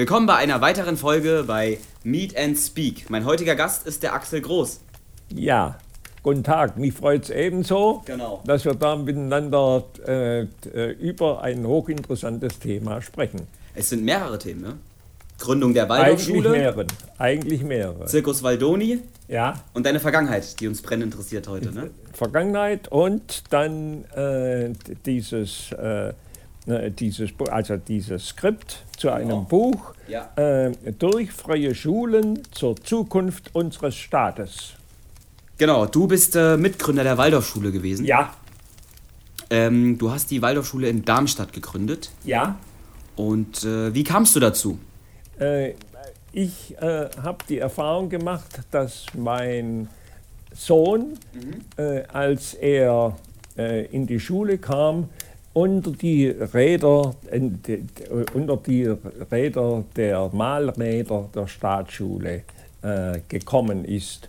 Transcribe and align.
Willkommen 0.00 0.26
bei 0.26 0.36
einer 0.36 0.62
weiteren 0.62 0.96
Folge 0.96 1.44
bei 1.46 1.78
Meet 2.04 2.34
and 2.34 2.56
Speak. 2.56 3.10
Mein 3.10 3.26
heutiger 3.26 3.54
Gast 3.54 3.86
ist 3.86 4.02
der 4.02 4.14
Axel 4.14 4.40
Groß. 4.40 4.80
Ja, 5.28 5.78
guten 6.22 6.42
Tag. 6.44 6.76
Mich 6.76 6.94
freut 6.94 7.24
es 7.24 7.30
ebenso, 7.30 8.02
Genau. 8.04 8.42
dass 8.44 8.64
wir 8.64 8.74
da 8.74 8.96
miteinander 8.96 9.84
äh, 10.06 10.40
äh, 10.42 10.92
über 10.98 11.42
ein 11.42 11.66
hochinteressantes 11.66 12.58
Thema 12.58 13.00
sprechen. 13.02 13.46
Es 13.74 13.88
sind 13.90 14.04
mehrere 14.04 14.38
Themen, 14.38 14.60
ne? 14.62 14.74
Gründung 15.38 15.72
der 15.72 15.84
Eigentlich 15.90 16.28
Waldorfschule, 16.28 16.50
mehrere. 16.50 16.86
Eigentlich 17.16 17.62
mehrere. 17.62 18.04
Zirkus 18.06 18.42
Waldoni 18.42 19.00
Ja, 19.26 19.54
und 19.72 19.86
deine 19.86 19.98
Vergangenheit, 20.00 20.60
die 20.60 20.68
uns 20.68 20.82
brennend 20.82 21.14
interessiert 21.14 21.48
heute, 21.48 21.72
ne? 21.72 21.90
Vergangenheit 22.12 22.88
und 22.88 23.44
dann 23.50 24.04
äh, 24.14 24.72
dieses, 25.06 25.72
äh, 25.72 26.12
äh, 26.66 26.90
dieses, 26.90 27.30
also 27.50 27.76
dieses 27.78 28.28
Skript 28.28 28.84
zu 28.98 29.08
einem 29.10 29.28
Genau. 29.28 29.40
Buch 29.48 29.94
Ja. 30.08 30.28
äh, 30.36 30.72
durch 30.98 31.32
freie 31.32 31.74
Schulen 31.74 32.42
zur 32.50 32.76
Zukunft 32.76 33.54
unseres 33.54 33.94
Staates. 33.94 34.74
Genau, 35.60 35.84
du 35.84 36.06
bist 36.06 36.36
äh, 36.36 36.56
Mitgründer 36.56 37.04
der 37.04 37.18
Waldorfschule 37.18 37.70
gewesen. 37.70 38.06
Ja, 38.06 38.32
Ähm, 39.50 39.98
du 39.98 40.10
hast 40.10 40.30
die 40.30 40.40
Waldorfschule 40.40 40.88
in 40.88 41.04
Darmstadt 41.04 41.52
gegründet. 41.52 42.10
ja. 42.24 42.56
Und 43.14 43.62
äh, 43.64 43.92
wie 43.92 44.02
kamst 44.02 44.34
du 44.34 44.40
dazu? 44.40 44.78
Äh, 45.38 45.74
ich 46.32 46.74
äh, 46.80 47.10
habe 47.22 47.44
die 47.46 47.58
Erfahrung 47.58 48.08
gemacht, 48.08 48.60
dass 48.70 49.04
mein 49.14 49.88
Sohn, 50.54 51.18
äh, 51.76 52.04
als 52.04 52.54
er 52.54 53.18
äh, 53.58 53.84
in 53.94 54.06
die 54.06 54.18
Schule 54.18 54.56
kam, 54.56 55.10
unter 55.52 55.90
die 55.90 56.28
Räder, 56.28 57.14
unter 58.32 58.56
die 58.56 58.86
Räder 59.30 59.84
der 59.94 60.30
Malräder 60.32 61.28
der 61.34 61.46
Staatsschule 61.48 62.44
gekommen 63.28 63.84
ist. 63.84 64.28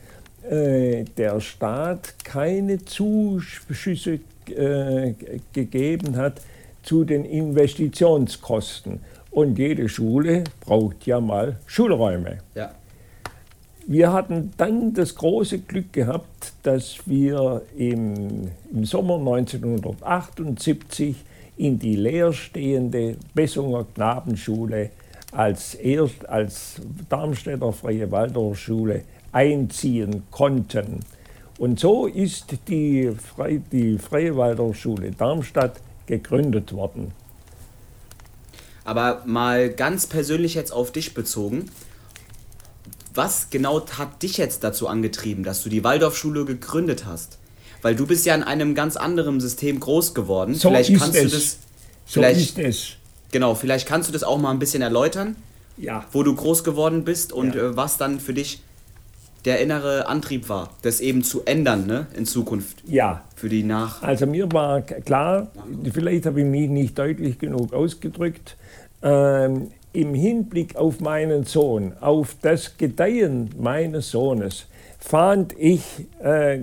äh, 0.49 1.05
der 1.17 1.41
Staat 1.41 2.15
keine 2.25 2.85
Zuschüsse 2.85 4.21
äh, 4.49 5.15
gegeben 5.53 6.17
hat 6.17 6.41
zu 6.83 7.05
den 7.05 7.25
Investitionskosten. 7.25 9.01
Und 9.31 9.59
jede 9.59 9.89
Schule 9.89 10.45
braucht 10.61 11.07
ja 11.07 11.21
mal 11.21 11.57
Schulräume. 11.67 12.39
Ja. 12.55 12.71
Wir 13.89 14.13
hatten 14.13 14.53
dann 14.57 14.95
das 14.95 15.15
große 15.15 15.61
Glück 15.61 15.93
gehabt, 15.93 16.55
dass 16.65 17.07
wir 17.07 17.63
im, 17.77 18.51
im 18.73 18.85
Sommer 18.85 19.15
1978 19.15 21.15
in 21.57 21.79
die 21.79 21.95
leerstehende 21.95 23.17
Bessunger 23.33 23.87
Knabenschule 23.95 24.91
als, 25.31 25.75
erst, 25.75 26.29
als 26.29 26.81
Darmstädter 27.09 27.73
Freie 27.73 28.11
Waldorfschule 28.11 29.03
einziehen 29.31 30.25
konnten. 30.33 31.05
Und 31.59 31.79
so 31.79 32.07
ist 32.07 32.57
die, 32.67 33.13
Frei, 33.13 33.61
die 33.71 33.99
Freie 33.99 34.37
Waldorfschule 34.37 35.13
Darmstadt 35.13 35.77
gegründet 36.07 36.73
worden. 36.73 37.13
Aber 38.85 39.23
mal 39.27 39.71
ganz 39.71 40.09
persönlich 40.09 40.55
jetzt 40.55 40.73
auf 40.73 40.91
dich 40.91 41.15
bezogen. 41.15 41.71
Was 43.17 43.49
genau 43.51 43.85
hat 43.99 44.23
dich 44.23 44.37
jetzt 44.37 44.63
dazu 44.63 44.89
angetrieben, 44.89 45.43
dass 45.43 45.63
du 45.63 45.69
die 45.71 45.83
Waldorfschule 45.83 46.45
gegründet 46.45 47.05
hast? 47.07 47.39
Weil 47.83 47.95
du 47.97 48.07
bist 48.07 48.27
ja 48.27 48.35
in 48.35 48.43
einem 48.43 48.75
ganz 48.75 48.97
anderen 48.97 49.41
System 49.41 49.81
groß 49.81 50.15
geworden. 50.15 50.55
So 50.55 50.69
vielleicht 50.69 50.91
ist 50.91 51.01
kannst 51.01 51.15
du 51.19 51.25
es. 51.25 51.33
das 51.33 51.59
So 52.07 52.21
vielleicht 52.21 52.59
ist 52.59 52.59
es. 52.59 52.87
genau, 53.33 53.55
vielleicht 53.55 53.89
kannst 53.89 54.09
du 54.09 54.13
das 54.13 54.23
auch 54.23 54.39
mal 54.39 54.51
ein 54.51 54.59
bisschen 54.59 54.83
erläutern, 54.83 55.37
Ja. 55.79 56.05
wo 56.13 56.23
du 56.23 56.35
groß 56.35 56.63
geworden 56.65 57.05
bist 57.05 57.33
und 57.33 57.55
Ja. 57.55 57.63
äh, 57.71 57.77
was 57.77 57.97
dann 57.97 58.21
für 58.21 58.35
dich 58.35 58.63
der 59.45 59.61
innere 59.61 60.09
Antrieb 60.09 60.49
war, 60.49 60.71
das 60.83 61.01
eben 61.01 61.23
zu 61.23 61.43
ändern, 61.45 61.87
ne, 61.87 62.09
in 62.17 62.27
Zukunft 62.27 62.83
Ja. 62.87 63.23
für 63.37 63.49
die 63.49 63.63
nach 63.63 64.03
Also 64.03 64.27
mir 64.27 64.51
war 64.53 64.83
klar, 64.83 65.53
vielleicht 65.93 66.27
habe 66.27 66.41
ich 66.41 66.47
mich 66.47 66.69
nicht 66.69 66.99
deutlich 66.99 67.39
genug 67.39 67.73
ausgedrückt, 67.73 68.57
ähm, 69.03 69.71
im 69.97 70.13
Hinblick 70.13 70.77
auf 70.77 71.01
meinen 71.01 71.45
Sohn, 71.45 71.95
auf 72.01 72.37
das 72.43 72.77
Gedeihen 72.77 73.51
meines 73.59 74.11
Sohnes, 74.11 74.67
fand 74.99 75.59
ich, 75.59 75.83
äh, 76.23 76.59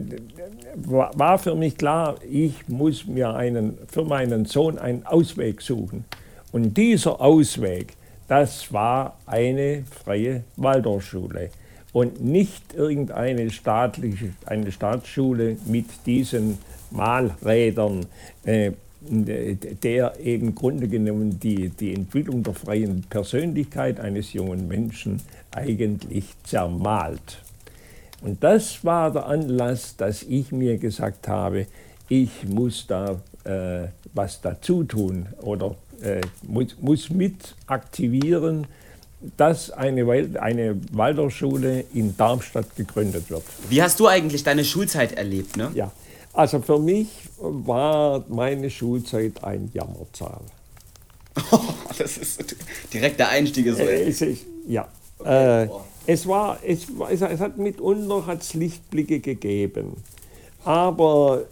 war 0.76 1.40
für 1.40 1.56
mich 1.56 1.76
klar, 1.76 2.16
ich 2.30 2.68
muss 2.68 3.08
mir 3.08 3.34
einen, 3.34 3.78
für 3.88 4.04
meinen 4.04 4.46
Sohn 4.46 4.78
einen 4.78 5.04
Ausweg 5.06 5.62
suchen. 5.62 6.06
Und 6.52 6.78
dieser 6.78 7.20
Ausweg, 7.20 7.94
das 8.28 8.72
war 8.72 9.18
eine 9.26 9.84
freie 10.04 10.44
Waldorfschule 10.58 11.50
und 11.92 12.24
nicht 12.24 12.76
irgendeine 12.76 13.50
staatliche, 13.50 14.34
eine 14.46 14.72
Staatsschule 14.72 15.58
mit 15.66 15.86
diesen 16.06 16.60
Malrädern, 16.92 18.06
äh, 18.46 18.74
der 19.10 20.20
eben 20.20 20.56
Grunde 20.56 20.88
genommen 20.88 21.40
die, 21.40 21.70
die 21.70 21.94
Entwicklung 21.94 22.44
der 22.44 22.54
freien 22.54 23.04
Persönlichkeit 23.10 24.00
eines 24.00 24.34
jungen 24.34 24.68
Menschen 24.68 25.22
eigentlich 25.52 26.26
zermalt. 26.44 27.40
Und 28.22 28.44
das 28.44 28.86
war 28.86 29.12
der 29.12 29.26
Anlass, 29.26 29.98
dass 29.98 30.24
ich 30.24 30.52
mir 30.52 30.78
gesagt 30.78 31.28
habe, 31.28 31.68
ich 32.08 32.48
muss 32.48 32.88
da 32.88 33.20
äh, 33.44 33.88
was 34.14 34.40
dazu 34.42 34.84
tun 34.84 35.28
oder 35.42 35.76
äh, 36.02 36.22
muss, 36.44 36.76
muss 36.80 37.10
mit 37.10 37.56
aktivieren, 37.68 38.68
dass 39.38 39.72
eine, 39.72 40.06
eine 40.40 40.76
Waldorfschule 40.92 41.86
in 41.94 42.16
Darmstadt 42.18 42.76
gegründet 42.76 43.30
wird. 43.30 43.44
Wie 43.70 43.82
hast 43.82 44.00
du 44.00 44.08
eigentlich 44.08 44.44
deine 44.44 44.66
Schulzeit 44.66 45.14
erlebt, 45.14 45.58
ne? 45.58 45.72
Ja, 45.74 45.92
also 46.34 46.60
für 46.62 46.80
mich 46.80 47.08
war 47.40 48.24
meine 48.28 48.70
Schulzeit 48.70 49.44
ein 49.44 49.70
Jammerzahl. 49.74 50.42
das 51.98 52.18
ist 52.18 52.56
direkt 52.92 53.20
der 53.20 53.30
Einstieg 53.30 53.68
ist 53.68 53.78
so. 53.78 53.84
Äh, 53.84 54.04
es 54.10 54.22
ist, 54.22 54.46
ja. 54.68 54.88
Okay, 55.20 55.64
äh, 55.64 55.70
es, 56.06 56.28
war, 56.28 56.60
es, 56.66 56.98
war, 56.98 57.12
es, 57.12 57.22
es 57.22 57.40
hat 57.40 57.58
mitunter 57.58 58.26
hat's 58.26 58.54
Lichtblicke 58.54 59.20
gegeben. 59.20 59.98
Aber, 60.66 61.44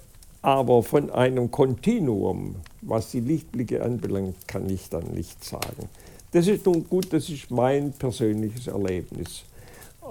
aber 0.42 0.84
von 0.84 1.10
einem 1.12 1.52
Kontinuum, 1.52 2.56
was 2.82 3.12
die 3.12 3.20
Lichtblicke 3.20 3.84
anbelangt, 3.84 4.48
kann 4.48 4.70
ich 4.70 4.90
dann 4.90 5.06
nicht 5.14 5.44
sagen. 5.44 5.90
Das 6.32 6.48
ist 6.48 6.66
nun 6.66 6.88
gut, 6.88 7.12
das 7.12 7.30
ist 7.30 7.52
mein 7.52 7.92
persönliches 7.94 8.68
Erlebnis. 8.68 9.44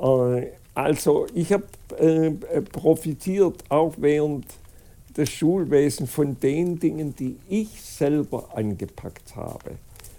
Äh, 0.02 0.48
Also 0.74 1.26
ich 1.34 1.52
habe 1.52 1.64
äh, 1.98 2.30
profitiert 2.62 3.64
auch 3.68 3.94
während 3.96 4.46
des 5.16 5.30
Schulwesens 5.30 6.10
von 6.10 6.38
den 6.40 6.78
Dingen, 6.78 7.14
die 7.14 7.36
ich 7.48 7.80
selber 7.82 8.48
angepackt 8.54 9.36
habe, 9.36 9.72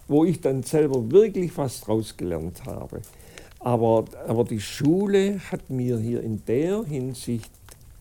wo 0.08 0.26
ich 0.26 0.42
dann 0.42 0.64
selber 0.64 1.12
wirklich 1.12 1.56
was 1.58 1.82
draus 1.82 2.16
gelernt 2.16 2.66
habe. 2.66 3.02
Aber, 3.60 4.06
aber 4.28 4.44
die 4.44 4.60
Schule 4.60 5.40
hat 5.52 5.70
mir 5.70 6.00
hier 6.00 6.24
in 6.24 6.44
der 6.46 6.84
Hinsicht 6.84 7.52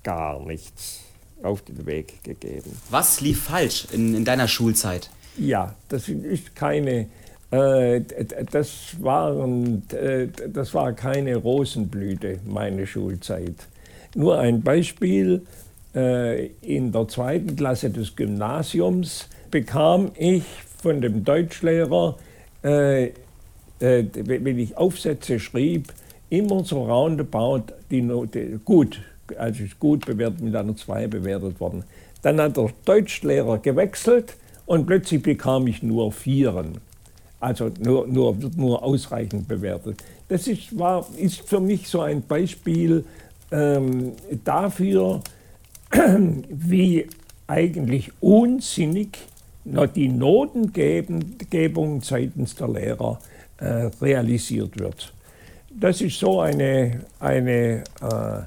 gar 0.02 0.44
nichts 0.44 1.00
auf 1.42 1.62
den 1.62 1.87
Weg 1.87 2.22
gegeben. 2.25 2.70
Was 2.90 3.20
lief 3.20 3.44
falsch 3.44 3.87
in, 3.92 4.14
in 4.14 4.25
deiner 4.25 4.48
Schulzeit? 4.48 5.10
Ja, 5.37 5.75
das 5.88 6.08
ist 6.08 6.54
keine, 6.54 7.06
äh, 7.50 8.00
das, 8.50 8.96
waren, 9.00 9.82
äh, 9.90 10.28
das 10.52 10.75
war 10.75 10.92
keine 10.92 11.37
Rosenblüte, 11.37 12.40
meine 12.46 12.87
Schulzeit. 12.87 13.54
Nur 14.14 14.38
ein 14.38 14.62
Beispiel, 14.62 15.42
in 15.92 16.92
der 16.92 17.08
zweiten 17.08 17.56
Klasse 17.56 17.90
des 17.90 18.14
Gymnasiums 18.14 19.28
bekam 19.50 20.12
ich 20.16 20.44
von 20.81 21.00
dem 21.00 21.25
Deutschlehrer, 21.25 22.16
äh, 22.64 23.06
äh, 23.81 24.04
wenn 24.14 24.58
ich 24.58 24.76
Aufsätze 24.76 25.38
schrieb, 25.38 25.92
immer 26.28 26.64
so 26.64 26.84
roundabout 26.84 27.72
die 27.90 28.02
Note 28.02 28.60
gut, 28.64 29.00
also 29.37 29.64
gut 29.78 30.06
bewertet, 30.06 30.40
mit 30.40 30.54
einer 30.54 30.76
2 30.76 31.08
bewertet 31.08 31.60
worden. 31.60 31.84
Dann 32.22 32.40
hat 32.40 32.56
der 32.56 32.70
Deutschlehrer 32.84 33.58
gewechselt 33.58 34.37
und 34.66 34.87
plötzlich 34.87 35.22
bekam 35.22 35.66
ich 35.66 35.82
nur 35.82 36.12
Vieren. 36.12 36.78
Also 37.40 37.70
nur, 37.81 38.06
nur, 38.06 38.40
wird 38.40 38.56
nur 38.56 38.82
ausreichend 38.82 39.48
bewertet. 39.48 40.02
Das 40.28 40.46
ist, 40.46 40.78
war, 40.78 41.06
ist 41.16 41.40
für 41.40 41.58
mich 41.58 41.88
so 41.88 42.02
ein 42.02 42.22
Beispiel 42.22 43.04
ähm, 43.50 44.12
dafür, 44.44 45.22
wie 46.48 47.06
eigentlich 47.46 48.12
unsinnig 48.20 49.19
die 49.94 50.08
Notengebung 50.08 52.02
seitens 52.02 52.54
der 52.54 52.69
Lehrer 52.69 53.19
äh, 53.58 53.90
realisiert 54.00 54.78
wird. 54.78 55.12
Das 55.78 56.00
ist 56.00 56.19
so 56.19 56.40
eine, 56.40 57.02
eine, 57.19 57.84
äh, 58.00 58.42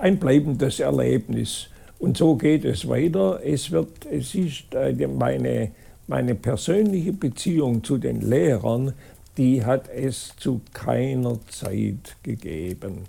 ein 0.00 0.18
bleibendes 0.18 0.80
Erlebnis. 0.80 1.68
Und 1.98 2.16
so 2.16 2.34
geht 2.36 2.64
es 2.64 2.88
weiter. 2.88 3.40
Es, 3.44 3.70
wird, 3.70 4.06
es 4.10 4.34
ist 4.34 4.74
äh, 4.74 4.92
meine, 5.06 5.70
meine 6.06 6.34
persönliche 6.34 7.12
Beziehung 7.12 7.82
zu 7.82 7.98
den 7.98 8.20
Lehrern, 8.20 8.92
die 9.36 9.64
hat 9.64 9.88
es 9.88 10.34
zu 10.36 10.60
keiner 10.72 11.38
Zeit 11.48 12.16
gegeben. 12.22 13.02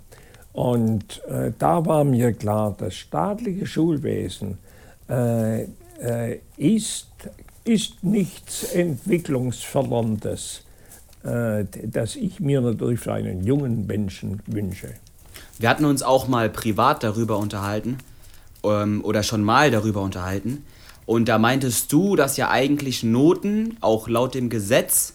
Und 0.56 1.22
äh, 1.28 1.52
da 1.58 1.84
war 1.84 2.02
mir 2.02 2.32
klar, 2.32 2.74
das 2.78 2.94
staatliche 2.94 3.66
Schulwesen 3.66 4.56
äh, 5.06 5.64
äh, 6.00 6.40
ist, 6.56 7.08
ist 7.64 8.02
nichts 8.02 8.64
Entwicklungsförderndes, 8.72 10.62
äh, 11.24 11.66
das 11.82 12.16
ich 12.16 12.40
mir 12.40 12.62
natürlich 12.62 13.00
für 13.00 13.12
einen 13.12 13.44
jungen 13.44 13.86
Menschen 13.86 14.40
wünsche. 14.46 14.94
Wir 15.58 15.68
hatten 15.68 15.84
uns 15.84 16.02
auch 16.02 16.26
mal 16.26 16.48
privat 16.48 17.02
darüber 17.02 17.36
unterhalten 17.36 17.98
ähm, 18.64 19.04
oder 19.04 19.22
schon 19.22 19.42
mal 19.42 19.70
darüber 19.70 20.00
unterhalten. 20.00 20.64
Und 21.04 21.28
da 21.28 21.38
meintest 21.38 21.92
du, 21.92 22.16
dass 22.16 22.38
ja 22.38 22.48
eigentlich 22.48 23.02
Noten 23.02 23.76
auch 23.82 24.08
laut 24.08 24.34
dem 24.34 24.48
Gesetz 24.48 25.12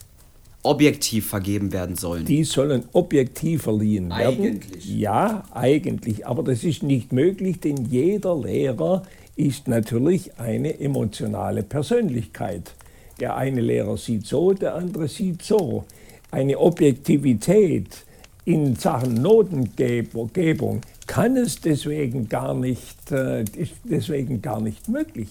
objektiv 0.62 1.26
vergeben 1.28 1.72
werden 1.72 1.96
sollen. 1.96 2.24
Die 2.24 2.44
sollen 2.44 2.84
objektiv 2.92 3.62
verliehen 3.62 4.10
werden. 4.10 4.44
Eigentlich. 4.44 4.98
Ja, 4.98 5.44
eigentlich. 5.52 6.26
Aber 6.26 6.42
das 6.42 6.64
ist 6.64 6.82
nicht 6.82 7.12
möglich, 7.12 7.60
denn 7.60 7.86
jeder 7.86 8.36
Lehrer 8.38 9.02
ist 9.34 9.66
natürlich 9.66 10.38
eine 10.38 10.78
emotionale 10.78 11.62
Persönlichkeit. 11.62 12.74
Der 13.20 13.36
eine 13.36 13.60
Lehrer 13.60 13.96
sieht 13.96 14.26
so, 14.26 14.52
der 14.52 14.74
andere 14.74 15.08
sieht 15.08 15.42
so. 15.42 15.84
Eine 16.30 16.58
Objektivität 16.58 18.04
in 18.44 18.76
Sachen 18.76 19.14
Notengebung 19.14 20.80
kann 21.06 21.36
es 21.36 21.60
deswegen 21.60 22.28
gar 22.28 22.54
nicht, 22.54 23.10
äh, 23.10 23.42
ist 23.42 23.74
deswegen 23.84 24.42
gar 24.42 24.60
nicht 24.60 24.88
möglich. 24.88 25.28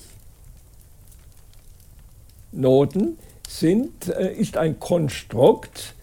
Noten 2.51 3.18
sind, 3.59 4.07
äh, 4.07 4.33
ist 4.33 4.57
ein 4.57 4.80
Konstrukt, 4.80 5.94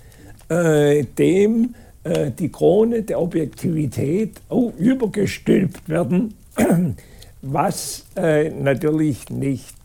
äh, 0.48 1.04
dem 1.04 1.74
äh, 2.04 2.30
die 2.30 2.50
Krone 2.50 3.02
der 3.02 3.20
Objektivität 3.20 4.40
übergestülpt 4.78 5.88
werden, 5.88 6.34
was 7.42 8.04
natürlich 8.16 9.30
nicht, 9.30 9.76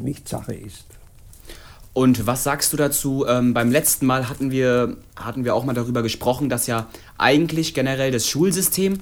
nicht 0.00 0.28
Sache 0.28 0.54
ist. 0.54 0.86
Und 1.94 2.26
was 2.28 2.44
sagst 2.44 2.72
du 2.72 2.76
dazu? 2.76 3.26
Ähm, 3.26 3.54
beim 3.54 3.72
letzten 3.72 4.06
Mal 4.06 4.28
hatten 4.28 4.52
wir, 4.52 4.96
hatten 5.16 5.44
wir 5.44 5.56
auch 5.56 5.64
mal 5.64 5.74
darüber 5.74 6.02
gesprochen, 6.02 6.48
dass 6.48 6.68
ja 6.68 6.86
eigentlich 7.18 7.74
generell 7.74 8.12
das 8.12 8.28
Schulsystem, 8.28 9.00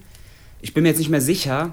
ich 0.62 0.72
bin 0.72 0.82
mir 0.82 0.88
jetzt 0.88 0.98
nicht 0.98 1.10
mehr 1.10 1.20
sicher, 1.20 1.72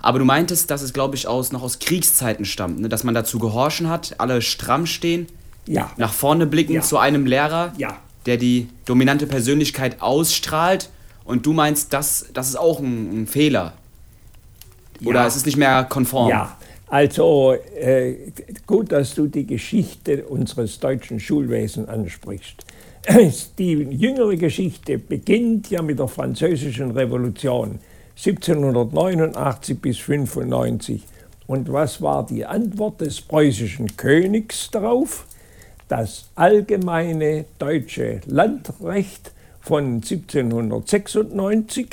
aber 0.00 0.18
du 0.18 0.26
meintest, 0.26 0.70
dass 0.70 0.82
es, 0.82 0.92
glaube 0.92 1.16
ich, 1.16 1.26
aus, 1.26 1.50
noch 1.50 1.62
aus 1.62 1.78
Kriegszeiten 1.78 2.44
stammt, 2.44 2.80
ne? 2.80 2.90
dass 2.90 3.04
man 3.04 3.14
dazu 3.14 3.38
gehorchen 3.38 3.88
hat, 3.88 4.16
alle 4.18 4.42
stramm 4.42 4.84
stehen 4.84 5.26
ja. 5.66 5.90
nach 5.96 6.12
vorne 6.12 6.46
blicken 6.46 6.74
Ja. 6.74 6.80
zu 6.82 6.98
einem 6.98 7.26
Lehrer, 7.26 7.72
Ja. 7.76 7.98
der 8.26 8.36
die 8.36 8.68
dominante 8.84 9.26
Persönlichkeit 9.26 10.00
ausstrahlt. 10.02 10.90
Und 11.24 11.46
du 11.46 11.52
meinst, 11.52 11.92
das, 11.92 12.26
das 12.34 12.48
ist 12.50 12.56
auch 12.56 12.80
ein, 12.80 13.22
ein 13.22 13.26
Fehler. 13.26 13.72
Oder 15.04 15.20
Ja. 15.22 15.26
es 15.26 15.36
ist 15.36 15.46
nicht 15.46 15.56
mehr 15.56 15.84
konform. 15.84 16.28
Ja, 16.28 16.56
also 16.88 17.54
äh, 17.54 18.14
gut, 18.66 18.92
dass 18.92 19.14
du 19.14 19.26
die 19.26 19.46
Geschichte 19.46 20.24
unseres 20.24 20.78
deutschen 20.80 21.18
Schulwesens 21.20 21.88
ansprichst. 21.88 22.64
Die 23.58 23.72
jüngere 23.72 24.36
Geschichte 24.36 24.98
beginnt 24.98 25.68
ja 25.70 25.82
mit 25.82 25.98
der 25.98 26.08
Französischen 26.08 26.90
Revolution 26.92 27.78
1789 28.16 29.78
bis 29.80 29.98
95. 29.98 31.02
Und 31.46 31.70
was 31.72 32.00
war 32.00 32.24
die 32.24 32.46
Antwort 32.46 33.00
des 33.02 33.20
preußischen 33.20 33.96
Königs 33.96 34.70
darauf? 34.70 35.26
Das 35.96 36.24
allgemeine 36.34 37.44
deutsche 37.56 38.20
Landrecht 38.26 39.30
von 39.60 40.02
1796 40.02 41.86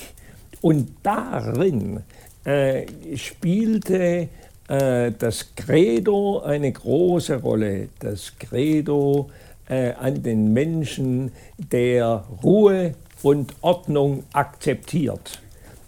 und 0.62 0.90
darin 1.04 2.00
äh, 2.44 2.88
spielte 3.16 4.28
äh, 4.68 5.12
das 5.12 5.54
Credo 5.56 6.40
eine 6.40 6.72
große 6.72 7.36
Rolle. 7.44 7.90
Das 8.00 8.34
Credo 8.40 9.30
äh, 9.70 9.92
an 9.92 10.24
den 10.24 10.52
Menschen, 10.52 11.32
der 11.60 12.26
Ruhe 12.42 12.96
und 13.22 13.54
Ordnung 13.62 14.24
akzeptiert. 14.34 15.44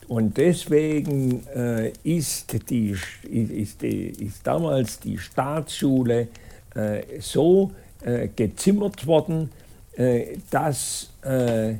Und 0.07 0.37
deswegen 0.37 1.47
äh, 1.47 1.91
ist, 2.03 2.69
die, 2.69 2.95
ist, 3.23 3.81
die, 3.81 4.09
ist 4.09 4.45
damals 4.45 4.99
die 4.99 5.17
Staatsschule 5.17 6.27
äh, 6.75 7.01
so 7.19 7.71
äh, 8.03 8.27
gezimmert 8.35 9.07
worden, 9.07 9.51
äh, 9.95 10.37
dass 10.49 11.09
äh, 11.23 11.75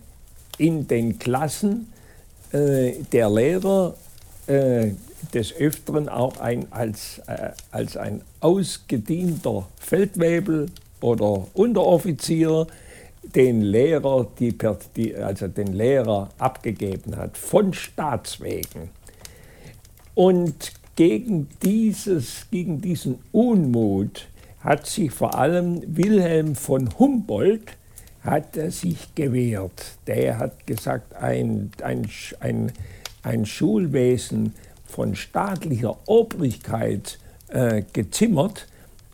in 0.58 0.88
den 0.88 1.20
Klassen 1.20 1.92
äh, 2.51 2.94
der 3.12 3.30
Lehrer 3.30 3.96
äh, 4.48 4.92
des 5.34 5.56
Öfteren 5.56 6.10
auch 6.10 6.38
ein, 6.39 6.68
als, 6.72 7.22
als 7.72 7.96
ein 7.96 8.22
ausgedienter 8.42 9.68
Feldwebel 9.80 10.70
oder 11.00 11.48
Unteroffizier 11.53 12.68
den 13.24 13.62
Lehrer, 13.62 14.27
die, 14.38 14.56
die, 14.96 15.15
also 15.15 15.48
den 15.48 15.74
Lehrer 15.74 16.30
abgegeben 16.38 17.15
hat, 17.15 17.38
von 17.38 17.74
Staatswegen. 17.74 18.89
Und 20.13 20.74
gegen, 20.96 21.50
dieses, 21.63 22.48
gegen 22.51 22.82
diesen 22.82 23.20
Unmut 23.32 24.27
hat 24.63 24.88
sich 24.88 25.12
vor 25.12 25.36
allem 25.36 25.82
Wilhelm 25.86 26.55
von 26.55 26.98
Humboldt 26.98 27.77
hat 28.24 28.55
er 28.55 28.72
sich 28.72 29.13
gewehrt. 29.15 29.98
Der 30.08 30.39
hat 30.39 30.65
gesagt, 30.65 31.13
ein, 31.15 31.72
ein, 31.84 32.08
ein, 32.39 32.72
ein 33.22 33.46
Schulwesen 33.46 34.53
von 34.86 35.15
staatlicher 35.15 35.98
Obrigkeit 36.05 37.20
äh, 37.50 37.84
gezimmert, 37.91 38.67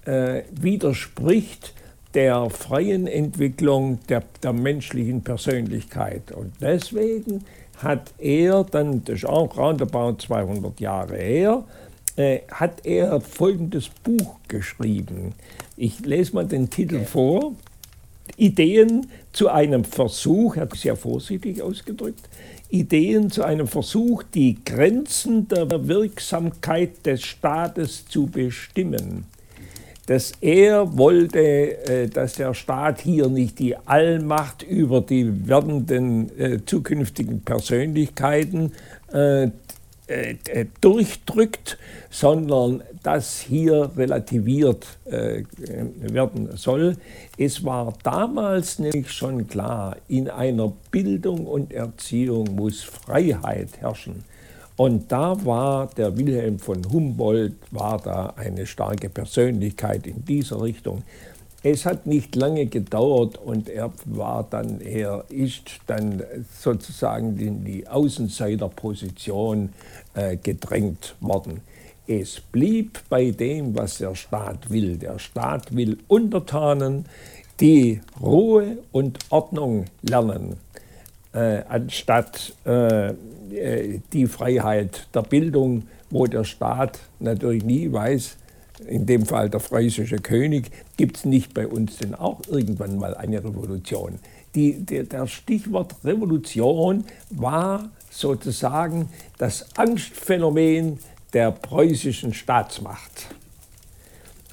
äh, 0.06 0.44
widerspricht 0.52 1.74
der 2.14 2.50
freien 2.50 3.08
Entwicklung 3.08 4.00
der, 4.10 4.24
der 4.44 4.54
menschlichen 4.54 5.24
Persönlichkeit. 5.24 6.32
Und 6.32 6.54
deswegen 6.62 7.46
hat 7.78 8.14
er 8.18 8.64
dann, 8.64 9.04
das 9.06 9.18
ist 9.18 9.26
auch 9.26 9.58
roundabout 9.58 10.18
200 10.20 10.80
Jahre 10.80 11.18
her, 11.18 11.64
äh, 12.16 12.40
hat 12.52 12.86
er 12.86 13.22
folgendes 13.22 13.90
Buch 13.90 14.38
geschrieben. 14.48 15.34
Ich 15.78 16.00
lese 16.02 16.36
mal 16.36 16.46
den 16.46 16.70
Titel 16.70 17.06
vor. 17.06 17.54
Ideen 18.38 19.08
zu 19.34 19.50
einem 19.50 19.84
Versuch, 19.84 20.56
er 20.56 20.64
hat 20.64 20.76
sehr 20.76 20.96
vorsichtig 20.96 21.62
ausgedrückt, 21.62 22.30
Ideen 22.70 23.32
zu 23.32 23.44
einem 23.44 23.68
Versuch, 23.68 24.24
die 24.24 24.58
Grenzen 24.64 25.48
der 25.48 25.88
Wirksamkeit 25.88 27.06
des 27.06 27.24
Staates 27.24 28.06
zu 28.08 28.28
bestimmen. 28.28 29.26
Dass 30.06 30.34
er 30.42 30.98
wollte, 30.98 31.40
äh, 31.40 32.08
dass 32.08 32.34
der 32.34 32.54
Staat 32.54 33.02
hier 33.02 33.28
nicht 33.28 33.60
die 33.60 33.76
Allmacht 33.76 34.64
über 34.64 35.02
die 35.02 35.48
werdenden 35.48 36.38
äh, 36.40 36.60
zukünftigen 36.66 37.42
Persönlichkeiten 37.42 38.72
äh, 40.10 40.32
äh, 40.32 40.62
äh, 40.62 40.66
durchdrückt, 40.82 41.78
sondern 42.10 42.82
das 43.04 43.40
hier 43.40 43.92
relativiert 43.96 44.88
äh, 45.06 45.44
werden 46.00 46.58
soll. 46.58 46.98
Es 47.38 47.64
war 47.64 47.94
damals 48.02 48.80
nämlich 48.80 49.12
schon 49.12 49.48
klar, 49.48 49.98
in 50.08 50.28
einer 50.30 50.74
Bildung 50.90 51.46
und 51.46 51.72
Erziehung 51.72 52.56
muss 52.56 52.82
Freiheit 52.82 53.70
herrschen. 53.80 54.24
Und 54.76 55.12
da 55.12 55.46
war 55.46 55.90
der 55.96 56.18
Wilhelm 56.18 56.58
von 56.58 56.82
Humboldt, 56.92 57.56
war 57.72 58.00
da 58.02 58.34
eine 58.36 58.66
starke 58.66 59.10
Persönlichkeit 59.10 60.08
in 60.08 60.26
dieser 60.26 60.62
Richtung. 60.62 61.04
Es 61.62 61.86
hat 61.86 62.06
nicht 62.06 62.38
lange 62.38 62.68
gedauert 62.68 63.38
und 63.38 63.68
er 63.68 63.92
war 64.06 64.48
dann, 64.50 64.80
er 64.80 65.26
ist 65.28 65.72
dann 65.88 66.24
sozusagen 66.58 67.38
in 67.38 67.66
die 67.66 67.86
Außenseiterposition 67.86 69.74
äh, 70.14 70.38
gedrängt 70.38 71.16
worden. 71.20 71.62
Es 72.08 72.40
blieb 72.40 73.02
bei 73.08 73.32
dem, 73.32 73.76
was 73.76 74.00
der 74.00 74.16
Staat 74.16 74.72
will. 74.72 74.98
Der 74.98 75.20
Staat 75.20 75.76
will 75.76 76.00
Untertanen, 76.08 77.06
die 77.60 78.02
Ruhe 78.20 78.80
und 78.92 79.20
Ordnung 79.30 79.86
lernen, 80.02 80.58
äh, 81.34 81.62
anstatt 81.70 82.54
äh, 82.66 83.10
äh 83.52 84.00
die 84.12 84.26
Freiheit 84.26 85.08
der 85.14 85.22
Bildung, 85.22 85.84
wo 86.10 86.26
der 86.26 86.46
Staat 86.46 87.00
natürlich 87.20 87.64
nie 87.64 87.92
weiß, 87.92 88.38
in 88.88 89.06
dem 89.06 89.26
Fall 89.26 89.50
der 89.50 89.60
preußische 89.60 90.18
König, 90.18 90.72
gibt 90.98 91.18
es 91.18 91.26
nicht 91.26 91.54
bei 91.54 91.68
uns 91.68 91.98
denn 91.98 92.16
auch 92.16 92.40
irgendwann 92.48 92.98
mal 92.98 93.14
eine 93.16 93.44
Revolution. 93.44 94.20
Die, 94.56 94.84
der, 94.84 95.04
der 95.04 95.28
Stichwort 95.28 95.96
Revolution 96.04 97.04
war 97.30 97.90
sozusagen 98.10 99.10
das 99.38 99.78
Angstphänomen 99.78 101.00
der 101.34 101.52
preußischen 101.52 102.34
Staatsmacht. 102.34 103.28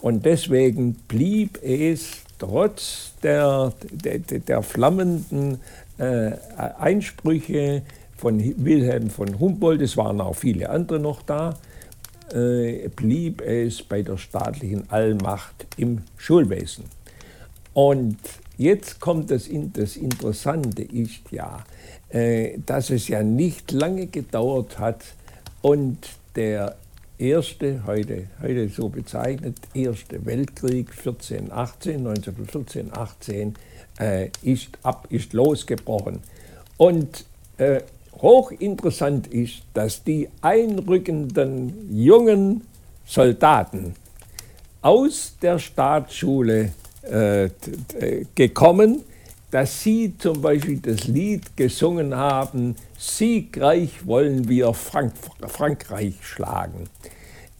Und 0.01 0.25
deswegen 0.25 0.95
blieb 1.09 1.59
es 1.63 2.23
trotz 2.39 3.13
der, 3.23 3.73
der, 3.91 4.19
der 4.19 4.63
flammenden 4.63 5.61
äh, 5.99 6.33
Einsprüche 6.79 7.83
von 8.17 8.41
Wilhelm 8.65 9.11
von 9.11 9.39
Humboldt, 9.39 9.83
es 9.83 9.97
waren 9.97 10.21
auch 10.21 10.37
viele 10.37 10.71
andere 10.71 10.99
noch 10.99 11.23
da, 11.23 11.59
äh, 12.33 12.89
blieb 12.89 13.41
es 13.41 13.83
bei 13.83 14.03
der 14.03 14.17
staatlichen 14.17 14.91
Allmacht 14.91 15.67
im 15.77 16.03
Schulwesen. 16.17 16.85
Und 17.73 18.19
jetzt 18.57 19.01
kommt 19.01 19.31
das, 19.31 19.49
das 19.73 19.97
Interessante, 19.97 20.83
ist 20.83 21.31
ja, 21.31 21.65
dass 22.11 22.91
es 22.91 23.09
ja 23.09 23.23
nicht 23.23 23.73
lange 23.73 24.07
gedauert 24.07 24.79
hat 24.79 25.03
und 25.61 25.99
der 26.37 26.77
erste, 27.19 27.83
heute, 27.87 28.29
heute 28.41 28.69
so 28.69 28.89
bezeichnet, 28.89 29.57
erste 29.75 30.25
Weltkrieg 30.25 30.93
14, 30.93 31.53
18, 31.53 32.07
1914, 32.07 32.97
18, 32.97 33.55
äh, 33.99 34.29
ist, 34.43 34.69
ab, 34.83 35.07
ist 35.11 35.33
losgebrochen. 35.33 36.21
Und 36.77 37.25
äh, 37.59 37.81
hochinteressant 38.21 39.29
ist, 39.29 39.63
dass 39.75 40.05
die 40.05 40.29
einrückenden 40.43 41.97
jungen 41.97 42.63
Soldaten 43.07 43.95
aus 44.83 45.35
der 45.41 45.59
Staatsschule 45.59 46.73
äh, 47.03 47.49
gekommen, 48.35 49.03
dass 49.50 49.83
sie 49.83 50.17
zum 50.19 50.41
Beispiel 50.41 50.79
das 50.79 51.07
Lied 51.07 51.57
gesungen 51.57 52.15
haben, 52.15 52.76
Siegreich 52.99 54.07
wollen 54.07 54.49
wir 54.49 54.73
Frank 54.75 55.12
Frankreich 55.47 56.15
schlagen. 56.23 56.88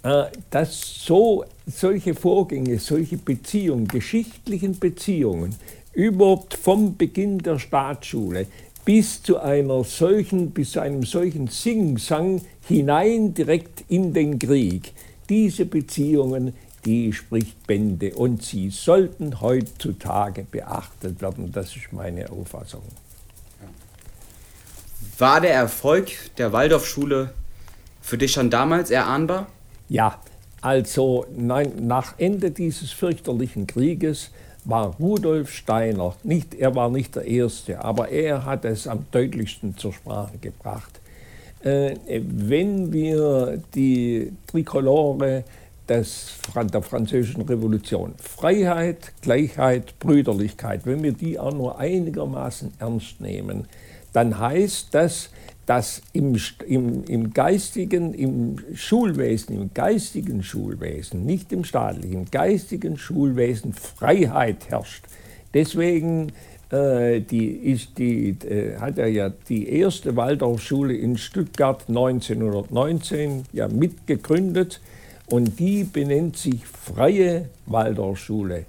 Äh, 0.03 0.25
dass 0.51 1.05
so, 1.05 1.45
solche 1.67 2.15
Vorgänge, 2.15 2.79
solche 2.79 3.17
Beziehungen, 3.17 3.89
geschichtlichen 3.89 4.79
Beziehungen, 4.79 5.55
überhaupt 5.93 6.55
vom 6.55 6.97
Beginn 6.97 7.39
der 7.39 7.59
Staatsschule 7.59 8.47
bis 8.85 9.21
zu 9.23 9.39
einer 9.39 9.83
solchen, 9.83 10.53
bis 10.53 10.73
zu 10.73 10.81
einem 10.81 11.03
solchen 11.03 11.49
Sing-Sang 11.49 12.41
hinein 12.69 13.35
direkt 13.35 13.85
in 13.89 14.13
den 14.13 14.39
Krieg. 14.39 14.93
Diese 15.29 15.67
Beziehungen, 15.67 16.55
die 16.87 17.13
spricht 17.13 17.67
Bände 17.67 18.15
und 18.15 18.43
sie 18.43 18.71
sollten 18.71 19.41
heutzutage 19.41 20.45
beachtet 20.45 21.21
werden. 21.21 21.51
Das 21.53 21.75
ist 21.77 21.93
meine 21.93 22.31
Auffassung. 22.31 22.83
War 25.19 25.41
der 25.41 25.55
Erfolg 25.55 26.11
der 26.39 26.53
Waldorfschule 26.53 27.35
für 28.01 28.17
dich 28.17 28.33
schon 28.33 28.51
damals 28.51 28.91
erahnbar? 28.91 29.49
Ja, 29.89 30.21
also 30.61 31.27
nein, 31.37 31.87
nach 31.87 32.15
Ende 32.19 32.51
dieses 32.51 32.93
fürchterlichen 32.93 33.67
Krieges 33.67 34.31
war 34.65 34.97
Rudolf 34.99 35.53
Steiner, 35.53 36.17
nicht, 36.23 36.55
er 36.55 36.75
war 36.75 36.91
nicht 36.91 37.15
der 37.15 37.25
Erste, 37.25 37.85
aber 37.85 38.09
er 38.09 38.45
hat 38.45 38.65
es 38.65 38.87
am 38.87 39.07
deutlichsten 39.11 39.77
zur 39.77 39.93
Sprache 39.93 40.39
gebracht. 40.39 41.01
Äh, 41.63 41.97
wenn 42.07 42.93
wir 42.93 43.63
die 43.75 44.33
Trikolore 44.47 45.45
des, 45.89 46.39
der 46.55 46.83
französischen 46.83 47.43
Revolution, 47.43 48.15
Freiheit, 48.19 49.13
Gleichheit, 49.21 49.99
Brüderlichkeit, 49.99 50.87
wenn 50.87 51.03
wir 51.03 51.13
die 51.13 51.39
auch 51.39 51.53
nur 51.53 51.79
einigermaßen 51.79 52.73
ernst 52.79 53.21
nehmen, 53.21 53.67
dann 54.13 54.39
heißt 54.39 54.89
das, 54.93 55.31
dass 55.67 56.01
im, 56.13 56.39
im, 56.67 57.05
im 57.05 57.33
geistigen, 57.33 58.15
im 58.15 58.57
Schulwesen, 58.75 59.57
im 59.57 59.75
geistigen 59.75 60.43
Schulwesen, 60.43 61.27
nicht 61.27 61.53
im 61.53 61.65
staatlichen, 61.65 62.13
im 62.13 62.31
geistigen 62.31 62.97
Schulwesen 62.97 63.73
Freiheit 63.73 64.71
herrscht. 64.71 65.05
Deswegen 65.55 66.33
äh, 66.71 67.21
die, 67.21 67.49
ist 67.49 67.99
die, 67.99 68.31
äh, 68.31 68.77
hat 68.79 68.99
er 68.99 69.09
ja 69.09 69.31
die 69.49 69.69
erste 69.69 70.17
Waldorfschule 70.17 70.95
in 70.95 71.17
Stuttgart 71.17 71.85
1919 71.89 73.45
ja 73.53 73.69
mitgegründet 73.69 74.81
und 75.27 75.59
die 75.59 75.85
benennt 75.85 76.37
sich 76.37 76.61
Freie 76.67 77.49
Waldorfschule 77.67 78.67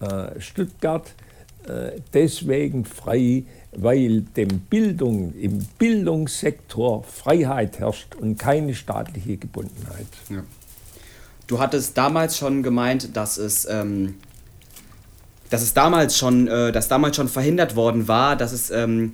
äh, 0.00 0.40
Stuttgart, 0.40 1.14
äh, 1.66 1.92
deswegen 2.12 2.84
frei, 2.84 3.44
weil 3.72 4.22
dem 4.36 4.60
Bildung, 4.60 5.34
im 5.34 5.66
Bildungssektor 5.78 7.02
Freiheit 7.04 7.78
herrscht 7.78 8.14
und 8.16 8.38
keine 8.38 8.74
staatliche 8.74 9.36
Gebundenheit. 9.38 10.06
Ja. 10.28 10.44
Du 11.46 11.58
hattest 11.58 11.96
damals 11.96 12.36
schon 12.36 12.62
gemeint, 12.62 13.16
dass 13.16 13.38
es, 13.38 13.66
ähm, 13.66 14.16
dass 15.50 15.62
es 15.62 15.74
damals 15.74 16.16
schon, 16.16 16.48
äh, 16.48 16.72
dass 16.72 16.88
damals 16.88 17.16
schon 17.16 17.28
verhindert 17.28 17.76
worden 17.76 18.08
war, 18.08 18.36
dass 18.36 18.52
es, 18.52 18.70
ähm, 18.70 19.12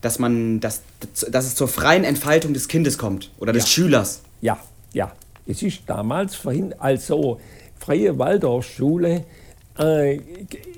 dass 0.00 0.18
man, 0.18 0.60
dass, 0.60 0.82
dass 1.30 1.46
es 1.46 1.54
zur 1.54 1.68
freien 1.68 2.04
Entfaltung 2.04 2.54
des 2.54 2.68
Kindes 2.68 2.98
kommt 2.98 3.30
oder 3.38 3.52
des 3.52 3.64
ja. 3.64 3.68
Schülers. 3.68 4.22
Ja, 4.40 4.58
ja. 4.92 5.12
Es 5.46 5.62
ist 5.62 5.82
damals 5.86 6.38
also 6.78 7.40
Freie 7.78 8.18
Waldorfschule 8.18 9.24
äh, 9.78 10.20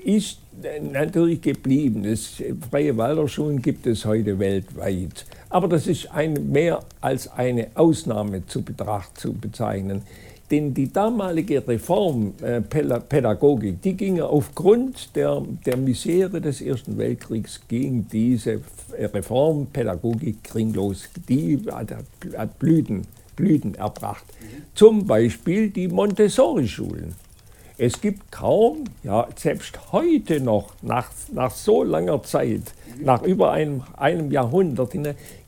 ist 0.03 0.39
natürlich 0.81 1.41
geblieben. 1.41 2.03
Das 2.03 2.41
freie 2.69 2.95
Waldorfschulen 2.95 3.61
gibt 3.61 3.85
es 3.87 4.05
heute 4.05 4.39
weltweit. 4.39 5.25
Aber 5.49 5.67
das 5.67 5.87
ist 5.87 6.09
ein, 6.11 6.51
mehr 6.51 6.79
als 7.01 7.27
eine 7.27 7.67
Ausnahme 7.75 8.45
zu, 8.47 8.61
betracht, 8.61 9.17
zu 9.17 9.33
bezeichnen. 9.33 10.03
Denn 10.49 10.73
die 10.73 10.91
damalige 10.91 11.67
Reformpädagogik, 11.67 13.81
die 13.81 13.93
ging 13.93 14.21
aufgrund 14.21 15.15
der, 15.15 15.41
der 15.65 15.77
Misere 15.77 16.41
des 16.41 16.61
Ersten 16.61 16.97
Weltkriegs, 16.97 17.61
ging 17.67 18.07
diese 18.11 18.61
Reformpädagogik 18.91 20.43
kringlos. 20.43 21.09
Die 21.27 21.59
hat 22.37 22.59
Blüten, 22.59 23.07
Blüten 23.35 23.75
erbracht. 23.75 24.25
Zum 24.75 25.05
Beispiel 25.05 25.69
die 25.69 25.87
Montessori-Schulen. 25.87 27.15
Es 27.77 27.99
gibt 27.99 28.31
kaum, 28.31 28.83
ja, 29.03 29.27
selbst 29.35 29.91
heute 29.91 30.39
noch, 30.39 30.73
nach, 30.81 31.09
nach 31.31 31.51
so 31.51 31.83
langer 31.83 32.21
Zeit, 32.23 32.61
nach 33.03 33.23
über 33.23 33.51
einem, 33.51 33.83
einem 33.97 34.31
Jahrhundert, 34.31 34.93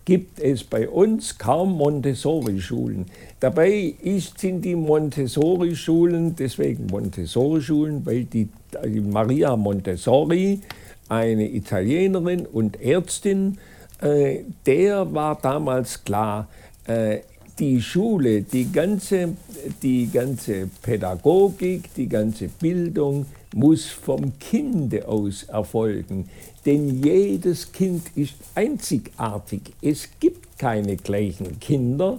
gibt 0.06 0.40
es 0.40 0.64
bei 0.64 0.88
uns 0.90 1.38
kaum 1.38 1.74
Montessori-Schulen. 1.74 3.06
Dabei 3.40 3.94
ist, 4.02 4.40
sind 4.40 4.64
die 4.64 4.76
Montessori-Schulen, 4.76 6.36
deswegen 6.36 6.88
Montessori-Schulen, 6.88 8.06
weil 8.06 8.24
die, 8.26 8.50
die 8.86 9.02
Maria 9.02 9.56
Montessori, 9.56 10.62
eine 11.10 11.48
Italienerin 11.48 12.46
und 12.46 12.82
Ärztin, 12.82 13.58
äh, 14.02 14.40
der 14.66 15.14
war 15.14 15.40
damals 15.42 16.04
klar, 16.04 16.48
äh, 16.88 17.20
die 17.60 17.82
Schule, 17.82 18.42
die 18.42 18.72
ganze, 18.72 19.36
die 19.82 20.10
ganze 20.12 20.70
Pädagogik, 20.82 21.94
die 21.96 22.08
ganze 22.08 22.48
Bildung 22.48 23.26
muss 23.54 23.86
vom 23.86 24.38
Kinde 24.40 25.08
aus 25.08 25.44
erfolgen. 25.44 26.30
Denn 26.66 27.04
jedes 27.04 27.72
Kind 27.72 28.04
ist 28.16 28.36
einzigartig. 28.56 29.62
Es 29.82 30.10
gibt 30.20 30.58
keine 30.60 30.98
gleichen 30.98 31.60
Kinder 31.60 32.18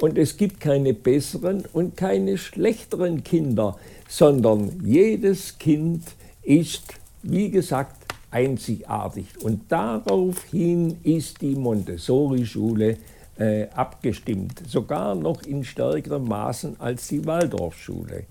und 0.00 0.18
es 0.18 0.36
gibt 0.36 0.60
keine 0.60 0.92
besseren 0.92 1.64
und 1.72 1.96
keine 1.96 2.36
schlechteren 2.36 3.24
Kinder, 3.24 3.78
sondern 4.08 4.80
jedes 4.84 5.58
Kind 5.58 6.02
ist, 6.42 6.94
wie 7.22 7.50
gesagt, 7.50 8.04
einzigartig. 8.30 9.26
Und 9.42 9.62
daraufhin 9.70 10.96
ist 11.04 11.40
die 11.40 11.54
Montessori-Schule 11.54 12.98
äh, 13.38 13.66
abgestimmt, 13.74 14.62
sogar 14.66 15.14
noch 15.14 15.42
in 15.42 15.64
stärkerem 15.64 16.28
Maßen 16.28 16.80
als 16.80 17.08
die 17.08 17.24
Waldorfschule. 17.26 18.24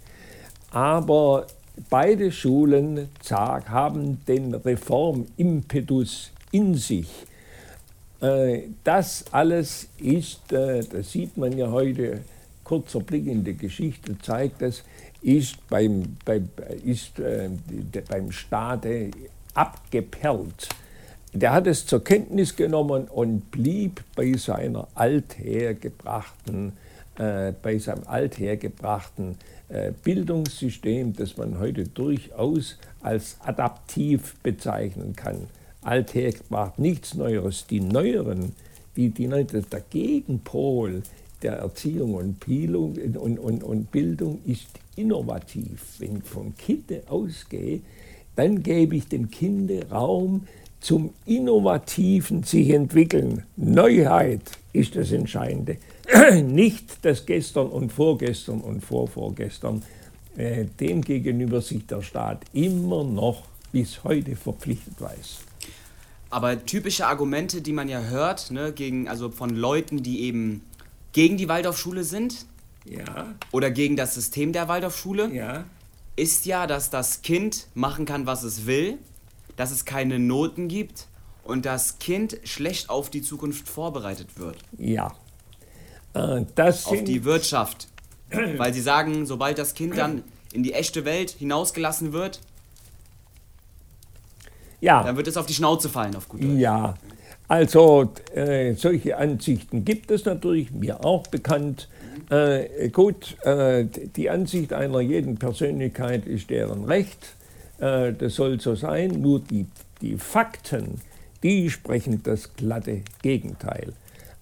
Aber 0.72 1.48
beide 1.90 2.32
Schulen 2.32 3.10
haben 3.30 4.24
den 4.26 4.54
Reformimpetus 4.54 6.32
in 6.52 6.76
sich. 6.76 7.10
Äh, 8.22 8.70
das 8.84 9.26
alles 9.32 9.88
ist, 10.00 10.52
äh, 10.52 10.84
das 10.84 11.12
sieht 11.12 11.38
man 11.38 11.58
ja 11.58 11.70
heute, 11.70 12.22
kurzer 12.64 13.02
Blick 13.02 13.28
in 13.28 13.44
die 13.44 13.58
Geschichte 13.58 14.18
zeigt 14.20 14.62
das, 14.62 14.84
ist 15.22 15.68
beim, 15.68 16.18
beim, 16.26 16.50
ist, 16.86 17.20
äh, 17.20 17.50
beim 18.10 18.32
Staate 18.32 19.12
abgeperlt. 19.54 20.70
Der 21.34 21.52
hat 21.52 21.66
es 21.66 21.88
zur 21.88 22.04
Kenntnis 22.04 22.56
genommen 22.56 23.06
und 23.06 23.50
blieb 23.50 24.04
bei 24.16 24.34
seiner 24.34 24.88
althergebrachten, 24.94 26.74
äh, 27.18 27.54
bei 27.60 27.80
seinem 27.80 28.04
althergebrachten 28.06 29.36
äh, 29.70 29.94
Bildungssystem, 30.04 31.14
das 31.16 31.36
man 31.36 31.58
heute 31.58 31.86
durchaus 31.86 32.78
als 33.02 33.38
adaptiv 33.44 34.36
bezeichnen 34.44 35.16
kann. 35.16 35.48
Althergebracht, 35.82 36.78
nichts 36.78 37.16
Neueres. 37.16 37.66
Die 37.66 37.80
neueren, 37.80 38.54
die, 38.96 39.10
die, 39.10 39.28
der 39.28 39.82
Gegenpol 39.90 41.02
der 41.42 41.54
Erziehung 41.54 42.14
und 42.14 42.46
Bildung, 42.46 42.96
und, 43.16 43.40
und, 43.40 43.64
und 43.64 43.92
Bildung 43.92 44.40
ist 44.46 44.68
innovativ. 44.96 45.96
Wenn 45.98 46.18
ich 46.18 46.24
vom 46.24 46.56
Kind 46.56 46.92
ausgehe, 47.10 47.82
dann 48.36 48.64
gebe 48.64 48.96
ich 48.96 49.08
dem 49.08 49.30
Kind 49.30 49.72
Raum, 49.92 50.48
zum 50.84 51.14
innovativen 51.26 52.44
sich 52.44 52.70
entwickeln. 52.72 53.46
Neuheit 53.56 54.42
ist 54.74 54.98
das 54.98 55.14
Entscheidende. 55.14 55.78
Nicht 56.44 57.06
das 57.06 57.26
Gestern 57.26 57.68
und 57.68 57.92
Vorgestern 57.92 58.60
und 58.60 58.82
Vorvorgestern. 58.82 59.82
Äh, 60.36 60.66
dem 60.80 61.02
gegenüber 61.02 61.62
sich 61.62 61.88
der 61.88 62.02
Staat 62.02 62.44
immer 62.52 63.06
noch 63.06 63.44
bis 63.72 64.04
heute 64.04 64.36
verpflichtet 64.36 65.00
weiß. 65.00 65.40
Aber 66.30 66.66
typische 66.66 67.08
Argumente, 67.08 67.62
die 67.62 67.72
man 67.72 67.88
ja 67.88 68.02
hört, 68.02 68.52
ne, 68.52 68.74
gegen, 68.74 69.08
also 69.08 69.30
von 69.30 69.52
Leuten, 69.52 70.04
die 70.04 70.24
eben 70.24 70.64
gegen 71.14 71.38
die 71.38 71.48
Waldorfschule 71.48 72.04
sind 72.04 72.46
ja. 72.84 73.34
oder 73.52 73.72
gegen 73.72 73.96
das 73.96 74.16
System 74.16 74.52
der 74.52 74.68
Waldorfschule, 74.68 75.34
ja. 75.34 75.64
ist 76.18 76.46
ja, 76.46 76.68
dass 76.68 76.90
das 76.90 77.22
Kind 77.22 77.68
machen 77.74 78.06
kann, 78.06 78.26
was 78.26 78.44
es 78.44 78.66
will 78.66 78.98
dass 79.56 79.72
es 79.72 79.86
keine 79.86 80.20
Noten 80.20 80.68
gibt 80.68 81.08
und 81.44 81.66
das 81.66 82.00
Kind 82.00 82.38
schlecht 82.44 82.90
auf 82.90 83.10
die 83.10 83.22
Zukunft 83.22 83.68
vorbereitet 83.68 84.38
wird. 84.38 84.58
Ja. 84.78 85.14
Äh, 86.14 86.46
das 86.56 86.86
auf 86.86 87.04
die 87.04 87.24
Wirtschaft. 87.24 87.88
Weil 88.58 88.74
sie 88.74 88.82
sagen, 88.82 89.26
sobald 89.26 89.60
das 89.60 89.74
Kind 89.76 89.98
dann 89.98 90.24
in 90.54 90.64
die 90.64 90.74
echte 90.74 91.06
Welt 91.06 91.32
hinausgelassen 91.32 92.14
wird, 92.14 92.40
ja. 94.82 95.04
dann 95.04 95.18
wird 95.18 95.28
es 95.28 95.38
auf 95.38 95.46
die 95.46 95.54
Schnauze 95.54 95.90
fallen, 95.90 96.16
auf 96.16 96.30
gut 96.30 96.42
Deutsch. 96.44 96.52
Ja. 96.56 96.96
Also 97.48 98.12
äh, 98.34 98.74
solche 98.74 99.18
Ansichten 99.18 99.86
gibt 99.86 100.10
es 100.12 100.26
natürlich, 100.26 100.72
mir 100.72 101.04
auch 101.06 101.28
bekannt. 101.28 101.90
Äh, 102.30 102.90
gut, 102.90 103.38
äh, 103.44 103.86
die 103.86 104.30
Ansicht 104.30 104.74
einer 104.74 105.02
jeden 105.02 105.38
Persönlichkeit 105.38 106.26
ist 106.26 106.50
deren 106.50 106.86
Recht. 106.86 107.36
Äh, 107.84 108.14
das 108.14 108.36
soll 108.36 108.60
so 108.60 108.76
sein, 108.76 109.22
nur 109.22 109.42
die, 109.42 109.66
die 110.02 110.16
Fakten, 110.18 111.02
die 111.42 111.70
sprechen 111.70 112.24
das 112.24 112.54
glatte 112.56 113.02
Gegenteil. 113.22 113.94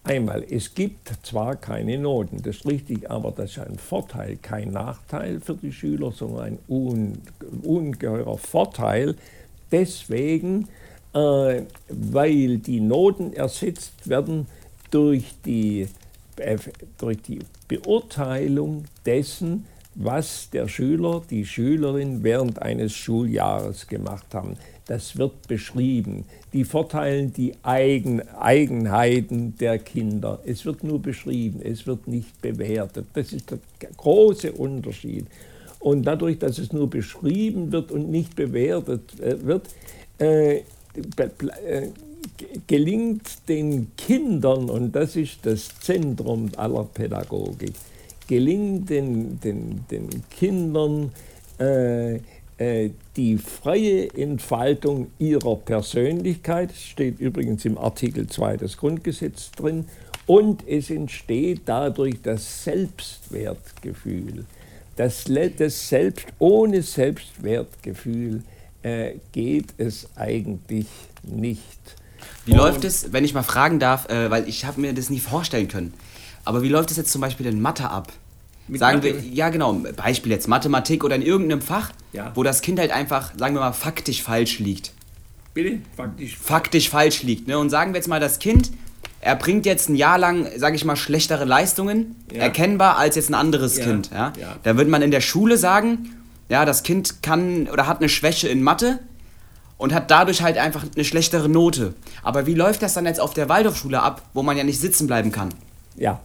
Einmal, 0.03 0.43
es 0.49 0.73
gibt 0.73 1.11
zwar 1.23 1.55
keine 1.55 1.97
Noten, 1.97 2.41
das 2.41 2.57
ist 2.57 2.65
richtig, 2.65 3.09
aber 3.09 3.31
das 3.31 3.51
ist 3.51 3.59
ein 3.59 3.77
Vorteil, 3.77 4.37
kein 4.41 4.71
Nachteil 4.71 5.39
für 5.39 5.55
die 5.55 5.71
Schüler, 5.71 6.11
sondern 6.11 6.43
ein 6.43 6.59
un, 6.67 7.17
ungeheurer 7.63 8.37
Vorteil. 8.37 9.15
Deswegen, 9.71 10.67
äh, 11.13 11.61
weil 11.87 12.57
die 12.57 12.79
Noten 12.79 13.33
ersetzt 13.33 14.07
werden 14.07 14.47
durch 14.91 15.35
die, 15.45 15.87
durch 16.97 17.21
die 17.21 17.39
Beurteilung 17.67 18.85
dessen, 19.05 19.65
was 19.95 20.49
der 20.51 20.67
Schüler, 20.67 21.21
die 21.29 21.45
Schülerin 21.45 22.23
während 22.23 22.61
eines 22.61 22.93
Schuljahres 22.93 23.87
gemacht 23.87 24.33
haben. 24.33 24.55
Das 24.87 25.17
wird 25.17 25.47
beschrieben. 25.47 26.25
Die 26.53 26.63
Vorteile, 26.63 27.27
die 27.27 27.53
Eigen, 27.63 28.21
Eigenheiten 28.29 29.55
der 29.57 29.79
Kinder. 29.79 30.39
Es 30.45 30.65
wird 30.65 30.83
nur 30.83 31.01
beschrieben, 31.01 31.61
es 31.63 31.85
wird 31.87 32.07
nicht 32.07 32.41
bewertet. 32.41 33.05
Das 33.13 33.31
ist 33.31 33.51
der 33.51 33.59
große 33.97 34.51
Unterschied. 34.51 35.27
Und 35.79 36.03
dadurch, 36.03 36.37
dass 36.39 36.57
es 36.57 36.71
nur 36.73 36.89
beschrieben 36.89 37.71
wird 37.71 37.91
und 37.91 38.09
nicht 38.09 38.35
bewertet 38.35 39.19
äh, 39.19 39.43
wird, 39.45 39.67
äh, 40.19 40.57
äh, 40.57 40.61
gelingt 42.67 43.47
den 43.47 43.91
Kindern, 43.95 44.69
und 44.69 44.91
das 44.91 45.15
ist 45.15 45.39
das 45.43 45.69
Zentrum 45.79 46.51
aller 46.55 46.83
Pädagogik, 46.83 47.73
gelingt 48.31 48.89
den, 48.89 49.41
den, 49.41 49.83
den 49.91 50.07
Kindern 50.29 51.11
äh, 51.59 52.15
äh, 52.57 52.91
die 53.17 53.37
freie 53.37 54.09
Entfaltung 54.13 55.11
ihrer 55.19 55.57
Persönlichkeit, 55.57 56.71
steht 56.71 57.19
übrigens 57.19 57.65
im 57.65 57.77
Artikel 57.77 58.27
2 58.27 58.55
des 58.55 58.77
Grundgesetzes 58.77 59.51
drin, 59.51 59.83
und 60.27 60.65
es 60.65 60.89
entsteht 60.89 61.63
dadurch 61.65 62.21
das 62.23 62.63
Selbstwertgefühl. 62.63 64.45
Das, 64.95 65.25
das 65.57 65.89
Selbst, 65.89 66.27
ohne 66.39 66.83
Selbstwertgefühl 66.83 68.43
äh, 68.81 69.15
geht 69.33 69.73
es 69.77 70.07
eigentlich 70.15 70.87
nicht. 71.23 71.97
Wie 72.45 72.53
und 72.53 72.59
läuft 72.59 72.85
es, 72.85 73.11
wenn 73.11 73.25
ich 73.25 73.33
mal 73.33 73.43
fragen 73.43 73.79
darf, 73.79 74.07
äh, 74.07 74.31
weil 74.31 74.47
ich 74.47 74.63
habe 74.63 74.79
mir 74.79 74.93
das 74.93 75.09
nie 75.09 75.19
vorstellen 75.19 75.67
können, 75.67 75.93
aber 76.45 76.61
wie 76.61 76.69
läuft 76.69 76.91
es 76.91 76.97
jetzt 76.97 77.11
zum 77.11 77.19
Beispiel 77.19 77.45
in 77.47 77.61
Mathe 77.61 77.89
ab? 77.89 78.13
Mit 78.67 78.79
sagen 78.79 78.99
Mathe? 78.99 79.23
wir, 79.23 79.29
ja 79.29 79.49
genau, 79.49 79.73
Beispiel 79.95 80.31
jetzt 80.31 80.47
Mathematik 80.47 81.03
oder 81.03 81.15
in 81.15 81.21
irgendeinem 81.21 81.61
Fach, 81.61 81.91
ja. 82.13 82.31
wo 82.35 82.43
das 82.43 82.61
Kind 82.61 82.79
halt 82.79 82.91
einfach, 82.91 83.31
sagen 83.37 83.55
wir 83.55 83.59
mal, 83.59 83.73
faktisch 83.73 84.21
falsch 84.23 84.59
liegt. 84.59 84.93
Bitte? 85.53 85.79
Faktisch? 85.95 86.37
Faktisch 86.37 86.89
falsch 86.89 87.23
liegt. 87.23 87.47
Ne? 87.47 87.57
Und 87.57 87.69
sagen 87.69 87.93
wir 87.93 87.97
jetzt 87.97 88.07
mal, 88.07 88.19
das 88.19 88.39
Kind, 88.39 88.71
er 89.19 89.35
bringt 89.35 89.65
jetzt 89.65 89.89
ein 89.89 89.95
Jahr 89.95 90.17
lang, 90.17 90.47
sage 90.57 90.75
ich 90.75 90.85
mal, 90.85 90.95
schlechtere 90.95 91.45
Leistungen, 91.45 92.15
ja. 92.31 92.43
erkennbar 92.43 92.97
als 92.97 93.15
jetzt 93.15 93.29
ein 93.29 93.35
anderes 93.35 93.77
ja. 93.77 93.85
Kind. 93.85 94.09
Ja? 94.11 94.33
Ja. 94.39 94.55
Da 94.63 94.77
würde 94.77 94.89
man 94.89 95.01
in 95.01 95.11
der 95.11 95.21
Schule 95.21 95.57
sagen, 95.57 96.15
ja, 96.49 96.65
das 96.65 96.83
Kind 96.83 97.21
kann 97.21 97.67
oder 97.67 97.87
hat 97.87 97.99
eine 97.99 98.09
Schwäche 98.09 98.47
in 98.47 98.63
Mathe 98.63 98.99
und 99.77 99.93
hat 99.93 100.11
dadurch 100.11 100.41
halt 100.41 100.57
einfach 100.57 100.85
eine 100.95 101.03
schlechtere 101.03 101.49
Note. 101.49 101.93
Aber 102.23 102.45
wie 102.45 102.53
läuft 102.53 102.81
das 102.81 102.93
dann 102.93 103.05
jetzt 103.05 103.19
auf 103.19 103.33
der 103.33 103.49
Waldorfschule 103.49 104.01
ab, 104.01 104.21
wo 104.33 104.43
man 104.43 104.57
ja 104.57 104.63
nicht 104.63 104.79
sitzen 104.79 105.07
bleiben 105.07 105.31
kann? 105.31 105.49
Ja, 105.95 106.21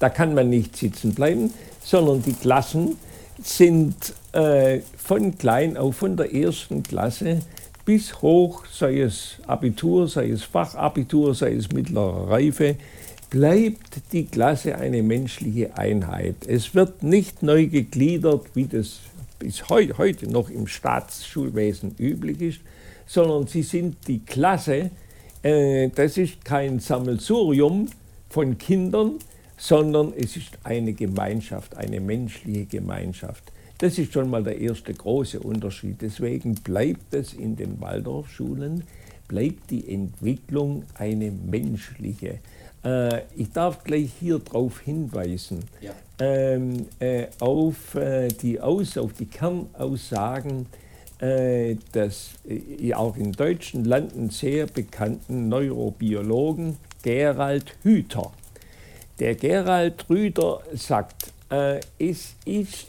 da 0.00 0.08
kann 0.08 0.34
man 0.34 0.48
nicht 0.50 0.76
sitzen 0.76 1.14
bleiben 1.14 1.52
sondern 1.84 2.22
die 2.22 2.32
Klassen 2.32 2.96
sind 3.42 3.94
äh, 4.32 4.80
von 4.96 5.36
klein 5.38 5.76
auf, 5.76 5.96
von 5.96 6.16
der 6.16 6.34
ersten 6.34 6.82
Klasse 6.82 7.40
bis 7.84 8.22
hoch, 8.22 8.64
sei 8.66 9.00
es 9.00 9.36
Abitur, 9.46 10.08
sei 10.08 10.30
es 10.30 10.42
Fachabitur, 10.42 11.34
sei 11.34 11.52
es 11.52 11.70
mittlere 11.70 12.30
Reife, 12.30 12.76
bleibt 13.28 14.12
die 14.12 14.24
Klasse 14.24 14.76
eine 14.76 15.02
menschliche 15.02 15.76
Einheit. 15.76 16.36
Es 16.46 16.74
wird 16.74 17.02
nicht 17.02 17.42
neu 17.42 17.66
gegliedert, 17.66 18.46
wie 18.54 18.66
das 18.66 19.00
bis 19.38 19.68
heute 19.68 20.30
noch 20.30 20.48
im 20.48 20.66
Staatsschulwesen 20.66 21.96
üblich 21.98 22.40
ist, 22.40 22.60
sondern 23.06 23.46
sie 23.46 23.62
sind 23.62 23.96
die 24.08 24.20
Klasse, 24.20 24.90
äh, 25.42 25.88
das 25.88 26.16
ist 26.16 26.44
kein 26.44 26.78
Sammelsurium 26.78 27.88
von 28.30 28.56
Kindern, 28.56 29.18
sondern 29.56 30.12
es 30.16 30.36
ist 30.36 30.58
eine 30.64 30.92
Gemeinschaft, 30.92 31.76
eine 31.76 32.00
menschliche 32.00 32.66
Gemeinschaft. 32.66 33.44
Das 33.78 33.98
ist 33.98 34.12
schon 34.12 34.30
mal 34.30 34.42
der 34.42 34.58
erste 34.60 34.94
große 34.94 35.40
Unterschied. 35.40 36.00
Deswegen 36.00 36.54
bleibt 36.54 37.12
es 37.12 37.32
in 37.32 37.56
den 37.56 37.80
Waldorfschulen 37.80 38.84
bleibt 39.28 39.70
die 39.70 39.92
Entwicklung 39.92 40.84
eine 40.94 41.30
menschliche. 41.30 42.38
Äh, 42.84 43.22
ich 43.36 43.50
darf 43.52 43.84
gleich 43.84 44.10
hier 44.20 44.38
darauf 44.38 44.80
hinweisen, 44.80 45.64
ja. 45.80 45.92
ähm, 46.18 46.86
äh, 46.98 47.26
auf, 47.40 47.94
äh, 47.94 48.28
die 48.28 48.60
Aus, 48.60 48.98
auf 48.98 49.12
die 49.14 49.26
Kernaussagen 49.26 50.66
äh, 51.18 51.76
des 51.94 52.30
äh, 52.48 52.92
auch 52.94 53.16
in 53.16 53.32
deutschen 53.32 53.84
Landen 53.84 54.30
sehr 54.30 54.66
bekannten 54.66 55.48
Neurobiologen 55.48 56.76
Gerald 57.02 57.74
Hüther. 57.82 58.32
Der 59.18 59.34
Gerald 59.34 60.08
Rüder 60.10 60.62
sagt, 60.74 61.32
äh, 61.50 61.80
es 61.98 62.34
ist 62.44 62.88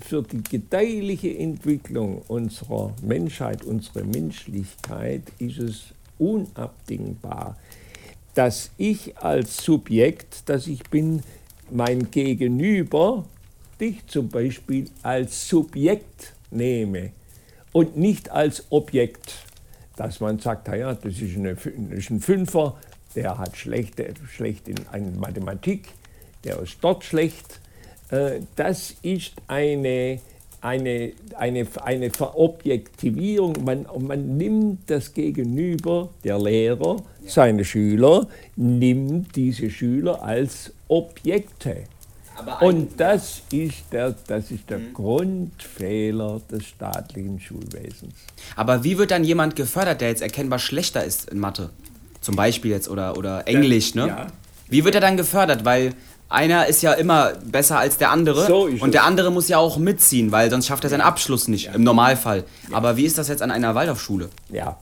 für 0.00 0.22
die 0.22 0.42
gedeihliche 0.42 1.36
Entwicklung 1.36 2.22
unserer 2.28 2.94
Menschheit, 3.02 3.64
unserer 3.64 4.04
Menschlichkeit, 4.04 5.22
ist 5.38 5.58
es 5.58 5.82
unabdingbar, 6.18 7.56
dass 8.34 8.70
ich 8.76 9.16
als 9.18 9.56
Subjekt, 9.58 10.48
dass 10.48 10.66
ich 10.66 10.82
bin, 10.84 11.22
mein 11.70 12.10
Gegenüber, 12.10 13.24
dich 13.80 14.06
zum 14.06 14.28
Beispiel 14.28 14.88
als 15.02 15.48
Subjekt 15.48 16.32
nehme 16.50 17.12
und 17.72 17.96
nicht 17.96 18.30
als 18.30 18.64
Objekt. 18.70 19.44
Dass 19.96 20.20
man 20.20 20.38
sagt, 20.38 20.68
naja, 20.68 20.94
das 20.94 21.20
ist, 21.20 21.36
eine, 21.36 21.54
das 21.54 21.98
ist 21.98 22.10
ein 22.10 22.20
Fünfer, 22.20 22.76
der 23.14 23.38
hat 23.38 23.56
schlecht, 23.56 24.02
schlecht 24.30 24.68
in, 24.68 24.76
in 24.92 25.18
Mathematik, 25.18 25.88
der 26.44 26.60
ist 26.60 26.78
dort 26.80 27.04
schlecht. 27.04 27.60
Äh, 28.10 28.40
das 28.56 28.94
ist 29.02 29.32
eine 29.46 30.20
eine, 30.60 31.12
eine, 31.36 31.66
eine 31.82 32.10
Verobjektivierung. 32.10 33.64
Man, 33.64 33.86
man 34.00 34.36
nimmt 34.36 34.90
das 34.90 35.12
Gegenüber, 35.14 36.08
der 36.24 36.38
Lehrer, 36.38 36.96
ja. 37.22 37.30
seine 37.30 37.64
Schüler, 37.64 38.26
nimmt 38.56 39.36
diese 39.36 39.70
Schüler 39.70 40.22
als 40.22 40.72
Objekte. 40.88 41.84
Und 42.60 43.00
das 43.00 43.42
ist 43.52 43.84
der, 43.90 44.14
das 44.28 44.52
ist 44.52 44.70
der 44.70 44.78
mhm. 44.78 44.94
Grundfehler 44.94 46.40
des 46.50 46.66
staatlichen 46.66 47.40
Schulwesens. 47.40 48.14
Aber 48.54 48.84
wie 48.84 48.96
wird 48.96 49.10
dann 49.10 49.24
jemand 49.24 49.56
gefördert, 49.56 50.00
der 50.00 50.10
jetzt 50.10 50.22
erkennbar 50.22 50.60
schlechter 50.60 51.02
ist 51.02 51.30
in 51.30 51.40
Mathe? 51.40 51.70
Zum 52.20 52.36
Beispiel 52.36 52.70
jetzt 52.70 52.88
oder, 52.88 53.16
oder 53.16 53.46
Englisch, 53.46 53.94
ne? 53.94 54.08
Ja. 54.08 54.26
Wie 54.68 54.84
wird 54.84 54.94
er 54.94 55.00
dann 55.00 55.16
gefördert? 55.16 55.64
Weil 55.64 55.94
einer 56.28 56.66
ist 56.66 56.82
ja 56.82 56.92
immer 56.92 57.32
besser 57.44 57.78
als 57.78 57.96
der 57.96 58.10
andere 58.10 58.46
so 58.46 58.68
und 58.80 58.92
der 58.92 59.04
andere 59.04 59.32
muss 59.32 59.48
ja 59.48 59.58
auch 59.58 59.78
mitziehen, 59.78 60.30
weil 60.30 60.50
sonst 60.50 60.66
schafft 60.66 60.84
er 60.84 60.90
seinen 60.90 61.00
Abschluss 61.00 61.48
nicht, 61.48 61.66
ja. 61.66 61.72
im 61.72 61.84
Normalfall. 61.84 62.44
Ja. 62.70 62.76
Aber 62.76 62.96
wie 62.96 63.04
ist 63.04 63.16
das 63.16 63.28
jetzt 63.28 63.40
an 63.40 63.50
einer 63.50 63.74
Waldorfschule? 63.74 64.28
Ja, 64.50 64.76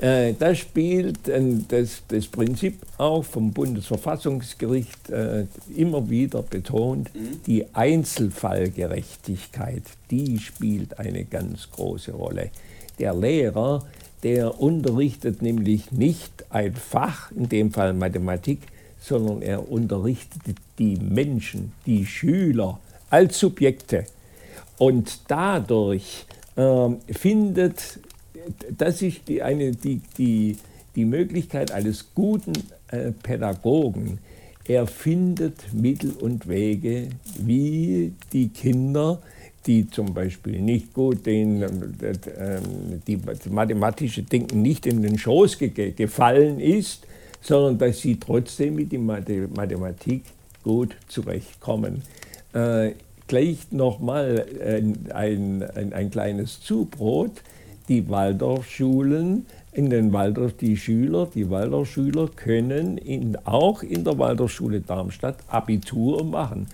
äh, 0.00 0.34
das 0.38 0.58
spielt 0.58 1.26
äh, 1.28 1.42
das, 1.68 2.02
das 2.08 2.26
Prinzip 2.26 2.80
auch 2.96 3.22
vom 3.22 3.52
Bundesverfassungsgericht 3.52 5.10
äh, 5.10 5.44
immer 5.76 6.08
wieder 6.08 6.42
betont, 6.42 7.14
mhm. 7.14 7.42
die 7.46 7.66
Einzelfallgerechtigkeit, 7.74 9.82
die 10.10 10.38
spielt 10.38 10.98
eine 10.98 11.24
ganz 11.24 11.70
große 11.70 12.12
Rolle. 12.12 12.48
Der 12.98 13.12
Lehrer, 13.14 13.84
der 14.22 14.60
unterrichtet 14.60 15.42
nämlich 15.42 15.92
nicht 15.92 16.44
ein 16.50 16.74
Fach, 16.74 17.30
in 17.32 17.48
dem 17.48 17.72
Fall 17.72 17.92
Mathematik, 17.94 18.60
sondern 19.00 19.42
er 19.42 19.70
unterrichtet 19.70 20.56
die 20.78 20.96
Menschen, 20.96 21.72
die 21.86 22.04
Schüler 22.06 22.78
als 23.08 23.38
Subjekte. 23.38 24.04
Und 24.78 25.20
dadurch 25.28 26.26
äh, 26.56 26.88
findet, 27.12 28.00
das 28.76 29.02
ist 29.02 29.28
die, 29.28 29.42
eine, 29.42 29.72
die, 29.72 30.00
die, 30.18 30.56
die 30.96 31.04
Möglichkeit 31.04 31.72
eines 31.72 32.14
guten 32.14 32.52
äh, 32.88 33.12
Pädagogen, 33.12 34.18
er 34.66 34.86
findet 34.86 35.72
Mittel 35.72 36.12
und 36.12 36.46
Wege, 36.46 37.08
wie 37.38 38.12
die 38.32 38.48
Kinder, 38.48 39.20
die 39.66 39.88
zum 39.90 40.14
Beispiel 40.14 40.60
nicht 40.60 40.94
gut 40.94 41.26
den, 41.26 41.62
äh, 41.62 42.60
die 43.06 43.18
mathematische 43.50 44.22
Denken 44.22 44.62
nicht 44.62 44.86
in 44.86 45.02
den 45.02 45.18
Schoß 45.18 45.58
ge 45.58 45.92
gefallen 45.92 46.60
ist, 46.60 47.06
sondern 47.42 47.78
dass 47.78 48.00
sie 48.00 48.18
trotzdem 48.18 48.76
mit 48.76 48.92
der 48.92 49.48
Mathematik 49.48 50.22
gut 50.62 50.96
zurechtkommen. 51.08 52.02
Äh, 52.52 52.92
gleich 53.26 53.70
nochmal 53.70 54.46
ein, 54.64 54.98
ein, 55.12 55.62
ein, 55.62 55.92
ein 55.92 56.10
kleines 56.10 56.60
Zubrot. 56.60 57.42
Die 57.88 58.08
Waldorfschulen, 58.08 59.46
in 59.72 59.90
den 59.90 60.12
Waldorf, 60.12 60.54
die 60.54 60.76
Schüler, 60.76 61.28
die 61.32 61.48
Waldorfschüler 61.48 62.28
können 62.34 62.98
in, 62.98 63.36
auch 63.44 63.82
in 63.82 64.04
der 64.04 64.18
Waldorfschule 64.18 64.80
Darmstadt 64.80 65.36
Abitur 65.48 66.24
machen. 66.24 66.66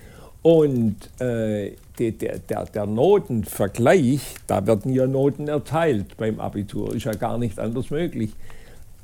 Und 0.46 0.96
äh, 1.20 1.72
der, 1.98 2.12
der, 2.12 2.66
der 2.66 2.86
Notenvergleich, 2.86 4.20
da 4.46 4.66
werden 4.66 4.92
ja 4.92 5.06
Noten 5.06 5.48
erteilt 5.48 6.16
beim 6.16 6.38
Abitur, 6.38 6.94
ist 6.94 7.04
ja 7.04 7.14
gar 7.14 7.36
nicht 7.38 7.58
anders 7.58 7.90
möglich 7.90 8.30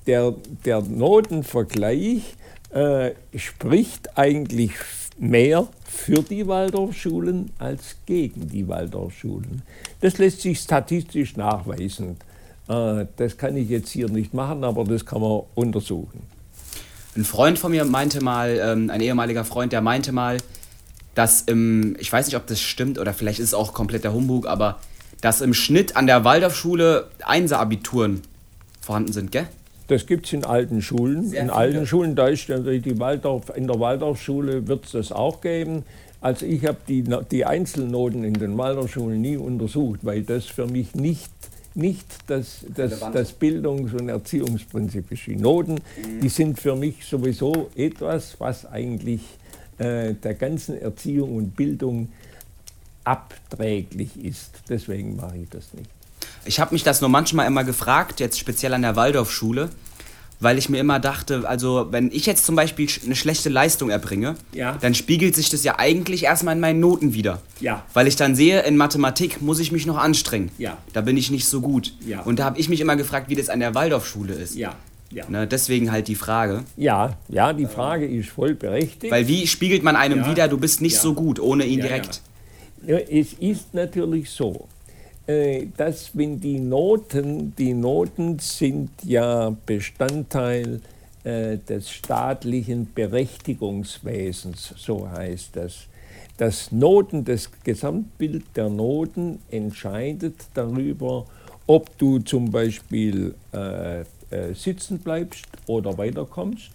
der, 0.07 0.35
der 0.65 0.83
Notenvergleich 0.83 2.35
äh, 2.71 3.11
spricht 3.37 4.17
eigentlich 4.17 4.73
mehr 5.19 5.69
für 5.85 6.23
die 6.23 6.47
Waldorfschulen 6.47 7.51
als 7.59 7.97
gegen 8.07 8.49
die 8.49 8.67
Waldorfschulen. 8.67 9.63
Das 10.01 10.19
lässt 10.19 10.41
sich 10.41 10.59
statistisch 10.59 11.37
nachweisen. 11.37 12.17
Äh, 12.69 13.07
das 13.17 13.37
kann 13.37 13.57
ich 13.57 13.69
jetzt 13.69 13.91
hier 13.91 14.09
nicht 14.09 14.35
machen, 14.35 14.65
aber 14.65 14.85
das 14.85 15.05
kann 15.05 15.21
man 15.21 15.43
untersuchen. 15.55 16.23
Ein 17.15 17.25
Freund 17.25 17.59
von 17.59 17.73
mir 17.73 17.85
meinte 17.85 18.23
mal, 18.23 18.59
ähm, 18.63 18.89
ein 18.89 19.03
ehemaliger 19.03 19.45
Freund, 19.45 19.73
der 19.73 19.83
meinte 19.83 20.13
mal, 20.13 20.39
dass 21.15 21.43
im, 21.43 21.97
ich 21.99 22.13
weiß 22.13 22.27
nicht, 22.27 22.37
ob 22.37 22.47
das 22.47 22.61
stimmt 22.61 22.99
oder 22.99 23.13
vielleicht 23.13 23.39
ist 23.39 23.49
es 23.49 23.55
auch 23.55 23.73
komplett 23.75 24.05
der 24.05 24.13
Humbug, 24.13 24.47
aber 24.47 24.79
dass 25.21 25.41
im 25.41 25.55
Schnitt 25.55 25.97
an 25.97 26.07
der 26.07 26.25
Waldorfschule 26.25 27.09
Einser-Abituren 27.25 28.23
vorhanden 28.81 29.13
sind, 29.13 29.33
gell? 29.33 29.47
Das 29.89 30.07
gibt 30.07 30.27
es 30.27 30.33
in 30.33 30.45
alten 30.45 30.81
Schulen. 30.81 31.29
Sehr 31.29 31.43
in 31.43 31.47
viele. 31.49 31.57
alten 31.57 31.87
Schulen, 31.87 32.17
da 32.17 32.29
ist 32.29 32.49
die 32.49 32.99
Waldorf, 32.99 33.53
in 33.55 33.67
der 33.67 33.79
Waldorfschule 33.79 34.67
wird 34.67 34.87
es 34.87 34.93
das 34.93 35.13
auch 35.13 35.41
geben. 35.41 35.85
Also 36.21 36.47
ich 36.47 36.65
habe 36.65 36.79
die, 36.89 37.05
die 37.31 37.45
Einzelnoten 37.45 38.25
in 38.25 38.35
den 38.35 38.57
Waldorfschulen 38.57 39.21
nie 39.21 39.37
untersucht, 39.37 40.01
weil 40.03 40.23
das 40.23 40.47
für 40.47 40.67
mich 40.67 40.95
nicht, 40.95 41.31
nicht 41.75 42.07
das, 42.29 42.65
das, 42.75 43.01
das 43.13 43.33
Bildungs- 43.33 43.93
und 43.93 44.09
Erziehungsprinzip 44.09 45.11
ist. 45.11 45.27
Die 45.27 45.37
Noten, 45.37 45.75
mhm. 45.75 46.21
die 46.23 46.29
sind 46.29 46.61
für 46.61 46.77
mich 46.77 47.05
sowieso 47.05 47.71
etwas, 47.75 48.37
was 48.39 48.67
eigentlich 48.67 49.21
äh, 49.83 50.15
der 50.15 50.35
ganzen 50.35 50.81
Erziehung 50.81 51.37
und 51.37 51.57
Bildung 51.57 52.09
abträglich 53.05 54.17
ist. 54.23 54.51
Deswegen 54.69 55.17
mache 55.17 55.37
ich 55.39 55.49
das 55.51 55.73
nicht. 55.75 55.91
Ich 56.45 56.61
habe 56.61 56.75
mich 56.75 56.83
das 56.83 57.01
nur 57.01 57.11
manchmal 57.11 57.47
immer 57.47 57.65
gefragt, 57.65 58.21
jetzt 58.21 58.39
speziell 58.39 58.75
an 58.75 58.83
der 58.83 58.97
Waldorfschule, 58.97 59.71
weil 60.41 60.59
ich 60.59 60.69
mir 60.69 60.79
immer 60.79 60.99
dachte, 60.99 61.49
also 61.49 61.89
wenn 61.91 62.11
ich 62.11 62.27
jetzt 62.27 62.45
zum 62.45 62.57
Beispiel 62.57 62.89
eine 63.05 63.15
schlechte 63.15 63.49
Leistung 63.49 63.91
erbringe, 63.91 64.35
ja. 64.53 64.77
dann 64.81 64.95
spiegelt 64.95 65.37
sich 65.37 65.51
das 65.51 65.63
ja 65.63 65.79
eigentlich 65.79 66.25
erstmal 66.25 66.55
in 66.55 66.61
meinen 66.61 66.81
Noten 66.81 67.15
wieder. 67.15 67.41
Ja. 67.61 67.85
Weil 67.93 68.09
ich 68.09 68.17
dann 68.17 68.35
sehe, 68.35 68.63
in 68.63 68.77
Mathematik 68.77 69.41
muss 69.41 69.61
ich 69.61 69.71
mich 69.71 69.87
noch 69.87 69.99
anstrengen. 69.99 70.51
Ja. 70.59 70.79
Da 70.93 71.01
bin 71.01 71.17
ich 71.17 71.31
nicht 71.31 71.47
so 71.47 71.61
gut. 71.61 71.93
Und 72.25 72.39
da 72.41 72.45
habe 72.45 72.59
ich 72.59 72.69
mich 72.69 72.81
immer 72.81 72.97
gefragt, 72.97 73.29
wie 73.29 73.37
das 73.37 73.49
an 73.49 73.61
der 73.61 73.75
Waldorfschule 73.75 74.35
ist. 74.35 74.57
Ja. 75.13 75.29
Ne, 75.29 75.47
deswegen 75.47 75.93
halt 75.93 76.09
die 76.09 76.15
Frage. 76.15 76.65
Ja, 76.77 77.17
ja, 77.29 77.53
die 77.53 77.67
Frage 77.67 78.07
ist 78.07 78.31
voll 78.31 78.55
berechtigt. 78.55 79.13
Weil 79.13 79.29
wie 79.29 79.47
spiegelt 79.47 79.83
man 79.83 79.97
einem 79.97 80.21
ja. 80.21 80.31
wieder, 80.31 80.49
du 80.49 80.59
bist 80.59 80.81
nicht 80.81 80.95
ja. 80.95 81.01
so 81.01 81.15
gut, 81.15 81.39
ohne 81.39 81.65
ihn 81.65 81.81
direkt? 81.81 82.23
Ja. 82.87 82.97
Es 82.97 83.35
ist 83.35 83.75
natürlich 83.75 84.31
so, 84.31 84.67
äh, 85.27 85.67
dass 85.77 86.17
wenn 86.17 86.41
die 86.41 86.59
Noten, 86.59 87.55
die 87.57 87.75
Noten 87.75 88.39
sind 88.39 88.91
ja 89.05 89.55
Bestandteil 89.67 90.81
äh, 91.25 91.59
des 91.59 91.91
staatlichen 91.91 92.93
Berechtigungswesens, 92.93 94.75
so 94.77 95.09
heißt 95.09 95.51
das. 95.55 95.87
Das 96.39 96.73
Noten, 96.73 97.25
das 97.25 97.51
Gesamtbild 97.63 98.45
der 98.57 98.69
Noten 98.69 99.39
entscheidet 99.51 100.35
darüber, 100.55 101.27
ob 101.67 101.97
du 101.99 102.19
zum 102.19 102.51
Beispiel 102.51 103.35
äh, 103.53 104.05
äh, 104.33 104.55
sitzen 104.55 104.99
bleibst 104.99 105.47
oder 105.67 105.97
weiterkommst, 105.99 106.71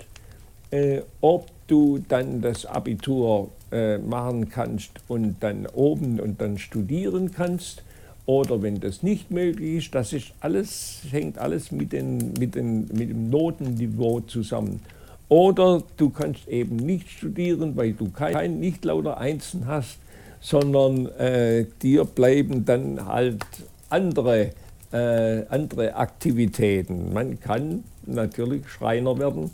äh, 0.72 1.02
ob 1.22 1.48
du 1.68 2.04
dann 2.08 2.42
das 2.42 2.66
Abitur 2.66 3.50
äh, 3.72 3.98
machen 3.98 4.50
kannst 4.50 4.92
und 5.08 5.38
dann 5.42 5.66
oben 5.68 6.20
und 6.20 6.40
dann 6.40 6.58
studieren 6.58 7.32
kannst 7.32 7.84
oder 8.28 8.62
wenn 8.62 8.82
das 8.82 9.04
nicht 9.04 9.32
möglich 9.32 9.86
ist, 9.86 9.96
das 9.96 10.12
ist 10.12 10.34
alles, 10.42 11.00
hängt 11.12 11.38
alles 11.38 11.72
mit, 11.72 11.94
den, 11.94 12.34
mit, 12.38 12.56
den, 12.56 12.82
mit 12.94 13.10
dem 13.10 13.30
Notenniveau 13.30 14.20
zusammen. 14.20 14.82
Oder 15.30 15.82
du 15.96 16.10
kannst 16.10 16.48
eben 16.50 16.76
nicht 16.76 17.10
studieren, 17.10 17.78
weil 17.78 17.94
du 17.94 18.10
kein, 18.10 18.60
nicht 18.60 18.84
lauter 18.84 19.18
Einsen 19.18 19.66
hast, 19.66 19.98
sondern 20.42 21.08
äh, 21.18 21.66
dir 21.82 22.04
bleiben 22.04 22.66
dann 22.66 23.06
halt 23.06 23.46
andere 23.90 24.52
äh, 24.92 25.46
andere 25.50 25.96
Aktivitäten. 25.96 27.14
Man 27.14 27.40
kann 27.40 27.84
natürlich 28.06 28.68
Schreiner 28.70 29.18
werden. 29.18 29.52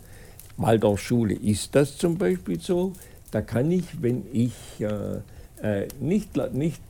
Waldorfschule 0.57 1.33
ist 1.33 1.73
das 1.75 1.97
zum 1.97 2.17
Beispiel 2.17 2.59
so. 2.59 2.93
Da 3.31 3.41
kann 3.41 3.71
ich, 3.71 4.01
wenn 4.01 4.23
ich 4.31 4.53
äh, 4.79 5.21
äh 5.61 5.87
nicht, 5.99 6.37
nicht 6.53 6.81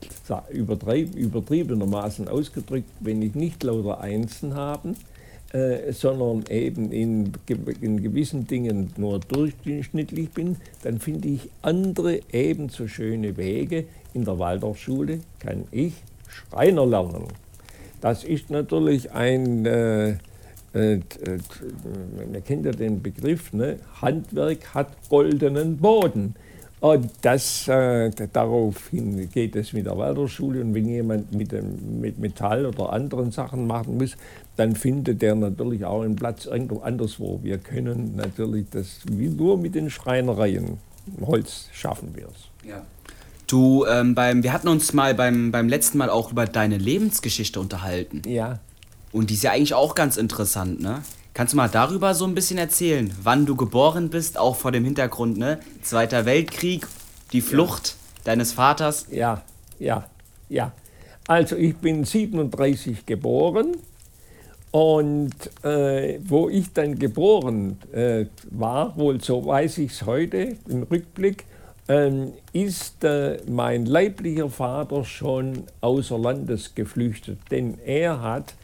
übertrieb, 0.50 1.14
übertriebenermaßen 1.14 2.28
ausgedrückt, 2.28 2.90
wenn 3.00 3.22
ich 3.22 3.34
nicht 3.34 3.62
lauter 3.62 4.00
Einsen 4.00 4.54
habe, 4.54 4.94
äh, 5.54 5.92
sondern 5.92 6.44
eben 6.50 6.92
in, 6.92 7.32
in 7.80 8.02
gewissen 8.02 8.46
Dingen 8.46 8.92
nur 8.96 9.20
durchschnittlich 9.20 10.30
bin, 10.30 10.56
dann 10.82 10.98
finde 10.98 11.28
ich 11.28 11.48
andere 11.62 12.20
ebenso 12.32 12.88
schöne 12.88 13.36
Wege. 13.36 13.86
In 14.12 14.24
der 14.24 14.38
Waldorfschule 14.38 15.20
kann 15.38 15.64
ich 15.70 15.94
Schreiner 16.28 16.84
lernen. 16.84 17.28
Das 18.04 18.22
ist 18.22 18.50
natürlich 18.50 19.12
ein, 19.12 19.64
äh, 19.64 20.10
äh, 20.10 20.18
man 20.74 22.44
kennt 22.44 22.66
ja 22.66 22.72
den 22.72 23.00
Begriff, 23.00 23.50
ne? 23.54 23.78
Handwerk 24.02 24.74
hat 24.74 24.88
goldenen 25.08 25.78
Boden. 25.78 26.34
Und 26.80 27.08
das, 27.22 27.66
äh, 27.66 28.10
daraufhin 28.30 29.30
geht 29.30 29.56
es 29.56 29.72
mit 29.72 29.86
der 29.86 29.96
Waldorfschule. 29.96 30.60
Und 30.60 30.74
wenn 30.74 30.86
jemand 30.86 31.32
mit, 31.32 31.52
dem, 31.52 31.98
mit 32.02 32.18
Metall 32.18 32.66
oder 32.66 32.92
anderen 32.92 33.30
Sachen 33.30 33.66
machen 33.66 33.96
muss, 33.96 34.18
dann 34.56 34.76
findet 34.76 35.22
der 35.22 35.34
natürlich 35.34 35.86
auch 35.86 36.02
einen 36.02 36.16
Platz 36.16 36.44
irgendwo 36.44 36.80
anderswo. 36.80 37.40
Wir 37.42 37.56
können 37.56 38.16
natürlich 38.16 38.66
das 38.70 39.00
wie 39.10 39.30
nur 39.30 39.56
mit 39.56 39.74
den 39.74 39.88
Schreinereien. 39.88 40.76
Holz 41.22 41.70
schaffen 41.72 42.10
wir 42.14 42.26
es. 42.26 42.68
Ja. 42.68 42.82
Du, 43.46 43.84
ähm, 43.86 44.14
beim, 44.14 44.42
wir 44.42 44.52
hatten 44.52 44.68
uns 44.68 44.92
mal 44.92 45.14
beim, 45.14 45.52
beim 45.52 45.68
letzten 45.68 45.98
Mal 45.98 46.10
auch 46.10 46.32
über 46.32 46.46
deine 46.46 46.78
Lebensgeschichte 46.78 47.60
unterhalten. 47.60 48.22
Ja. 48.26 48.60
Und 49.12 49.30
die 49.30 49.34
ist 49.34 49.42
ja 49.42 49.52
eigentlich 49.52 49.74
auch 49.74 49.94
ganz 49.94 50.16
interessant, 50.16 50.80
ne? 50.80 51.02
Kannst 51.34 51.52
du 51.52 51.56
mal 51.56 51.68
darüber 51.68 52.14
so 52.14 52.26
ein 52.26 52.34
bisschen 52.34 52.58
erzählen, 52.58 53.12
wann 53.22 53.44
du 53.44 53.56
geboren 53.56 54.08
bist, 54.08 54.38
auch 54.38 54.54
vor 54.54 54.70
dem 54.70 54.84
Hintergrund, 54.84 55.36
ne? 55.36 55.58
Zweiter 55.82 56.26
Weltkrieg, 56.26 56.86
die 57.32 57.40
Flucht 57.40 57.88
ja. 57.88 58.22
deines 58.24 58.52
Vaters? 58.52 59.06
Ja, 59.10 59.42
ja, 59.78 60.04
ja. 60.48 60.72
Also 61.26 61.56
ich 61.56 61.76
bin 61.76 62.04
37 62.04 63.06
geboren 63.06 63.76
und 64.70 65.34
äh, 65.64 66.18
wo 66.24 66.48
ich 66.48 66.72
dann 66.72 66.98
geboren 66.98 67.78
äh, 67.92 68.26
war, 68.50 68.96
wohl 68.96 69.20
so 69.20 69.46
weiß 69.46 69.78
ich 69.78 69.92
es 69.92 70.06
heute 70.06 70.56
im 70.68 70.82
Rückblick, 70.82 71.44
ist 72.52 73.04
äh, 73.04 73.38
mein 73.46 73.84
leiblicher 73.84 74.48
Vater 74.48 75.04
schon 75.04 75.64
außer 75.82 76.18
Landes 76.18 76.74
geflüchtet. 76.74 77.38
Denn 77.50 77.78
er 77.84 78.22
hat 78.22 78.54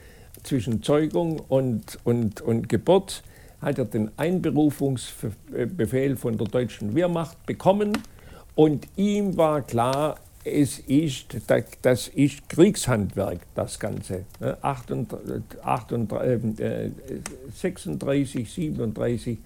zwischen 0.43 0.83
Zeugung 0.83 1.41
und, 1.49 1.99
und, 2.05 2.41
und 2.41 2.69
Geburt 2.69 3.23
hat 3.61 3.79
er 3.79 3.85
den 3.85 4.11
Einberufungsbefehl 4.17 6.17
von 6.17 6.39
der 6.39 6.47
deutschen 6.47 6.95
Wehrmacht 6.95 7.45
bekommen 7.45 7.93
und 8.55 8.89
ihm 8.97 9.37
war 9.37 9.61
klar, 9.63 10.17
es 10.43 10.79
ist, 10.79 11.37
das 11.83 12.09
ist 12.09 12.49
Kriegshandwerk, 12.49 13.41
das 13.55 13.79
Ganze. 13.79 14.25
38, 14.63 16.09
36, 17.55 18.51
37 18.51 19.39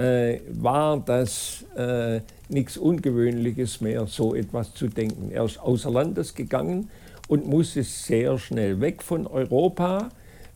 äh, 0.00 0.40
war 0.52 1.00
das 1.00 1.64
äh, 1.76 2.20
nichts 2.48 2.78
Ungewöhnliches 2.78 3.80
mehr, 3.80 4.06
so 4.06 4.34
etwas 4.34 4.74
zu 4.74 4.88
denken. 4.88 5.30
Er 5.30 5.44
ist 5.44 5.58
außer 5.58 5.90
Landes 5.90 6.34
gegangen 6.34 6.90
und 7.28 7.46
musste 7.46 7.82
sehr 7.82 8.38
schnell 8.38 8.80
weg 8.80 9.02
von 9.02 9.26
Europa, 9.26 10.08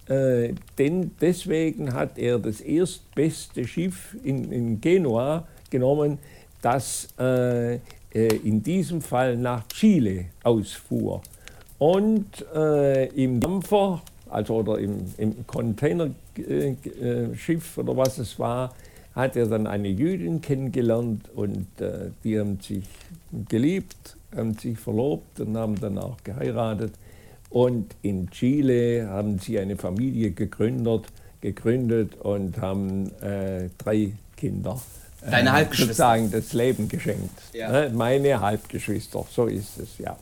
äh, 0.09 0.54
denn 0.78 1.11
deswegen 1.20 1.92
hat 1.92 2.16
er 2.18 2.38
das 2.38 2.62
erstbeste 2.62 3.66
Schiff 3.66 4.16
in, 4.24 4.50
in 4.50 4.80
Genua 4.80 5.46
genommen, 5.70 6.18
das 6.62 7.09
äh, 7.18 7.74
äh, 7.74 7.78
in 8.12 8.62
diesem 8.62 9.02
Fall 9.02 9.37
nach 9.37 9.68
Chile 9.68 10.26
ausfuhr. 10.42 11.20
Und 11.78 12.46
äh, 12.54 13.09
im 13.09 13.40
Dampfer, 13.40 14.00
also 14.30 14.54
oder 14.57 14.78
im, 14.78 15.04
im 15.18 15.46
Containerschiff 15.46 17.76
oder 17.76 17.94
was 17.96 18.18
es 18.18 18.38
war, 18.38 18.72
hat 19.14 19.37
er 19.37 19.46
dann 19.46 19.66
eine 19.66 19.88
Jüdin 19.88 20.40
kennengelernt 20.40 21.31
und 21.35 21.66
äh, 21.81 22.11
die 22.24 22.38
haben 22.38 22.59
sich 22.61 22.85
geliebt, 23.48 24.16
haben 24.35 24.55
sich 24.55 24.79
verlobt 24.79 25.40
und 25.40 25.57
haben 25.57 25.79
dann 25.81 25.98
auch 25.98 26.16
geheiratet. 26.24 26.92
Und 27.50 27.94
in 28.03 28.29
Chile 28.31 29.09
haben 29.09 29.38
sie 29.38 29.59
eine 29.61 29.77
Familie 29.77 30.33
gegründet, 30.33 31.05
gegründet 31.40 32.16
und 32.20 32.61
haben 32.61 33.12
äh, 33.22 33.68
drei 33.79 34.12
Kinder. 34.37 34.81
Äh, 35.24 35.31
Deine 35.31 35.53
Halbgeschwister? 35.53 35.87
Sozusagen 35.87 36.31
das 36.33 36.53
Leben 36.53 36.88
geschenkt. 36.88 37.31
Ja. 37.53 37.70
Ne? 37.70 37.92
Meine 37.94 38.40
Halbgeschwister, 38.40 39.24
so 39.31 39.46
ist 39.46 39.79
es, 39.79 39.98
ja. 39.98 40.16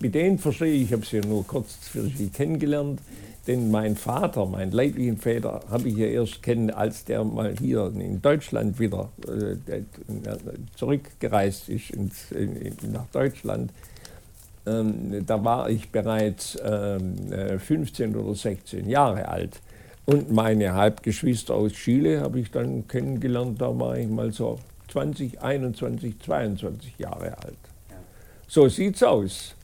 Mit 0.00 0.14
denen 0.14 0.38
verstehe 0.38 0.72
ich, 0.72 0.82
ich 0.84 0.92
habe 0.92 1.04
sie 1.04 1.20
nur 1.20 1.46
kurz 1.46 1.76
für 1.82 2.04
sie 2.04 2.28
kennengelernt. 2.28 3.00
Denn 3.46 3.70
mein 3.70 3.94
Vater, 3.94 4.46
meinen 4.46 4.72
leiblichen 4.72 5.18
Vater, 5.18 5.60
habe 5.70 5.88
ich 5.88 5.96
ja 5.96 6.06
erst 6.06 6.42
kennen, 6.42 6.70
als 6.70 7.04
der 7.04 7.24
mal 7.24 7.54
hier 7.58 7.92
in 7.94 8.22
Deutschland 8.22 8.78
wieder 8.80 9.10
äh, 9.26 9.82
zurückgereist 10.76 11.68
ist 11.68 11.90
ins, 11.90 12.32
in, 12.32 12.74
nach 12.92 13.06
Deutschland. 13.12 13.70
Ähm, 14.66 15.26
da 15.26 15.44
war 15.44 15.68
ich 15.68 15.90
bereits 15.90 16.58
ähm, 16.64 17.16
15 17.58 18.14
äh, 18.14 18.16
oder 18.16 18.34
16 18.34 18.88
Jahre 18.88 19.28
alt. 19.28 19.60
Und 20.06 20.32
meine 20.32 20.74
Halbgeschwister 20.74 21.54
aus 21.54 21.72
Chile 21.72 22.20
habe 22.20 22.40
ich 22.40 22.50
dann 22.50 22.88
kennengelernt, 22.88 23.60
da 23.60 23.78
war 23.78 23.96
ich 23.96 24.08
mal 24.08 24.32
so 24.32 24.58
20, 24.88 25.42
21, 25.42 26.18
22 26.20 26.98
Jahre 26.98 27.36
alt. 27.38 27.56
So 28.46 28.68
sieht's 28.68 29.02
aus, 29.02 29.54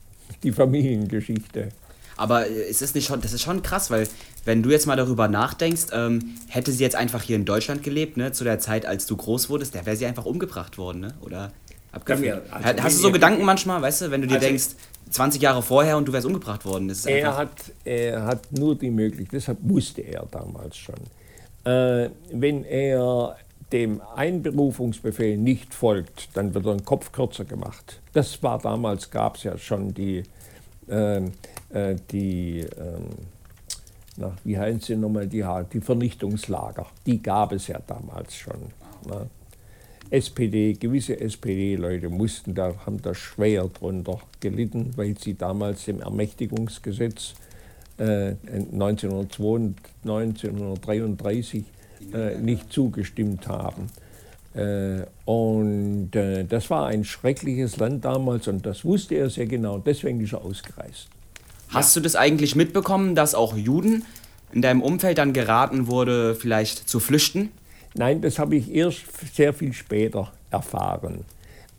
die 0.43 0.51
Familiengeschichte. 0.51 1.69
Aber 2.17 2.47
äh, 2.47 2.69
ist 2.69 2.81
es 2.81 2.93
nicht 2.95 3.07
schon, 3.07 3.21
das 3.21 3.33
ist 3.33 3.41
schon 3.41 3.61
krass, 3.61 3.91
weil 3.91 4.07
wenn 4.45 4.63
du 4.63 4.69
jetzt 4.69 4.87
mal 4.87 4.95
darüber 4.95 5.27
nachdenkst, 5.27 5.87
ähm, 5.93 6.35
hätte 6.47 6.71
sie 6.71 6.83
jetzt 6.83 6.95
einfach 6.95 7.21
hier 7.21 7.35
in 7.35 7.45
Deutschland 7.45 7.83
gelebt, 7.83 8.17
ne, 8.17 8.31
zu 8.31 8.43
der 8.43 8.59
Zeit, 8.59 8.85
als 8.85 9.05
du 9.05 9.15
groß 9.15 9.49
wurdest, 9.49 9.75
da 9.75 9.85
wäre 9.85 9.95
sie 9.95 10.05
einfach 10.05 10.25
umgebracht 10.25 10.77
worden, 10.77 11.01
ne? 11.01 11.13
Oder 11.21 11.51
abgeführt. 11.91 12.43
Also 12.51 12.83
Hast 12.83 12.97
du 12.97 13.01
so 13.01 13.11
Gedanken 13.11 13.43
manchmal, 13.45 13.81
weißt 13.81 14.01
du, 14.01 14.11
wenn 14.11 14.21
du 14.21 14.27
dir 14.27 14.35
also 14.35 14.47
denkst, 14.47 14.67
20 15.09 15.41
Jahre 15.41 15.61
vorher 15.61 15.97
und 15.97 16.07
du 16.07 16.13
wärst 16.13 16.25
umgebracht 16.25 16.65
worden? 16.65 16.87
Das 16.87 17.05
er, 17.05 17.35
hat, 17.35 17.51
er 17.83 18.23
hat 18.23 18.51
nur 18.51 18.75
die 18.75 18.89
Möglichkeit, 18.89 19.33
deshalb 19.33 19.57
wusste 19.61 20.01
er 20.01 20.25
damals 20.31 20.77
schon, 20.77 20.95
äh, 21.65 22.09
wenn 22.31 22.63
er 22.63 23.35
dem 23.71 24.01
Einberufungsbefehl 24.15 25.37
nicht 25.37 25.73
folgt, 25.73 26.29
dann 26.33 26.53
wird 26.53 26.65
er 26.65 26.75
den 26.75 26.85
Kopf 26.85 27.11
kürzer 27.11 27.45
gemacht. 27.45 28.01
Das 28.13 28.41
war 28.43 28.59
damals, 28.59 29.11
gab 29.11 29.37
es 29.37 29.43
ja 29.43 29.57
schon 29.57 29.93
die 29.93 30.23
die, 32.11 32.59
ähm, 32.59 33.05
na, 34.17 34.35
wie 34.43 34.57
heißen 34.57 34.81
sie 34.81 34.95
nochmal, 34.97 35.27
die, 35.27 35.45
die 35.73 35.81
Vernichtungslager, 35.81 36.85
die 37.05 37.21
gab 37.21 37.53
es 37.53 37.67
ja 37.67 37.79
damals 37.87 38.35
schon. 38.35 38.71
Na. 39.07 39.25
SPD, 40.11 40.73
gewisse 40.73 41.19
SPD-Leute 41.21 42.09
mussten 42.09 42.53
da, 42.53 42.73
haben 42.85 43.01
da 43.01 43.15
schwer 43.15 43.69
drunter 43.69 44.19
gelitten, 44.41 44.91
weil 44.97 45.17
sie 45.17 45.35
damals 45.35 45.85
dem 45.85 46.01
Ermächtigungsgesetz 46.01 47.33
äh, 47.97 48.35
1932, 48.73 49.79
1933 50.03 51.63
äh, 52.13 52.35
nicht 52.39 52.73
zugestimmt 52.73 53.47
haben. 53.47 53.87
Äh, 54.53 55.05
und 55.25 56.15
äh, 56.15 56.43
das 56.43 56.69
war 56.69 56.87
ein 56.87 57.03
schreckliches 57.03 57.77
Land 57.77 58.05
damals 58.05 58.47
und 58.47 58.65
das 58.65 58.83
wusste 58.83 59.15
er 59.15 59.29
sehr 59.29 59.45
genau. 59.45 59.77
Deswegen 59.77 60.19
ist 60.21 60.33
er 60.33 60.43
ausgereist. 60.43 61.07
Hast 61.69 61.95
du 61.95 62.01
das 62.01 62.15
eigentlich 62.15 62.55
mitbekommen, 62.55 63.15
dass 63.15 63.33
auch 63.33 63.55
Juden 63.55 64.05
in 64.51 64.61
deinem 64.61 64.81
Umfeld 64.81 65.17
dann 65.17 65.31
geraten 65.31 65.87
wurde, 65.87 66.35
vielleicht 66.35 66.89
zu 66.89 66.99
flüchten? 66.99 67.49
Nein, 67.93 68.21
das 68.21 68.39
habe 68.39 68.55
ich 68.55 68.73
erst 68.73 68.99
sehr 69.33 69.53
viel 69.53 69.73
später 69.73 70.31
erfahren. 70.49 71.23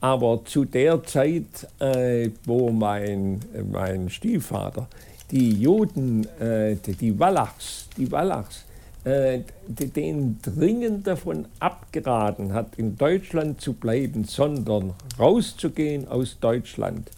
Aber 0.01 0.45
zu 0.45 0.65
der 0.65 1.03
Zeit, 1.05 1.69
äh, 1.79 2.31
wo 2.45 2.71
mein, 2.71 3.41
mein 3.71 4.11
Stiefvater 4.11 4.89
die 5.31 5.53
Juden, 5.53 6.27
äh, 6.39 6.77
die 6.77 7.19
Wallachs, 7.19 7.89
die 7.97 8.11
Wallachs 8.11 8.62
äh, 9.05 9.41
den 9.67 10.39
dringend 10.43 11.07
davon 11.07 11.47
abgeraten 11.59 12.53
hat, 12.55 12.77
in 12.77 12.97
Deutschland 12.97 13.61
zu 13.61 13.73
bleiben, 13.73 14.25
sondern 14.25 14.93
rauszugehen 15.19 16.07
aus 16.07 16.39
Deutschland. 16.41 17.11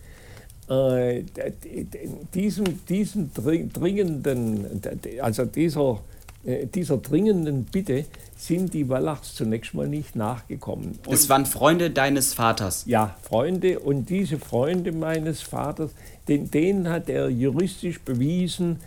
Äh, 0.68 1.24
diesem, 2.32 2.86
diesem 2.86 3.30
dringenden, 3.34 4.80
also 5.20 5.44
dieser, 5.44 6.00
äh, 6.46 6.64
dieser 6.66 6.96
dringenden 6.96 7.64
Bitte 7.64 8.06
sind 8.34 8.72
die 8.72 8.88
Wallachs 8.88 9.34
zunächst 9.34 9.74
mal 9.74 9.86
nicht 9.86 10.16
nachgekommen. 10.16 10.98
Und 11.06 11.12
es 11.12 11.28
waren 11.28 11.44
Freunde 11.44 11.90
deines 11.90 12.32
Vaters? 12.32 12.84
Ja, 12.86 13.14
Freunde. 13.22 13.78
Und 13.80 14.08
diese 14.08 14.38
Freunde 14.38 14.92
meines 14.92 15.42
Vaters, 15.42 15.90
den, 16.28 16.50
denen 16.50 16.88
hat 16.88 17.10
er 17.10 17.28
juristisch 17.28 18.00
bewiesen, 18.00 18.80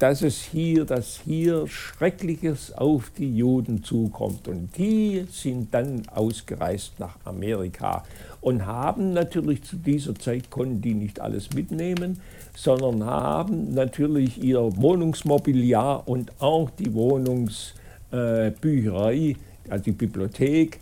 dass 0.00 0.22
es 0.22 0.42
hier, 0.42 0.84
dass 0.84 1.20
hier 1.24 1.68
Schreckliches 1.68 2.72
auf 2.72 3.12
die 3.16 3.36
Juden 3.36 3.84
zukommt. 3.84 4.48
Und 4.48 4.76
die 4.76 5.24
sind 5.30 5.72
dann 5.72 6.02
ausgereist 6.08 6.98
nach 6.98 7.14
Amerika 7.24 8.02
und 8.44 8.66
haben 8.66 9.14
natürlich 9.14 9.62
zu 9.62 9.76
dieser 9.76 10.14
Zeit, 10.16 10.50
konnten 10.50 10.82
die 10.82 10.92
nicht 10.92 11.18
alles 11.18 11.48
mitnehmen, 11.54 12.20
sondern 12.54 13.02
haben 13.04 13.72
natürlich 13.72 14.42
ihr 14.42 14.60
Wohnungsmobiliar 14.76 16.06
und 16.06 16.30
auch 16.40 16.68
die 16.68 16.92
Wohnungsbücherei, 16.92 19.16
äh, 19.16 19.36
also 19.70 19.84
die 19.84 19.92
Bibliothek, 19.92 20.78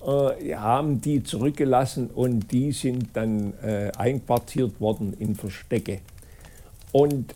äh, 0.00 0.54
haben 0.54 1.02
die 1.02 1.22
zurückgelassen 1.22 2.08
und 2.08 2.50
die 2.50 2.72
sind 2.72 3.08
dann 3.12 3.52
äh, 3.62 3.92
einquartiert 3.96 4.80
worden 4.80 5.12
in 5.18 5.34
Verstecke. 5.34 6.00
Und 6.92 7.34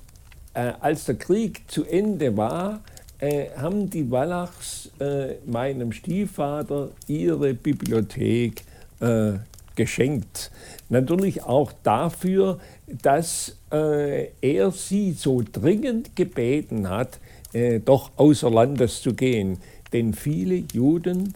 äh, 0.56 0.72
als 0.80 1.04
der 1.04 1.16
Krieg 1.16 1.62
zu 1.68 1.84
Ende 1.84 2.36
war, 2.36 2.80
äh, 3.18 3.50
haben 3.56 3.90
die 3.90 4.10
Wallachs 4.10 4.90
äh, 4.98 5.34
meinem 5.44 5.92
Stiefvater 5.92 6.90
ihre 7.06 7.54
Bibliothek 7.54 8.62
äh, 9.00 9.32
geschenkt. 9.74 10.50
Natürlich 10.88 11.42
auch 11.44 11.72
dafür, 11.82 12.58
dass 13.02 13.56
äh, 13.70 14.28
er 14.40 14.70
sie 14.70 15.12
so 15.12 15.42
dringend 15.50 16.16
gebeten 16.16 16.88
hat, 16.88 17.18
äh, 17.52 17.80
doch 17.80 18.10
außer 18.16 18.50
Landes 18.50 19.02
zu 19.02 19.14
gehen. 19.14 19.58
Denn 19.92 20.14
viele 20.14 20.64
Juden 20.72 21.32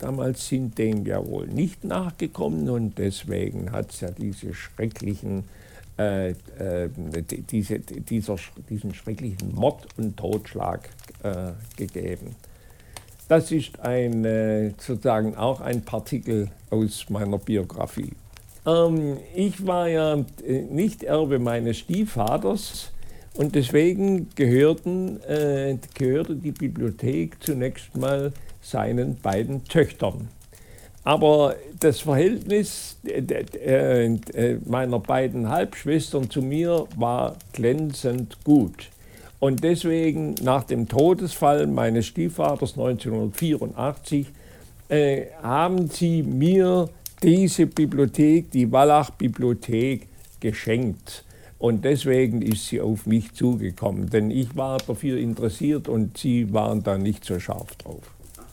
damals 0.00 0.48
sind 0.48 0.76
dem 0.76 1.06
ja 1.06 1.24
wohl 1.24 1.46
nicht 1.46 1.84
nachgekommen 1.84 2.68
und 2.68 2.98
deswegen 2.98 3.70
hat 3.70 3.92
es 3.92 4.00
ja 4.00 4.10
diese 4.10 4.52
schrecklichen 4.54 5.44
äh, 5.98 6.30
äh, 6.30 6.88
diese, 7.50 7.78
dieser, 7.78 8.36
diesen 8.70 8.94
schrecklichen 8.94 9.54
Mord 9.54 9.86
und 9.98 10.16
Totschlag 10.16 10.88
äh, 11.22 11.52
gegeben. 11.76 12.34
Das 13.28 13.52
ist 13.52 13.78
ein, 13.80 14.24
äh, 14.24 14.70
sozusagen 14.78 15.36
auch 15.36 15.60
ein 15.60 15.82
Partikel 15.82 16.48
aus 16.70 17.10
meiner 17.10 17.38
Biografie. 17.38 18.12
Ähm, 18.66 19.18
ich 19.34 19.66
war 19.66 19.88
ja 19.88 20.24
nicht 20.70 21.02
Erbe 21.02 21.38
meines 21.38 21.78
Stiefvaters 21.78 22.90
und 23.34 23.54
deswegen 23.54 24.28
gehörten, 24.34 25.20
gehörte 25.94 26.36
die 26.36 26.52
Bibliothek 26.52 27.42
zunächst 27.42 27.96
mal 27.96 28.32
seinen 28.60 29.16
beiden 29.16 29.64
Töchtern. 29.64 30.28
Aber 31.04 31.56
das 31.80 32.00
Verhältnis 32.00 32.96
äh, 33.04 33.18
äh, 34.04 34.58
meiner 34.64 35.00
beiden 35.00 35.48
Halbschwestern 35.48 36.30
zu 36.30 36.42
mir 36.42 36.86
war 36.96 37.36
glänzend 37.52 38.38
gut. 38.44 38.88
Und 39.40 39.64
deswegen 39.64 40.34
nach 40.42 40.62
dem 40.62 40.88
Todesfall 40.88 41.66
meines 41.66 42.06
Stiefvaters 42.06 42.72
1984 42.72 44.28
äh, 44.88 45.22
haben 45.42 45.88
sie 45.88 46.22
mir 46.22 46.88
diese 47.22 47.66
Bibliothek, 47.66 48.52
die 48.52 48.70
Wallach-Bibliothek, 48.70 50.06
geschenkt. 50.38 51.24
Und 51.58 51.84
deswegen 51.84 52.42
ist 52.42 52.66
sie 52.66 52.80
auf 52.80 53.06
mich 53.06 53.32
zugekommen, 53.34 54.10
denn 54.10 54.30
ich 54.30 54.56
war 54.56 54.78
dafür 54.78 55.18
interessiert 55.18 55.88
und 55.88 56.18
sie 56.18 56.52
waren 56.52 56.82
da 56.82 56.98
nicht 56.98 57.24
so 57.24 57.38
scharf 57.38 57.74
drauf. 57.76 58.02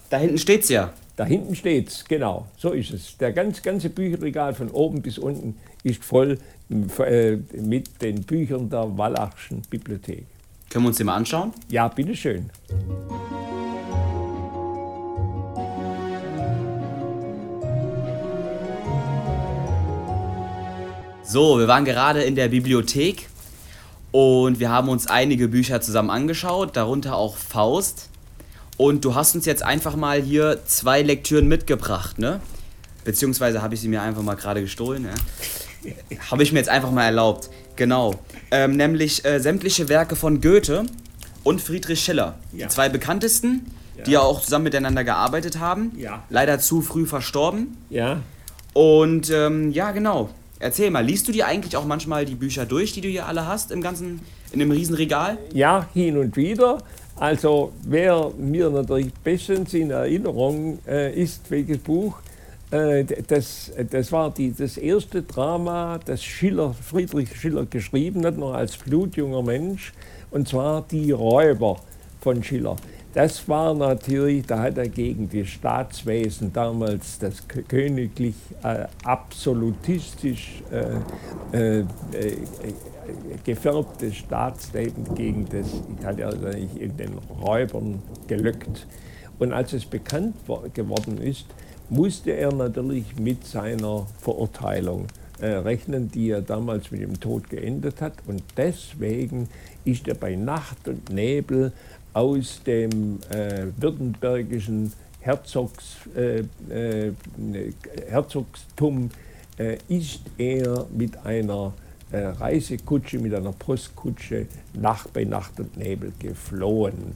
Da 0.09 0.17
hinten 0.17 0.37
steht's 0.37 0.69
ja. 0.69 0.93
Da 1.19 1.25
hinten 1.25 1.53
steht's, 1.53 2.05
genau, 2.05 2.47
so 2.55 2.71
ist 2.71 2.91
es. 2.91 3.17
Der 3.17 3.33
ganz, 3.33 3.61
ganze 3.61 3.89
Bücherregal 3.89 4.53
von 4.53 4.71
oben 4.71 5.01
bis 5.01 5.17
unten 5.17 5.57
ist 5.83 6.01
voll 6.01 6.37
äh, 6.69 7.35
mit 7.59 8.01
den 8.01 8.23
Büchern 8.23 8.69
der 8.69 8.97
Wallachschen 8.97 9.61
Bibliothek. 9.69 10.25
Können 10.69 10.85
wir 10.85 10.87
uns 10.87 10.95
die 10.95 11.03
mal 11.03 11.17
anschauen? 11.17 11.51
Ja, 11.67 11.89
bitteschön. 11.89 12.49
So, 21.21 21.59
wir 21.59 21.67
waren 21.67 21.83
gerade 21.83 22.23
in 22.23 22.35
der 22.35 22.47
Bibliothek 22.47 23.27
und 24.13 24.61
wir 24.61 24.69
haben 24.69 24.87
uns 24.87 25.07
einige 25.07 25.49
Bücher 25.49 25.81
zusammen 25.81 26.11
angeschaut, 26.11 26.77
darunter 26.77 27.17
auch 27.17 27.35
Faust. 27.35 28.07
Und 28.79 29.03
du 29.03 29.13
hast 29.13 29.35
uns 29.35 29.45
jetzt 29.45 29.61
einfach 29.61 29.97
mal 29.97 30.21
hier 30.21 30.61
zwei 30.65 31.01
Lektüren 31.01 31.49
mitgebracht, 31.49 32.17
ne? 32.17 32.39
Beziehungsweise 33.03 33.61
habe 33.61 33.73
ich 33.73 33.81
sie 33.81 33.89
mir 33.89 34.01
einfach 34.01 34.21
mal 34.21 34.35
gerade 34.35 34.61
gestohlen, 34.61 35.05
ja? 35.05 36.17
Habe 36.31 36.43
ich 36.43 36.53
mir 36.53 36.59
jetzt 36.59 36.69
einfach 36.69 36.89
mal 36.89 37.03
erlaubt. 37.03 37.49
Genau. 37.75 38.15
Ähm, 38.51 38.77
nämlich 38.77 39.25
äh, 39.25 39.39
sämtliche 39.39 39.89
Werke 39.89 40.15
von 40.15 40.39
Goethe 40.39 40.85
und 41.43 41.59
Friedrich 41.61 41.99
Schiller. 41.99 42.39
Ja. 42.53 42.67
Die 42.67 42.73
zwei 42.73 42.87
bekanntesten, 42.87 43.65
ja. 43.97 44.03
die 44.05 44.11
ja 44.11 44.21
auch 44.21 44.41
zusammen 44.41 44.63
miteinander 44.63 45.03
gearbeitet 45.03 45.59
haben. 45.59 45.91
Ja. 45.97 46.23
Leider 46.29 46.57
zu 46.59 46.81
früh 46.81 47.05
verstorben. 47.05 47.75
Ja. 47.89 48.21
Und 48.71 49.29
ähm, 49.29 49.71
ja, 49.71 49.91
genau. 49.91 50.29
Erzähl 50.59 50.89
mal, 50.89 51.03
liest 51.03 51.27
du 51.27 51.33
dir 51.33 51.47
eigentlich 51.47 51.75
auch 51.75 51.85
manchmal 51.85 52.23
die 52.23 52.35
Bücher 52.35 52.65
durch, 52.65 52.93
die 52.93 53.01
du 53.01 53.09
hier 53.09 53.27
alle 53.27 53.45
hast 53.45 53.71
im 53.71 53.81
ganzen, 53.81 54.21
in 54.53 54.59
dem 54.59 54.71
Riesenregal? 54.71 55.37
Ja, 55.51 55.89
hin 55.93 56.17
und 56.17 56.37
wieder. 56.37 56.77
Also 57.19 57.73
wer 57.83 58.31
mir 58.37 58.69
natürlich 58.69 59.13
bestens 59.13 59.73
in 59.73 59.91
Erinnerung 59.91 60.79
äh, 60.87 61.13
ist, 61.13 61.51
welches 61.51 61.79
Buch, 61.79 62.17
äh, 62.71 63.03
das, 63.27 63.73
das 63.91 64.11
war 64.13 64.31
die, 64.31 64.53
das 64.53 64.77
erste 64.77 65.23
Drama, 65.23 65.99
das 66.05 66.23
Schiller, 66.23 66.73
Friedrich 66.73 67.35
Schiller 67.35 67.65
geschrieben 67.65 68.25
hat, 68.25 68.37
noch 68.37 68.53
als 68.53 68.77
blutjunger 68.77 69.43
Mensch, 69.43 69.91
und 70.31 70.47
zwar 70.47 70.85
Die 70.89 71.11
Räuber 71.11 71.81
von 72.21 72.41
Schiller. 72.41 72.77
Das 73.13 73.49
war 73.49 73.73
natürlich, 73.73 74.45
da 74.45 74.61
hat 74.61 74.77
er 74.77 74.87
gegen 74.87 75.29
das 75.29 75.47
Staatswesen 75.47 76.53
damals, 76.53 77.17
das 77.17 77.47
königlich 77.47 78.35
äh, 78.63 78.85
absolutistisch 79.03 80.61
äh, 80.71 81.57
äh, 81.57 81.79
äh 81.79 81.85
gefärbte 83.43 84.11
Staatsleben 84.11 85.15
gegen 85.15 85.47
das 85.49 85.65
Italiener 85.97 86.55
in 86.55 86.95
den 86.95 87.17
Räubern 87.41 88.03
gelöckt. 88.27 88.85
Und 89.39 89.51
als 89.51 89.73
es 89.73 89.85
bekannt 89.85 90.35
geworden 90.75 91.17
ist, 91.17 91.45
musste 91.89 92.31
er 92.31 92.53
natürlich 92.53 93.15
mit 93.17 93.47
seiner 93.47 94.05
Verurteilung 94.19 95.07
äh, 95.41 95.47
rechnen, 95.47 96.11
die 96.11 96.29
er 96.29 96.41
damals 96.41 96.91
mit 96.91 97.01
dem 97.01 97.19
Tod 97.19 97.49
geendet 97.49 98.01
hat. 98.01 98.13
Und 98.27 98.43
deswegen 98.57 99.47
ist 99.85 100.07
er 100.07 100.15
bei 100.15 100.35
Nacht 100.35 100.87
und 100.87 101.09
Nebel 101.09 101.71
aus 102.13 102.61
dem 102.65 103.19
äh, 103.29 103.67
württembergischen 103.77 104.93
Herzogs, 105.19 105.97
äh, 106.15 106.43
äh 106.69 107.13
Herzogstum, 108.07 109.09
äh, 109.57 109.77
ist 109.89 110.21
er 110.37 110.85
mit 110.95 111.17
einer 111.25 111.73
äh, 112.11 112.19
Reisekutsche, 112.19 113.19
mit 113.19 113.33
einer 113.33 113.51
Postkutsche 113.51 114.47
Nacht 114.73 115.13
bei 115.13 115.25
Nacht 115.25 115.59
und 115.59 115.77
Nebel 115.77 116.11
geflohen. 116.17 117.15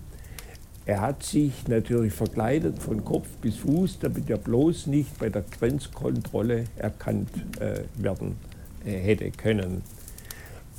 Er 0.86 1.00
hat 1.00 1.24
sich 1.24 1.68
natürlich 1.68 2.14
verkleidet 2.14 2.78
von 2.80 3.06
Kopf 3.06 3.28
bis 3.42 3.56
Fuß, 3.58 4.00
damit 4.00 4.30
er 4.30 4.38
bloß 4.38 4.88
nicht 4.88 5.18
bei 5.18 5.30
der 5.30 5.44
Grenzkontrolle 5.44 6.66
erkannt 6.76 7.30
äh, 7.60 7.84
werden 7.96 8.36
hätte 8.84 9.32
können. 9.32 9.82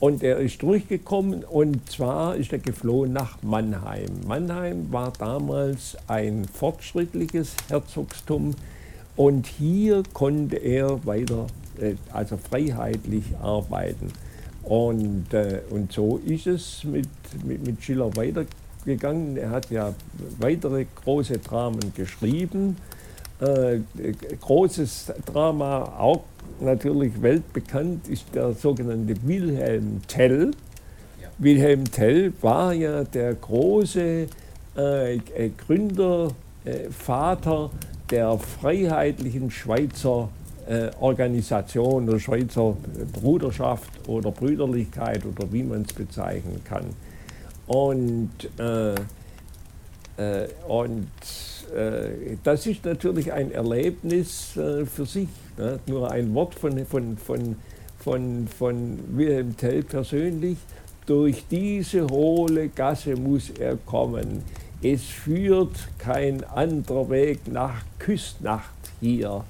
Und 0.01 0.23
er 0.23 0.39
ist 0.39 0.61
durchgekommen 0.61 1.45
und 1.45 1.89
zwar 1.91 2.37
ist 2.37 2.53
er 2.53 2.59
geflohen 2.59 3.13
nach 3.13 3.43
Mannheim. 3.43 4.11
Mannheim 4.27 4.93
war 4.93 5.13
damals 5.19 5.97
ein 6.09 6.47
fortschrittliches 6.47 7.55
Herzogstum 7.69 8.55
und 9.17 9.47
hier 9.47 10.03
konnte 10.13 10.57
er 10.57 11.07
weiter 11.07 11.47
äh, 11.81 11.95
also 12.13 12.37
freiheitlich 12.37 13.25
arbeiten. 13.41 14.13
Und, 14.63 15.33
äh, 15.33 15.61
und 15.71 15.93
so 15.93 16.21
ist 16.25 16.47
es 16.47 16.85
mit, 16.85 17.09
mit, 17.45 17.65
mit 17.65 17.83
Schiller 17.83 18.11
weitergegangen. 18.17 19.37
Er 19.37 19.51
hat 19.51 19.71
ja 19.71 19.95
weitere 20.39 20.87
große 21.05 21.39
Dramen 21.39 21.93
geschrieben. 21.95 22.77
Äh, 23.41 23.81
großes 24.41 25.13
Drama, 25.27 25.83
auch 25.99 26.25
natürlich 26.61 27.21
weltbekannt, 27.21 28.09
ist 28.09 28.35
der 28.35 28.53
sogenannte 28.53 29.15
Wilhelm 29.27 30.01
Tell. 30.07 30.53
Ja. 31.21 31.29
Wilhelm 31.39 31.91
Tell 31.91 32.33
war 32.41 32.73
ja 32.73 33.05
der 33.05 33.35
große 33.35 34.27
äh, 34.77 35.19
Gründer, 35.67 36.33
äh, 36.65 36.91
Vater 36.91 37.71
der 38.11 38.39
freiheitlichen 38.39 39.51
Schweizer 39.51 40.29
äh, 40.67 40.91
Organisation 41.01 42.07
der 42.07 42.19
Schweizer 42.19 42.77
Bruderschaft 43.13 44.09
oder 44.09 44.31
Brüderlichkeit 44.31 45.25
oder 45.25 45.51
wie 45.53 45.63
man 45.63 45.83
es 45.83 45.93
bezeichnen 45.93 46.63
kann. 46.65 46.87
Und, 47.67 48.31
äh, 48.59 48.95
äh, 50.17 50.49
und 50.69 51.09
äh, 51.75 52.37
das 52.43 52.67
ist 52.67 52.85
natürlich 52.85 53.33
ein 53.33 53.53
Erlebnis 53.53 54.57
äh, 54.57 54.87
für 54.87 55.07
sich. 55.07 55.29
Ne? 55.57 55.79
Nur 55.87 56.11
ein 56.11 56.35
Wort 56.35 56.55
von, 56.55 56.85
von, 56.87 57.17
von, 57.17 57.57
von, 57.99 58.49
von 58.49 58.99
Wilhelm 59.17 59.57
Tell 59.57 59.83
persönlich. 59.83 60.59
Durch 61.07 61.45
diese 61.51 62.07
hohle 62.07 62.69
Gasse 62.69 63.15
muss 63.17 63.51
er 63.51 63.77
kommen. 63.77 64.43
Es 64.83 65.05
führt 65.05 65.77
kein 65.99 66.45
anderer 66.45 67.09
Weg 67.11 67.47
nach 67.51 67.83
Küstnacht 67.99 68.75
hier. 69.01 69.45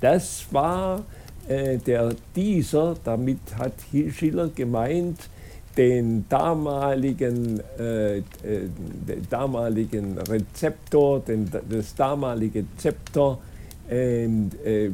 Das 0.00 0.46
war 0.50 1.04
äh, 1.48 1.78
der 1.78 2.14
dieser, 2.34 2.96
damit 3.04 3.38
hat 3.56 3.74
Schiller 4.12 4.48
gemeint, 4.48 5.28
den 5.76 6.24
damaligen, 6.28 7.60
äh, 7.78 8.18
äh, 8.18 8.22
den 8.42 9.26
damaligen 9.28 10.18
Rezeptor, 10.18 11.20
den, 11.20 11.50
das 11.68 11.94
damalige 11.94 12.64
Zepter 12.78 13.38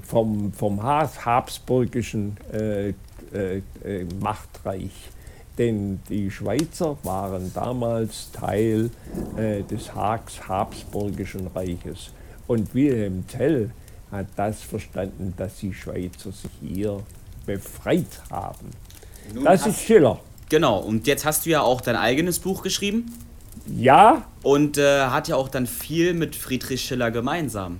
vom, 0.06 0.52
vom 0.52 0.82
habsburgischen 0.82 2.36
äh, 2.52 2.90
äh, 3.32 3.62
Machtreich. 4.20 4.90
Denn 5.58 6.00
die 6.08 6.30
Schweizer 6.30 6.96
waren 7.02 7.52
damals 7.54 8.30
Teil 8.32 8.90
des 9.70 9.94
Haags 9.94 10.48
Habsburgischen 10.48 11.46
Reiches. 11.48 12.10
Und 12.46 12.74
Wilhelm 12.74 13.26
Tell 13.26 13.70
hat 14.10 14.26
das 14.36 14.62
verstanden, 14.62 15.34
dass 15.36 15.56
die 15.56 15.74
Schweizer 15.74 16.32
sich 16.32 16.50
hier 16.60 17.02
befreit 17.46 18.22
haben. 18.30 18.70
Nun 19.34 19.44
das 19.44 19.66
ist 19.66 19.80
Schiller. 19.80 20.20
Genau, 20.48 20.78
und 20.78 21.06
jetzt 21.06 21.24
hast 21.24 21.46
du 21.46 21.50
ja 21.50 21.62
auch 21.62 21.80
dein 21.80 21.96
eigenes 21.96 22.38
Buch 22.38 22.62
geschrieben. 22.62 23.10
Ja. 23.66 24.26
Und 24.42 24.76
äh, 24.76 25.06
hat 25.06 25.28
ja 25.28 25.36
auch 25.36 25.48
dann 25.48 25.66
viel 25.66 26.14
mit 26.14 26.36
Friedrich 26.36 26.82
Schiller 26.82 27.10
gemeinsam. 27.10 27.78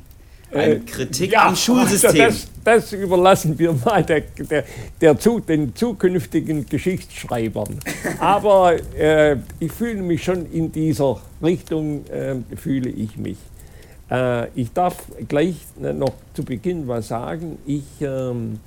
Eine 0.53 0.75
äh, 0.75 0.79
Kritik 0.81 1.33
ja, 1.33 1.49
am 1.49 1.57
Schulsystem. 1.57 2.21
Also 2.25 2.47
das, 2.65 2.91
das, 2.91 2.93
überlassen 2.93 3.59
wir 3.59 3.73
mal 3.73 4.03
der, 4.05 4.21
der, 4.21 4.65
der 5.01 5.19
zu, 5.19 5.41
den 5.41 5.75
zukünftigen 5.75 6.67
Geschichtsschreibern. 6.67 7.79
Aber 8.21 8.77
äh, 8.97 9.37
ich 9.59 9.73
fühle 9.73 10.03
mich 10.03 10.23
schon 10.25 10.51
in 10.53 10.71
dieser 10.71 11.21
Richtung, 11.43 12.07
äh, 12.07 12.37
fühle 12.57 12.91
ich 12.91 13.17
mich. 13.17 13.39
Äh, 14.11 14.49
ich 14.55 14.73
darf 14.73 14.97
gleich 15.29 15.57
noch 15.79 16.15
zu 16.35 16.45
Beginn 16.45 16.87
was 16.87 17.09
sagen. 17.09 17.59
Ich 17.67 17.85
ähm, 18.01 18.61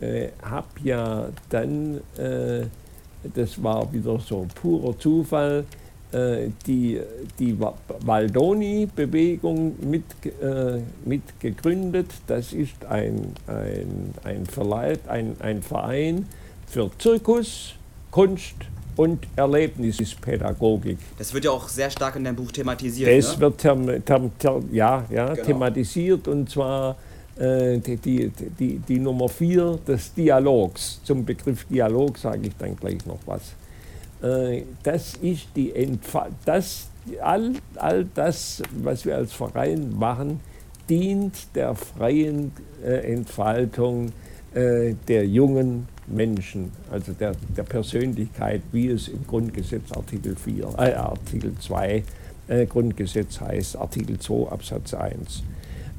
äh, 0.00 0.28
habe 0.42 0.68
ja 0.84 1.28
dann 1.50 2.00
das 3.34 3.62
war 3.62 3.92
wieder 3.92 4.18
so 4.20 4.46
purer 4.54 4.98
Zufall, 4.98 5.60
äh, 5.60 5.85
die, 6.66 7.00
die 7.38 7.56
Waldoni-Bewegung 7.58 9.76
mit, 9.80 10.04
äh, 10.42 10.80
mit 11.04 11.22
gegründet. 11.40 12.08
Das 12.26 12.52
ist 12.52 12.84
ein, 12.88 13.32
ein, 13.46 14.14
ein, 14.24 14.46
Verleih, 14.46 14.98
ein, 15.08 15.36
ein 15.40 15.62
Verein 15.62 16.26
für 16.66 16.90
Zirkus, 16.98 17.74
Kunst 18.10 18.56
und 18.96 19.26
Erlebnispädagogik. 19.36 20.98
Das 21.18 21.32
wird 21.34 21.44
ja 21.44 21.50
auch 21.50 21.68
sehr 21.68 21.90
stark 21.90 22.16
in 22.16 22.24
deinem 22.24 22.36
Buch 22.36 22.50
thematisiert. 22.50 23.10
Das 23.10 23.34
ne? 23.34 23.40
wird 23.40 23.58
term, 23.58 24.04
term, 24.04 24.30
term, 24.38 24.68
ja, 24.72 25.04
ja, 25.10 25.34
genau. 25.34 25.46
thematisiert 25.46 26.26
und 26.28 26.48
zwar 26.48 26.96
äh, 27.38 27.78
die, 27.78 27.96
die, 27.96 28.32
die, 28.58 28.78
die 28.78 28.98
Nummer 28.98 29.28
vier 29.28 29.78
des 29.86 30.14
Dialogs. 30.14 31.00
Zum 31.04 31.24
Begriff 31.24 31.66
Dialog 31.66 32.16
sage 32.16 32.48
ich 32.48 32.56
dann 32.56 32.76
gleich 32.76 33.04
noch 33.06 33.18
was. 33.26 33.42
Äh, 34.22 34.62
das 34.82 35.14
ist 35.14 35.48
die 35.54 35.74
Entfall 35.74 36.30
das, 36.44 36.88
all, 37.22 37.52
all 37.76 38.06
das, 38.14 38.62
was 38.82 39.04
wir 39.04 39.16
als 39.16 39.32
Verein 39.32 39.96
machen, 39.96 40.40
dient 40.88 41.54
der 41.54 41.74
freien 41.74 42.52
äh, 42.84 43.12
Entfaltung 43.12 44.12
der 44.54 45.26
jungen 45.26 45.86
Menschen, 46.06 46.72
also 46.90 47.12
der, 47.12 47.34
der 47.56 47.64
Persönlichkeit, 47.64 48.62
wie 48.72 48.88
es 48.88 49.08
im 49.08 49.26
Grundgesetz 49.26 49.92
Artikel 49.92 50.36
4, 50.36 50.74
äh, 50.78 50.92
Artikel 50.94 51.52
2 51.58 52.02
äh, 52.48 52.66
Grundgesetz 52.66 53.40
heißt, 53.40 53.76
Artikel 53.76 54.18
2 54.18 54.50
Absatz 54.50 54.94
1. 54.94 55.42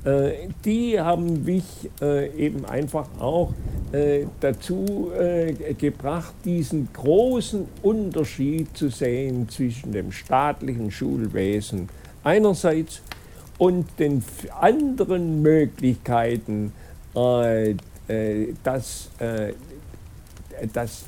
Äh, 0.03 0.49
die 0.63 0.99
haben 0.99 1.43
mich 1.43 1.65
äh, 2.01 2.29
eben 2.37 2.65
einfach 2.65 3.07
auch 3.19 3.53
äh, 3.91 4.25
dazu 4.39 5.11
gebracht, 5.77 6.33
diesen 6.43 6.89
großen 6.93 7.67
Unterschied 7.81 8.75
zu 8.75 8.89
sehen 8.89 9.47
zwischen 9.49 9.91
dem 9.91 10.11
staatlichen 10.11 10.91
Schulwesen 10.91 11.89
einerseits 12.23 13.01
und 13.57 13.87
den 13.97 14.23
anderen 14.59 15.41
Möglichkeiten, 15.41 16.73
dass, 18.63 19.09
dass 20.73 21.05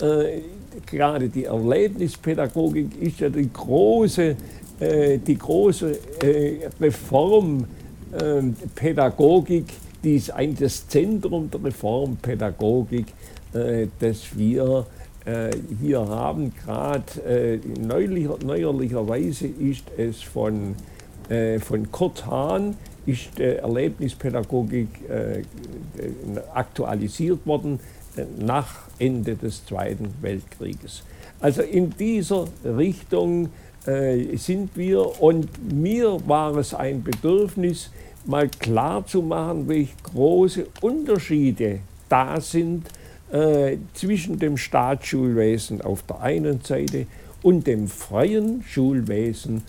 Äh, 0.00 0.40
gerade 0.84 1.28
die 1.28 1.44
Erlebnispädagogik 1.44 3.00
ist 3.00 3.20
ja 3.20 3.28
die 3.30 3.48
große, 3.50 4.36
äh, 4.80 5.18
die 5.18 5.38
große 5.38 5.96
äh, 6.22 6.68
Reformpädagogik, 6.78 9.64
die 10.04 10.16
ist 10.16 10.30
eigentlich 10.30 10.68
das 10.68 10.86
Zentrum 10.88 11.50
der 11.50 11.64
Reformpädagogik, 11.64 13.06
äh, 13.54 13.86
das 13.98 14.36
wir 15.26 15.50
äh, 15.50 15.50
hier 15.80 16.00
haben. 16.08 16.52
Gerade 16.64 17.20
äh, 17.26 17.58
neuerlicherweise 17.80 19.46
ist 19.46 19.84
es 19.96 20.22
von, 20.22 20.74
äh, 21.28 21.58
von 21.58 21.90
Kurt 21.90 22.26
Hahn, 22.26 22.76
ist 23.04 23.38
Erlebnispädagogik 23.38 24.88
aktualisiert 26.52 27.46
worden 27.46 27.78
nach 28.36 28.88
Ende 28.98 29.36
des 29.36 29.64
Zweiten 29.64 30.12
Weltkrieges. 30.22 31.04
Also 31.38 31.62
in 31.62 31.90
dieser 31.90 32.46
Richtung 32.64 33.50
sind 33.84 34.76
wir 34.76 35.22
und 35.22 35.72
mir 35.72 36.18
war 36.26 36.56
es 36.56 36.74
ein 36.74 37.04
Bedürfnis, 37.04 37.92
mal 38.24 38.48
klar 38.48 39.06
zu 39.06 39.22
machen, 39.22 39.68
welche 39.68 39.94
große 40.02 40.66
Unterschiede 40.80 41.78
da 42.08 42.40
sind 42.40 42.88
äh, 43.32 43.76
zwischen 43.94 44.38
dem 44.38 44.56
Staatsschulwesen 44.56 45.80
auf 45.82 46.02
der 46.02 46.20
einen 46.20 46.60
Seite 46.62 47.06
und 47.42 47.66
dem 47.66 47.88
freien 47.88 48.62
Schulwesen 48.62 49.62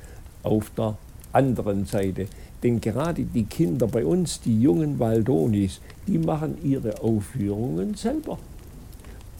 auf 0.43 0.71
der 0.77 0.97
anderen 1.33 1.85
Seite. 1.85 2.27
Denn 2.63 2.81
gerade 2.81 3.23
die 3.23 3.43
Kinder 3.43 3.87
bei 3.87 4.05
uns, 4.05 4.41
die 4.41 4.61
jungen 4.61 4.97
Waldonis, 4.99 5.79
die 6.07 6.17
machen 6.17 6.57
ihre 6.63 7.01
Aufführungen 7.01 7.93
selber. 7.93 8.39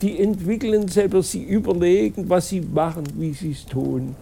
Die 0.02 0.20
entwickeln 0.20 0.88
selber, 0.88 1.24
sie 1.24 1.44
überlegen, 1.44 2.30
was 2.30 2.50
sie 2.50 2.62
machen, 2.62 3.06
wie 3.18 3.34
sie 3.34 3.52
es 3.52 3.66
tun. 3.66 4.16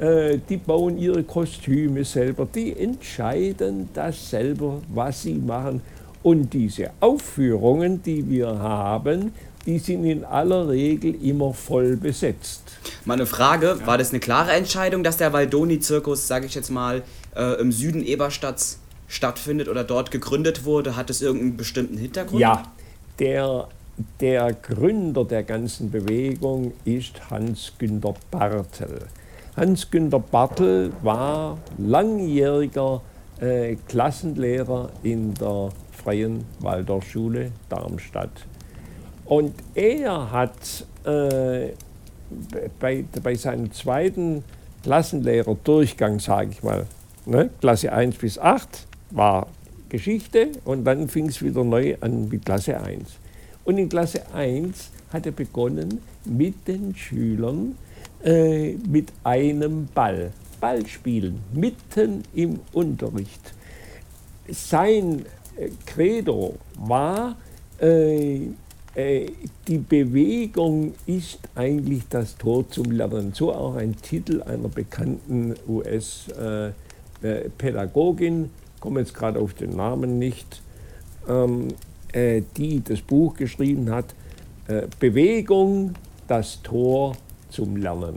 Äh, 0.00 0.38
die 0.48 0.56
bauen 0.56 0.98
ihre 0.98 1.22
Kostüme 1.22 2.04
selber, 2.04 2.48
die 2.52 2.76
entscheiden 2.76 3.88
das 3.94 4.30
selber, 4.30 4.80
was 4.92 5.22
sie 5.22 5.34
machen. 5.34 5.80
Und 6.22 6.52
diese 6.52 6.90
Aufführungen, 7.00 8.02
die 8.02 8.28
wir 8.28 8.58
haben, 8.58 9.32
die 9.66 9.78
sind 9.78 10.04
in 10.04 10.24
aller 10.24 10.68
Regel 10.68 11.14
immer 11.22 11.52
voll 11.54 11.96
besetzt. 11.96 12.62
Meine 13.04 13.26
Frage, 13.26 13.78
war 13.84 13.98
das 13.98 14.10
eine 14.10 14.20
klare 14.20 14.52
Entscheidung, 14.52 15.02
dass 15.02 15.16
der 15.16 15.32
Waldoni-Zirkus, 15.32 16.26
sage 16.26 16.46
ich 16.46 16.54
jetzt 16.54 16.70
mal, 16.70 17.02
äh, 17.36 17.60
im 17.60 17.72
Süden 17.72 18.02
Eberstadts 18.02 18.78
stattfindet 19.08 19.68
oder 19.68 19.84
dort 19.84 20.10
gegründet 20.10 20.64
wurde? 20.64 20.96
Hat 20.96 21.10
es 21.10 21.22
irgendeinen 21.22 21.56
bestimmten 21.56 21.98
Hintergrund? 21.98 22.40
Ja, 22.40 22.64
der, 23.18 23.68
der 24.20 24.52
Gründer 24.52 25.24
der 25.24 25.42
ganzen 25.42 25.90
Bewegung 25.90 26.72
ist 26.84 27.30
Hans-Günter 27.30 28.14
Bartel. 28.30 29.06
Hans-Günter 29.56 30.20
Bartel 30.20 30.92
war 31.02 31.58
langjähriger 31.76 33.02
äh, 33.40 33.76
Klassenlehrer 33.88 34.90
in 35.02 35.34
der 35.34 35.70
Freien 36.02 36.44
Waldorfschule 36.60 37.52
Darmstadt. 37.68 38.46
Und 39.24 39.54
er 39.74 40.30
hat 40.30 40.86
äh, 41.04 41.68
bei, 42.78 43.04
bei 43.22 43.34
seinem 43.34 43.72
zweiten 43.72 44.42
Klassenlehrerdurchgang, 44.82 46.18
sage 46.18 46.50
ich 46.52 46.62
mal, 46.62 46.86
ne, 47.26 47.50
Klasse 47.60 47.92
1 47.92 48.16
bis 48.16 48.38
8 48.38 48.86
war 49.10 49.46
Geschichte 49.88 50.48
und 50.64 50.84
dann 50.84 51.08
fing 51.08 51.28
es 51.28 51.42
wieder 51.42 51.64
neu 51.64 51.96
an 52.00 52.28
mit 52.28 52.44
Klasse 52.44 52.80
1. 52.80 53.18
Und 53.64 53.78
in 53.78 53.88
Klasse 53.88 54.22
1 54.32 54.90
hat 55.12 55.26
er 55.26 55.32
begonnen 55.32 56.00
mit 56.24 56.66
den 56.66 56.94
Schülern 56.94 57.76
äh, 58.24 58.72
mit 58.72 59.12
einem 59.24 59.88
Ball. 59.94 60.32
Ball 60.60 60.86
spielen, 60.86 61.40
mitten 61.52 62.22
im 62.34 62.60
Unterricht. 62.72 63.54
Sein 64.48 65.24
Credo 65.86 66.54
war, 66.78 67.36
äh, 67.80 68.40
äh, 68.94 69.30
die 69.68 69.78
Bewegung 69.78 70.94
ist 71.06 71.38
eigentlich 71.54 72.02
das 72.10 72.36
Tor 72.36 72.68
zum 72.68 72.90
Lernen. 72.90 73.32
So 73.34 73.52
auch 73.52 73.76
ein 73.76 73.94
Titel 73.96 74.42
einer 74.42 74.68
bekannten 74.68 75.54
US-Pädagogin, 75.68 78.44
äh, 78.44 78.48
komme 78.80 79.00
jetzt 79.00 79.14
gerade 79.14 79.38
auf 79.38 79.54
den 79.54 79.76
Namen 79.76 80.18
nicht, 80.18 80.60
ähm, 81.28 81.68
äh, 82.12 82.42
die 82.56 82.82
das 82.82 83.00
Buch 83.00 83.34
geschrieben 83.34 83.90
hat, 83.90 84.14
äh, 84.66 84.88
Bewegung, 84.98 85.94
das 86.26 86.60
Tor 86.62 87.16
zum 87.50 87.76
Lernen. 87.76 88.16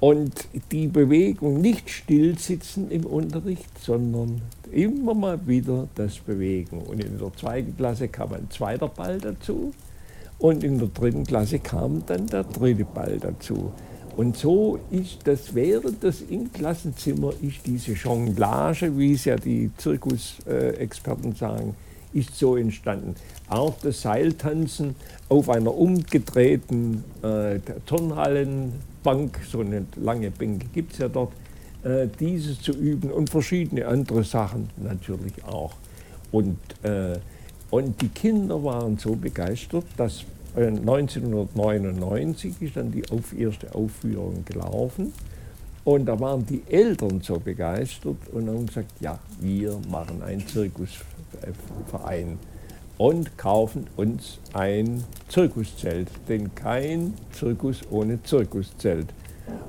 Und 0.00 0.48
die 0.70 0.86
Bewegung 0.86 1.60
nicht 1.60 1.90
stillsitzen 1.90 2.90
im 2.90 3.04
Unterricht, 3.04 3.78
sondern 3.80 4.40
immer 4.72 5.14
mal 5.14 5.46
wieder 5.46 5.88
das 5.94 6.18
Bewegen. 6.18 6.80
Und 6.82 7.02
in 7.02 7.18
der 7.18 7.32
zweiten 7.34 7.76
Klasse 7.76 8.08
kam 8.08 8.32
ein 8.32 8.48
zweiter 8.50 8.88
Ball 8.88 9.18
dazu 9.18 9.72
und 10.38 10.62
in 10.62 10.78
der 10.78 10.88
dritten 10.88 11.24
Klasse 11.24 11.58
kam 11.58 12.04
dann 12.06 12.26
der 12.26 12.44
dritte 12.44 12.84
Ball 12.84 13.18
dazu. 13.18 13.72
Und 14.16 14.36
so 14.36 14.80
ist 14.90 15.18
das, 15.24 15.54
während 15.54 16.02
das 16.02 16.22
im 16.22 16.52
Klassenzimmer 16.52 17.32
ist 17.40 17.64
diese 17.64 17.92
Jonglage, 17.92 18.96
wie 18.98 19.12
es 19.12 19.24
ja 19.24 19.36
die 19.36 19.70
Zirkusexperten 19.76 21.34
sagen, 21.36 21.76
ist 22.12 22.36
so 22.36 22.56
entstanden. 22.56 23.14
Auch 23.48 23.76
das 23.80 24.02
Seiltanzen 24.02 24.96
auf 25.28 25.48
einer 25.48 25.72
umgedrehten 25.72 27.04
äh, 27.22 27.60
Turnhallenbank, 27.86 29.38
so 29.48 29.60
eine 29.60 29.86
lange 29.96 30.30
Bänke 30.30 30.66
gibt 30.72 30.94
es 30.94 30.98
ja 30.98 31.08
dort, 31.08 31.32
äh, 31.84 32.08
dieses 32.18 32.60
zu 32.60 32.72
üben 32.72 33.10
und 33.10 33.30
verschiedene 33.30 33.86
andere 33.86 34.24
Sachen 34.24 34.70
natürlich 34.76 35.44
auch. 35.44 35.74
Und, 36.32 36.58
äh, 36.82 37.18
und 37.70 38.00
die 38.00 38.08
Kinder 38.08 38.62
waren 38.64 38.98
so 38.98 39.14
begeistert, 39.14 39.84
dass 39.96 40.24
1999 40.56 42.54
ist 42.60 42.76
dann 42.76 42.90
die 42.90 43.08
auf, 43.10 43.32
erste 43.38 43.74
Aufführung 43.74 44.44
gelaufen. 44.44 45.12
Und 45.84 46.06
da 46.06 46.18
waren 46.20 46.44
die 46.44 46.62
Eltern 46.68 47.20
so 47.22 47.38
begeistert 47.38 48.16
und 48.32 48.48
haben 48.48 48.66
gesagt, 48.66 48.90
ja, 49.00 49.18
wir 49.40 49.78
machen 49.88 50.22
einen 50.22 50.46
Zirkusverein 50.46 52.38
und 52.98 53.38
kaufen 53.38 53.86
uns 53.96 54.38
ein 54.52 55.04
Zirkuszelt. 55.28 56.08
Denn 56.28 56.54
kein 56.54 57.14
Zirkus 57.32 57.80
ohne 57.90 58.22
Zirkuszelt. 58.22 59.06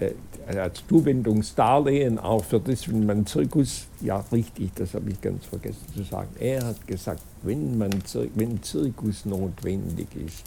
äh, 0.00 0.14
als 0.46 0.82
Zuwendungsdarlehen 0.88 2.18
auch 2.18 2.44
für 2.44 2.60
das, 2.60 2.88
wenn 2.88 3.06
man 3.06 3.26
Zirkus, 3.26 3.86
ja 4.00 4.24
richtig, 4.32 4.70
das 4.74 4.94
habe 4.94 5.10
ich 5.10 5.20
ganz 5.20 5.46
vergessen 5.46 5.86
zu 5.94 6.02
sagen. 6.02 6.28
Er 6.38 6.64
hat 6.64 6.86
gesagt, 6.86 7.22
wenn, 7.42 7.78
man, 7.78 7.90
wenn 8.34 8.62
Zirkus 8.62 9.24
notwendig 9.24 10.08
ist, 10.14 10.44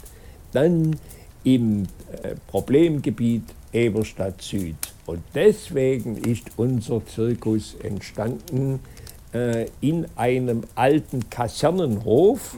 dann 0.52 0.96
im 1.44 1.84
äh, 2.22 2.34
Problemgebiet 2.48 3.44
Eberstadt 3.72 4.40
Süd. 4.42 4.76
Und 5.06 5.22
deswegen 5.34 6.16
ist 6.16 6.44
unser 6.56 7.04
Zirkus 7.06 7.76
entstanden 7.82 8.80
äh, 9.32 9.66
in 9.80 10.06
einem 10.16 10.64
alten 10.74 11.28
Kasernenhof, 11.30 12.56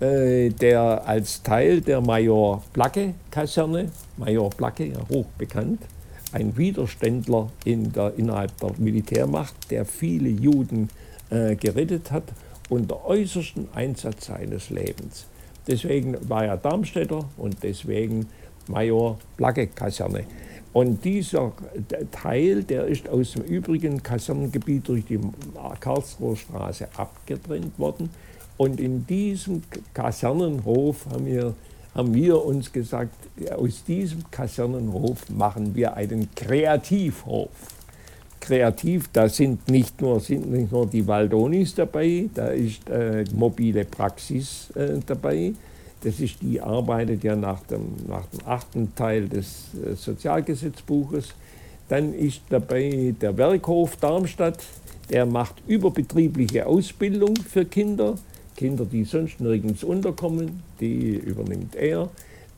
äh, 0.00 0.50
der 0.50 1.06
als 1.06 1.42
Teil 1.42 1.80
der 1.80 2.00
Major 2.00 2.62
Placke 2.72 3.14
Kaserne, 3.30 3.90
Major 4.16 4.50
Placke, 4.50 4.86
ja, 4.86 4.98
hoch 5.08 5.26
bekannt, 5.38 5.80
ein 6.32 6.56
Widerständler 6.56 7.50
in 7.64 7.92
der, 7.92 8.14
innerhalb 8.16 8.56
der 8.58 8.72
Militärmacht, 8.78 9.54
der 9.70 9.84
viele 9.84 10.28
Juden 10.28 10.88
äh, 11.30 11.56
gerettet 11.56 12.10
hat, 12.10 12.24
unter 12.68 13.04
äußersten 13.04 13.68
Einsatz 13.74 14.26
seines 14.26 14.70
Lebens. 14.70 15.26
Deswegen 15.66 16.16
war 16.28 16.44
er 16.44 16.56
Darmstädter 16.56 17.24
und 17.36 17.62
deswegen 17.62 18.26
Major 18.66 19.18
Placke-Kaserne. 19.36 20.24
Und 20.72 21.04
dieser 21.04 21.52
Teil, 22.10 22.64
der 22.64 22.86
ist 22.86 23.08
aus 23.08 23.32
dem 23.32 23.42
übrigen 23.42 24.02
Kasernengebiet 24.02 24.88
durch 24.88 25.04
die 25.04 25.20
Karlsruher 25.80 26.36
Straße 26.36 26.88
abgetrennt 26.96 27.78
worden. 27.78 28.08
Und 28.56 28.80
in 28.80 29.06
diesem 29.06 29.62
Kasernenhof 29.92 31.06
haben 31.10 31.26
wir 31.26 31.54
haben 31.94 32.14
wir 32.14 32.42
uns 32.44 32.72
gesagt, 32.72 33.14
aus 33.56 33.84
diesem 33.84 34.30
Kasernenhof 34.30 35.28
machen 35.30 35.74
wir 35.74 35.94
einen 35.94 36.28
Kreativhof. 36.34 37.50
Kreativ, 38.40 39.08
da 39.12 39.28
sind 39.28 39.68
nicht 39.68 40.00
nur, 40.00 40.18
sind 40.18 40.50
nicht 40.50 40.72
nur 40.72 40.86
die 40.86 41.06
Waldonis 41.06 41.74
dabei, 41.74 42.28
da 42.34 42.48
ist 42.48 42.88
äh, 42.90 43.24
mobile 43.34 43.84
Praxis 43.84 44.70
äh, 44.74 44.98
dabei. 45.06 45.52
Das 46.02 46.18
ist 46.18 46.42
die 46.42 46.60
arbeitet 46.60 47.22
ja 47.22 47.36
nach 47.36 47.60
dem, 47.60 47.94
nach 48.08 48.26
dem 48.26 48.40
achten 48.44 48.94
Teil 48.96 49.28
des 49.28 49.68
äh, 49.74 49.94
Sozialgesetzbuches. 49.94 51.28
Dann 51.88 52.12
ist 52.14 52.40
dabei 52.48 53.14
der 53.20 53.36
Werkhof 53.36 53.96
Darmstadt, 53.96 54.64
der 55.08 55.24
macht 55.24 55.62
überbetriebliche 55.68 56.66
Ausbildung 56.66 57.36
für 57.36 57.64
Kinder. 57.64 58.16
Kinder, 58.56 58.84
die 58.84 59.04
sonst 59.04 59.40
nirgends 59.40 59.84
unterkommen, 59.84 60.62
die 60.80 61.16
übernimmt 61.16 61.74
er. 61.74 62.08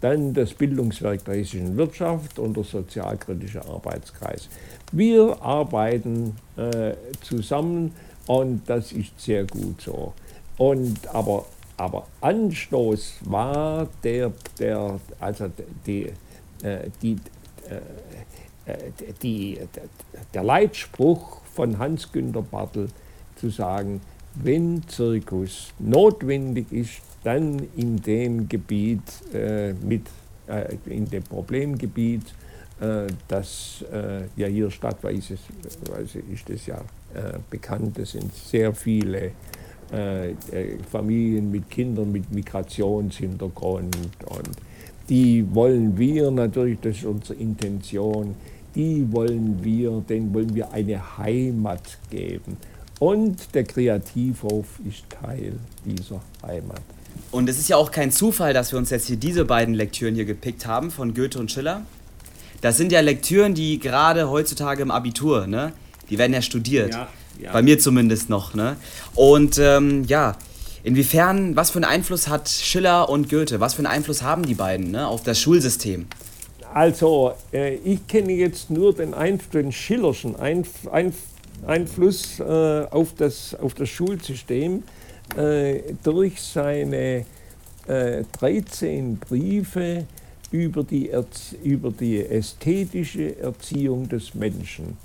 Dann 0.01 0.35
das 0.35 0.53
Bildungswerk 0.53 1.25
der 1.25 1.37
hessischen 1.37 1.77
Wirtschaft 1.77 2.39
und 2.39 2.57
der 2.57 2.65
sozialkritische 2.65 3.65
Arbeitskreis. 3.65 4.49
Wir 4.93 5.41
arbeiten 5.41 6.37
äh, 6.57 6.95
zusammen 7.23 7.93
und 8.27 8.63
das 8.67 8.93
ist 8.93 9.19
sehr 9.19 9.45
gut 9.45 9.81
so. 9.81 10.13
Und, 10.57 11.07
aber, 11.09 11.47
aber 11.77 12.07
Anstoß 12.21 13.17
war 13.25 13.89
der, 14.03 14.33
der 14.59 15.01
also 15.21 15.51
die, 15.87 16.13
äh, 16.63 16.91
die, 17.03 17.17
äh, 18.67 18.71
äh, 18.71 18.93
die, 19.23 19.59
der 20.33 20.43
Leitspruch 20.43 21.41
von 21.55 21.79
Hans-Günter 21.79 22.43
Bartel 22.43 22.89
zu 23.37 23.51
sagen, 23.51 24.01
wenn 24.43 24.83
Zirkus 24.89 25.73
notwendig 25.79 26.73
ist, 26.73 27.01
dann 27.23 27.61
in 27.77 27.97
dem 27.97 28.49
Gebiet, 28.49 29.03
äh, 29.33 29.73
mit, 29.73 30.03
äh, 30.47 30.77
in 30.87 31.09
dem 31.09 31.23
Problemgebiet, 31.23 32.35
äh, 32.81 33.07
das 33.29 33.85
äh, 33.93 34.23
ja 34.37 34.47
hier 34.47 34.71
stadtweise 34.71 35.35
ist 35.35 36.49
das 36.49 36.67
ja 36.67 36.79
äh, 37.15 37.39
bekannt, 37.49 37.99
es 37.99 38.13
sind 38.13 38.33
sehr 38.35 38.75
viele 38.75 39.31
äh, 39.93 40.35
Familien 40.91 41.51
mit 41.51 41.71
Kindern 41.71 42.11
mit 42.11 42.33
Migrationshintergrund 42.33 43.97
und 44.27 44.51
die 45.09 45.47
wollen 45.55 45.97
wir 45.99 46.31
natürlich, 46.31 46.81
das 46.81 46.97
ist 46.97 47.05
unsere 47.05 47.39
Intention, 47.39 48.35
die 48.75 49.07
wollen 49.13 49.63
wir, 49.63 50.03
denen 50.09 50.35
wollen 50.35 50.55
wir 50.55 50.73
eine 50.73 51.19
Heimat 51.19 51.99
geben. 52.11 52.57
Und 53.01 53.55
der 53.55 53.65
Kreativhof 53.65 54.67
ist 54.89 55.05
Teil 55.11 55.55
dieser 55.85 56.21
Heimat. 56.47 56.81
Und 57.31 57.49
es 57.49 57.59
ist 57.59 57.69
ja 57.69 57.77
auch 57.77 57.91
kein 57.91 58.13
Zufall, 58.13 58.55
dass 58.55 58.73
wir 58.73 58.79
uns 58.79 58.91
jetzt 58.91 59.07
hier 59.07 59.17
diese 59.17 59.45
beiden 59.45 59.75
Lektüren 59.75 60.15
hier 60.15 60.25
gepickt 60.25 60.67
haben 60.67 60.91
von 60.91 61.15
Goethe 61.15 61.39
und 61.39 61.51
Schiller. 61.51 61.83
Das 62.61 62.77
sind 62.77 62.93
ja 62.93 63.01
Lektüren, 63.01 63.55
die 63.55 63.79
gerade 63.79 64.31
heutzutage 64.31 64.83
im 64.83 64.91
Abitur, 64.91 65.47
ne? 65.47 65.73
Die 66.11 66.19
werden 66.19 66.33
ja 66.33 66.43
studiert. 66.43 66.95
Ja, 66.95 67.09
ja. 67.41 67.53
Bei 67.53 67.63
mir 67.63 67.79
zumindest 67.79 68.31
noch, 68.31 68.55
ne? 68.55 68.77
Und 69.15 69.59
ähm, 69.59 70.05
ja, 70.05 70.37
inwiefern, 70.83 71.57
was 71.57 71.71
für 71.71 71.79
einen 71.79 71.85
Einfluss 71.85 72.29
hat 72.29 72.49
Schiller 72.49 73.09
und 73.09 73.29
Goethe? 73.29 73.61
Was 73.61 73.75
für 73.75 73.81
einen 73.81 73.89
Einfluss 73.89 74.23
haben 74.23 74.45
die 74.47 74.55
beiden 74.55 74.93
ne, 74.93 75.07
auf 75.07 75.23
das 75.23 75.41
Schulsystem? 75.41 76.07
Also, 76.73 77.35
äh, 77.53 77.75
ich 77.77 78.07
kenne 78.07 78.33
jetzt 78.33 78.71
nur 78.71 78.95
den, 78.95 79.15
Einf 79.15 79.51
den 79.51 79.71
Schillerschen 79.73 80.37
Einf 80.37 80.89
Einf 80.91 81.17
Einfluss 81.67 82.41
äh, 82.41 82.43
auf, 82.43 83.15
das, 83.15 83.55
auf 83.55 83.75
das 83.75 83.89
Schulsystem 83.89 84.83
äh, 85.37 85.95
durch 86.03 86.41
seine 86.41 87.25
13 87.87 89.13
äh, 89.13 89.17
Briefe 89.27 90.07
über 90.51 90.85
die, 90.85 91.11
über 91.63 91.91
die 91.91 92.25
ästhetische 92.25 93.39
Erziehung 93.39 94.09
des 94.09 94.35
Menschen. 94.35 94.97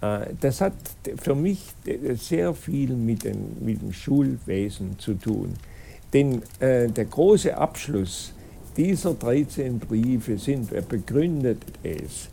Äh, 0.00 0.26
das 0.40 0.60
hat 0.60 0.74
für 1.16 1.34
mich 1.34 1.60
sehr 2.16 2.54
viel 2.54 2.94
mit, 2.94 3.24
den, 3.24 3.56
mit 3.60 3.80
dem 3.80 3.92
Schulwesen 3.92 4.98
zu 4.98 5.14
tun. 5.14 5.54
Denn 6.12 6.42
äh, 6.60 6.88
der 6.88 7.06
große 7.06 7.56
Abschluss 7.56 8.32
dieser 8.76 9.14
13 9.14 9.78
Briefe 9.78 10.38
sind, 10.38 10.72
er 10.72 10.82
begründet 10.82 11.62
es. 11.82 12.28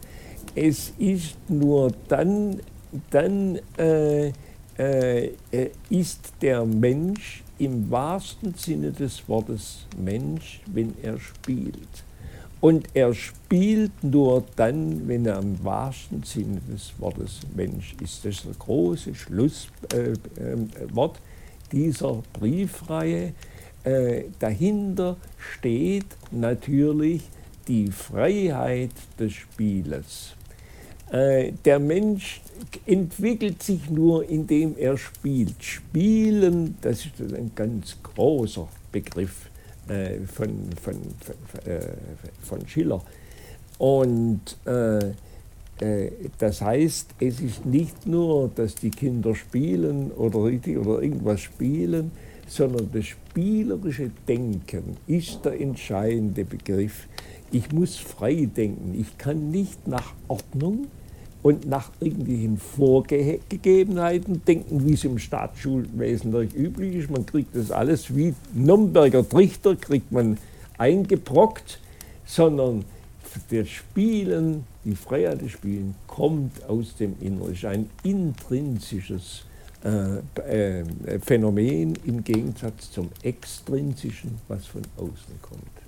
Es 0.55 0.93
ist 0.97 1.37
nur 1.49 1.93
dann, 2.07 2.59
dann 3.09 3.59
äh, 3.77 4.31
äh, 4.77 5.31
ist 5.89 6.33
der 6.41 6.65
Mensch 6.65 7.43
im 7.57 7.91
wahrsten 7.91 8.53
Sinne 8.53 8.91
des 8.91 9.27
Wortes 9.27 9.85
Mensch, 9.97 10.61
wenn 10.67 10.93
er 11.01 11.19
spielt. 11.19 12.03
Und 12.61 12.87
er 12.93 13.13
spielt 13.13 14.03
nur 14.03 14.43
dann, 14.55 15.07
wenn 15.07 15.25
er 15.25 15.39
im 15.39 15.63
wahrsten 15.63 16.23
Sinne 16.23 16.59
des 16.69 16.93
Wortes 16.97 17.41
Mensch 17.55 17.95
ist. 18.01 18.25
Das 18.25 18.35
ist 18.35 18.47
das 18.47 18.59
große 18.59 19.15
Schlusswort 19.15 19.93
äh, 19.93 20.11
äh, 20.51 21.09
dieser 21.71 22.21
Briefreihe. 22.33 23.33
Äh, 23.83 24.23
dahinter 24.39 25.15
steht 25.37 26.17
natürlich 26.31 27.23
die 27.67 27.87
Freiheit 27.91 28.91
des 29.17 29.33
Spieles. 29.33 30.35
Äh, 31.11 31.53
der 31.65 31.79
Mensch 31.79 32.41
entwickelt 32.85 33.63
sich 33.63 33.89
nur, 33.89 34.29
indem 34.29 34.75
er 34.77 34.97
spielt. 34.97 35.63
Spielen, 35.63 36.77
das 36.81 37.05
ist 37.05 37.33
ein 37.33 37.51
ganz 37.55 37.97
großer 38.03 38.67
Begriff 38.91 39.49
äh, 39.87 40.19
von, 40.19 40.69
von, 40.81 40.95
von, 41.21 41.71
äh, 41.71 41.79
von, 42.41 42.67
Schiller. 42.67 43.01
Und 43.79 44.57
äh, 44.65 45.13
äh, 45.79 46.11
das 46.37 46.61
heißt, 46.61 47.15
es 47.19 47.39
ist 47.39 47.65
nicht 47.65 48.05
nur, 48.05 48.51
dass 48.53 48.75
die 48.75 48.91
Kinder 48.91 49.33
spielen 49.33 50.11
oder 50.11 50.39
oder 50.39 51.01
irgendwas 51.01 51.41
spielen, 51.41 52.11
sondern 52.47 52.89
das 52.91 53.05
spielerische 53.05 54.11
Denken 54.27 54.97
ist 55.07 55.43
der 55.45 55.59
entscheidende 55.59 56.45
Begriff. 56.45 57.07
Ich 57.51 57.71
muss 57.71 57.95
frei 57.95 58.47
denken. 58.55 58.93
Ich 58.99 59.17
kann 59.17 59.49
nicht 59.49 59.87
nach 59.87 60.13
Ordnung 60.27 60.87
und 61.41 61.67
nach 61.67 61.91
irgendwelchen 61.99 62.57
Vorgegebenheiten 62.57 64.43
denken, 64.45 64.85
wie 64.85 64.93
es 64.93 65.03
im 65.05 65.19
Staatsschulwesen 65.19 66.33
üblich 66.33 66.95
ist. 66.95 67.09
Man 67.09 67.25
kriegt 67.25 67.55
das 67.55 67.71
alles 67.71 68.15
wie 68.15 68.33
Nürnberger 68.53 69.27
Trichter, 69.27 69.75
kriegt 69.75 70.11
man 70.11 70.37
eingebrockt, 70.77 71.79
sondern 72.25 72.83
das 73.51 73.69
Spielen, 73.69 74.65
die 74.83 74.95
Freiheit 74.95 75.41
des 75.41 75.51
Spielen 75.51 75.95
kommt 76.07 76.63
aus 76.65 76.95
dem 76.95 77.15
Inneren. 77.21 77.51
Es 77.51 77.59
ist 77.59 77.65
ein 77.65 77.89
intrinsisches 78.03 79.43
äh, 79.83 80.81
äh, 80.81 81.19
Phänomen 81.21 81.93
im 82.05 82.23
Gegensatz 82.23 82.91
zum 82.91 83.09
extrinsischen, 83.23 84.37
was 84.47 84.65
von 84.65 84.81
außen 84.97 85.41
kommt. 85.41 85.78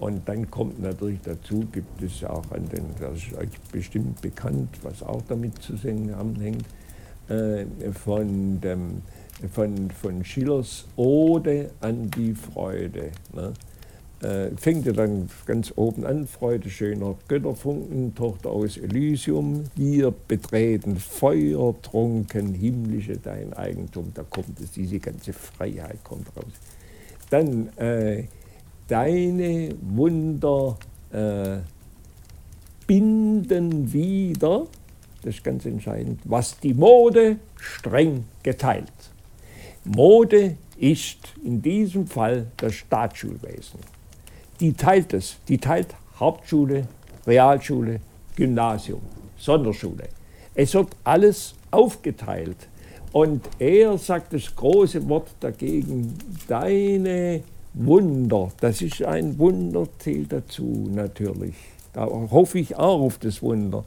Und 0.00 0.26
dann 0.26 0.50
kommt 0.50 0.80
natürlich 0.80 1.20
dazu, 1.22 1.66
gibt 1.70 2.02
es 2.02 2.24
auch 2.24 2.50
an 2.52 2.66
den, 2.70 2.86
das 2.98 3.18
ist 3.18 3.34
euch 3.34 3.50
bestimmt 3.70 4.22
bekannt, 4.22 4.70
was 4.82 5.02
auch 5.02 5.20
damit 5.28 5.62
zusammenhängt, 5.62 6.64
äh, 7.28 7.66
von, 7.92 8.62
dem, 8.62 9.02
von, 9.52 9.90
von 9.90 10.24
Schillers 10.24 10.86
Ode 10.96 11.70
an 11.80 12.10
die 12.12 12.34
Freude. 12.34 13.10
Ne? 13.34 13.52
Äh, 14.22 14.56
fängt 14.56 14.86
ja 14.86 14.92
dann 14.92 15.28
ganz 15.44 15.70
oben 15.76 16.06
an, 16.06 16.26
Freude 16.26 16.70
schöner 16.70 17.14
Götterfunken, 17.28 18.14
Tochter 18.14 18.48
aus 18.48 18.78
Elysium, 18.78 19.64
wir 19.76 20.14
betreten 20.28 20.96
feuertrunken, 20.96 22.54
himmlische 22.54 23.18
dein 23.18 23.52
Eigentum, 23.52 24.12
da 24.14 24.22
kommt 24.22 24.60
es, 24.60 24.70
diese 24.72 24.98
ganze 24.98 25.34
Freiheit 25.34 26.02
kommt 26.04 26.34
raus. 26.34 26.52
Dann 27.28 27.68
äh, 27.76 28.24
deine 28.90 29.74
Wunder 29.82 30.76
äh, 31.12 31.58
binden 32.86 33.92
wieder, 33.92 34.66
das 35.22 35.36
ist 35.36 35.44
ganz 35.44 35.64
entscheidend, 35.64 36.20
was 36.24 36.58
die 36.58 36.74
Mode 36.74 37.36
streng 37.56 38.24
geteilt. 38.42 38.92
Mode 39.84 40.56
ist 40.76 41.18
in 41.44 41.62
diesem 41.62 42.06
Fall 42.06 42.46
das 42.56 42.74
Staatsschulwesen. 42.74 43.80
Die 44.58 44.72
teilt 44.72 45.14
es, 45.14 45.36
die 45.46 45.58
teilt 45.58 45.94
Hauptschule, 46.18 46.86
Realschule, 47.26 48.00
Gymnasium, 48.34 49.00
Sonderschule. 49.38 50.08
Es 50.54 50.74
wird 50.74 50.88
alles 51.04 51.54
aufgeteilt. 51.70 52.68
Und 53.12 53.48
er 53.58 53.98
sagt 53.98 54.32
das 54.32 54.54
große 54.54 55.08
Wort 55.08 55.28
dagegen, 55.40 56.14
deine 56.46 57.42
Wunder, 57.74 58.50
das 58.60 58.82
ist 58.82 59.02
ein 59.02 59.38
Wunder, 59.38 59.86
zählt 59.98 60.32
dazu 60.32 60.88
natürlich. 60.92 61.54
Da 61.92 62.06
hoffe 62.06 62.58
ich 62.58 62.76
auch 62.76 63.00
auf 63.00 63.18
das 63.18 63.42
Wunder. 63.42 63.84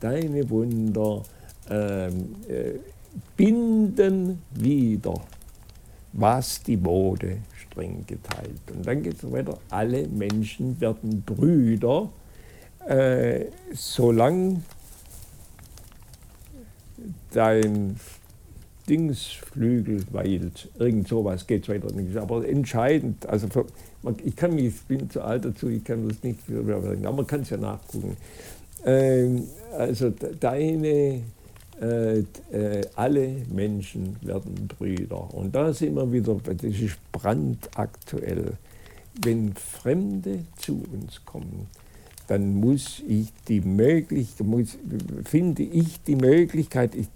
Deine 0.00 0.48
Wunder 0.50 1.22
ähm, 1.70 2.34
äh, 2.48 2.72
binden 3.36 4.42
wieder, 4.50 5.14
was 6.12 6.62
die 6.62 6.76
Mode 6.76 7.38
streng 7.54 8.04
geteilt. 8.06 8.60
Und 8.74 8.86
dann 8.86 9.02
geht 9.02 9.22
es 9.22 9.30
weiter, 9.30 9.58
alle 9.70 10.06
Menschen 10.08 10.80
werden 10.80 11.22
Brüder, 11.22 12.10
äh, 12.86 13.46
solange 13.72 14.62
dein 17.32 17.96
Dingsflügel 18.92 20.04
weilt. 20.10 20.68
Irgend 20.78 21.08
sowas 21.08 21.46
geht 21.46 21.66
weiter 21.66 21.90
nicht. 21.94 22.14
Aber 22.18 22.46
entscheidend, 22.46 23.26
also 23.26 23.48
für, 23.48 23.64
ich 24.22 24.36
kann 24.36 24.54
mich, 24.54 24.66
ich 24.66 24.82
bin 24.82 25.08
zu 25.08 25.22
alt 25.22 25.46
dazu, 25.46 25.70
ich 25.70 25.82
kann 25.82 26.06
das 26.06 26.22
nicht 26.22 26.40
aber 26.50 27.12
man 27.12 27.26
kann 27.26 27.40
es 27.40 27.48
ja 27.48 27.56
nachgucken. 27.56 28.18
Ähm, 28.84 29.44
also 29.78 30.12
deine, 30.38 31.22
äh, 31.80 32.18
äh, 32.18 32.24
alle 32.94 33.36
Menschen 33.50 34.16
werden 34.20 34.68
Brüder. 34.68 35.32
Und 35.32 35.54
da 35.54 35.72
sind 35.72 35.94
wir 35.94 36.12
wieder, 36.12 36.38
das 36.44 36.62
ist 36.62 36.98
brandaktuell. 37.12 38.58
Wenn 39.22 39.54
Fremde 39.54 40.44
zu 40.56 40.82
uns 40.92 41.24
kommen, 41.24 41.66
dann 42.26 42.56
muss 42.56 43.02
ich 43.08 43.32
die 43.48 43.62
Möglichkeit, 43.62 44.46
finde 45.24 45.62
ich 45.62 46.02
die 46.02 46.16
Möglichkeit, 46.16 46.94
ich 46.94 47.08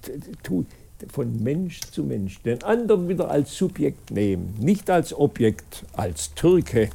tue 0.43 0.65
von 1.13 1.43
Mensch 1.43 1.81
zu 1.81 2.05
Mensch, 2.05 2.41
den 2.43 2.63
anderen 2.63 3.09
wieder 3.09 3.31
als 3.31 3.55
Subjekt 3.57 4.11
nehmen, 4.11 4.55
nicht 4.59 4.89
als 4.91 5.13
Objekt, 5.13 5.85
als 5.95 6.35
Türke, 6.35 6.89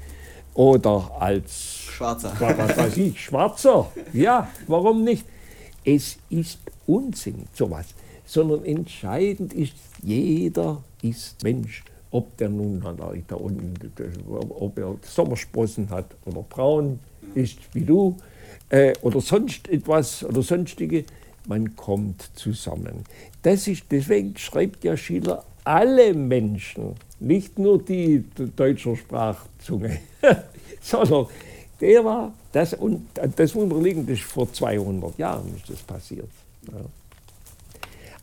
oder 0.54 1.12
als 1.20 1.86
Schwarzer. 1.89 2.34
Was 2.39 2.78
weiß 2.78 2.97
ich, 2.97 3.22
Schwarzer. 3.22 3.91
Ja, 4.14 4.49
warum 4.68 5.04
nicht? 5.04 5.26
Es 5.84 6.18
ist 6.30 6.60
Unsinn, 6.88 7.47
sowas. 7.54 7.88
Sondern 8.26 8.66
entscheidend 8.66 9.54
ist, 9.54 9.74
jeder 10.02 10.84
ist 11.02 11.43
Mensch. 11.43 11.84
Ob 12.12 12.36
der 12.38 12.49
nun 12.49 12.82
da 13.28 13.36
unten, 13.36 13.78
ob 14.49 14.78
er 14.78 14.95
Sommersprossen 15.02 15.89
hat 15.89 16.08
oder 16.26 16.41
braun 16.41 16.99
ist 17.36 17.58
wie 17.74 17.86
du 17.86 18.18
äh, 18.70 18.93
oder 19.02 19.22
sonst 19.22 19.70
etwas 19.70 20.22
oder 20.26 20.41
sonstige, 20.41 21.06
man 21.48 21.76
kommt 21.76 22.30
zusammen. 22.36 23.06
Das 23.44 23.68
ist, 23.68 23.84
deswegen 23.92 24.38
schreibt 24.38 24.84
ja 24.84 24.96
Schiller 24.96 25.44
alle 25.64 26.14
Menschen, 26.14 26.96
nicht 27.20 27.60
nur 27.60 27.82
die 27.82 28.24
deutscher 28.56 28.96
Sprachzunge, 28.96 30.00
sondern 30.82 31.28
der 31.80 32.04
war, 32.06 32.34
das, 32.52 32.74
und 32.74 33.08
das 33.36 33.56
Wunderliegende 33.56 34.14
ist 34.14 34.24
vor 34.24 34.52
200 34.52 35.18
Jahren 35.18 35.56
ist 35.56 35.70
das 35.70 35.82
passiert. 35.82 36.30
Ja. 36.68 36.80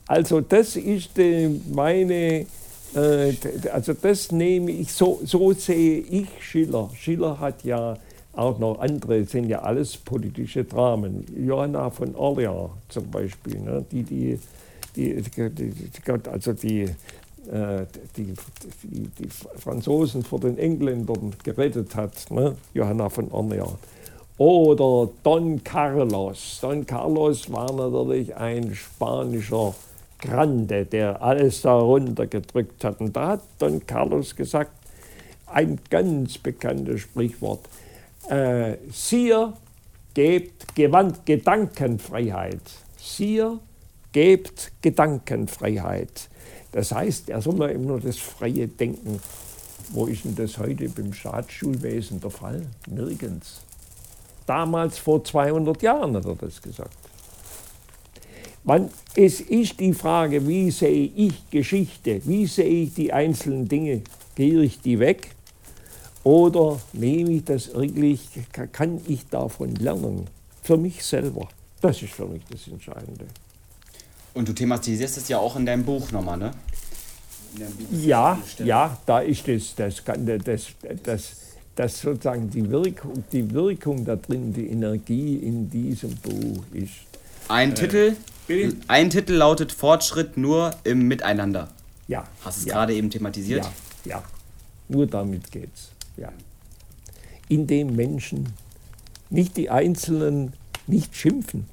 Also 0.06 0.40
das 0.40 0.76
ist 0.76 1.18
äh, 1.18 1.50
meine, 1.70 2.46
äh, 2.94 3.34
also 3.72 3.92
das 3.92 4.32
nehme 4.32 4.70
ich, 4.70 4.92
so, 4.92 5.20
so 5.24 5.52
sehe 5.52 5.98
ich 6.00 6.28
Schiller. 6.40 6.90
Schiller 6.94 7.38
hat 7.38 7.62
ja 7.64 7.96
auch 8.38 8.58
noch 8.58 8.78
andere, 8.78 9.24
sind 9.24 9.48
ja 9.48 9.60
alles 9.60 9.96
politische 9.96 10.64
Dramen. 10.64 11.24
Johanna 11.36 11.90
von 11.90 12.14
Orleans 12.14 12.70
zum 12.88 13.10
Beispiel, 13.10 13.58
ne, 13.60 13.84
die, 13.90 14.02
die, 14.02 14.38
die, 14.94 15.22
die, 15.22 16.30
also 16.30 16.52
die, 16.52 16.82
äh, 16.82 17.86
die, 18.16 18.34
die, 18.82 19.08
die, 19.18 19.28
Franzosen 19.56 20.22
vor 20.22 20.40
den 20.40 20.56
Engländern 20.56 21.32
gerettet 21.42 21.94
hat, 21.96 22.30
ne? 22.30 22.54
Johanna 22.74 23.08
von 23.08 23.30
Orleans. 23.30 23.78
Oder 24.38 25.10
Don 25.24 25.62
Carlos. 25.64 26.58
Don 26.62 26.86
Carlos 26.86 27.50
war 27.50 27.72
natürlich 27.72 28.36
ein 28.36 28.72
spanischer 28.72 29.74
Grande, 30.20 30.84
der 30.84 31.20
alles 31.20 31.62
darunter 31.62 32.26
gedrückt 32.26 32.84
hat. 32.84 33.00
Und 33.00 33.16
da 33.16 33.28
hat 33.30 33.40
Don 33.58 33.84
Carlos 33.84 34.36
gesagt, 34.36 34.70
ein 35.46 35.80
ganz 35.90 36.38
bekanntes 36.38 37.00
Sprichwort, 37.00 37.60
äh, 38.28 38.76
Siehe, 38.92 39.52
gebt 40.14 40.74
Gewand 40.74 41.24
Gedankenfreiheit. 41.26 42.62
Siehe, 42.96 43.58
gebt 44.12 44.72
Gedankenfreiheit. 44.82 46.28
Das 46.72 46.92
heißt, 46.92 47.30
er 47.30 47.40
soll 47.40 47.54
mal 47.54 47.70
immer 47.70 47.98
das 47.98 48.18
freie 48.18 48.68
Denken. 48.68 49.20
Wo 49.90 50.06
ist 50.06 50.24
denn 50.24 50.34
das 50.34 50.58
heute 50.58 50.88
beim 50.88 51.12
Staatsschulwesen 51.12 52.20
der 52.20 52.30
Fall? 52.30 52.66
Nirgends. 52.86 53.62
Damals 54.46 54.98
vor 54.98 55.24
200 55.24 55.82
Jahren 55.82 56.16
hat 56.16 56.24
er 56.24 56.34
das 56.34 56.60
gesagt. 56.60 56.96
Man, 58.64 58.90
es 59.14 59.40
ist 59.40 59.80
die 59.80 59.94
Frage, 59.94 60.46
wie 60.46 60.70
sehe 60.70 61.10
ich 61.16 61.48
Geschichte, 61.50 62.20
wie 62.24 62.46
sehe 62.46 62.82
ich 62.82 62.94
die 62.94 63.12
einzelnen 63.12 63.66
Dinge, 63.66 64.02
gehe 64.34 64.62
ich 64.62 64.80
die 64.80 64.98
weg 64.98 65.30
oder 66.28 66.78
nehme 66.92 67.30
ich 67.30 67.44
das 67.44 67.72
wirklich, 67.72 68.20
kann 68.72 69.00
ich 69.06 69.26
davon 69.28 69.74
lernen, 69.76 70.26
für 70.62 70.76
mich 70.76 71.02
selber. 71.02 71.48
Das 71.80 72.02
ist 72.02 72.12
für 72.12 72.26
mich 72.26 72.42
das 72.50 72.68
Entscheidende. 72.68 73.24
Und 74.34 74.46
du 74.46 74.52
thematisierst 74.52 75.16
es 75.16 75.28
ja 75.28 75.38
auch 75.38 75.56
in 75.56 75.64
deinem 75.64 75.84
Buch 75.84 76.12
nochmal, 76.12 76.36
ne? 76.36 76.50
Ja, 77.92 78.38
ja, 78.62 78.98
da 79.06 79.20
ist 79.20 79.48
es, 79.48 79.74
das, 79.74 80.02
das, 80.04 80.66
das, 81.02 81.36
das 81.74 81.98
sozusagen 81.98 82.50
die 82.50 82.68
Wirkung, 82.68 83.24
die 83.32 83.50
Wirkung 83.50 84.04
da 84.04 84.16
drin, 84.16 84.52
die 84.52 84.66
Energie 84.66 85.36
in 85.36 85.70
diesem 85.70 86.14
Buch 86.16 86.62
ist. 86.74 86.92
Ein 87.48 87.70
äh, 87.70 87.74
Titel, 87.74 88.16
ein 88.86 89.08
Titel 89.08 89.32
lautet 89.32 89.72
Fortschritt 89.72 90.36
nur 90.36 90.72
im 90.84 91.08
Miteinander. 91.08 91.68
Ja. 92.06 92.28
Hast 92.44 92.58
du 92.58 92.60
es 92.60 92.66
ja, 92.66 92.74
gerade 92.74 92.92
eben 92.92 93.08
thematisiert? 93.08 93.64
Ja, 94.04 94.16
ja. 94.16 94.22
Nur 94.88 95.06
damit 95.06 95.50
geht's. 95.50 95.92
Ja. 96.18 96.32
Indem 97.48 97.96
Menschen, 97.96 98.52
nicht 99.30 99.56
die 99.56 99.70
Einzelnen, 99.70 100.52
nicht 100.86 101.14
schimpfen, 101.14 101.66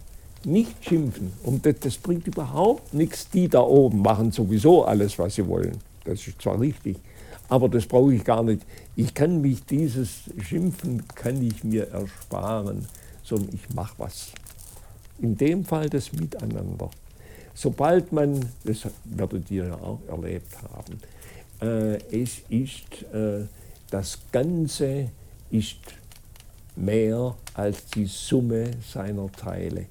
nicht 0.44 0.84
schimpfen. 0.84 1.34
Und 1.44 1.66
das, 1.66 1.76
das, 1.80 1.98
bringt 1.98 2.28
überhaupt 2.28 2.94
nichts. 2.94 3.30
Die 3.30 3.50
da 3.50 3.62
oben 3.62 4.02
machen 4.02 4.32
sowieso 4.32 4.86
alles, 4.86 5.18
was 5.18 5.36
sie 5.36 5.48
wollen. 5.48 5.78
Das 6.04 6.26
ist 6.28 6.42
zwar 6.42 6.60
richtig, 6.60 6.98
aber 7.50 7.68
das 7.70 7.86
brauche 7.86 8.14
ich 8.14 8.24
gar 8.24 8.44
nicht. 8.44 8.62
Ich 8.96 9.14
kann 9.14 9.42
mich 9.42 9.66
dieses 9.66 10.30
Schimpfen, 10.40 11.08
kann 11.08 11.42
ich 11.42 11.64
mir 11.64 11.88
ersparen, 11.90 12.88
sondern 13.24 13.50
ich 13.54 13.74
mache 13.74 13.96
was. 13.98 14.32
In 15.20 15.36
dem 15.38 15.66
Fall 15.66 15.90
das 15.90 16.14
Miteinander. 16.14 16.90
Sobald 17.54 18.12
man, 18.12 18.46
das 18.66 18.82
werdet 19.06 19.50
ihr 19.50 19.68
ja 19.68 19.76
auch 19.76 20.00
erlebt 20.10 20.56
haben, 20.62 21.00
äh, 21.62 21.96
es 22.12 22.40
ist, 22.50 23.04
äh, 23.14 23.46
das 23.96 24.20
Ganze 24.32 25.10
ist 25.52 25.78
mehr 26.76 27.36
als 27.54 27.86
die 27.88 28.06
Summe 28.06 28.72
seiner 28.94 29.32
Teile 29.32 29.86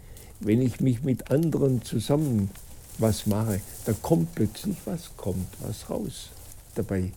wenn 0.45 0.61
ich 0.61 0.81
mich 0.81 1.03
mit 1.03 1.31
anderen 1.31 1.83
zusammen 1.83 2.51
was 2.99 3.27
mache, 3.27 3.61
da 3.87 3.93
kommt 3.93 4.35
plötzlich 4.35 4.77
was, 4.85 5.11
kommt 5.17 5.49
was 5.61 5.91
raus 5.91 6.31
dabei. 6.75 7.13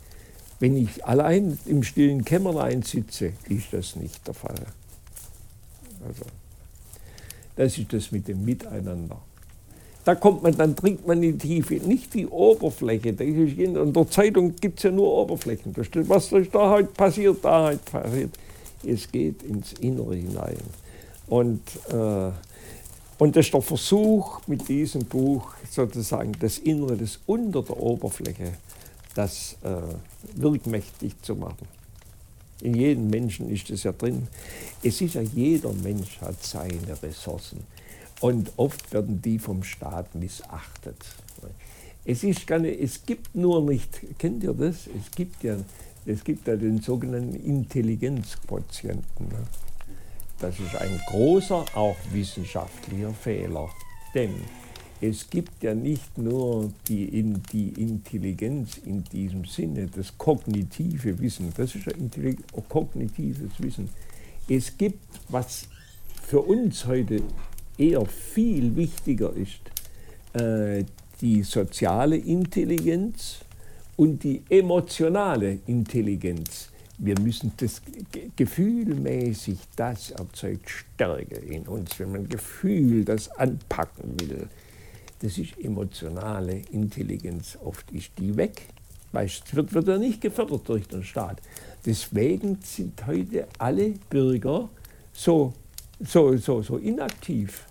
Wenn 0.60 0.76
ich 0.76 1.06
allein 1.06 1.60
im 1.66 1.84
stillen 1.84 2.26
Kämmerlein 2.26 2.82
sitze, 2.82 3.34
ist 3.48 3.72
das 3.72 3.96
nicht 3.96 4.26
der 4.26 4.34
Fall. 4.34 4.66
Also, 6.08 6.26
das 7.56 7.78
ist 7.78 7.94
das 7.94 8.12
mit 8.12 8.28
dem 8.28 8.44
Miteinander. 8.44 9.22
Da 10.08 10.16
kommt 10.16 10.42
man, 10.42 10.56
dann 10.56 10.74
trinkt 10.74 11.06
man 11.06 11.22
in 11.22 11.38
die 11.38 11.48
Tiefe, 11.48 11.86
nicht 11.86 12.14
die 12.14 12.28
Oberfläche. 12.28 13.10
in 13.10 13.94
der 13.94 14.10
Zeitung 14.10 14.56
gibt 14.56 14.80
es 14.80 14.84
ja 14.84 14.92
nur 14.92 15.14
Oberflächen. 15.14 15.76
Was 15.76 16.30
da 16.30 16.70
heute 16.70 16.88
passiert, 16.94 17.44
da 17.44 17.66
heute 17.66 17.92
passiert. 17.92 18.30
Es 18.86 19.12
geht 19.12 19.44
ins 19.44 19.74
Innere 19.74 20.16
hinein. 20.16 20.62
Und 21.28 21.62
äh, 21.90 22.32
und 23.18 23.36
das 23.36 23.48
ist 23.48 23.54
der 23.54 23.62
Versuch 23.62 24.40
mit 24.48 24.70
diesem 24.70 25.04
Buch 25.04 25.54
sozusagen 25.70 26.32
das 26.40 26.60
Innere, 26.60 26.96
das 26.96 27.20
unter 27.26 27.62
der 27.62 27.78
Oberfläche, 27.78 28.54
das 29.14 29.58
äh, 29.62 30.40
wirkmächtig 30.40 31.22
zu 31.22 31.36
machen. 31.36 31.68
In 32.62 32.76
jedem 32.76 33.10
Menschen 33.10 33.50
ist 33.50 33.70
es 33.72 33.84
ja 33.84 33.92
drin. 33.92 34.26
Es 34.82 35.02
ist 35.02 35.16
ja, 35.16 35.22
jeder 35.22 35.74
Mensch 35.74 36.22
hat 36.22 36.42
seine 36.42 36.96
Ressourcen. 37.04 37.60
Und 38.20 38.52
oft 38.58 38.92
werden 38.94 39.22
die 39.22 39.38
vom 39.38 39.64
Staat 39.64 40.16
missachtet. 40.16 40.98
Es, 42.04 42.24
ist 42.24 42.50
nicht, 42.50 42.80
es 42.82 43.06
gibt 43.06 43.36
nur 43.36 43.62
nicht, 43.62 44.00
kennt 44.18 44.44
ihr 44.44 44.54
das? 44.54 44.88
Es 44.88 45.12
gibt 45.14 45.44
ja, 45.44 45.58
es 46.06 46.24
gibt 46.24 46.48
ja 46.48 46.56
den 46.56 46.82
sogenannten 46.82 47.36
Intelligenzquotienten. 47.36 49.28
Das 50.40 50.60
ist 50.60 50.76
ein 50.76 51.02
großer, 51.08 51.66
auch 51.76 51.98
wissenschaftlicher 52.12 53.14
Fehler. 53.14 53.70
Denn 54.14 54.34
es 55.00 55.30
gibt 55.30 55.62
ja 55.62 55.76
nicht 55.76 56.18
nur 56.18 56.72
die, 56.88 57.36
die 57.52 57.70
Intelligenz 57.70 58.78
in 58.78 59.04
diesem 59.04 59.46
Sinne, 59.46 59.88
das 59.88 60.18
kognitive 60.18 61.20
Wissen, 61.20 61.54
das 61.56 61.76
ist 61.76 61.86
ja 61.86 61.94
kognitives 62.68 63.52
Wissen. 63.60 63.90
Es 64.48 64.76
gibt, 64.78 65.04
was 65.30 65.68
für 66.24 66.42
uns 66.42 66.86
heute 66.86 67.22
eher 67.78 68.06
viel 68.06 68.76
wichtiger 68.76 69.34
ist, 69.34 69.62
äh, 70.34 70.84
die 71.22 71.44
soziale 71.44 72.18
Intelligenz 72.18 73.40
und 73.96 74.24
die 74.24 74.42
emotionale 74.50 75.60
Intelligenz 75.66 76.70
wir 76.98 77.20
müssen 77.20 77.52
das 77.58 77.82
gefühlmäßig, 78.36 79.60
das 79.76 80.12
erzeugt 80.12 80.70
Stärke 80.70 81.36
in 81.36 81.68
uns, 81.68 82.00
wenn 82.00 82.12
man 82.12 82.28
Gefühl 82.28 83.06
das 83.06 83.30
anpacken 83.38 84.20
will. 84.20 84.48
Das 85.20 85.38
ist 85.38 85.58
emotionale 85.60 86.62
Intelligenz. 86.72 87.58
Oft 87.64 87.92
ist 87.92 88.12
die 88.18 88.36
weg. 88.36 88.64
Weißt, 89.12 89.56
wird, 89.56 89.74
wird 89.74 89.88
ja 89.88 89.98
nicht 89.98 90.22
gefördert 90.22 90.68
durch 90.68 90.88
den 90.88 91.04
Staat. 91.04 91.42
Deswegen 91.86 92.60
sind 92.64 93.06
heute 93.06 93.48
alle 93.58 93.94
Bürger 94.10 94.70
so, 95.14 95.54
so, 96.00 96.36
so, 96.38 96.62
so 96.62 96.78
inaktiv. 96.78 97.66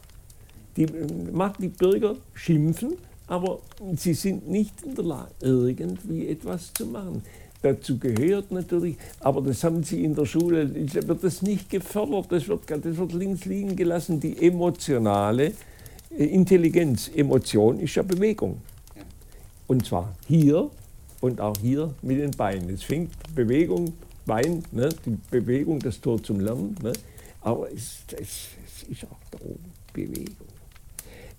Die, 0.76 0.86
die 0.86 1.68
Bürger 1.68 2.16
schimpfen, 2.34 2.96
aber 3.26 3.60
sie 3.96 4.14
sind 4.14 4.48
nicht 4.48 4.82
in 4.82 4.94
der 4.94 5.04
Lage, 5.04 5.30
irgendwie 5.40 6.28
etwas 6.28 6.72
zu 6.74 6.86
machen 6.86 7.22
dazu 7.66 7.98
gehört 7.98 8.52
natürlich, 8.52 8.96
aber 9.20 9.40
das 9.40 9.64
haben 9.64 9.82
sie 9.82 10.04
in 10.04 10.14
der 10.14 10.26
Schule, 10.26 10.70
wird 10.74 11.24
das 11.24 11.42
nicht 11.42 11.70
gefördert, 11.70 12.26
das 12.30 12.48
wird, 12.48 12.62
das 12.68 12.96
wird 12.96 13.12
links 13.12 13.44
liegen 13.44 13.74
gelassen, 13.76 14.20
die 14.20 14.40
emotionale 14.40 15.52
äh, 16.10 16.24
Intelligenz. 16.24 17.10
Emotion 17.14 17.80
ist 17.80 17.94
ja 17.94 18.02
Bewegung. 18.02 18.60
Und 19.66 19.84
zwar 19.84 20.14
hier 20.28 20.70
und 21.20 21.40
auch 21.40 21.56
hier 21.60 21.92
mit 22.02 22.18
den 22.18 22.30
Beinen. 22.30 22.70
Es 22.70 22.82
fängt 22.82 23.12
Bewegung 23.34 23.94
Bein, 24.26 24.64
ne, 24.72 24.88
die 25.04 25.16
Bewegung, 25.30 25.78
das 25.78 26.00
Tor 26.00 26.20
zum 26.20 26.40
Lernen. 26.40 26.76
Ne, 26.82 26.92
aber 27.46 27.72
es, 27.72 27.98
es, 28.10 28.48
es 28.66 28.88
ist 28.88 29.04
auch 29.04 29.30
darum, 29.30 29.56
Bewegung. 29.92 30.48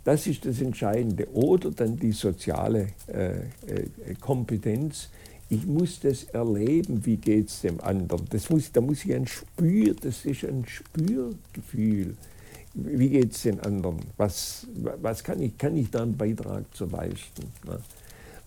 Das 0.05 0.25
ist 0.25 0.45
das 0.45 0.61
Entscheidende. 0.61 1.27
Oder 1.33 1.69
dann 1.71 1.97
die 1.97 2.13
soziale 2.13 2.87
äh, 3.07 3.31
äh, 3.31 4.13
Kompetenz. 4.21 5.09
Ich 5.49 5.65
muss 5.65 5.99
das 5.99 6.23
erleben, 6.25 7.05
wie 7.05 7.17
geht 7.17 7.49
es 7.49 7.59
dem 7.59 7.81
anderen. 7.81 8.25
Das 8.29 8.49
muss, 8.49 8.71
da 8.71 8.79
muss 8.79 9.03
ich 9.03 9.13
ein 9.13 9.27
Spür, 9.27 9.95
das 9.99 10.23
ist 10.23 10.45
ein 10.45 10.65
Spürgefühl. 10.65 12.15
Wie 12.73 13.09
geht 13.09 13.33
es 13.33 13.41
den 13.41 13.59
anderen? 13.59 13.97
Was, 14.15 14.65
was 15.01 15.21
kann, 15.21 15.41
ich, 15.41 15.57
kann 15.57 15.75
ich 15.75 15.91
da 15.91 16.03
einen 16.03 16.15
Beitrag 16.15 16.73
zu 16.73 16.85
leisten? 16.85 17.51
Ne? 17.65 17.79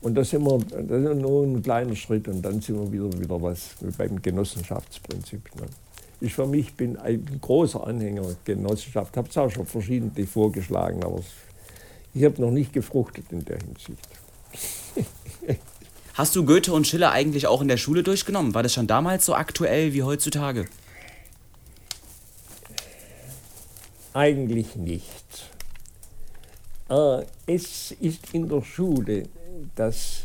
Und 0.00 0.14
das, 0.14 0.30
sind 0.30 0.44
wir, 0.44 0.58
das 0.60 1.14
ist 1.14 1.20
nur 1.20 1.44
ein 1.44 1.62
kleiner 1.62 1.94
Schritt 1.94 2.26
und 2.26 2.40
dann 2.40 2.62
sind 2.62 2.76
wir 2.76 2.90
wieder, 2.90 3.20
wieder 3.20 3.42
was 3.42 3.74
beim 3.98 4.22
Genossenschaftsprinzip. 4.22 5.54
Ne? 5.56 5.66
Ich 6.20 6.34
für 6.34 6.46
mich 6.46 6.74
bin 6.74 6.98
ein 6.98 7.38
großer 7.40 7.86
Anhänger 7.86 8.22
der 8.22 8.36
Genossenschaft, 8.56 9.16
habe 9.16 9.28
es 9.28 9.38
auch 9.38 9.50
schon 9.50 9.66
verschiedentlich 9.66 10.28
vorgeschlagen, 10.28 11.02
aber 11.02 11.20
ich 12.12 12.24
habe 12.24 12.40
noch 12.42 12.50
nicht 12.50 12.72
gefruchtet 12.72 13.24
in 13.30 13.44
der 13.44 13.58
Hinsicht. 13.58 14.08
Hast 16.14 16.36
du 16.36 16.44
Goethe 16.44 16.72
und 16.72 16.86
Schiller 16.86 17.12
eigentlich 17.12 17.46
auch 17.46 17.62
in 17.62 17.68
der 17.68 17.78
Schule 17.78 18.02
durchgenommen? 18.02 18.52
War 18.52 18.62
das 18.62 18.74
schon 18.74 18.86
damals 18.86 19.24
so 19.24 19.34
aktuell 19.34 19.94
wie 19.94 20.02
heutzutage? 20.02 20.66
Eigentlich 24.12 24.76
nicht. 24.76 25.50
Äh, 26.90 27.24
es 27.46 27.92
ist 27.92 28.34
in 28.34 28.48
der 28.48 28.62
Schule 28.62 29.22
das, 29.76 30.24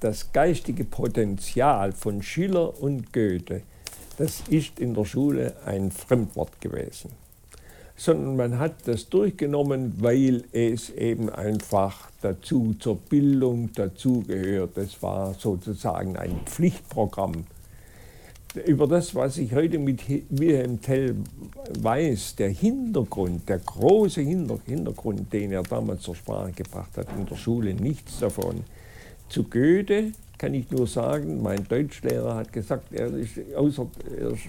das 0.00 0.30
geistige 0.32 0.84
Potenzial 0.84 1.92
von 1.92 2.22
Schiller 2.22 2.78
und 2.80 3.12
Goethe, 3.12 3.62
das 4.18 4.42
ist 4.48 4.78
in 4.78 4.94
der 4.94 5.04
Schule 5.04 5.54
ein 5.64 5.90
Fremdwort 5.90 6.60
gewesen. 6.60 7.10
Sondern 7.96 8.36
man 8.36 8.58
hat 8.58 8.86
das 8.86 9.08
durchgenommen, 9.08 9.94
weil 9.98 10.44
es 10.52 10.90
eben 10.90 11.30
einfach 11.30 12.10
dazu 12.22 12.74
zur 12.78 12.96
Bildung 12.96 13.72
dazugehört. 13.72 14.76
Es 14.78 15.00
war 15.02 15.34
sozusagen 15.34 16.16
ein 16.16 16.40
Pflichtprogramm. 16.44 17.44
Über 18.66 18.86
das, 18.86 19.14
was 19.14 19.36
ich 19.36 19.52
heute 19.52 19.78
mit 19.78 20.02
Wilhelm 20.30 20.80
Tell 20.80 21.16
weiß, 21.80 22.36
der 22.36 22.50
Hintergrund, 22.50 23.48
der 23.48 23.58
große 23.58 24.20
Hintergrund, 24.20 25.32
den 25.32 25.52
er 25.52 25.62
damals 25.64 26.02
zur 26.02 26.14
Sprache 26.14 26.52
gebracht 26.52 26.96
hat, 26.96 27.08
in 27.16 27.26
der 27.26 27.36
Schule 27.36 27.74
nichts 27.74 28.20
davon. 28.20 28.62
Zu 29.28 29.44
Goethe 29.44 30.12
kann 30.38 30.54
ich 30.54 30.70
nur 30.70 30.86
sagen, 30.86 31.42
mein 31.42 31.64
Deutschlehrer 31.64 32.34
hat 32.34 32.52
gesagt, 32.52 32.92
er 32.92 33.06
ist, 33.14 33.38
außer, 33.54 33.86
er 34.18 34.30
ist, 34.30 34.42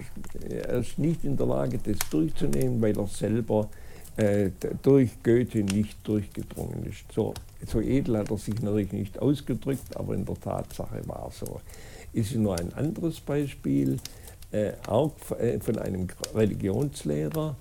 er 0.48 0.78
ist 0.78 0.98
nicht 0.98 1.24
in 1.24 1.36
der 1.36 1.46
Lage, 1.46 1.78
das 1.78 1.98
durchzunehmen, 2.10 2.80
weil 2.82 2.98
er 2.98 3.06
selber 3.06 3.68
äh, 4.16 4.50
durch 4.82 5.22
Goethe 5.22 5.58
nicht 5.58 5.98
durchgedrungen 6.02 6.86
ist. 6.86 7.12
So, 7.12 7.34
so 7.66 7.80
edel 7.80 8.18
hat 8.18 8.30
er 8.30 8.38
sich 8.38 8.60
natürlich 8.60 8.92
nicht 8.92 9.18
ausgedrückt, 9.20 9.96
aber 9.96 10.14
in 10.14 10.24
der 10.24 10.40
Tatsache 10.40 11.06
war 11.06 11.30
so. 11.32 11.60
Ist 12.12 12.34
nur 12.34 12.58
ein 12.58 12.72
anderes 12.74 13.20
Beispiel, 13.20 13.98
äh, 14.52 14.72
auch 14.86 15.12
äh, 15.38 15.60
von 15.60 15.78
einem 15.78 16.08
Religionslehrer. 16.34 17.56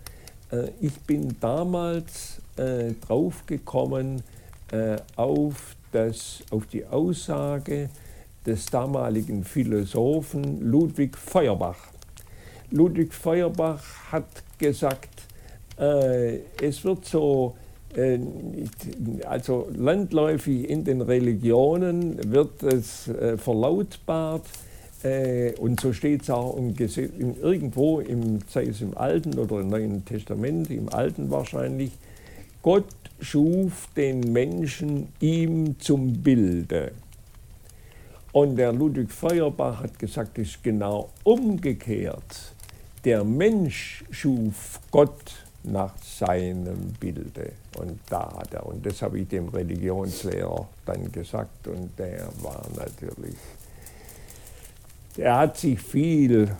Äh, 0.51 0.69
ich 0.79 0.97
bin 1.01 1.35
damals 1.39 2.41
äh, 2.57 2.93
draufgekommen 3.05 4.23
äh, 4.71 4.97
auf 5.15 5.75
das 5.91 6.43
auf 6.51 6.65
die 6.67 6.85
Aussage 6.85 7.89
des 8.45 8.65
damaligen 8.67 9.43
Philosophen 9.43 10.61
Ludwig 10.61 11.17
Feuerbach. 11.17 11.77
Ludwig 12.71 13.13
Feuerbach 13.13 13.83
hat 14.11 14.25
gesagt, 14.57 15.23
äh, 15.79 16.39
es 16.61 16.83
wird 16.83 17.05
so, 17.05 17.55
äh, 17.95 18.19
also 19.25 19.67
landläufig 19.75 20.69
in 20.69 20.83
den 20.83 21.01
Religionen 21.01 22.31
wird 22.31 22.63
es 22.63 23.07
äh, 23.07 23.37
verlautbart, 23.37 24.45
äh, 25.05 25.53
und 25.59 25.79
so 25.79 25.93
steht 25.93 26.23
es 26.23 26.29
auch 26.29 26.57
im 26.57 26.73
in, 26.77 27.39
irgendwo, 27.39 27.99
im, 27.99 28.39
sei 28.49 28.63
es 28.63 28.81
im 28.81 28.97
Alten 28.97 29.37
oder 29.37 29.59
im 29.59 29.69
Neuen 29.69 30.03
Testament, 30.03 30.71
im 30.71 30.89
Alten 30.89 31.29
wahrscheinlich, 31.29 31.91
Gott 32.63 32.85
schuf 33.19 33.87
den 33.95 34.33
Menschen 34.33 35.09
ihm 35.19 35.79
zum 35.79 36.13
Bilde. 36.13 36.91
Und 38.35 38.57
der 38.57 38.73
Ludwig 38.73 39.13
Feuerbach 39.13 39.81
hat 39.81 39.97
gesagt, 39.97 40.37
es 40.39 40.49
ist 40.49 40.61
genau 40.61 41.09
umgekehrt. 41.23 42.51
Der 43.05 43.23
Mensch 43.23 44.03
schuf 44.11 44.81
Gott 44.91 45.31
nach 45.63 45.93
seinem 46.03 46.91
Bilde. 46.99 47.53
Und 47.77 47.97
da 48.09 48.39
hat 48.39 48.53
er, 48.53 48.65
und 48.65 48.85
das 48.85 49.01
habe 49.01 49.21
ich 49.21 49.29
dem 49.29 49.47
Religionslehrer 49.47 50.67
dann 50.85 51.09
gesagt, 51.13 51.65
und 51.69 51.97
der 51.97 52.27
war 52.41 52.61
natürlich, 52.75 53.37
der 55.15 55.37
hat 55.37 55.57
sich 55.57 55.79
viel, 55.79 56.51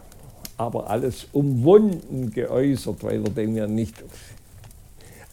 aber 0.56 0.90
alles 0.90 1.28
umwunden 1.34 2.32
geäußert, 2.32 3.04
weil 3.04 3.22
er 3.22 3.32
dem 3.32 3.54
ja 3.54 3.68
nicht 3.68 4.02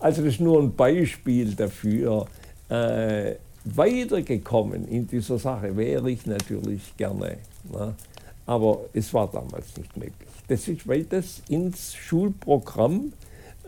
also 0.01 0.22
das 0.22 0.34
ist 0.34 0.40
nur 0.40 0.61
ein 0.61 0.74
Beispiel 0.74 1.55
dafür. 1.55 2.26
Äh, 2.68 3.36
weitergekommen 3.64 4.86
in 4.88 5.06
dieser 5.06 5.38
Sache 5.38 5.76
wäre 5.76 6.10
ich 6.10 6.26
natürlich 6.26 6.96
gerne. 6.96 7.38
Ne? 7.70 7.94
Aber 8.46 8.80
es 8.92 9.12
war 9.14 9.30
damals 9.30 9.76
nicht 9.76 9.96
möglich. 9.96 10.28
Das 10.48 10.66
ist, 10.68 10.86
weil 10.86 11.04
das 11.04 11.42
ins 11.48 11.94
Schulprogramm, 11.94 13.12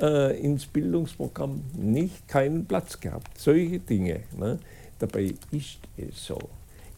äh, 0.01 0.40
ins 0.40 0.66
Bildungsprogramm 0.66 1.62
nicht 1.76 2.26
keinen 2.26 2.66
Platz 2.66 2.99
gehabt. 2.99 3.38
Solche 3.38 3.78
Dinge. 3.78 4.20
Ne? 4.36 4.59
Dabei 4.99 5.34
ist 5.53 5.78
es 5.97 6.26
so. 6.26 6.38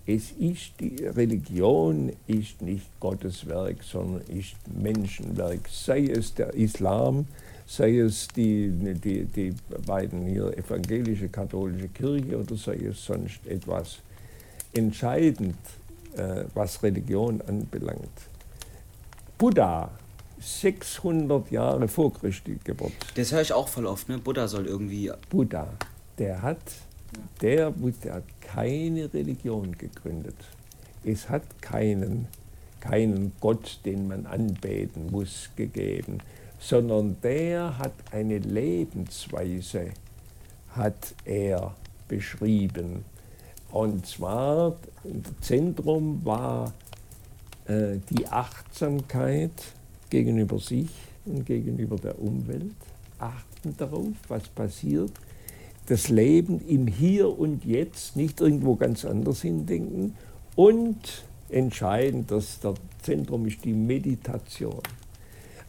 Es 0.07 0.31
ist 0.39 0.73
die 0.79 1.05
Religion 1.05 2.13
ist 2.29 2.63
nicht 2.63 2.87
Gottes 3.01 3.47
Werk, 3.47 3.83
sondern 3.83 4.23
ist 4.29 4.55
Menschenwerk. 4.73 5.69
Sei 5.69 6.05
es 6.07 6.33
der 6.33 6.55
Islam, 6.55 7.27
sei 7.67 7.99
es 7.99 8.29
die, 8.29 8.71
die, 8.71 9.25
die 9.25 9.55
beiden 9.87 10.27
hier 10.27 10.57
evangelische, 10.57 11.29
katholische 11.29 11.89
Kirche 11.89 12.39
oder 12.39 12.57
sei 12.57 12.77
es 12.77 13.05
sonst 13.05 13.45
etwas 13.47 13.99
entscheidend, 14.73 15.57
äh, 16.17 16.45
was 16.55 16.83
Religion 16.83 17.43
anbelangt. 17.43 18.09
Buddha, 19.37 19.91
600 20.41 21.51
Jahre 21.51 21.89
vor 21.89 22.13
Christi 22.15 22.59
Geburt. 22.63 22.93
Das 23.17 23.33
höre 23.33 23.43
ich 23.43 23.53
auch 23.53 23.69
voll 23.69 23.87
oft, 23.87 24.09
ne? 24.09 24.19
Buddha 24.19 24.47
soll 24.47 24.67
irgendwie. 24.67 25.11
Buddha, 25.29 25.67
der 26.19 26.41
hat, 26.43 26.59
der, 27.41 27.73
der 28.05 28.15
hat 28.15 28.25
keine 28.41 29.13
Religion 29.13 29.77
gegründet. 29.77 30.37
Es 31.05 31.29
hat 31.29 31.43
keinen, 31.61 32.29
keinen 32.81 33.33
Gott, 33.41 33.81
den 33.85 34.09
man 34.09 34.27
anbeten 34.27 35.11
muss, 35.11 35.51
gegeben 35.57 36.19
sondern 36.69 37.17
der 37.23 37.79
hat 37.79 37.93
eine 38.11 38.39
Lebensweise, 38.39 39.91
hat 40.71 41.15
er 41.25 41.77
beschrieben. 42.09 43.05
Und 43.71 44.05
zwar, 44.05 44.77
Zentrum 45.41 46.25
war 46.25 46.73
äh, 47.67 47.99
die 48.11 48.27
Achtsamkeit 48.27 49.53
gegenüber 50.11 50.59
sich 50.59 50.91
und 51.25 51.47
gegenüber 51.47 51.97
der 51.97 52.21
Umwelt. 52.21 52.75
Achten 53.21 53.77
darauf, 53.77 54.09
was 54.27 54.49
passiert. 54.49 55.13
Das 55.87 56.09
Leben 56.09 56.61
im 56.67 56.89
Hier 56.89 57.39
und 57.39 57.65
Jetzt, 57.65 58.17
nicht 58.17 58.41
irgendwo 58.41 58.75
ganz 58.75 59.05
anders 59.05 59.43
hindenken. 59.43 60.17
Und 60.57 61.25
entscheidend, 61.49 62.33
das 62.33 62.59
Zentrum 63.03 63.47
ist 63.47 63.65
die 63.65 63.73
Meditation. 63.73 64.83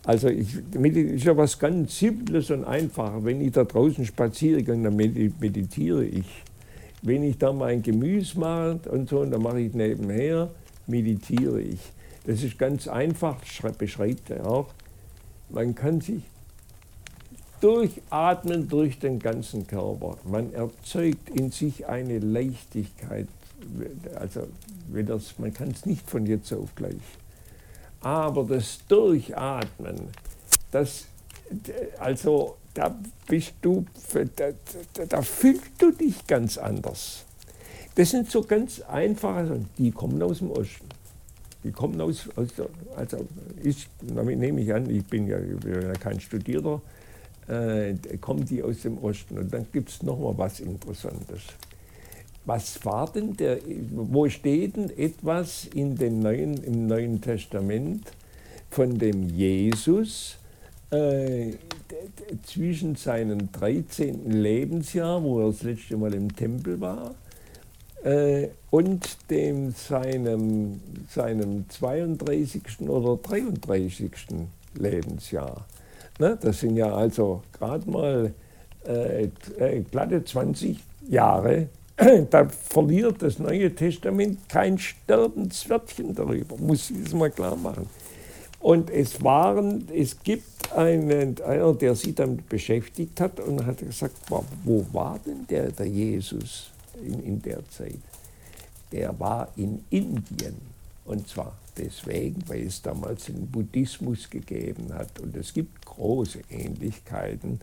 Also 0.07 0.29
ich, 0.29 0.55
ist 0.55 1.25
ja 1.25 1.35
was 1.35 1.59
ganz 1.59 1.99
Simples 1.99 2.49
und 2.49 2.63
Einfaches. 2.63 3.25
Wenn 3.25 3.41
ich 3.41 3.51
da 3.51 3.65
draußen 3.65 4.05
spaziere, 4.05 4.63
dann 4.63 4.95
meditiere 4.95 6.05
ich. 6.05 6.43
Wenn 7.01 7.23
ich 7.23 7.37
da 7.37 7.51
mein 7.51 7.81
Gemüse 7.81 8.39
mache 8.39 8.79
und 8.89 9.09
so, 9.09 9.25
dann 9.25 9.41
mache 9.41 9.59
ich 9.59 9.73
nebenher, 9.73 10.49
meditiere 10.87 11.59
ich. 11.59 11.81
Das 12.25 12.41
ist 12.41 12.57
ganz 12.57 12.87
einfach, 12.87 13.35
beschreibt 13.77 14.29
er 14.29 14.47
auch. 14.47 14.69
Man 15.49 15.75
kann 15.75 15.99
sich 15.99 16.23
durchatmen 17.59 18.69
durch 18.69 18.99
den 18.99 19.19
ganzen 19.19 19.67
Körper. 19.67 20.17
Man 20.23 20.53
erzeugt 20.53 21.29
in 21.31 21.51
sich 21.51 21.85
eine 21.85 22.19
Leichtigkeit. 22.19 23.27
Also 24.15 24.47
man 25.37 25.53
kann 25.53 25.71
es 25.71 25.85
nicht 25.85 26.09
von 26.09 26.25
jetzt 26.25 26.53
auf 26.53 26.73
gleich. 26.75 26.95
Aber 28.07 28.45
das 28.45 28.79
Durchatmen, 28.87 30.07
das, 30.71 31.07
also 31.99 32.55
da 32.73 32.97
bist 33.27 33.55
du, 33.61 33.85
da, 34.13 34.51
da 35.09 35.21
fühlst 35.21 35.71
du 35.77 35.91
dich 35.91 36.25
ganz 36.25 36.57
anders. 36.57 37.25
Das 37.95 38.11
sind 38.11 38.31
so 38.31 38.43
ganz 38.43 38.79
einfache 38.79 39.59
die 39.77 39.91
kommen 39.91 40.23
aus 40.23 40.37
dem 40.37 40.51
Osten. 40.51 40.87
die 41.65 41.73
kommen 41.73 41.99
aus, 41.99 42.29
aus 42.37 42.47
also 42.95 43.27
ich, 43.61 43.89
damit 44.01 44.39
nehme 44.39 44.61
ich 44.61 44.73
an, 44.73 44.89
ich 44.89 45.05
bin 45.05 45.27
ja, 45.27 45.39
ich 45.39 45.59
bin 45.59 45.81
ja 45.81 45.91
kein 45.91 46.21
Studierter, 46.21 46.81
äh, 47.49 47.93
kommen 48.21 48.45
die 48.45 48.63
aus 48.63 48.83
dem 48.83 48.99
Osten. 48.99 49.37
Und 49.37 49.53
dann 49.53 49.67
gibt 49.73 49.89
es 49.89 50.01
nochmal 50.01 50.37
was 50.37 50.61
Interessantes. 50.61 51.41
Was 52.47 52.83
war 52.85 53.11
denn 53.11 53.35
der, 53.35 53.59
wo 53.91 54.29
steht 54.29 54.77
denn 54.77 54.89
etwas 54.97 55.65
in 55.75 55.97
den 55.97 56.21
Neuen, 56.21 56.63
im 56.63 56.87
Neuen 56.87 57.19
Testament 57.19 58.09
von 58.69 58.97
dem 58.97 59.27
Jesus 59.27 60.37
äh, 60.89 61.51
zwischen 62.43 62.95
seinem 62.95 63.51
13. 63.51 64.31
Lebensjahr, 64.31 65.21
wo 65.21 65.41
er 65.41 65.47
das 65.47 65.63
letzte 65.63 65.97
Mal 65.97 66.13
im 66.13 66.33
Tempel 66.33 66.79
war, 66.79 67.15
äh, 68.05 68.47
und 68.69 69.17
dem 69.29 69.71
seinem, 69.71 70.79
seinem 71.09 71.69
32. 71.69 72.87
oder 72.87 73.21
33. 73.23 74.09
Lebensjahr. 74.75 75.65
Ne? 76.17 76.37
Das 76.41 76.61
sind 76.61 76.77
ja 76.77 76.95
also 76.95 77.41
gerade 77.51 77.91
mal 77.91 78.33
äh, 78.87 79.27
äh 79.57 79.81
glatte 79.81 80.23
20 80.23 80.79
Jahre. 81.09 81.67
Da 82.29 82.47
verliert 82.47 83.21
das 83.21 83.39
Neue 83.39 83.73
Testament 83.73 84.47
kein 84.47 84.77
Sterbenswörtchen 84.77 86.13
darüber, 86.13 86.55
muss 86.57 86.91
ich 86.91 87.05
es 87.05 87.13
mal 87.13 87.31
klar 87.31 87.55
machen. 87.55 87.89
Und 88.59 88.89
es 88.89 89.23
waren, 89.23 89.87
es 89.93 90.21
gibt 90.21 90.73
einen, 90.75 91.41
einer, 91.41 91.73
der 91.73 91.95
sich 91.95 92.15
damit 92.15 92.47
beschäftigt 92.49 93.19
hat 93.21 93.39
und 93.39 93.65
hat 93.65 93.79
gesagt, 93.79 94.15
wo 94.63 94.85
war 94.91 95.19
denn 95.25 95.45
der, 95.47 95.71
der 95.71 95.87
Jesus? 95.87 96.71
in, 97.03 97.23
in 97.23 97.41
der 97.41 97.67
Zeit, 97.69 97.99
der 98.91 99.17
war 99.19 99.49
in 99.55 99.83
Indien. 99.89 100.55
Und 101.05 101.27
zwar 101.27 101.57
deswegen, 101.77 102.43
weil 102.47 102.63
es 102.63 102.81
damals 102.81 103.25
den 103.25 103.47
Buddhismus 103.47 104.29
gegeben 104.29 104.93
hat. 104.93 105.19
Und 105.19 105.35
es 105.37 105.53
gibt 105.53 105.85
große 105.85 106.39
Ähnlichkeiten 106.49 107.59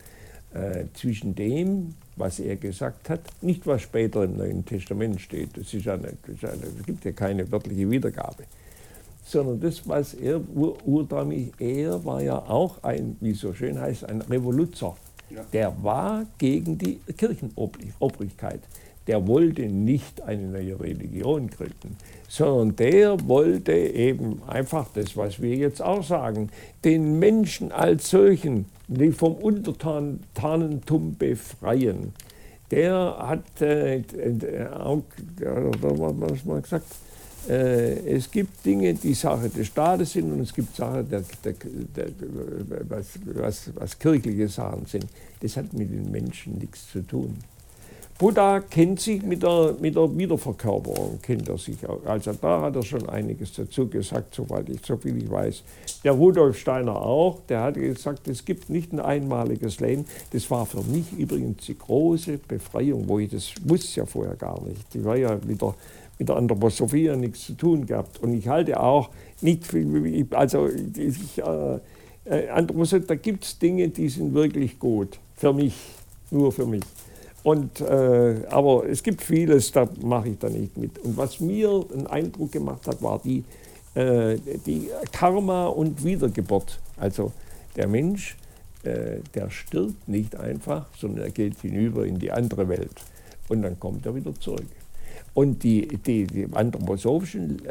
äh, 0.53 0.85
zwischen 0.93 1.35
dem, 1.35 1.93
was 2.15 2.39
er 2.39 2.55
gesagt 2.55 3.09
hat, 3.09 3.21
nicht 3.41 3.65
was 3.67 3.81
später 3.81 4.23
im 4.23 4.37
Neuen 4.37 4.65
Testament 4.65 5.19
steht, 5.19 5.57
das, 5.57 5.73
ist 5.73 5.87
eine, 5.87 6.13
das, 6.25 6.35
ist 6.35 6.45
eine, 6.45 6.61
das 6.77 6.85
gibt 6.85 7.05
ja 7.05 7.11
keine 7.11 7.51
wörtliche 7.51 7.89
Wiedergabe, 7.89 8.43
sondern 9.23 9.59
das, 9.59 9.87
was 9.87 10.13
er 10.13 10.41
ursprünglich, 10.85 11.51
er 11.59 12.03
war 12.05 12.21
ja 12.21 12.37
auch 12.37 12.83
ein, 12.83 13.17
wie 13.19 13.31
es 13.31 13.39
so 13.39 13.53
schön 13.53 13.79
heißt, 13.79 14.05
ein 14.05 14.21
Revoluzer. 14.21 14.95
Ja. 15.29 15.43
Der 15.51 15.83
war 15.83 16.25
gegen 16.37 16.77
die 16.77 16.99
Kirchenobrigkeit 17.17 18.61
der 19.07 19.27
wollte 19.27 19.63
nicht 19.63 20.21
eine 20.21 20.47
neue 20.47 20.79
Religion 20.79 21.49
gründen, 21.49 21.95
sondern 22.27 22.75
der 22.75 23.27
wollte 23.27 23.73
eben 23.73 24.41
einfach 24.47 24.87
das, 24.93 25.15
was 25.15 25.41
wir 25.41 25.55
jetzt 25.55 25.81
auch 25.81 26.03
sagen, 26.03 26.49
den 26.83 27.19
Menschen 27.19 27.71
als 27.71 28.09
solchen 28.09 28.65
vom 29.13 29.35
Untertanentum 29.35 31.15
befreien. 31.15 32.13
Der 32.71 33.15
hat 33.19 33.61
äh, 33.61 34.01
auch, 34.73 35.03
was 35.39 36.45
man 36.45 36.61
gesagt, 36.61 36.87
äh, 37.47 38.15
es 38.15 38.31
gibt 38.31 38.65
Dinge, 38.65 38.93
die 38.93 39.13
Sache 39.13 39.49
des 39.49 39.67
Staates 39.67 40.13
sind 40.13 40.31
und 40.31 40.39
es 40.41 40.53
gibt 40.53 40.75
Sachen, 40.75 41.07
der, 41.07 41.23
der, 41.43 41.53
der, 41.95 42.89
was, 42.89 43.19
was, 43.25 43.71
was 43.75 43.99
kirchliche 43.99 44.47
Sachen 44.47 44.85
sind. 44.87 45.05
Das 45.41 45.57
hat 45.57 45.71
mit 45.73 45.91
den 45.91 46.11
Menschen 46.11 46.57
nichts 46.57 46.91
zu 46.91 47.01
tun. 47.01 47.37
Buddha 48.17 48.61
kennt 48.61 49.01
sich 49.01 49.21
mit 49.23 49.43
der, 49.43 49.75
mit 49.81 49.93
der 49.93 50.17
Wiederverkörperung, 50.17 51.19
kennt 51.21 51.49
er 51.49 51.57
sich. 51.57 51.77
Also 52.05 52.31
da 52.31 52.61
hat 52.61 52.77
er 52.77 52.83
schon 52.83 53.09
einiges 53.09 53.51
dazu 53.51 53.89
gesagt, 53.89 54.33
soweit 54.35 54.69
ich, 54.69 54.79
so 54.85 54.95
viel 54.95 55.21
ich 55.21 55.29
weiß. 55.29 55.63
Der 56.05 56.13
Rudolf 56.13 56.57
Steiner 56.57 56.95
auch, 56.95 57.41
der 57.49 57.59
hat 57.59 57.73
gesagt, 57.73 58.29
es 58.29 58.45
gibt 58.45 58.69
nicht 58.69 58.93
ein 58.93 59.01
einmaliges 59.01 59.81
Leben. 59.81 60.05
Das 60.31 60.49
war 60.49 60.65
für 60.65 60.81
mich 60.83 61.11
übrigens 61.11 61.65
die 61.65 61.77
große 61.77 62.37
Befreiung, 62.37 63.05
wo 63.09 63.19
ich 63.19 63.31
das 63.31 63.51
wusste 63.65 63.99
ja 63.99 64.05
vorher 64.05 64.35
gar 64.35 64.61
nicht. 64.63 64.93
Die 64.93 65.03
war 65.03 65.17
ja 65.17 65.37
mit 65.45 65.61
der, 65.61 65.75
mit 66.17 66.29
der 66.29 66.37
Anthroposophie 66.37 67.03
ja 67.03 67.17
nichts 67.17 67.47
zu 67.47 67.53
tun 67.55 67.85
gehabt. 67.85 68.23
Und 68.23 68.33
ich 68.33 68.47
halte 68.47 68.79
auch 68.79 69.09
nicht, 69.41 69.65
also 70.31 70.69
ich, 70.69 71.37
äh, 71.39 71.79
äh 72.23 72.47
Anthroposophie, 72.47 73.07
da 73.07 73.15
gibt 73.15 73.43
es 73.43 73.59
Dinge, 73.59 73.89
die 73.89 74.07
sind 74.07 74.33
wirklich 74.33 74.79
gut. 74.79 75.19
Für 75.35 75.51
mich, 75.51 75.75
nur 76.31 76.53
für 76.53 76.65
mich. 76.65 76.83
Und, 77.45 77.79
äh, 77.79 78.37
aber 78.49 78.89
es 78.89 79.03
gibt 79.03 79.21
vieles, 79.21 79.71
da 79.71 79.87
mache 80.01 80.29
ich 80.29 80.39
da 80.39 80.49
nicht 80.49 80.75
mit. 80.77 80.97
Und 80.97 81.15
was 81.15 81.39
mir 81.39 81.85
einen 81.93 82.07
Eindruck 82.07 82.51
gemacht 82.51 82.87
hat, 82.87 83.03
war 83.03 83.21
die, 83.23 83.43
äh, 83.93 84.39
die 84.65 84.89
Karma 85.11 85.67
und 85.67 86.03
Wiedergeburt. 86.03 86.79
Also 86.97 87.31
der 87.75 87.87
Mensch, 87.87 88.35
äh, 88.81 89.19
der 89.35 89.51
stirbt 89.51 90.09
nicht 90.09 90.35
einfach, 90.35 90.87
sondern 90.97 91.25
er 91.25 91.29
geht 91.29 91.59
hinüber 91.61 92.07
in 92.07 92.17
die 92.17 92.31
andere 92.31 92.67
Welt. 92.67 93.03
Und 93.47 93.61
dann 93.61 93.79
kommt 93.79 94.07
er 94.07 94.15
wieder 94.15 94.33
zurück. 94.39 94.65
Und 95.35 95.61
die, 95.61 95.87
die, 95.87 96.25
die 96.25 96.47
anthroposophischen 96.51 97.61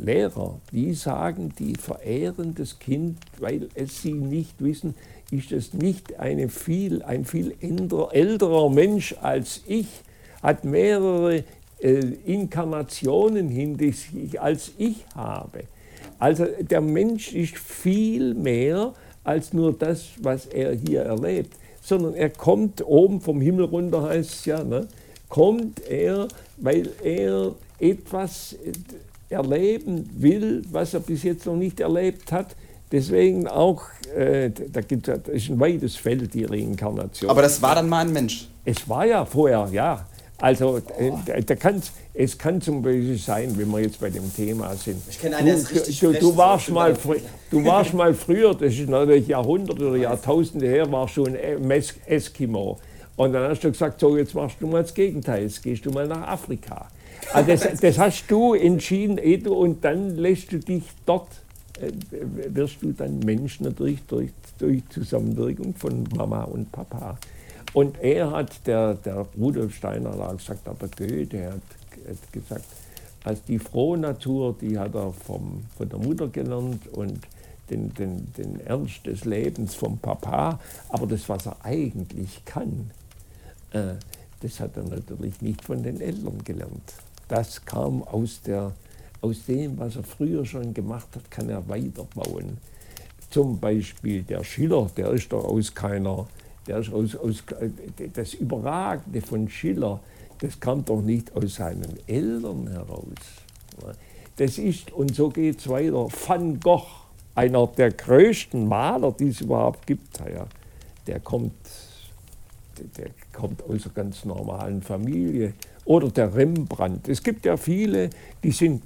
Lehrer, 0.00 0.60
die 0.70 0.94
sagen, 0.94 1.52
die 1.58 1.74
verehren 1.74 2.54
das 2.54 2.78
Kind, 2.78 3.18
weil 3.40 3.68
es 3.74 4.00
sie 4.00 4.12
nicht 4.12 4.62
wissen, 4.62 4.94
ist 5.30 5.52
es 5.52 5.72
nicht 5.74 6.18
eine 6.18 6.48
viel, 6.48 7.02
ein 7.02 7.24
viel 7.24 7.54
älterer 7.60 8.70
Mensch 8.70 9.14
als 9.20 9.62
ich, 9.66 9.86
hat 10.42 10.64
mehrere 10.64 11.44
äh, 11.80 12.00
Inkarnationen 12.26 13.48
hinter 13.48 13.92
sich, 13.92 14.40
als 14.40 14.72
ich 14.78 15.04
habe. 15.14 15.64
Also 16.18 16.46
der 16.60 16.80
Mensch 16.80 17.32
ist 17.32 17.58
viel 17.58 18.34
mehr 18.34 18.94
als 19.24 19.52
nur 19.52 19.72
das, 19.72 20.10
was 20.20 20.46
er 20.46 20.74
hier 20.74 21.02
erlebt, 21.02 21.54
sondern 21.80 22.14
er 22.14 22.30
kommt 22.30 22.86
oben 22.86 23.20
vom 23.20 23.40
Himmel 23.40 23.64
runter, 23.64 24.02
heißt 24.02 24.30
es 24.30 24.44
ja, 24.44 24.62
ne? 24.62 24.86
kommt 25.28 25.86
er, 25.88 26.28
weil 26.58 26.90
er 27.02 27.54
etwas 27.78 28.52
äh, 28.52 28.72
erleben 29.34 30.08
will, 30.16 30.62
was 30.70 30.94
er 30.94 31.00
bis 31.00 31.22
jetzt 31.22 31.46
noch 31.46 31.56
nicht 31.56 31.80
erlebt 31.80 32.30
hat, 32.30 32.54
Deswegen 32.94 33.48
auch, 33.48 33.82
äh, 34.16 34.50
da 34.50 34.80
gibt 34.80 35.08
es 35.08 35.48
ein 35.48 35.58
weites 35.58 35.96
Feld, 35.96 36.32
die 36.32 36.44
Reinkarnation. 36.44 37.28
Aber 37.28 37.42
das 37.42 37.60
war 37.60 37.74
dann 37.74 37.88
mal 37.88 38.06
ein 38.06 38.12
Mensch? 38.12 38.46
Es 38.64 38.88
war 38.88 39.04
ja 39.04 39.24
vorher, 39.24 39.68
ja. 39.72 40.06
Also 40.38 40.80
äh, 40.96 41.42
da 41.42 41.56
kann's, 41.56 41.90
es 42.12 42.38
kann 42.38 42.60
zum 42.60 42.82
Beispiel 42.82 43.18
sein, 43.18 43.52
wenn 43.58 43.68
wir 43.72 43.80
jetzt 43.80 43.98
bei 43.98 44.10
dem 44.10 44.32
Thema 44.32 44.76
sind. 44.76 45.02
Ich 45.10 45.20
kenne 45.20 45.38
einen, 45.38 45.56
richtig 45.56 45.98
du, 45.98 46.12
du, 46.12 46.36
warst 46.36 46.70
mal, 46.70 46.94
du 47.50 47.64
warst 47.64 47.94
mal 47.94 48.14
früher, 48.14 48.54
das 48.54 48.74
ist 48.74 48.88
natürlich 48.88 49.26
Jahrhunderte 49.26 49.88
oder 49.88 49.96
Jahrtausende 49.96 50.68
her, 50.68 50.90
warst 50.92 51.14
schon 51.14 51.36
ein 51.36 51.68
Eskimo. 52.06 52.78
Und 53.16 53.32
dann 53.32 53.50
hast 53.50 53.64
du 53.64 53.72
gesagt, 53.72 53.98
so 53.98 54.16
jetzt 54.16 54.36
machst 54.36 54.58
du 54.60 54.68
mal 54.68 54.82
das 54.82 54.94
Gegenteil, 54.94 55.42
jetzt 55.42 55.64
gehst 55.64 55.84
du 55.84 55.90
mal 55.90 56.06
nach 56.06 56.28
Afrika. 56.28 56.86
Also 57.32 57.50
das, 57.50 57.68
das 57.80 57.98
hast 57.98 58.24
du 58.28 58.54
entschieden, 58.54 59.18
Edu, 59.18 59.52
und 59.52 59.84
dann 59.84 60.16
lässt 60.16 60.52
du 60.52 60.60
dich 60.60 60.84
dort 61.06 61.26
wirst 61.80 62.82
du 62.82 62.92
dann 62.92 63.18
Mensch 63.20 63.60
natürlich 63.60 64.02
durch, 64.04 64.30
durch 64.58 64.82
Zusammenwirkung 64.90 65.74
von 65.74 66.04
Mama 66.16 66.44
und 66.44 66.70
Papa. 66.70 67.18
Und 67.72 67.98
er 68.00 68.30
hat, 68.30 68.66
der, 68.66 68.94
der 68.94 69.26
Rudolf 69.36 69.74
Steiner 69.74 70.16
hat 70.16 70.38
gesagt, 70.38 70.68
aber 70.68 70.88
Goethe 70.88 71.46
hat, 71.46 71.54
hat 72.08 72.32
gesagt, 72.32 72.64
als 73.24 73.42
die 73.44 73.58
frohe 73.58 73.98
Natur, 73.98 74.54
die 74.60 74.78
hat 74.78 74.94
er 74.94 75.12
vom, 75.12 75.64
von 75.76 75.88
der 75.88 75.98
Mutter 75.98 76.28
gelernt 76.28 76.86
und 76.88 77.18
den, 77.70 77.92
den, 77.94 78.32
den 78.34 78.60
Ernst 78.60 79.06
des 79.06 79.24
Lebens 79.24 79.74
vom 79.74 79.98
Papa, 79.98 80.60
aber 80.90 81.06
das, 81.06 81.28
was 81.28 81.46
er 81.46 81.56
eigentlich 81.64 82.44
kann, 82.44 82.90
äh, 83.72 83.94
das 84.40 84.60
hat 84.60 84.76
er 84.76 84.84
natürlich 84.84 85.40
nicht 85.40 85.64
von 85.64 85.82
den 85.82 86.00
Eltern 86.00 86.44
gelernt. 86.44 86.92
Das 87.28 87.64
kam 87.64 88.02
aus 88.02 88.42
der 88.42 88.72
aus 89.24 89.46
dem, 89.46 89.78
was 89.78 89.96
er 89.96 90.02
früher 90.02 90.44
schon 90.44 90.74
gemacht 90.74 91.08
hat, 91.14 91.30
kann 91.30 91.48
er 91.48 91.66
weiterbauen. 91.66 92.58
Zum 93.30 93.58
Beispiel 93.58 94.22
der 94.22 94.44
Schiller, 94.44 94.90
der 94.96 95.10
ist 95.10 95.32
doch 95.32 95.44
aus 95.44 95.74
keiner, 95.74 96.26
der 96.66 96.78
ist 96.78 96.92
aus, 96.92 97.16
aus, 97.16 97.42
das 98.12 98.34
Überragende 98.34 99.22
von 99.22 99.48
Schiller, 99.48 100.00
das 100.40 100.60
kam 100.60 100.84
doch 100.84 101.00
nicht 101.00 101.34
aus 101.34 101.54
seinen 101.54 101.98
Eltern 102.06 102.68
heraus. 102.68 103.14
Das 104.36 104.58
ist, 104.58 104.92
und 104.92 105.14
so 105.14 105.30
geht 105.30 105.58
es 105.58 105.68
weiter, 105.68 106.06
Van 106.26 106.60
Gogh, 106.60 106.86
einer 107.34 107.66
der 107.66 107.92
größten 107.92 108.68
Maler, 108.68 109.12
die 109.12 109.28
es 109.28 109.40
überhaupt 109.40 109.86
gibt, 109.86 110.18
ja, 110.18 110.46
der 111.06 111.20
kommt, 111.20 111.54
der 112.98 113.10
kommt 113.32 113.62
aus 113.62 113.84
einer 113.84 113.94
ganz 113.94 114.24
normalen 114.24 114.82
Familie. 114.82 115.54
Oder 115.86 116.08
der 116.08 116.34
Rembrandt. 116.34 117.08
Es 117.08 117.22
gibt 117.22 117.44
ja 117.44 117.58
viele, 117.58 118.08
die 118.42 118.52
sind 118.52 118.82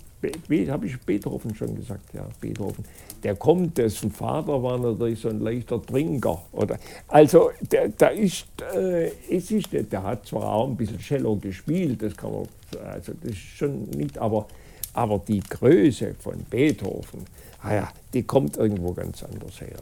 habe 0.70 0.86
ich 0.86 1.00
Beethoven 1.00 1.54
schon 1.54 1.76
gesagt, 1.76 2.12
ja, 2.12 2.26
Beethoven. 2.40 2.84
Der 3.22 3.36
kommt, 3.36 3.78
dessen 3.78 4.10
Vater 4.10 4.62
war 4.62 4.78
natürlich 4.78 5.20
so 5.20 5.28
ein 5.28 5.40
leichter 5.40 5.80
Trinker. 5.84 6.42
Oder, 6.52 6.78
also, 7.08 7.50
der, 7.60 7.88
der 7.88 8.12
ist, 8.12 8.46
äh, 8.74 9.10
es 9.30 9.50
ist, 9.50 9.68
der 9.72 10.02
hat 10.02 10.26
zwar 10.26 10.52
auch 10.52 10.68
ein 10.68 10.76
bisschen 10.76 10.98
Cello 10.98 11.36
gespielt, 11.36 12.02
das 12.02 12.16
kann 12.16 12.32
man, 12.32 12.48
also 12.84 13.12
das 13.20 13.30
ist 13.32 13.38
schon 13.38 13.84
nicht, 13.90 14.18
aber, 14.18 14.46
Aber 14.94 15.20
die 15.20 15.40
Größe 15.40 16.14
von 16.18 16.44
Beethoven, 16.50 17.24
ah 17.62 17.74
ja, 17.74 17.92
die 18.12 18.24
kommt 18.24 18.56
irgendwo 18.56 18.92
ganz 18.92 19.22
anders 19.22 19.60
her. 19.60 19.78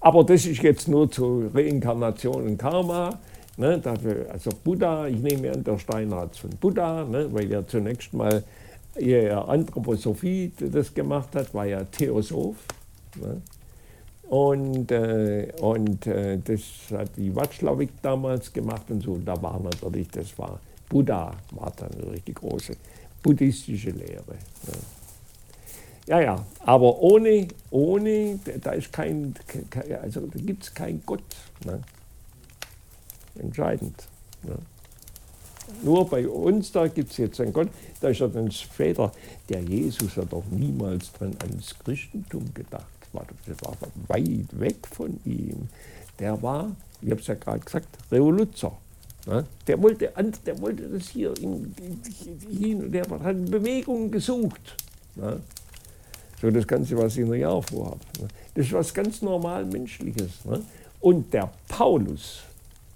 Aber 0.00 0.22
das 0.22 0.44
ist 0.46 0.62
jetzt 0.62 0.86
nur 0.86 1.10
zu 1.10 1.50
Reinkarnation 1.52 2.46
und 2.46 2.58
Karma. 2.58 3.18
Ne, 3.56 3.78
dafür, 3.78 4.26
also 4.32 4.50
Buddha, 4.64 5.06
ich 5.06 5.20
nehme 5.20 5.52
an, 5.52 5.62
der 5.62 5.78
Steiner 5.78 6.16
hat 6.16 6.36
von 6.36 6.50
Buddha, 6.50 7.04
ne, 7.04 7.32
weil 7.32 7.52
er 7.52 7.66
zunächst 7.66 8.12
mal 8.12 8.42
eher 8.96 9.48
Anthroposophie 9.48 10.52
das 10.58 10.92
gemacht 10.92 11.34
hat, 11.36 11.54
war 11.54 11.64
ja 11.64 11.84
Theosoph. 11.84 12.56
Ne. 13.20 13.40
Und, 14.28 14.90
äh, 14.90 15.52
und 15.60 16.06
äh, 16.06 16.38
das 16.42 16.62
hat 16.90 17.10
die 17.16 17.34
Watzlawick 17.36 17.90
damals 18.02 18.52
gemacht 18.52 18.90
und 18.90 19.02
so. 19.02 19.18
Da 19.18 19.40
war 19.40 19.60
natürlich, 19.60 20.08
das 20.08 20.36
war 20.38 20.58
Buddha, 20.88 21.32
war 21.50 21.72
dann 21.76 21.90
natürlich 21.96 22.24
die 22.24 22.34
große 22.34 22.74
buddhistische 23.22 23.90
Lehre. 23.90 24.34
Ne. 24.66 24.72
Ja, 26.06 26.20
ja, 26.20 26.44
aber 26.60 27.00
ohne, 27.00 27.48
ohne, 27.70 28.38
da 28.62 28.72
ist 28.72 28.92
kein, 28.92 29.34
also 30.02 30.20
da 30.20 30.38
gibt 30.38 30.64
es 30.64 30.74
keinen 30.74 31.02
Gott. 31.06 31.22
Ne? 31.64 31.80
Entscheidend. 33.38 34.08
Ne? 34.42 34.56
Nur 35.82 36.08
bei 36.08 36.28
uns, 36.28 36.72
da 36.72 36.86
gibt 36.88 37.10
es 37.10 37.16
jetzt 37.16 37.40
einen 37.40 37.52
Gott, 37.52 37.68
da 38.00 38.08
ist 38.08 38.20
er 38.20 38.28
dann 38.28 38.50
später, 38.50 39.12
der 39.48 39.62
Jesus 39.62 40.16
hat 40.16 40.32
doch 40.32 40.44
niemals 40.50 41.12
dran 41.12 41.34
ans 41.40 41.74
Christentum 41.78 42.52
gedacht. 42.52 42.86
Das 43.46 43.56
war 43.62 43.76
weit 44.08 44.58
weg 44.58 44.76
von 44.90 45.20
ihm. 45.24 45.68
Der 46.18 46.40
war, 46.42 46.74
ich 47.00 47.10
habe 47.10 47.20
es 47.20 47.26
ja 47.26 47.34
gerade 47.34 47.60
gesagt, 47.60 47.86
Revoluzer. 48.10 48.72
Ne? 49.26 49.46
Der, 49.66 49.80
wollte, 49.80 50.12
der 50.44 50.60
wollte 50.60 50.88
das 50.88 51.08
hier 51.08 51.32
in, 51.40 51.74
hin, 52.50 52.90
der 52.90 53.08
hat 53.08 53.50
Bewegungen 53.50 54.10
gesucht. 54.10 54.76
Ne? 55.14 55.40
So 56.42 56.50
das 56.50 56.66
Ganze, 56.66 56.96
was 56.98 57.16
ich 57.16 57.20
in 57.20 57.32
Jahr 57.34 57.62
vorhabe. 57.62 58.00
Ne? 58.20 58.28
Das 58.54 58.66
ist 58.66 58.72
was 58.72 58.92
ganz 58.92 59.22
normal 59.22 59.64
Menschliches. 59.64 60.44
Ne? 60.44 60.62
Und 61.00 61.32
der 61.32 61.50
Paulus, 61.68 62.42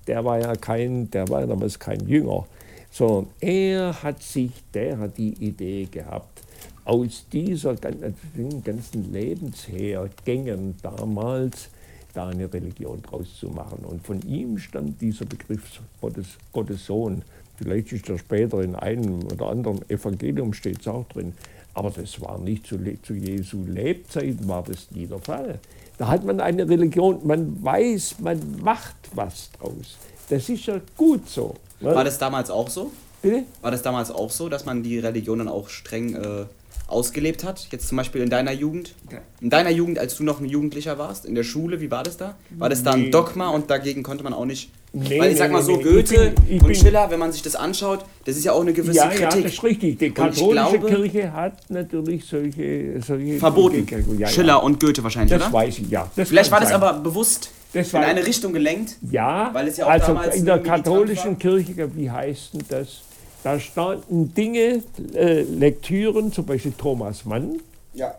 der 0.09 0.25
war 0.25 0.41
ja 0.41 0.57
kein, 0.57 1.11
der 1.11 1.29
war 1.29 1.47
damals 1.47 1.79
kein 1.79 2.01
Jünger, 2.09 2.47
sondern 2.91 3.31
er 3.41 4.03
hat 4.03 4.23
sich, 4.23 4.51
der 4.75 4.99
hat 4.99 5.19
die 5.19 5.35
Idee 5.35 5.87
gehabt, 5.91 6.43
aus 6.85 7.27
dieser 7.31 7.75
ganzen 7.77 9.13
Lebenshergängen 9.13 10.75
damals 10.83 11.69
da 12.15 12.29
eine 12.29 12.53
Religion 12.53 13.03
draus 13.03 13.39
zu 13.39 13.49
machen. 13.49 13.85
Und 13.85 14.05
von 14.05 14.23
ihm 14.23 14.59
stammt 14.59 15.01
dieser 15.01 15.27
Begriff 15.27 15.81
Gottes, 16.01 16.27
Gottes 16.53 16.87
Sohn. 16.87 17.23
Vielleicht 17.57 17.93
ist 17.93 18.09
er 18.09 18.19
später 18.19 18.63
in 18.63 18.75
einem 18.75 19.23
oder 19.25 19.49
anderen 19.49 19.89
Evangelium 19.91 20.55
steht 20.55 20.81
es 20.81 20.89
auch 20.89 21.07
drin. 21.09 21.35
Aber 21.75 21.91
das 21.91 22.21
war 22.23 22.39
nicht 22.39 22.67
zu, 22.67 22.79
zu 23.03 23.15
Jesu 23.15 23.65
Lebzeiten, 23.67 24.49
war 24.49 24.65
das 24.65 24.91
nie 24.91 25.07
der 25.07 25.19
Fall. 25.19 25.61
Da 25.99 26.09
hat 26.09 26.25
man 26.25 26.41
eine 26.41 26.69
Religion, 26.69 27.21
man 27.25 27.63
weiß, 27.63 28.17
man 28.21 28.61
macht 28.63 28.97
was 29.15 29.51
draus. 29.59 29.97
Das 30.31 30.49
ist 30.49 30.67
ja 30.67 30.81
gut 30.97 31.29
so. 31.29 31.55
Ne? 31.81 31.95
War 31.95 32.05
das 32.05 32.19
damals 32.19 32.51
auch 32.51 32.69
so? 32.69 32.93
Bitte? 33.21 33.45
War 33.63 33.73
das 33.73 33.83
damals 33.83 34.11
auch 34.11 34.31
so, 34.31 34.49
dass 34.49 34.65
man 34.65 34.83
die 34.83 34.99
Religion 35.01 35.39
dann 35.39 35.49
auch 35.49 35.69
streng 35.69 36.15
äh, 36.15 36.45
ausgelebt 36.87 37.43
hat? 37.43 37.67
Jetzt 37.73 37.89
zum 37.89 37.97
Beispiel 37.97 38.23
in 38.23 38.31
deiner 38.31 38.53
Jugend? 38.53 38.95
In 39.41 39.51
deiner 39.51 39.71
Jugend, 39.71 39.99
als 39.99 40.17
du 40.17 40.23
noch 40.23 40.41
ein 40.41 40.47
Jugendlicher 40.47 40.99
warst, 40.99 41.27
in 41.27 41.35
der 41.35 41.43
Schule, 41.43 41.81
wie 41.81 41.91
war 41.91 42.05
das 42.05 42.17
da? 42.17 42.37
War 42.51 42.69
das 42.69 42.85
da 42.85 42.93
ein 42.93 43.11
Dogma 43.11 43.49
und 43.49 43.71
dagegen 43.71 44.05
konnte 44.05 44.23
man 44.23 44.33
auch 44.33 44.45
nicht 44.45 44.71
Nee, 44.93 45.19
Weil 45.21 45.33
ich 45.33 45.39
sag 45.39 45.53
mal 45.53 45.63
so, 45.63 45.77
nee, 45.77 45.83
Goethe 45.83 46.33
ich 46.33 46.35
bin, 46.35 46.57
ich 46.57 46.63
und 46.63 46.77
Schiller, 46.77 47.11
wenn 47.11 47.19
man 47.19 47.31
sich 47.31 47.43
das 47.43 47.55
anschaut, 47.55 48.07
das 48.25 48.37
ist 48.37 48.45
ja 48.45 48.53
auch 48.53 48.63
eine 48.63 48.73
gewisse 48.73 48.97
ja, 48.97 49.09
Kritik. 49.09 49.21
Ja, 49.21 49.43
das 49.43 49.53
ist 49.53 49.63
richtig. 49.63 49.99
Die 49.99 50.11
katholische 50.11 50.79
glaube, 50.79 50.87
Kirche 50.89 51.33
hat 51.33 51.69
natürlich 51.69 52.25
solche... 52.25 53.01
solche 53.03 53.39
verboten. 53.39 53.87
Ja, 54.17 54.27
Schiller 54.29 54.55
ja. 54.55 54.57
und 54.57 54.81
Goethe 54.81 55.03
wahrscheinlich, 55.03 55.31
das 55.31 55.43
oder? 55.43 55.45
Das 55.45 55.53
weiß 55.53 55.79
ich, 55.81 55.91
ja. 55.91 56.11
Vielleicht 56.15 56.51
war 56.51 56.61
das 56.61 56.73
aber 56.73 56.95
bewusst 56.95 57.51
das 57.75 57.93
in 57.93 58.01
eine 58.01 58.25
Richtung 58.25 58.55
gelenkt? 58.55 58.97
Ja, 59.11 59.51
weil 59.53 59.69
es 59.69 59.77
ja 59.77 59.87
auch 59.87 59.91
also 59.91 60.15
in 60.33 60.47
der 60.47 60.61
katholischen 60.61 61.39
Kirche, 61.39 61.95
wie 61.95 62.11
heißt 62.11 62.55
denn 62.55 62.65
das? 62.69 63.03
Da 63.45 63.61
standen 63.61 64.35
Dinge, 64.35 64.83
äh, 65.15 65.43
Lektüren, 65.43 66.33
zum 66.33 66.47
Beispiel 66.47 66.73
Thomas 66.77 67.25
Mann, 67.25 67.61
ja. 67.95 68.15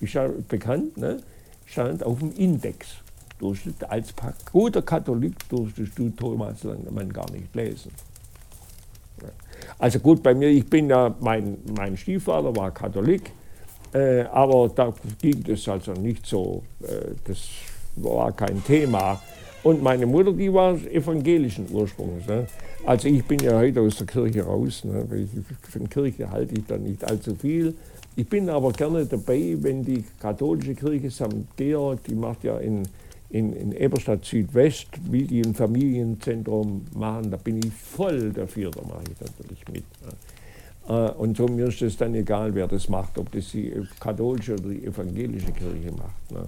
ist 0.00 0.12
ja 0.12 0.28
bekannt, 0.48 0.96
ne? 0.96 1.22
stand 1.66 2.04
auf 2.04 2.18
dem 2.18 2.32
Index 2.36 2.88
durftest 3.40 3.88
als 3.90 4.14
guter 4.52 4.82
Katholik 4.82 5.48
durftest 5.48 5.98
du 5.98 6.10
Thomas 6.10 6.62
Langemann 6.62 7.12
gar 7.12 7.30
nicht 7.32 7.54
lesen. 7.54 7.90
Also 9.78 9.98
gut, 9.98 10.22
bei 10.22 10.34
mir, 10.34 10.48
ich 10.48 10.68
bin 10.68 10.88
ja, 10.88 11.14
mein, 11.20 11.58
mein 11.76 11.96
Stiefvater 11.96 12.54
war 12.56 12.70
Katholik, 12.70 13.32
äh, 13.92 14.22
aber 14.22 14.68
da 14.68 14.92
ging 15.20 15.42
das 15.42 15.68
also 15.68 15.92
nicht 15.92 16.26
so, 16.26 16.62
äh, 16.82 17.14
das 17.24 17.38
war 17.96 18.32
kein 18.32 18.62
Thema. 18.64 19.20
Und 19.62 19.82
meine 19.82 20.06
Mutter, 20.06 20.32
die 20.32 20.52
war 20.52 20.74
evangelischen 20.90 21.66
Ursprungs. 21.70 22.26
Ne? 22.26 22.46
Also 22.86 23.08
ich 23.08 23.24
bin 23.24 23.38
ja 23.40 23.58
heute 23.58 23.80
aus 23.82 23.96
der 23.96 24.06
Kirche 24.06 24.42
raus, 24.42 24.84
ne? 24.84 25.06
ich, 25.14 25.70
von 25.70 25.88
Kirche 25.88 26.30
halte 26.30 26.54
ich 26.54 26.66
da 26.66 26.78
nicht 26.78 27.04
allzu 27.04 27.34
viel. 27.34 27.74
Ich 28.16 28.28
bin 28.28 28.48
aber 28.48 28.72
gerne 28.72 29.06
dabei, 29.06 29.56
wenn 29.60 29.84
die 29.84 30.04
katholische 30.18 30.74
Kirche 30.74 31.10
St. 31.10 31.56
Georg, 31.56 32.02
die 32.04 32.14
macht 32.14 32.42
ja 32.44 32.58
in 32.58 32.82
in, 33.30 33.52
in 33.52 33.72
Eberstadt 33.72 34.24
Südwest, 34.24 34.88
wie 35.08 35.22
die 35.22 35.40
ein 35.40 35.54
Familienzentrum 35.54 36.84
machen, 36.94 37.30
da 37.30 37.36
bin 37.36 37.58
ich 37.58 37.72
voll 37.72 38.32
dafür, 38.32 38.70
da 38.72 38.82
mache 38.82 39.04
ich 39.04 39.20
natürlich 39.20 39.68
mit. 39.68 39.84
Ne. 40.02 41.12
Und 41.12 41.36
so 41.36 41.46
mir 41.46 41.68
ist 41.68 41.80
es 41.82 41.96
dann 41.96 42.14
egal, 42.16 42.52
wer 42.54 42.66
das 42.66 42.88
macht, 42.88 43.16
ob 43.18 43.30
das 43.30 43.52
die 43.52 43.72
katholische 44.00 44.54
oder 44.54 44.70
die 44.70 44.84
evangelische 44.84 45.52
Kirche 45.52 45.92
macht. 45.96 46.30
Ne. 46.32 46.44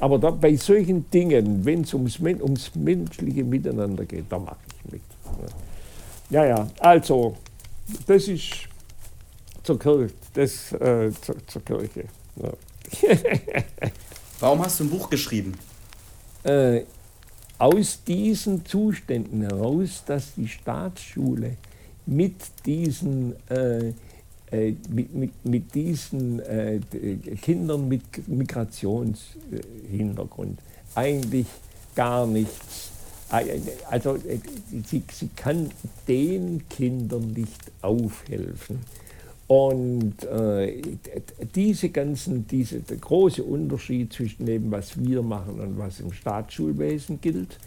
Aber 0.00 0.18
da, 0.18 0.30
bei 0.30 0.56
solchen 0.56 1.08
Dingen, 1.10 1.64
wenn 1.64 1.82
es 1.82 1.92
ums, 1.92 2.18
ums 2.18 2.74
menschliche 2.74 3.44
Miteinander 3.44 4.06
geht, 4.06 4.24
da 4.30 4.38
mache 4.38 4.56
ich 4.68 4.92
mit. 4.92 5.02
Ne. 5.40 5.46
Ja, 6.30 6.46
ja, 6.46 6.66
also, 6.80 7.36
das 8.06 8.28
ist 8.28 8.68
zur 9.62 9.78
Kirche. 9.78 10.14
Das, 10.32 10.72
äh, 10.72 11.10
zur, 11.20 11.46
zur 11.46 11.62
Kirche. 11.62 12.04
Warum 14.40 14.64
hast 14.64 14.80
du 14.80 14.84
ein 14.84 14.90
Buch 14.90 15.10
geschrieben? 15.10 15.54
Äh, 16.44 16.82
aus 17.58 18.04
diesen 18.04 18.64
Zuständen 18.66 19.42
heraus, 19.42 20.02
dass 20.06 20.34
die 20.34 20.48
Staatsschule 20.48 21.56
mit 22.06 22.36
diesen, 22.66 23.34
äh, 23.48 23.92
äh, 24.50 24.74
mit, 24.88 25.14
mit, 25.14 25.32
mit, 25.44 25.72
diesen 25.74 26.40
äh, 26.40 26.80
Kindern 27.40 27.88
mit 27.88 28.28
Migrationshintergrund 28.28 30.58
eigentlich 30.94 31.46
gar 31.94 32.26
nichts, 32.26 32.90
äh, 33.32 33.58
also 33.90 34.18
sie, 34.86 35.02
sie 35.10 35.30
kann 35.34 35.70
den 36.06 36.68
Kindern 36.68 37.32
nicht 37.32 37.72
aufhelfen 37.80 38.80
und 39.46 40.24
äh, 40.24 40.80
diese 41.54 41.90
ganzen, 41.90 42.46
diese, 42.46 42.80
der 42.80 42.96
große 42.96 43.42
Unterschied 43.42 44.12
zwischen 44.12 44.46
dem, 44.46 44.70
was 44.70 44.98
wir 44.98 45.22
machen 45.22 45.60
und 45.60 45.78
was 45.78 46.00
im 46.00 46.12
Staatsschulwesen 46.12 47.20
gilt 47.20 47.58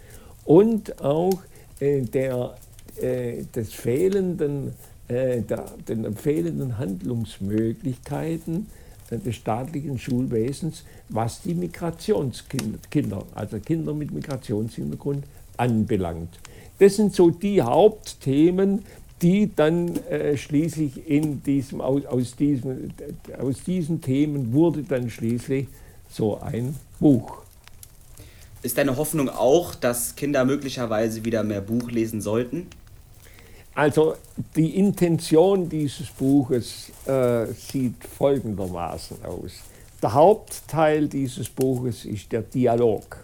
und 0.45 0.99
auch 1.01 1.39
äh, 1.79 2.01
der, 2.01 2.55
äh, 2.99 3.43
des 3.55 3.73
fehlenden, 3.73 4.73
äh, 5.07 5.41
der, 5.41 5.65
den 5.87 6.15
fehlenden 6.15 6.79
Handlungsmöglichkeiten 6.79 8.65
äh, 9.11 9.17
des 9.19 9.35
staatlichen 9.35 9.99
Schulwesens, 9.99 10.83
was 11.09 11.41
die 11.43 11.53
Migrationskinder, 11.53 13.23
also 13.35 13.59
Kinder 13.59 13.93
mit 13.93 14.11
Migrationshintergrund 14.11 15.25
anbelangt. 15.57 16.39
Das 16.79 16.95
sind 16.95 17.13
so 17.13 17.29
die 17.29 17.61
Hauptthemen, 17.61 18.83
die 19.21 19.53
dann 19.55 19.95
äh, 20.07 20.37
schließlich 20.37 21.09
in 21.09 21.41
diesem, 21.43 21.81
aus, 21.81 22.05
aus, 22.05 22.35
diesem, 22.35 22.91
aus 23.39 23.63
diesen 23.63 24.01
Themen 24.01 24.53
wurde 24.53 24.83
dann 24.83 25.09
schließlich 25.09 25.67
so 26.09 26.39
ein 26.39 26.75
Buch. 26.99 27.43
Ist 28.61 28.77
deine 28.77 28.97
Hoffnung 28.97 29.29
auch, 29.29 29.75
dass 29.75 30.15
Kinder 30.15 30.45
möglicherweise 30.45 31.23
wieder 31.23 31.43
mehr 31.43 31.61
Buch 31.61 31.89
lesen 31.89 32.21
sollten? 32.21 32.67
Also 33.73 34.15
die 34.55 34.77
Intention 34.77 35.69
dieses 35.69 36.07
Buches 36.07 36.91
äh, 37.05 37.45
sieht 37.53 38.03
folgendermaßen 38.03 39.23
aus. 39.23 39.51
Der 40.01 40.13
Hauptteil 40.13 41.07
dieses 41.07 41.49
Buches 41.49 42.05
ist 42.05 42.31
der 42.31 42.41
Dialog. 42.41 43.23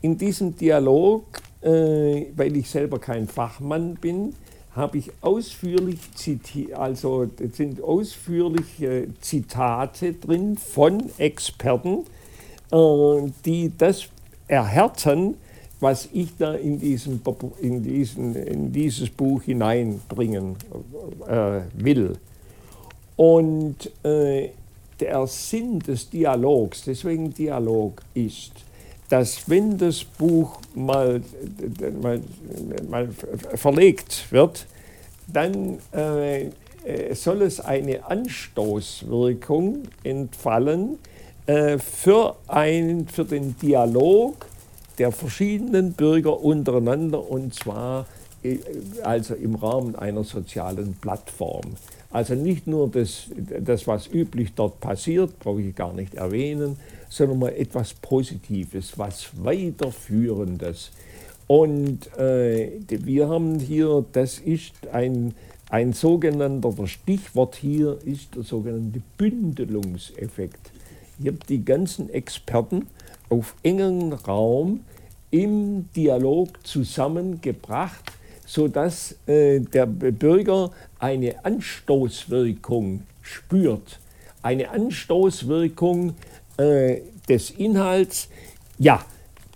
In 0.00 0.16
diesem 0.16 0.56
Dialog, 0.56 1.24
äh, 1.60 2.26
weil 2.34 2.56
ich 2.56 2.70
selber 2.70 2.98
kein 2.98 3.28
Fachmann 3.28 3.94
bin, 3.94 4.34
habe 4.78 4.98
ich 4.98 5.10
ausführlich 5.20 5.98
zitiert, 6.14 6.74
also 6.74 7.28
sind 7.52 7.82
ausführliche 7.82 9.08
Zitate 9.20 10.14
drin 10.14 10.56
von 10.56 11.10
Experten, 11.18 12.04
äh, 12.72 13.30
die 13.44 13.72
das 13.76 14.08
erhärten, 14.46 15.34
was 15.80 16.08
ich 16.12 16.36
da 16.36 16.54
in, 16.54 16.80
diesem, 16.80 17.20
in, 17.60 17.82
diesen, 17.82 18.34
in 18.34 18.72
dieses 18.72 19.10
Buch 19.10 19.42
hineinbringen 19.42 20.56
äh, 21.28 21.60
will. 21.74 22.16
Und 23.16 23.90
äh, 24.04 24.50
der 25.00 25.26
Sinn 25.26 25.78
des 25.78 26.10
Dialogs, 26.10 26.82
deswegen 26.84 27.32
Dialog 27.32 28.02
ist, 28.14 28.52
dass 29.08 29.48
wenn 29.48 29.78
das 29.78 30.04
Buch 30.04 30.60
mal, 30.74 31.22
mal, 32.02 32.20
mal 32.88 33.08
verlegt 33.54 34.26
wird, 34.30 34.66
dann 35.26 35.78
äh, 35.92 36.46
äh, 36.84 37.14
soll 37.14 37.42
es 37.42 37.60
eine 37.60 38.08
Anstoßwirkung 38.08 39.82
entfallen 40.04 40.98
äh, 41.46 41.78
für, 41.78 42.36
ein, 42.46 43.06
für 43.08 43.24
den 43.24 43.56
Dialog 43.58 44.46
der 44.98 45.12
verschiedenen 45.12 45.92
Bürger 45.92 46.40
untereinander 46.40 47.30
und 47.30 47.54
zwar 47.54 48.06
äh, 48.42 48.58
also 49.02 49.34
im 49.34 49.54
Rahmen 49.54 49.96
einer 49.96 50.24
sozialen 50.24 50.94
Plattform. 50.94 51.76
Also 52.10 52.34
nicht 52.34 52.66
nur 52.66 52.88
das, 52.90 53.24
das, 53.60 53.86
was 53.86 54.06
üblich 54.06 54.54
dort 54.54 54.80
passiert, 54.80 55.38
brauche 55.40 55.60
ich 55.60 55.74
gar 55.74 55.92
nicht 55.92 56.14
erwähnen, 56.14 56.78
sondern 57.08 57.38
mal 57.38 57.54
etwas 57.54 57.94
Positives, 57.94 58.98
was 58.98 59.30
Weiterführendes. 59.42 60.90
Und 61.46 62.14
äh, 62.18 62.78
wir 62.88 63.28
haben 63.28 63.58
hier, 63.58 64.04
das 64.12 64.38
ist 64.38 64.74
ein, 64.92 65.34
ein 65.70 65.94
sogenannter, 65.94 66.74
das 66.76 66.90
Stichwort 66.90 67.56
hier 67.56 67.98
ist 68.04 68.34
der 68.36 68.42
sogenannte 68.42 69.00
Bündelungseffekt. 69.16 70.70
Ich 71.18 71.26
habe 71.26 71.38
die 71.48 71.64
ganzen 71.64 72.10
Experten 72.10 72.86
auf 73.30 73.54
engen 73.62 74.12
Raum 74.12 74.80
im 75.30 75.90
Dialog 75.96 76.66
zusammengebracht, 76.66 78.12
sodass 78.46 79.16
äh, 79.26 79.60
der 79.60 79.86
Bürger 79.86 80.70
eine 80.98 81.44
Anstoßwirkung 81.44 83.02
spürt. 83.22 84.00
Eine 84.42 84.70
Anstoßwirkung 84.70 86.14
äh, 86.58 87.00
des 87.28 87.50
Inhalts, 87.50 88.28
ja, 88.78 89.04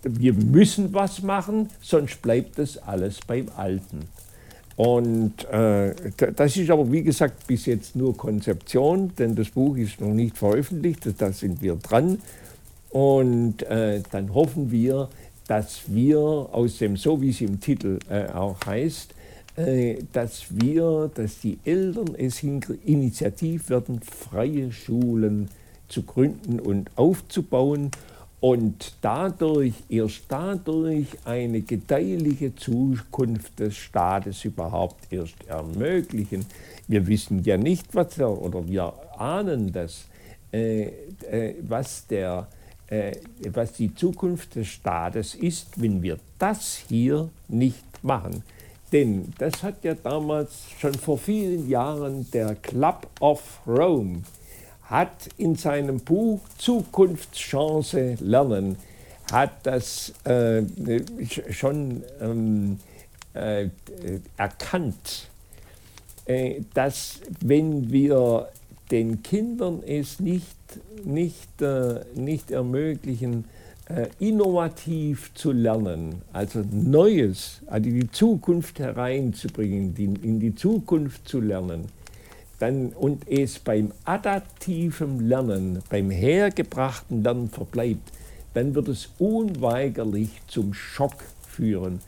wir 0.03 0.33
müssen 0.33 0.93
was 0.93 1.23
machen, 1.23 1.71
sonst 1.81 2.21
bleibt 2.23 2.59
das 2.59 2.79
alles 2.79 3.21
beim 3.27 3.47
Alten. 3.57 4.09
Und 4.77 5.45
äh, 5.51 5.95
das 6.35 6.57
ist 6.57 6.71
aber, 6.71 6.91
wie 6.91 7.03
gesagt, 7.03 7.47
bis 7.47 7.67
jetzt 7.67 7.95
nur 7.95 8.17
Konzeption, 8.17 9.13
denn 9.19 9.35
das 9.35 9.51
Buch 9.51 9.77
ist 9.77 10.01
noch 10.01 10.15
nicht 10.15 10.37
veröffentlicht, 10.37 11.07
da 11.19 11.31
sind 11.33 11.63
wir 11.63 11.77
dran. 11.77 12.19
Und 12.91 13.63
äh, 13.65 14.03
dann 14.11 14.35
hoffen 14.35 14.71
wir, 14.71 15.09
dass 15.47 15.83
wir 15.87 16.19
aus 16.19 16.79
dem, 16.79 16.97
so 16.97 17.21
wie 17.21 17.31
es 17.31 17.41
im 17.41 17.61
Titel 17.61 17.99
äh, 18.11 18.27
auch 18.27 18.57
heißt, 18.65 19.15
äh, 19.57 19.97
dass 20.13 20.45
wir, 20.51 21.11
dass 21.15 21.41
die 21.41 21.59
Eltern 21.65 22.15
es 22.17 22.43
initiativ 22.43 23.69
werden, 23.69 24.01
freie 24.01 24.73
Schulen 24.73 25.49
zu 25.93 26.03
gründen 26.03 26.59
und 26.59 26.91
aufzubauen 26.97 27.91
und 28.41 28.95
dadurch, 29.03 29.75
erst 29.89 30.25
dadurch 30.29 31.07
eine 31.25 31.61
gedeihliche 31.61 32.55
Zukunft 32.57 33.61
des 33.61 33.77
Staates 33.77 34.45
überhaupt 34.45 35.13
erst 35.13 35.47
ermöglichen. 35.47 36.45
Wir 36.89 37.07
wissen 37.07 37.45
ja 37.45 37.57
nicht, 37.57 37.95
was 37.95 38.17
der, 38.17 38.31
oder 38.31 38.67
wir 38.67 38.93
ahnen 39.17 39.71
das, 39.71 40.07
äh, 40.53 40.89
äh, 41.31 41.55
was 41.63 42.07
der 42.09 42.49
äh, 42.89 43.13
was 43.53 43.73
die 43.73 43.95
Zukunft 43.95 44.57
des 44.57 44.67
Staates 44.69 45.35
ist, 45.35 45.81
wenn 45.81 46.03
wir 46.03 46.19
das 46.39 46.77
hier 46.89 47.31
nicht 47.49 47.85
machen. 48.03 48.43
Denn 48.93 49.33
das 49.39 49.63
hat 49.63 49.83
ja 49.83 49.95
damals 49.95 50.69
schon 50.79 50.93
vor 50.93 51.17
vielen 51.17 51.71
Jahren 51.71 52.31
der 52.33 52.55
Club 52.57 53.09
of 53.21 53.61
Rome 53.67 54.23
hat 54.93 55.31
in 55.39 55.57
seinem 55.57 56.01
Buch 56.01 56.41
Zukunftschance 56.59 58.19
lernen, 58.21 58.77
hat 59.33 59.53
das 59.63 60.13
äh, 60.25 60.63
schon 61.51 62.03
ähm, 62.21 62.79
äh, 63.33 63.69
erkannt, 64.37 65.31
äh, 66.27 66.61
dass 66.75 67.21
wenn 67.41 67.91
wir 67.91 68.49
den 68.91 69.23
Kindern 69.23 69.83
es 69.87 70.21
nicht, 70.21 70.47
nicht, 71.07 71.63
äh, 71.63 72.01
nicht 72.15 72.51
ermöglichen, 72.51 73.47
äh, 73.89 74.09
innovativ 74.19 75.33
zu 75.33 75.53
lernen, 75.53 76.21
also 76.35 76.63
Neues, 76.71 77.63
also 77.67 77.89
die 77.89 78.11
Zukunft 78.11 78.79
hereinzubringen, 78.79 79.95
die, 79.95 80.05
in 80.05 80.39
die 80.39 80.55
Zukunft 80.55 81.27
zu 81.27 81.41
lernen, 81.41 81.87
dann, 82.63 82.91
und 82.91 83.29
es 83.29 83.59
beim 83.59 83.93
adaptiven 84.05 85.29
Lernen, 85.29 85.81
beim 85.91 86.11
hergebrachten 86.11 87.23
Lernen 87.23 87.51
verbleibt, 87.51 88.13
dann 88.55 88.75
wird 88.75 88.89
es 88.89 89.11
unweigerlich 89.19 90.31
zum 90.47 90.73
Schock 90.73 91.25
führen. 91.49 92.01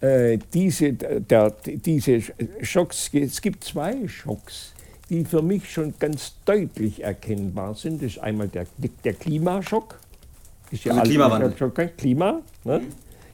Äh, 0.00 0.38
diese, 0.52 0.92
der, 0.92 1.54
diese 1.64 2.20
Schocks, 2.60 3.10
es 3.12 3.40
gibt 3.40 3.64
zwei 3.64 4.06
Schocks 4.06 4.74
die 5.10 5.24
für 5.24 5.42
mich 5.42 5.70
schon 5.70 5.94
ganz 5.98 6.34
deutlich 6.44 7.02
erkennbar 7.02 7.74
sind. 7.74 8.02
Das 8.02 8.12
ist 8.12 8.18
einmal 8.18 8.48
der, 8.48 8.66
der 9.04 9.12
Klimaschock. 9.12 9.98
Ist 10.70 10.84
ja 10.84 10.92
also 10.92 11.04
Klimawandel. 11.04 11.56
Schock, 11.56 11.96
Klima, 11.96 12.40
ne? 12.64 12.82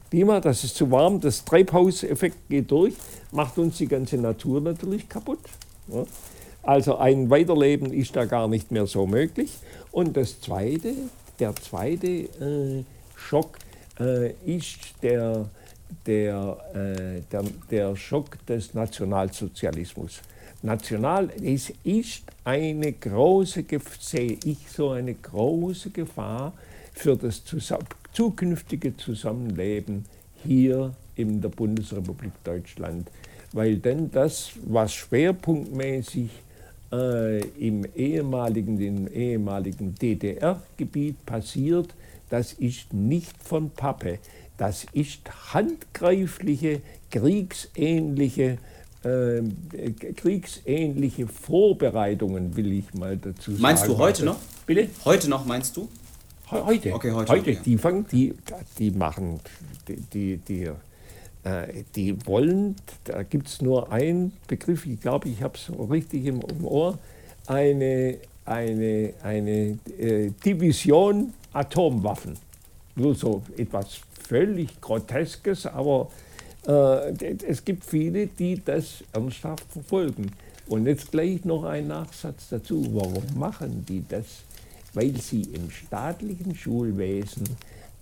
Klima, 0.09 0.41
das 0.41 0.65
ist 0.65 0.75
zu 0.75 0.91
warm, 0.91 1.21
das 1.21 1.45
Treibhauseffekt 1.45 2.49
geht 2.49 2.69
durch, 2.69 2.95
macht 3.31 3.57
uns 3.57 3.77
die 3.77 3.87
ganze 3.87 4.17
Natur 4.17 4.59
natürlich 4.59 5.07
kaputt. 5.07 5.39
Ne? 5.87 6.05
Also 6.63 6.97
ein 6.97 7.29
Weiterleben 7.29 7.91
ist 7.91 8.15
da 8.15 8.25
gar 8.25 8.47
nicht 8.47 8.71
mehr 8.71 8.85
so 8.85 9.07
möglich. 9.07 9.51
Und 9.91 10.15
das 10.15 10.39
zweite, 10.41 10.93
der 11.39 11.55
zweite 11.55 12.07
äh, 12.07 12.83
Schock 13.15 13.57
äh, 13.99 14.31
ist 14.45 14.79
der, 15.01 15.49
der, 16.05 16.57
äh, 16.73 17.21
der, 17.31 17.43
der 17.69 17.95
Schock 17.95 18.45
des 18.45 18.73
Nationalsozialismus 18.73 20.21
national, 20.63 21.29
es 21.41 21.73
ist 21.83 22.23
eine 22.43 22.91
große, 22.91 23.63
sehe 23.99 24.37
ich 24.43 24.57
so 24.69 24.91
eine 24.91 25.13
große 25.13 25.89
Gefahr 25.89 26.53
für 26.93 27.15
das 27.15 27.41
zukünftige 28.13 28.95
Zusammenleben 28.97 30.05
hier 30.43 30.93
in 31.15 31.41
der 31.41 31.49
Bundesrepublik 31.49 32.31
Deutschland, 32.43 33.09
weil 33.53 33.77
denn 33.77 34.11
das, 34.11 34.51
was 34.65 34.93
schwerpunktmäßig 34.93 36.29
äh, 36.91 37.39
im 37.57 37.85
ehemaligen, 37.95 38.79
im 38.79 39.07
ehemaligen 39.07 39.95
DDR-Gebiet 39.95 41.25
passiert, 41.25 41.93
das 42.29 42.53
ist 42.53 42.93
nicht 42.93 43.33
von 43.43 43.69
Pappe, 43.69 44.19
das 44.57 44.85
ist 44.93 45.21
handgreifliche, 45.53 46.81
kriegsähnliche 47.09 48.57
äh, 49.03 49.41
kriegsähnliche 50.15 51.27
Vorbereitungen, 51.27 52.55
will 52.55 52.71
ich 52.71 52.93
mal 52.93 53.17
dazu 53.17 53.51
sagen. 53.51 53.61
Meinst 53.61 53.87
du 53.87 53.97
heute 53.97 54.23
noch? 54.25 54.37
Bitte? 54.67 54.89
Heute 55.05 55.29
noch, 55.29 55.45
meinst 55.45 55.75
du? 55.75 55.89
Heute. 56.51 56.93
Okay, 56.93 57.11
heute. 57.11 57.31
heute. 57.31 57.51
Okay. 57.51 57.59
Die 57.65 57.77
fangen, 57.77 58.05
die, 58.11 58.33
die 58.77 58.91
machen, 58.91 59.39
die, 59.87 59.95
die, 59.95 60.37
die, 60.37 60.69
die 61.95 62.25
wollen, 62.27 62.75
da 63.05 63.23
gibt 63.23 63.47
es 63.47 63.61
nur 63.61 63.91
einen 63.91 64.31
Begriff, 64.47 64.85
ich 64.85 65.01
glaube, 65.01 65.27
ich 65.29 65.41
habe 65.41 65.57
es 65.57 65.71
richtig 65.89 66.25
im, 66.25 66.41
im, 66.41 66.65
Ohr, 66.65 66.99
eine, 67.47 68.17
eine, 68.45 69.13
eine 69.23 69.79
äh, 69.97 70.31
Division 70.45 71.33
Atomwaffen. 71.53 72.37
Nur 72.95 73.15
so 73.15 73.41
etwas 73.57 74.01
völlig 74.27 74.79
Groteskes, 74.79 75.65
aber 75.65 76.09
äh, 76.67 77.35
es 77.47 77.63
gibt 77.65 77.83
viele, 77.85 78.27
die 78.27 78.61
das 78.63 79.03
ernsthaft 79.13 79.65
verfolgen. 79.71 80.31
Und 80.67 80.85
jetzt 80.85 81.11
gleich 81.11 81.43
noch 81.43 81.63
ein 81.65 81.87
Nachsatz 81.87 82.49
dazu. 82.49 82.87
Warum 82.93 83.23
machen 83.35 83.85
die 83.87 84.03
das? 84.07 84.25
Weil 84.93 85.15
sie 85.17 85.41
im 85.53 85.69
staatlichen 85.69 86.55
Schulwesen 86.55 87.43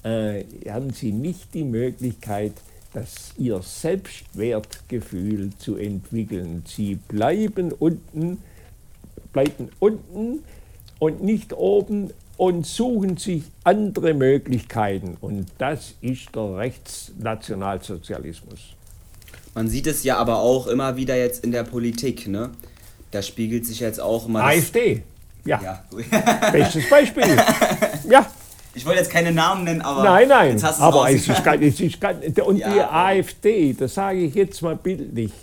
äh, 0.03 0.43
haben 0.67 0.91
sie 0.91 1.11
nicht 1.11 1.53
die 1.53 1.63
Möglichkeit, 1.63 2.53
das, 2.93 3.33
ihr 3.37 3.61
Selbstwertgefühl 3.61 5.51
zu 5.57 5.75
entwickeln. 5.75 6.63
Sie 6.67 6.95
bleiben 6.95 7.71
unten, 7.71 8.39
bleiben 9.31 9.69
unten 9.79 10.43
und 10.99 11.23
nicht 11.23 11.53
oben 11.53 12.11
und 12.37 12.65
suchen 12.65 13.17
sich 13.17 13.43
andere 13.63 14.13
Möglichkeiten. 14.13 15.17
Und 15.21 15.47
das 15.57 15.93
ist 16.01 16.35
der 16.35 16.55
Rechtsnationalsozialismus. 16.55 18.59
Man 19.53 19.67
sieht 19.67 19.87
es 19.87 20.03
ja 20.03 20.17
aber 20.17 20.39
auch 20.39 20.67
immer 20.67 20.95
wieder 20.95 21.17
jetzt 21.17 21.43
in 21.43 21.51
der 21.51 21.63
Politik. 21.63 22.27
Ne? 22.27 22.51
Da 23.11 23.21
spiegelt 23.21 23.65
sich 23.65 23.81
jetzt 23.81 23.99
auch 23.99 24.27
immer. 24.27 24.43
AfD, 24.43 25.03
ja. 25.45 25.61
ja. 25.61 25.83
Bestes 26.51 26.89
Beispiel. 26.89 27.25
ja. 28.09 28.25
Ich 28.79 28.85
wollte 28.85 28.99
jetzt 28.99 29.11
keine 29.11 29.33
Namen 29.33 29.65
nennen, 29.65 29.81
aber. 29.81 30.05
Nein, 30.05 30.29
nein, 30.29 30.63
aber 30.63 31.09
es 31.09 31.27
ist, 31.27 31.45
es 31.45 31.79
ist 31.81 32.39
Und 32.39 32.57
ja. 32.59 32.73
die 32.73 32.79
AfD, 32.79 33.73
das 33.73 33.95
sage 33.95 34.19
ich 34.19 34.33
jetzt 34.33 34.61
mal 34.61 34.77
bildlich. 34.77 35.33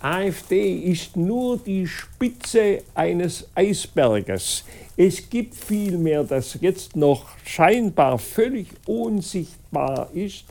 AfD 0.00 0.82
ist 0.82 1.16
nur 1.16 1.56
die 1.56 1.84
Spitze 1.88 2.82
eines 2.94 3.48
Eisberges. 3.56 4.62
Es 4.96 5.28
gibt 5.28 5.56
viel 5.56 5.98
mehr, 5.98 6.22
das 6.22 6.56
jetzt 6.60 6.94
noch 6.94 7.24
scheinbar 7.44 8.20
völlig 8.20 8.68
unsichtbar 8.86 10.08
ist, 10.14 10.44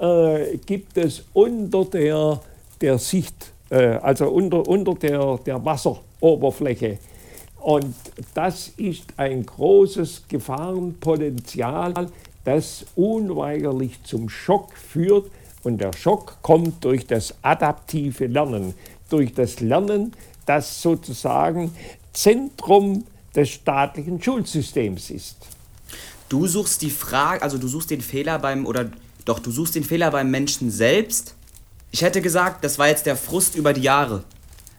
äh, 0.00 0.56
gibt 0.66 0.96
es 0.96 1.26
unter 1.32 1.84
der, 1.84 2.40
der 2.80 2.98
Sicht, 2.98 3.52
äh, 3.70 3.98
also 4.02 4.30
unter, 4.30 4.66
unter 4.66 4.94
der, 4.94 5.38
der 5.46 5.64
Wasseroberfläche. 5.64 6.98
Und 7.60 7.94
das 8.34 8.68
ist 8.76 9.04
ein 9.16 9.44
großes 9.44 10.24
Gefahrenpotenzial, 10.28 12.10
das 12.44 12.86
unweigerlich 12.94 14.02
zum 14.04 14.28
Schock 14.28 14.76
führt. 14.76 15.30
Und 15.64 15.78
der 15.78 15.92
Schock 15.92 16.38
kommt 16.42 16.84
durch 16.84 17.06
das 17.06 17.34
adaptive 17.42 18.26
Lernen, 18.26 18.74
durch 19.10 19.34
das 19.34 19.60
Lernen, 19.60 20.12
das 20.46 20.80
sozusagen 20.80 21.72
Zentrum 22.12 23.04
des 23.34 23.50
staatlichen 23.50 24.22
Schulsystems 24.22 25.10
ist. 25.10 25.36
Du 26.28 26.46
suchst 26.46 26.82
die 26.82 26.90
Frage, 26.90 27.42
also 27.42 27.58
du 27.58 27.68
suchst 27.68 27.90
den 27.90 28.00
Fehler 28.00 28.38
beim, 28.38 28.66
oder 28.66 28.90
doch, 29.24 29.38
du 29.38 29.50
suchst 29.50 29.74
den 29.74 29.84
Fehler 29.84 30.10
beim 30.10 30.30
Menschen 30.30 30.70
selbst. 30.70 31.34
Ich 31.90 32.02
hätte 32.02 32.22
gesagt, 32.22 32.64
das 32.64 32.78
war 32.78 32.88
jetzt 32.88 33.06
der 33.06 33.16
Frust 33.16 33.54
über 33.56 33.72
die 33.72 33.82
Jahre. 33.82 34.24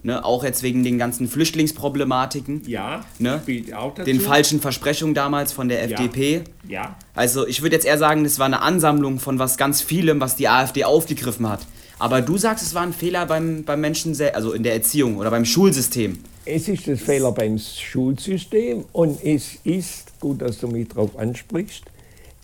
Ne, 0.02 0.24
auch 0.24 0.46
jetzt 0.46 0.64
wegen 0.64 0.86
den 0.86 0.98
ganzen 0.98 1.28
Flüchtlingsproblematiken. 1.28 2.62
Ja, 2.66 3.02
ne, 3.18 3.42
auch 3.76 3.94
dazu. 3.94 4.06
Den 4.06 4.22
falschen 4.22 4.62
Versprechungen 4.62 5.14
damals 5.14 5.52
von 5.52 5.68
der 5.68 5.84
FDP. 5.84 6.44
Ja. 6.68 6.84
ja. 6.84 6.96
Also 7.16 7.46
ich 7.46 7.62
würde 7.62 7.76
jetzt 7.76 7.86
eher 7.86 7.98
sagen, 7.98 8.24
das 8.24 8.40
war 8.40 8.46
eine 8.46 8.62
Ansammlung 8.62 9.20
von 9.20 9.40
was 9.40 9.58
ganz 9.58 9.82
vielem, 9.82 10.22
was 10.22 10.38
die 10.38 10.48
AfD 10.48 10.86
aufgegriffen 10.86 11.50
hat. 11.50 11.66
Aber 12.00 12.22
du 12.22 12.38
sagst, 12.38 12.66
es 12.66 12.74
war 12.74 12.84
ein 12.84 12.94
Fehler 12.94 13.26
beim, 13.26 13.66
beim 13.66 13.82
Menschen, 13.82 14.18
also 14.34 14.54
in 14.54 14.64
der 14.64 14.74
Erziehung 14.74 15.18
oder 15.18 15.30
beim 15.30 15.44
Schulsystem. 15.44 16.20
Es 16.46 16.70
ist 16.70 16.88
ein 16.88 16.98
Fehler 16.98 17.34
beim 17.34 17.60
Schulsystem 17.60 18.86
und 18.94 19.22
es 19.24 19.56
ist, 19.66 20.18
gut, 20.22 20.42
dass 20.42 20.60
du 20.60 20.68
mich 20.68 20.88
darauf 20.88 21.18
ansprichst, 21.20 21.84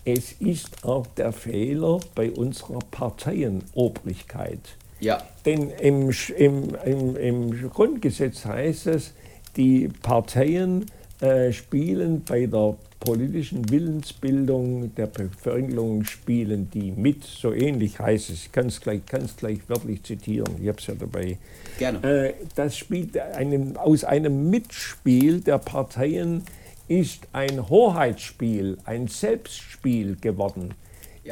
es 0.04 0.32
ist 0.38 0.84
auch 0.84 1.06
der 1.16 1.32
Fehler 1.32 1.98
bei 2.14 2.30
unserer 2.30 2.78
Parteienobrigkeit. 2.90 4.60
Ja. 5.00 5.22
Denn 5.44 5.70
im, 5.70 6.10
im, 6.36 6.74
im, 6.84 7.16
im 7.16 7.70
Grundgesetz 7.70 8.44
heißt 8.44 8.86
es, 8.88 9.12
die 9.56 9.88
Parteien 10.02 10.86
äh, 11.20 11.52
spielen 11.52 12.22
bei 12.24 12.46
der 12.46 12.76
politischen 13.00 13.70
Willensbildung 13.70 14.94
der 14.94 15.06
Bevölkerung 15.06 16.04
spielen 16.04 16.70
die 16.70 16.92
mit, 16.92 17.24
so 17.24 17.52
ähnlich 17.52 17.98
heißt 17.98 18.30
es. 18.30 18.46
Ich 18.46 18.52
kann 18.52 18.66
es 18.66 18.80
gleich, 18.80 19.02
gleich 19.36 19.58
wörtlich 19.68 20.02
zitieren, 20.02 20.56
ich 20.60 20.68
habe 20.68 20.78
es 20.78 20.86
ja 20.86 20.94
dabei. 20.94 21.38
Gerne. 21.78 22.02
Äh, 22.02 22.34
das 22.54 22.76
spielt 22.76 23.16
einem, 23.18 23.76
aus 23.76 24.04
einem 24.04 24.50
Mitspiel 24.50 25.40
der 25.40 25.58
Parteien 25.58 26.42
ist 26.88 27.28
ein 27.32 27.68
Hoheitsspiel, 27.68 28.78
ein 28.84 29.08
Selbstspiel 29.08 30.16
geworden. 30.20 30.74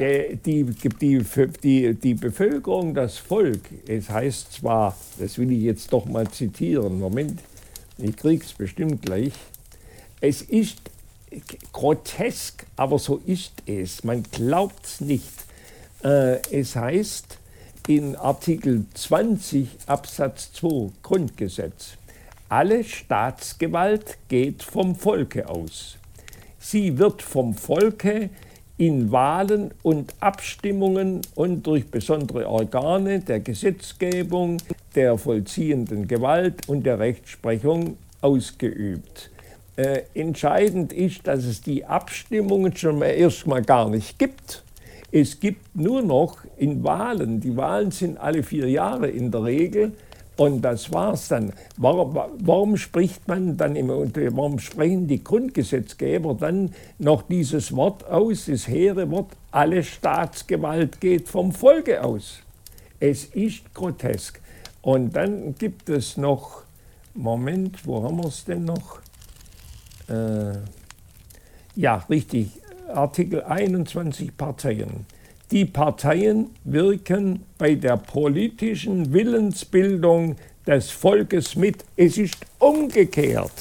Die, 0.01 0.37
die, 0.37 1.23
die, 1.63 1.95
die, 1.95 2.15
Bevölkerung, 2.15 2.95
das 2.95 3.19
Volk, 3.19 3.61
es 3.87 4.11
heißt 4.11 4.53
zwar, 4.53 4.97
das 5.19 5.39
will 5.39 5.53
ich 5.53 5.63
jetzt 5.63 5.93
doch 5.93 6.07
mal 6.07 6.29
zitieren, 6.29 6.99
Moment, 6.99 7.41
ich 7.99 8.17
krieg's 8.17 8.53
bestimmt 8.53 9.03
gleich, 9.03 9.33
es 10.21 10.43
ist 10.43 10.79
grotesk, 11.73 12.67
aber 12.77 12.99
so 12.99 13.21
ist 13.27 13.53
es, 13.67 14.05
man 14.05 14.23
glaubt 14.25 14.85
es 14.85 15.01
nicht. 15.01 15.33
Äh, 16.03 16.41
es 16.51 16.77
heißt 16.77 17.39
in 17.87 18.17
Artikel 18.17 18.85
20 18.95 19.69
Absatz 19.87 20.53
2 20.53 20.93
Grundgesetz, 21.03 21.97
alle 22.49 22.85
Staatsgewalt 22.85 24.19
geht 24.29 24.63
vom 24.63 24.95
Volke 24.95 25.49
aus. 25.49 25.97
Sie 26.59 26.99
wird 26.99 27.21
vom 27.21 27.55
Volke 27.55 28.31
in 28.77 29.13
Wahlen 29.13 29.71
und 29.83 30.15
Abstimmungen 30.21 31.21
und 31.35 31.67
durch 31.67 31.87
besondere 31.87 32.49
Organe 32.49 33.21
der 33.21 33.41
Gesetzgebung, 33.41 34.59
der 34.95 35.17
vollziehenden 35.17 36.09
Gewalt 36.09 36.69
und 36.69 36.85
der 36.85 36.99
Rechtsprechung 36.99 37.97
ausgeübt. 38.21 39.31
Äh, 39.77 40.03
entscheidend 40.15 40.93
ist, 40.93 41.27
dass 41.27 41.45
es 41.45 41.61
die 41.61 41.85
Abstimmungen 41.85 42.77
schon 42.77 42.99
mal 42.99 43.07
erstmal 43.07 43.63
gar 43.63 43.91
nicht 43.91 44.19
gibt. 44.19 44.63
Es 45.11 45.39
gibt 45.39 45.77
nur 45.77 46.03
noch 46.03 46.39
in 46.57 46.83
Wahlen, 46.83 47.41
die 47.41 47.57
Wahlen 47.57 47.91
sind 47.93 48.19
alle 48.19 48.43
vier 48.43 48.69
Jahre 48.69 49.09
in 49.09 49.31
der 49.31 49.45
Regel, 49.45 49.93
und 50.37 50.63
das 50.63 50.93
war's 50.93 51.29
dann. 51.29 51.53
Warum, 51.77 52.19
warum, 52.41 52.77
spricht 52.77 53.29
man 53.29 53.57
dann 53.57 53.77
immer, 53.77 54.05
warum 54.15 54.59
sprechen 54.59 55.07
die 55.07 55.23
Grundgesetzgeber 55.23 56.35
dann 56.35 56.75
noch 56.99 57.23
dieses 57.23 57.75
Wort 57.75 58.05
aus, 58.07 58.47
das 58.47 58.67
hehre 58.67 59.11
Wort, 59.11 59.37
alle 59.53 59.83
Staatsgewalt 59.83 61.01
geht 61.01 61.29
vom 61.29 61.53
Volke 61.53 62.03
aus? 62.03 62.41
Es 62.99 63.27
ist 63.27 63.73
grotesk. 63.75 64.41
Und 64.83 65.15
dann 65.15 65.55
gibt 65.55 65.89
es 65.89 66.17
noch, 66.17 66.63
Moment, 67.15 67.87
wo 67.87 68.03
haben 68.03 68.17
wir 68.17 68.29
es 68.29 68.45
denn 68.45 68.65
noch? 68.65 68.99
Äh, 70.09 70.59
ja, 71.77 72.05
richtig, 72.11 72.51
Artikel 72.93 73.43
21 73.43 74.37
Parteien. 74.37 75.07
Die 75.55 75.67
Parteien 75.67 76.51
wirken 76.65 77.45
bei 77.59 77.77
der 77.77 77.97
politischen 77.97 79.13
Willensbildung 79.13 80.35
des 80.67 80.91
Volkes 80.91 81.55
mit. 81.55 81.85
Es 81.95 82.19
ist 82.19 82.39
umgekehrt. 82.59 83.53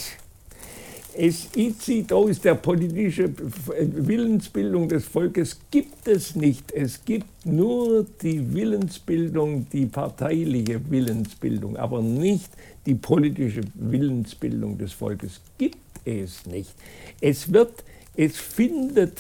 Es 1.16 1.50
sieht 1.54 2.12
aus, 2.12 2.42
der 2.42 2.56
politische 2.56 3.30
Willensbildung 3.78 4.90
des 4.90 5.06
Volkes 5.06 5.60
gibt 5.70 6.08
es 6.08 6.36
nicht. 6.36 6.72
Es 6.72 7.06
gibt 7.06 7.28
nur 7.46 8.08
die 8.24 8.52
Willensbildung, 8.52 9.68
die 9.72 9.86
parteiliche 9.86 10.82
Willensbildung, 10.90 11.78
aber 11.78 12.02
nicht 12.02 12.50
die 12.88 12.96
politische 12.96 13.62
Willensbildung 13.76 14.80
des 14.80 14.94
Volkes. 14.94 15.42
Gibt 15.60 15.78
es 16.06 16.44
nicht. 16.48 16.74
Es 17.22 17.54
wird, 17.54 17.84
es 18.16 18.36
findet 18.38 19.20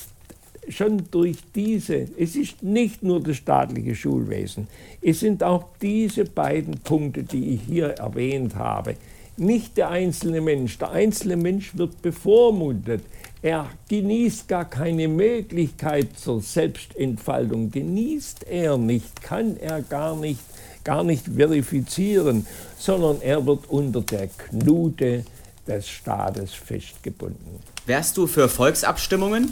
schon 0.69 1.03
durch 1.11 1.38
diese, 1.56 2.07
es 2.18 2.35
ist 2.35 2.64
nicht 2.64 3.03
nur 3.03 3.22
das 3.22 3.38
staatliche 3.38 3.95
Schulwesen, 3.95 4.68
es 5.02 5.19
sind 5.19 5.44
auch 5.44 5.65
diese 5.81 6.26
beiden 6.26 6.80
Punkte, 6.80 7.23
die 7.23 7.56
ich 7.56 7.61
hier 7.68 7.88
erwähnt 7.90 8.56
habe. 8.56 8.95
Nicht 9.35 9.77
der 9.77 9.90
einzelne 9.90 10.41
Mensch. 10.41 10.77
Der 10.77 10.91
einzelne 10.91 11.35
Mensch 11.35 11.76
wird 11.76 12.02
bevormundet. 12.03 13.02
Er 13.41 13.68
genießt 13.90 14.48
gar 14.48 14.65
keine 14.65 15.07
Möglichkeit 15.07 16.18
zur 16.18 16.40
Selbstentfaltung. 16.40 17.72
Genießt 17.72 18.45
er 18.48 18.77
nicht, 18.77 19.23
kann 19.23 19.57
er 19.57 19.81
gar 19.81 20.15
nicht, 20.15 20.40
gar 20.84 21.03
nicht 21.03 21.26
verifizieren, 21.27 22.45
sondern 22.77 23.22
er 23.22 23.44
wird 23.45 23.68
unter 23.69 24.02
der 24.02 24.27
Knute 24.27 25.26
des 25.68 25.90
Staates 25.90 26.53
festgebunden. 26.53 27.60
Wärst 27.85 28.15
du 28.18 28.27
für 28.27 28.48
Volksabstimmungen? 28.48 29.52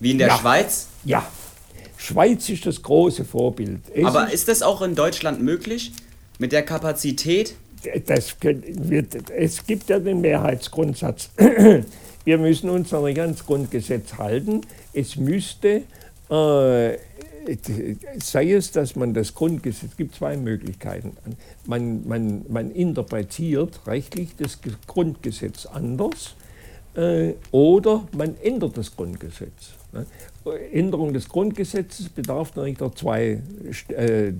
Wie 0.00 0.12
in 0.12 0.18
der 0.18 0.28
ja. 0.28 0.38
Schweiz? 0.38 0.88
Ja. 1.04 1.26
Schweiz 1.96 2.48
ist 2.48 2.64
das 2.64 2.80
große 2.80 3.24
Vorbild. 3.24 3.80
Es 3.92 4.04
Aber 4.04 4.32
ist 4.32 4.48
das 4.48 4.62
auch 4.62 4.82
in 4.82 4.94
Deutschland 4.94 5.42
möglich? 5.42 5.92
Mit 6.38 6.52
der 6.52 6.62
Kapazität? 6.62 7.54
Das 8.06 8.36
wird, 8.40 9.30
es 9.30 9.66
gibt 9.66 9.88
ja 9.88 9.98
den 9.98 10.20
Mehrheitsgrundsatz. 10.20 11.30
Wir 12.24 12.38
müssen 12.38 12.70
uns 12.70 12.92
an 12.92 13.14
das 13.14 13.46
Grundgesetz 13.46 14.14
halten. 14.14 14.60
Es 14.92 15.16
müsste, 15.16 15.82
äh, 16.30 16.98
sei 18.22 18.52
es, 18.52 18.70
dass 18.72 18.96
man 18.96 19.14
das 19.14 19.34
Grundgesetz, 19.34 19.90
es 19.92 19.96
gibt 19.96 20.14
zwei 20.14 20.36
Möglichkeiten. 20.36 21.16
Man, 21.66 22.06
man, 22.06 22.44
man 22.48 22.70
interpretiert 22.70 23.80
rechtlich 23.86 24.36
das 24.36 24.58
Grundgesetz 24.86 25.66
anders 25.66 26.34
äh, 26.94 27.34
oder 27.50 28.06
man 28.16 28.36
ändert 28.42 28.76
das 28.76 28.94
Grundgesetz. 28.94 29.70
Ne? 29.98 30.06
Änderung 30.72 31.12
des 31.12 31.28
Grundgesetzes 31.28 32.08
bedarf 32.08 32.54
natürlich 32.56 32.78
der 32.78 32.94
zwei, 32.94 33.42
äh, 33.90 34.28
äh, 34.28 34.32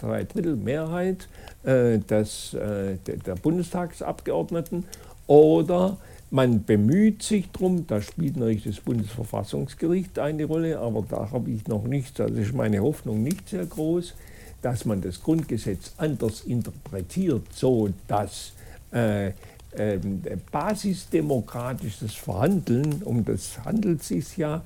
drei 0.00 0.24
Drittel 0.24 0.56
Mehrheit 0.56 1.28
äh, 1.64 1.98
des, 1.98 2.54
äh, 2.54 2.96
der 3.04 3.34
Bundestagsabgeordneten 3.34 4.84
oder 5.26 5.98
man 6.30 6.64
bemüht 6.64 7.22
sich 7.22 7.50
darum, 7.52 7.86
da 7.86 8.02
spielt 8.02 8.36
natürlich 8.36 8.64
das 8.64 8.80
Bundesverfassungsgericht 8.80 10.18
eine 10.18 10.44
Rolle, 10.44 10.78
aber 10.78 11.04
da 11.08 11.30
habe 11.30 11.50
ich 11.50 11.66
noch 11.68 11.84
nicht, 11.84 12.20
also 12.20 12.34
ist 12.34 12.52
meine 12.52 12.80
Hoffnung 12.80 13.22
nicht 13.22 13.48
sehr 13.48 13.64
groß, 13.64 14.14
dass 14.60 14.84
man 14.84 15.00
das 15.02 15.22
Grundgesetz 15.22 15.92
anders 15.98 16.40
interpretiert, 16.40 17.42
so 17.52 17.90
dass 18.08 18.52
äh, 18.90 19.32
ähm, 19.78 20.22
basisdemokratisches 20.50 22.14
Verhandeln, 22.14 23.02
um 23.02 23.24
das 23.24 23.58
handelt 23.64 24.00
es 24.00 24.08
sich 24.08 24.36
ja, 24.36 24.62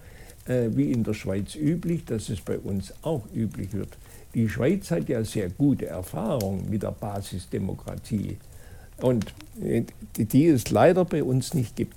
äh, 0.47 0.69
wie 0.71 0.93
in 0.93 1.05
der 1.05 1.15
Schweiz 1.15 1.55
üblich, 1.55 2.05
dass 2.05 2.29
es 2.29 2.41
bei 2.41 2.59
uns 2.59 2.93
auch 3.03 3.23
üblich 3.35 3.73
wird. 3.73 3.97
Die 4.35 4.49
Schweiz 4.49 4.91
hat 4.91 5.09
ja 5.09 5.25
sehr 5.25 5.51
gute 5.51 5.87
Erfahrung 5.87 6.69
mit 6.71 6.83
der 6.83 6.93
Basisdemokratie 6.93 8.39
und 8.99 9.35
äh, 9.63 9.85
die 10.17 10.47
es 10.47 10.71
leider 10.71 11.05
bei 11.05 11.23
uns 11.23 11.55
nicht 11.55 11.77
gibt. 11.77 11.97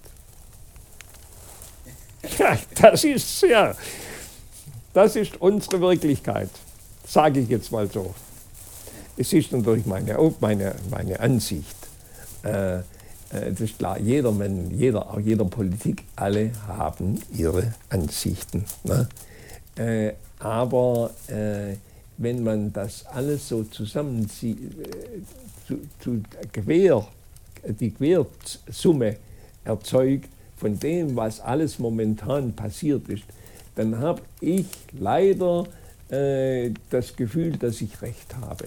Ja, 2.40 2.58
das 2.82 3.04
ist 3.04 3.42
ja, 3.42 3.76
das 4.94 5.16
ist 5.16 5.40
unsere 5.42 5.82
Wirklichkeit, 5.82 6.50
sage 7.06 7.42
ich 7.42 7.50
jetzt 7.50 7.72
mal 7.72 7.90
so. 7.90 8.14
Es 9.18 9.34
ist 9.34 9.52
natürlich 9.52 9.86
meine, 9.86 10.18
meine, 10.40 10.76
meine 10.90 11.20
Ansicht. 11.20 11.76
Äh, 12.44 12.80
äh, 13.34 13.52
das 13.52 13.62
ist 13.62 13.78
klar, 13.78 14.00
jeder, 14.00 14.32
Mann, 14.32 14.72
jeder, 14.72 15.10
auch 15.10 15.20
jeder 15.20 15.46
Politik, 15.46 16.04
alle 16.16 16.52
haben 16.68 17.20
ihre 17.36 17.74
Ansichten. 17.90 18.66
Ne? 18.84 19.08
Äh, 19.76 20.14
aber 20.40 21.12
äh, 21.28 21.76
wenn 22.18 22.44
man 22.44 22.72
das 22.72 23.06
alles 23.08 23.48
so 23.48 23.64
zusammenzieht, 23.64 24.58
äh, 24.60 25.68
zu, 25.68 25.80
zu 26.00 26.22
Quer, 26.52 27.08
die 27.68 27.92
Quersumme 27.92 29.18
erzeugt 29.64 30.30
von 30.58 30.78
dem, 30.80 31.16
was 31.16 31.40
alles 31.40 31.80
momentan 31.80 32.54
passiert 32.54 33.08
ist, 33.10 33.24
dann 33.76 33.98
habe 33.98 34.22
ich 34.40 34.68
leider 34.98 35.66
äh, 36.10 36.72
das 36.90 37.16
Gefühl, 37.16 37.58
dass 37.58 37.82
ich 37.82 38.02
recht 38.02 38.36
habe. 38.42 38.66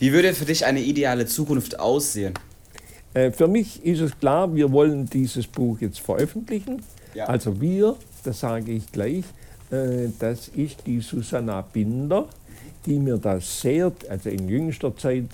Wie 0.00 0.14
würde 0.14 0.32
für 0.32 0.46
dich 0.46 0.64
eine 0.64 0.80
ideale 0.80 1.26
Zukunft 1.26 1.78
aussehen? 1.78 2.32
Äh, 3.12 3.32
für 3.32 3.46
mich 3.46 3.84
ist 3.84 4.00
es 4.00 4.18
klar, 4.18 4.54
wir 4.54 4.72
wollen 4.72 5.04
dieses 5.04 5.46
Buch 5.46 5.78
jetzt 5.80 6.00
veröffentlichen. 6.00 6.82
Ja. 7.12 7.26
Also 7.26 7.60
wir, 7.60 7.96
das 8.24 8.40
sage 8.40 8.72
ich 8.72 8.90
gleich, 8.90 9.24
äh, 9.70 10.08
das 10.18 10.48
ist 10.48 10.86
die 10.86 11.00
Susanna 11.00 11.60
Binder, 11.60 12.26
die 12.86 12.98
mir 12.98 13.18
da 13.18 13.40
sehr, 13.40 13.92
also 14.08 14.30
in 14.30 14.48
jüngster 14.48 14.96
Zeit, 14.96 15.28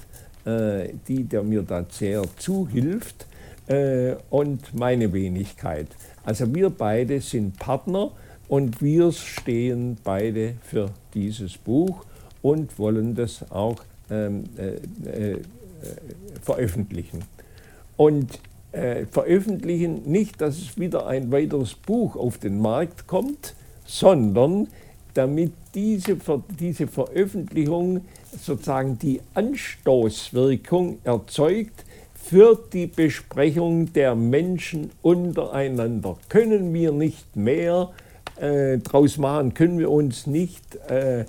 äh, 0.45 0.89
die 1.07 1.23
der 1.23 1.45
mir 1.45 1.63
da 1.63 1.87
sehr 1.89 2.25
zuhilft 2.37 3.27
und 4.31 4.75
meine 4.75 5.13
Wenigkeit. 5.13 5.89
Also 6.25 6.55
wir 6.55 6.71
beide 6.71 7.21
sind 7.21 7.59
Partner 7.59 8.13
und 8.47 8.81
wir 8.81 9.11
stehen 9.11 9.97
beide 10.05 10.55
für 10.63 10.91
dieses 11.15 11.59
Buch 11.59 12.05
und 12.43 12.79
wollen 12.79 13.17
das 13.17 13.51
auch 13.51 13.83
ähm, 14.11 14.45
äh, 14.57 15.33
äh, 15.33 15.41
veröffentlichen. 16.43 17.23
Und 17.97 18.39
äh, 18.73 19.07
veröffentlichen 19.07 20.03
nicht, 20.11 20.41
dass 20.41 20.59
es 20.59 20.79
wieder 20.79 21.07
ein 21.07 21.31
weiteres 21.33 21.75
Buch 21.75 22.17
auf 22.17 22.39
den 22.39 22.61
Markt 22.61 23.07
kommt, 23.07 23.55
sondern 23.87 24.69
damit 25.15 25.53
diese, 25.75 26.17
diese 26.61 26.87
Veröffentlichung 26.87 28.03
sozusagen 28.39 28.99
die 28.99 29.21
Anstoßwirkung 29.35 30.99
erzeugt 31.05 31.85
für 32.15 32.59
die 32.73 32.87
Besprechung 32.87 33.93
der 33.93 34.15
Menschen 34.15 34.91
untereinander. 35.01 36.19
Können 36.29 36.75
wir 36.75 36.93
nicht 36.93 37.37
mehr 37.37 37.91
äh, 38.37 38.79
draus 38.79 39.17
machen, 39.17 39.55
können 39.55 39.79
wir 39.79 39.91
uns 39.91 40.27
nicht 40.27 40.77
äh, 40.91 41.21
äh, 41.21 41.25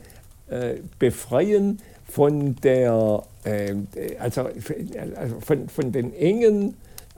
befreien 0.99 1.79
von 2.09 2.55
der, 2.57 3.23
äh, 3.43 3.75
also, 4.19 4.41
also 5.15 5.39
von, 5.41 5.69
von 5.69 5.91
den 5.91 6.13
engen 6.15 6.75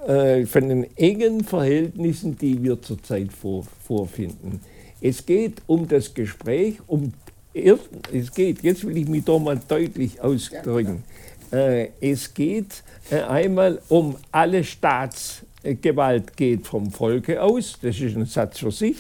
äh, 0.08 0.46
von 0.46 0.70
den 0.70 0.98
engen 0.98 1.44
Verhältnissen, 1.44 2.38
die 2.38 2.64
wir 2.64 2.82
zurzeit 2.82 3.34
vor, 3.34 3.66
vorfinden. 3.84 4.62
Es 5.02 5.26
geht 5.26 5.62
um 5.68 5.88
das 5.88 6.14
Gespräch, 6.14 6.78
um 6.88 7.12
es 7.54 8.34
geht, 8.34 8.64
jetzt 8.64 8.86
will 8.86 8.98
ich 8.98 9.08
mich 9.08 9.26
doch 9.26 9.40
mal 9.40 9.60
deutlich 9.68 10.22
ausdrücken, 10.22 11.04
äh, 11.52 11.90
es 12.00 12.34
geht 12.34 12.84
äh, 13.10 13.22
einmal 13.22 13.82
um 13.90 14.16
alle 14.32 14.64
Staatsgewalt 14.64 16.38
geht 16.38 16.68
vom 16.68 16.92
Volke 16.92 17.42
aus, 17.42 17.78
das 17.82 18.00
ist 18.00 18.16
ein 18.16 18.26
Satz 18.26 18.60
für 18.60 18.72
sich, 18.72 18.98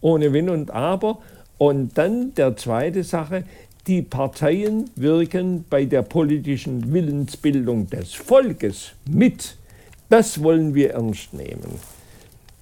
ohne 0.00 0.32
Wenn 0.32 0.50
und 0.50 0.70
Aber. 0.70 1.20
Und 1.56 1.98
dann 1.98 2.34
der 2.34 2.56
zweite 2.56 3.02
Sache, 3.02 3.44
die 3.88 4.02
Parteien 4.02 4.90
wirken 4.96 5.64
bei 5.68 5.86
der 5.86 6.02
politischen 6.02 6.92
Willensbildung 6.92 7.88
des 7.88 8.14
Volkes 8.14 8.90
mit. 9.08 9.56
Das 10.10 10.42
wollen 10.42 10.74
wir 10.74 10.92
ernst 10.92 11.32
nehmen. 11.32 11.80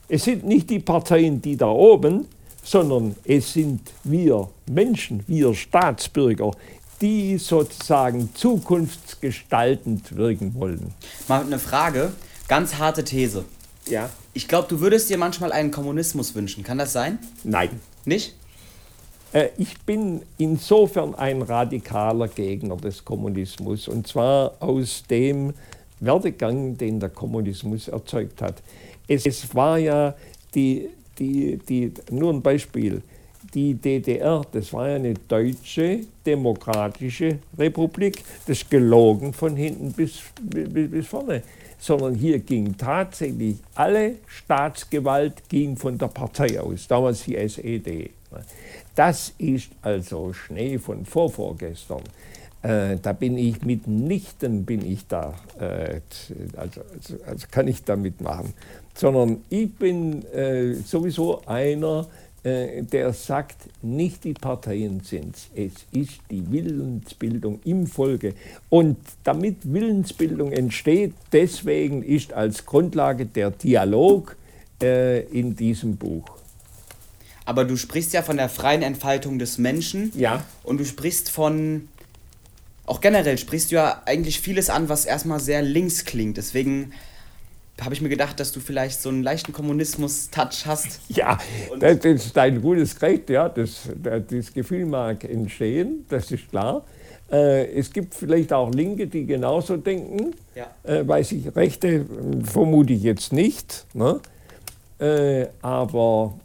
Es 0.09 0.25
sind 0.25 0.47
nicht 0.47 0.71
die 0.71 0.79
Parteien, 0.79 1.43
die 1.43 1.57
da 1.57 1.67
oben, 1.67 2.27
sondern 2.63 3.17
es 3.25 3.53
sind 3.53 3.81
wir 4.05 4.49
Menschen, 4.71 5.25
wir 5.27 5.53
Staatsbürger, 5.53 6.53
die 7.01 7.39
sozusagen 7.39 8.31
zukunftsgestaltend 8.35 10.17
wirken 10.17 10.55
wollen. 10.55 10.95
Mal 11.27 11.43
eine 11.43 11.59
Frage, 11.59 12.13
ganz 12.47 12.77
harte 12.77 13.03
These. 13.03 13.45
Ja. 13.89 14.11
Ich 14.33 14.47
glaube, 14.47 14.69
du 14.69 14.81
würdest 14.81 15.11
dir 15.11 15.19
manchmal 15.19 15.51
einen 15.51 15.73
Kommunismus 15.73 16.37
wünschen. 16.37 16.63
Kann 16.63 16.79
das 16.79 16.93
sein? 16.93 17.19
Nein. 17.43 17.71
Nicht? 18.05 18.35
Äh, 19.33 19.49
ich 19.59 19.79
bin 19.81 20.23
insofern 20.39 21.15
ein 21.15 21.43
radikaler 21.43 22.29
Gegner 22.29 22.77
des 22.77 23.05
Kommunismus 23.05 23.89
und 23.89 24.07
zwar 24.07 24.55
aus 24.61 25.05
dem 25.09 25.53
Werdegang, 26.01 26.77
den 26.77 27.01
der 27.01 27.09
Kommunismus 27.09 27.89
erzeugt 27.89 28.43
hat. 28.43 28.63
Es, 29.09 29.27
es 29.27 29.55
war 29.55 29.79
ja 29.79 30.15
die, 30.55 30.89
die, 31.19 31.59
die, 31.69 31.93
nur 32.11 32.33
ein 32.33 32.43
Beispiel, 32.43 33.03
die 33.55 33.75
DDR, 33.75 34.43
das 34.53 34.73
war 34.73 34.89
ja 34.89 34.97
eine 34.97 35.15
deutsche 35.15 36.01
demokratische 36.25 37.39
Republik, 37.57 38.23
das 38.47 38.69
gelogen 38.69 39.33
von 39.33 39.57
hinten 39.57 39.93
bis, 39.93 40.21
bis, 40.43 40.91
bis 40.91 41.07
vorne, 41.07 41.43
sondern 41.79 42.15
hier 42.15 42.39
ging 42.41 42.77
tatsächlich 42.77 43.57
alle 43.75 44.17
Staatsgewalt 44.27 45.49
ging 45.49 45.77
von 45.77 45.97
der 45.97 46.09
Partei 46.09 46.61
aus, 46.61 46.89
damals 46.89 47.25
die 47.25 47.37
SED. 47.37 48.11
Das 48.97 49.35
ist 49.37 49.69
also 49.83 50.33
Schnee 50.33 50.79
von 50.79 51.05
vorvorgestern. 51.05 52.03
Äh, 52.63 52.97
da 53.01 53.13
bin 53.13 53.37
ich 53.37 53.63
mitnichten, 53.63 54.65
bin 54.65 54.85
ich 54.85 55.07
da, 55.07 55.35
äh, 55.61 56.01
also, 56.57 56.81
also, 56.81 57.15
also, 57.27 57.47
kann 57.51 57.69
ich 57.69 57.85
da 57.85 57.95
mitmachen. 57.95 58.55
Sondern 58.95 59.45
ich 59.51 59.73
bin 59.75 60.25
äh, 60.33 60.73
sowieso 60.73 61.43
einer, 61.45 62.07
äh, 62.43 62.83
der 62.85 63.13
sagt, 63.13 63.69
nicht 63.83 64.25
die 64.25 64.33
Parteien 64.33 65.01
sind 65.01 65.37
es, 65.37 65.51
es 65.55 65.73
ist 65.93 66.21
die 66.31 66.51
Willensbildung 66.51 67.61
im 67.65 67.87
Volke. 67.87 68.33
Und 68.71 68.97
damit 69.25 69.71
Willensbildung 69.71 70.53
entsteht, 70.53 71.13
deswegen 71.33 72.03
ist 72.03 72.33
als 72.33 72.65
Grundlage 72.65 73.27
der 73.27 73.51
Dialog 73.51 74.37
äh, 74.83 75.21
in 75.25 75.55
diesem 75.55 75.97
Buch 75.97 76.36
aber 77.47 77.65
du 77.65 77.77
sprichst 77.77 78.13
ja 78.13 78.23
von 78.23 78.37
der 78.37 78.49
freien 78.51 78.83
Entfaltung 78.83 79.39
des 79.39 79.57
Menschen. 79.57 80.13
Ja. 80.15 80.45
Und 80.65 80.79
du 80.79 80.85
sprichst 80.85 81.31
von, 81.31 81.89
auch 82.85 83.01
generell 83.01 83.39
sprichst 83.39 83.71
du 83.71 83.77
ja 83.77 84.03
eigentlich 84.05 84.41
vieles 84.41 84.69
an, 84.69 84.89
was 84.89 85.07
erstmal 85.07 85.41
sehr 85.41 85.63
links 85.63 86.05
klingt. 86.05 86.37
Deswegen 86.37 86.93
habe 87.81 87.95
ich 87.95 88.01
mir 88.01 88.09
gedacht, 88.09 88.41
dass 88.41 88.53
du 88.53 88.61
vielleicht 88.61 89.01
so 89.01 89.11
einen 89.11 89.23
leichten 89.23 89.53
Kommunismus-Touch 89.53 90.67
hast. 90.67 91.01
Ja, 91.09 91.39
das, 91.79 92.05
ist 92.05 92.37
ein 92.37 92.61
gutes 92.61 93.01
Recht, 93.01 93.31
ja. 93.31 93.49
Das, 93.49 93.89
das 94.03 94.53
Gefühl 94.53 94.87
mag 94.87 95.25
entstehen, 95.25 96.05
das 96.09 96.31
ist 96.31 96.51
klar. 96.51 96.85
Äh, 97.31 97.67
es 97.79 97.93
gibt 97.93 98.15
vielleicht 98.15 98.53
auch 98.53 98.73
Linke, 98.73 99.07
die 99.07 99.25
genauso 99.25 99.77
denken. 99.77 100.35
Ja. 100.55 100.67
Äh, 100.83 101.07
weiß 101.07 101.33
ich, 101.33 101.55
Rechte 101.55 101.89
äh, 101.89 102.05
vermute 102.45 102.93
ich 102.93 103.03
jetzt 103.03 103.33
nicht. 103.33 103.87
Ne? 103.95 104.21
Äh, 104.99 105.47
aber 105.61 106.39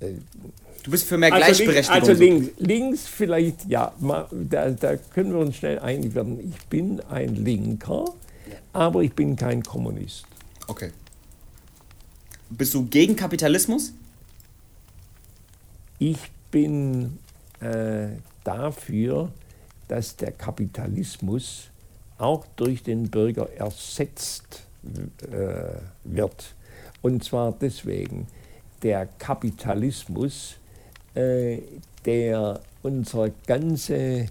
Du 0.00 0.90
bist 0.90 1.04
für 1.04 1.18
mehr 1.18 1.32
also 1.32 1.44
Gleichberechtigung. 1.44 2.08
Also 2.08 2.12
links, 2.12 2.50
links 2.58 3.06
vielleicht, 3.06 3.66
ja, 3.66 3.92
da, 4.30 4.70
da, 4.70 4.96
können 4.96 5.32
wir 5.32 5.40
uns 5.40 5.56
schnell 5.56 5.78
einig 5.80 6.14
werden. 6.14 6.52
Ich 6.52 6.66
bin 6.66 7.00
ein 7.10 7.34
Linker, 7.34 8.04
aber 8.72 9.02
ich 9.02 9.12
bin 9.12 9.36
kein 9.36 9.62
Kommunist. 9.62 10.24
Okay. 10.66 10.92
Bist 12.50 12.74
du 12.74 12.86
gegen 12.86 13.16
Kapitalismus? 13.16 13.92
Ich 15.98 16.18
bin 16.50 17.18
äh, 17.60 18.08
dafür, 18.44 19.32
dass 19.88 20.16
der 20.16 20.32
Kapitalismus 20.32 21.70
auch 22.18 22.46
durch 22.56 22.82
den 22.82 23.10
Bürger 23.10 23.48
ersetzt 23.52 24.62
äh, 25.30 25.80
wird. 26.04 26.54
Und 27.02 27.24
zwar 27.24 27.52
deswegen, 27.52 28.26
der 28.82 29.06
Kapitalismus, 29.18 30.56
äh, 31.14 31.58
der 32.04 32.60
unsere 32.82 33.32
ganze 33.46 34.28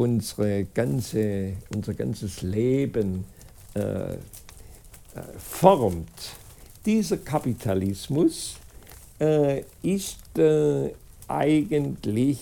unsere 0.00 0.64
ganze, 0.64 1.52
unser 1.74 1.94
ganzes 1.94 2.42
Leben 2.42 3.24
äh, 3.74 4.14
äh 4.14 4.16
formt. 5.38 6.32
Dieser 6.86 7.18
Kapitalismus 7.18 8.56
äh, 9.20 9.62
ist 9.82 10.38
äh, 10.38 10.90
eigentlich 11.28 12.40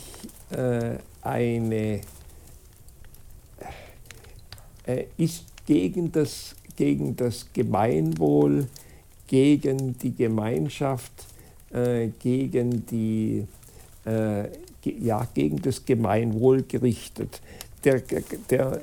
äh, 0.50 0.96
eine 1.22 2.00
ist 5.18 5.44
gegen 5.66 6.10
das, 6.12 6.56
gegen 6.74 7.14
das 7.14 7.46
Gemeinwohl, 7.52 8.68
gegen 9.26 9.98
die 9.98 10.14
Gemeinschaft, 10.14 11.26
äh, 11.72 12.08
gegen, 12.18 12.86
die, 12.86 13.46
äh, 14.04 14.44
ja, 14.84 15.26
gegen 15.34 15.60
das 15.62 15.84
Gemeinwohl 15.84 16.62
gerichtet. 16.62 17.40
Der, 17.84 18.02
der, 18.50 18.80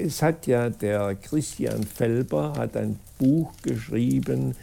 es 0.00 0.20
hat 0.20 0.46
ja 0.46 0.68
der 0.68 1.14
Christian 1.14 1.84
Felber 1.84 2.54
hat 2.56 2.76
ein 2.76 2.98
Buch 3.18 3.52
geschrieben, 3.62 4.54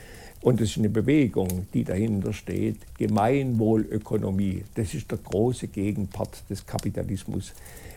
und 0.42 0.62
es 0.62 0.72
ist 0.72 0.78
eine 0.78 0.90
Bewegung, 0.90 1.68
die 1.74 1.84
dahinter 1.84 2.32
steht, 2.32 2.78
Gemeinwohlökonomie. 2.98 4.64
Das 4.76 4.94
ist 4.94 5.12
der 5.12 5.18
große 5.18 5.68
Gegenpart 5.68 6.44
des 6.50 6.66
Kapitalismus. 6.66 7.52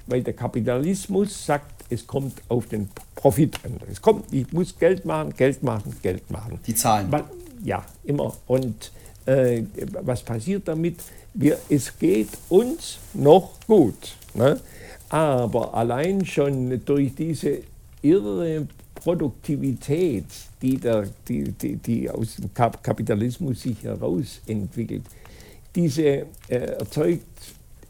Weil 0.06 0.22
der 0.22 0.34
Kapitalismus 0.34 1.46
sagt, 1.46 1.84
es 1.88 2.04
kommt 2.04 2.42
auf 2.48 2.66
den 2.66 2.88
Profit 3.14 3.64
an. 3.64 3.76
Es 3.90 4.02
kommt, 4.02 4.32
ich 4.32 4.52
muss 4.52 4.76
Geld 4.76 5.04
machen, 5.04 5.32
Geld 5.36 5.62
machen, 5.62 5.94
Geld 6.02 6.28
machen. 6.30 6.58
Die 6.66 6.74
Zahlen. 6.74 7.08
Ja, 7.62 7.84
immer. 8.02 8.36
Und 8.48 8.90
äh, 9.26 9.62
was 10.02 10.22
passiert 10.22 10.68
damit? 10.68 10.96
Wir, 11.34 11.58
es 11.68 11.96
geht 11.98 12.28
uns 12.48 12.98
noch 13.14 13.52
gut. 13.66 14.16
Ne? 14.34 14.60
Aber 15.08 15.74
allein 15.74 16.24
schon 16.24 16.80
durch 16.84 17.14
diese 17.14 17.60
irre 18.02 18.66
Produktivität, 18.94 20.24
die, 20.60 20.76
der, 20.76 21.08
die, 21.26 21.52
die, 21.52 21.76
die 21.76 22.10
aus 22.10 22.36
dem 22.36 22.52
Kapitalismus 22.54 23.62
sich 23.62 23.82
heraus 23.82 24.40
entwickelt, 24.46 25.02
diese 25.74 26.02
äh, 26.02 26.26
erzeugt 26.48 27.24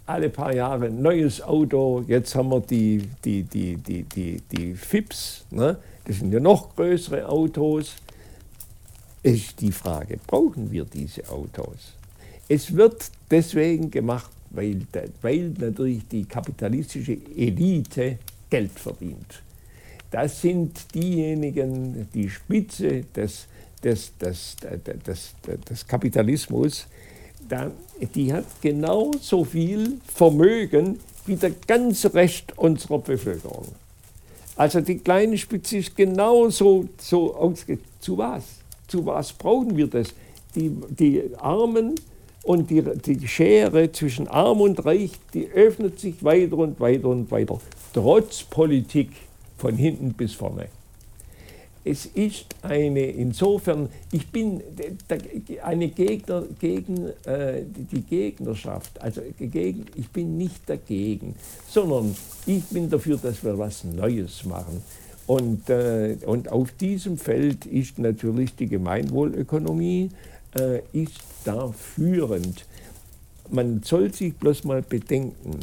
alle 0.07 0.29
paar 0.31 0.55
Jahre 0.55 0.87
ein 0.87 1.01
neues 1.01 1.43
Auto. 1.43 2.05
Jetzt 2.07 2.35
haben 2.35 2.51
wir 2.51 2.61
die, 2.61 3.09
die, 3.25 3.43
die, 3.43 3.77
die, 3.77 4.03
die, 4.05 4.41
die 4.51 4.75
FIPS, 4.75 5.45
ne? 5.51 5.77
das 6.05 6.19
sind 6.19 6.33
ja 6.33 6.41
noch 6.41 6.75
größere 6.75 7.29
Autos. 7.29 7.95
Ist 9.23 9.61
die 9.61 9.73
Frage, 9.73 10.19
brauchen 10.27 10.71
wir 10.71 10.85
diese 10.85 11.29
Autos? 11.29 11.95
Es 12.49 12.75
wird 12.75 13.11
deswegen 13.31 13.91
gemacht, 13.91 14.31
weil, 14.51 14.83
weil 15.21 15.51
natürlich 15.59 16.07
die 16.09 16.25
kapitalistische 16.25 17.19
Elite 17.37 18.19
Geld 18.51 18.73
verdient 18.73 19.43
das 20.13 20.43
sind 20.43 20.95
diejenigen, 20.95 22.07
die 22.15 22.29
Spitze 22.29 23.03
des, 23.17 23.47
des, 23.83 24.13
des, 24.19 24.57
des, 25.07 25.35
des 25.69 25.87
Kapitalismus, 25.87 26.87
die 28.15 28.33
hat 28.33 28.45
genauso 28.61 29.43
viel 29.45 29.99
Vermögen 30.07 31.01
wie 31.27 31.37
der 31.37 31.53
ganze 31.67 32.13
Rest 32.15 32.57
unserer 32.57 32.99
Bevölkerung. 32.99 33.69
Also 34.55 34.81
die 34.81 34.99
kleine 34.99 35.39
Spitze 35.39 35.79
ist 35.79 35.97
genauso 35.97 36.89
so. 36.99 37.55
Zu 38.01 38.19
was? 38.19 38.45
Zu 38.93 39.07
was 39.07 39.33
brauchen 39.33 39.75
wir 39.75 39.87
das? 39.87 40.09
Die, 40.55 40.71
die 40.91 41.23
Armen 41.39 41.95
und 42.43 42.69
die, 42.69 42.83
die 42.83 43.27
Schere 43.27 43.91
zwischen 43.91 44.29
Arm 44.29 44.61
und 44.61 44.85
Reich, 44.85 45.13
die 45.33 45.49
öffnet 45.49 45.99
sich 45.99 46.23
weiter 46.23 46.59
und 46.59 46.79
weiter 46.79 47.09
und 47.09 47.31
weiter. 47.31 47.59
Trotz 47.95 48.43
Politik 48.43 49.09
von 49.57 49.77
hinten 49.77 50.13
bis 50.13 50.35
vorne. 50.35 50.67
Es 51.83 52.05
ist 52.05 52.55
eine, 52.61 53.07
insofern, 53.07 53.89
ich 54.13 54.31
bin 54.31 54.63
eine 55.63 55.89
Gegner 55.89 56.45
gegen 56.61 57.07
äh, 57.25 57.63
die 57.65 58.03
Gegnerschaft, 58.03 59.01
also 59.01 59.23
gegen, 59.41 59.87
ich 59.97 60.11
bin 60.11 60.37
nicht 60.37 60.69
dagegen, 60.69 61.35
sondern 61.67 62.15
ich 62.45 62.63
bin 62.65 62.91
dafür, 62.91 63.17
dass 63.17 63.43
wir 63.43 63.59
was 63.59 63.85
Neues 63.85 64.45
machen. 64.45 64.83
Und, 65.27 65.71
äh, 65.71 66.17
und 66.27 66.51
auf 66.51 66.73
diesem 66.73 67.17
Feld 67.17 67.67
ist 67.67 67.99
natürlich 67.99 68.55
die 68.57 68.67
Gemeinwohlökonomie 68.67 70.11
äh, 70.59 70.81
ist 70.93 71.21
da 71.45 71.69
führend. 71.73 72.67
Man 73.51 73.83
soll 73.83 74.13
sich 74.13 74.35
bloß 74.35 74.65
mal 74.65 74.83
bedenken, 74.83 75.61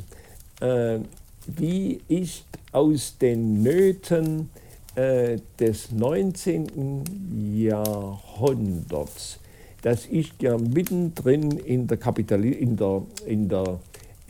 äh, 0.62 1.00
wie 1.48 2.02
ist 2.08 2.46
aus 2.72 3.18
den 3.20 3.64
Nöten 3.64 4.50
äh, 4.96 5.38
des 5.60 5.92
19. 5.92 7.04
Jahrhunderts, 7.56 9.40
das 9.82 10.06
ist 10.06 10.42
ja 10.42 10.58
mittendrin 10.58 11.52
in 11.52 11.88
der, 11.88 11.98
Kapitali 11.98 12.52
in 12.52 12.76
der, 12.76 13.04
in 13.26 13.48
der, 13.48 13.80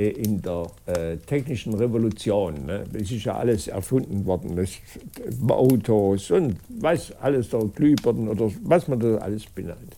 in 0.07 0.41
der 0.41 0.67
äh, 0.85 1.17
technischen 1.17 1.73
Revolution. 1.73 2.65
Ne? 2.65 2.83
Es 2.93 3.11
ist 3.11 3.25
ja 3.25 3.35
alles 3.35 3.67
erfunden 3.67 4.25
worden, 4.25 4.55
das, 4.55 4.71
Autos 5.49 6.31
und 6.31 6.57
was 6.69 7.11
alles 7.21 7.49
da, 7.49 7.59
Glühbirnen 7.59 8.29
oder 8.29 8.51
was 8.63 8.87
man 8.87 8.99
da 8.99 9.17
alles 9.17 9.45
benannt 9.45 9.95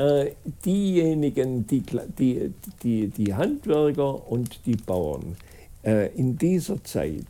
äh, 0.00 0.32
diejenigen, 0.64 1.66
die, 1.66 1.82
die, 2.18 2.52
die, 2.82 3.08
die 3.08 3.34
Handwerker 3.34 4.30
und 4.30 4.64
die 4.64 4.76
Bauern, 4.76 5.36
äh, 5.84 6.08
in 6.16 6.38
dieser 6.38 6.82
Zeit, 6.84 7.26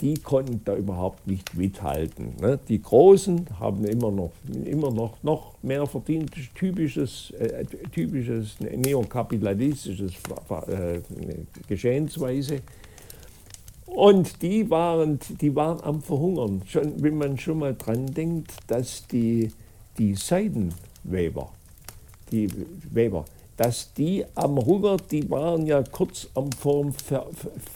die 0.00 0.14
konnten 0.14 0.60
da 0.64 0.76
überhaupt 0.76 1.26
nicht 1.26 1.54
mithalten. 1.56 2.34
Ne? 2.40 2.58
Die 2.68 2.82
Großen 2.82 3.46
haben 3.58 3.84
immer 3.84 4.10
noch, 4.10 4.32
immer 4.64 4.90
noch, 4.90 5.22
noch 5.22 5.54
mehr 5.62 5.86
verdient, 5.86 6.30
typisches, 6.54 7.30
äh, 7.38 7.64
typisches 7.92 8.60
neokapitalistisches 8.60 10.12
äh, 10.68 11.00
Geschehensweise. 11.66 12.60
Und 13.86 14.42
die 14.42 14.68
waren, 14.68 15.18
die 15.40 15.54
waren 15.56 15.82
am 15.82 16.02
Verhungern. 16.02 16.62
Schon, 16.66 17.02
wenn 17.02 17.16
man 17.16 17.38
schon 17.38 17.60
mal 17.60 17.74
dran 17.74 18.06
denkt, 18.06 18.52
dass 18.66 19.06
die, 19.06 19.50
die 19.96 20.14
Seidenweber, 20.14 21.50
die 22.30 22.48
Weber, 22.90 23.24
dass 23.56 23.92
die 23.94 24.24
am 24.34 24.56
Hunger, 24.58 24.98
die 25.10 25.28
waren 25.30 25.66
ja 25.66 25.82
kurz 25.82 26.28
am 26.34 26.52
vorm 26.52 26.92
Ver, 26.92 27.26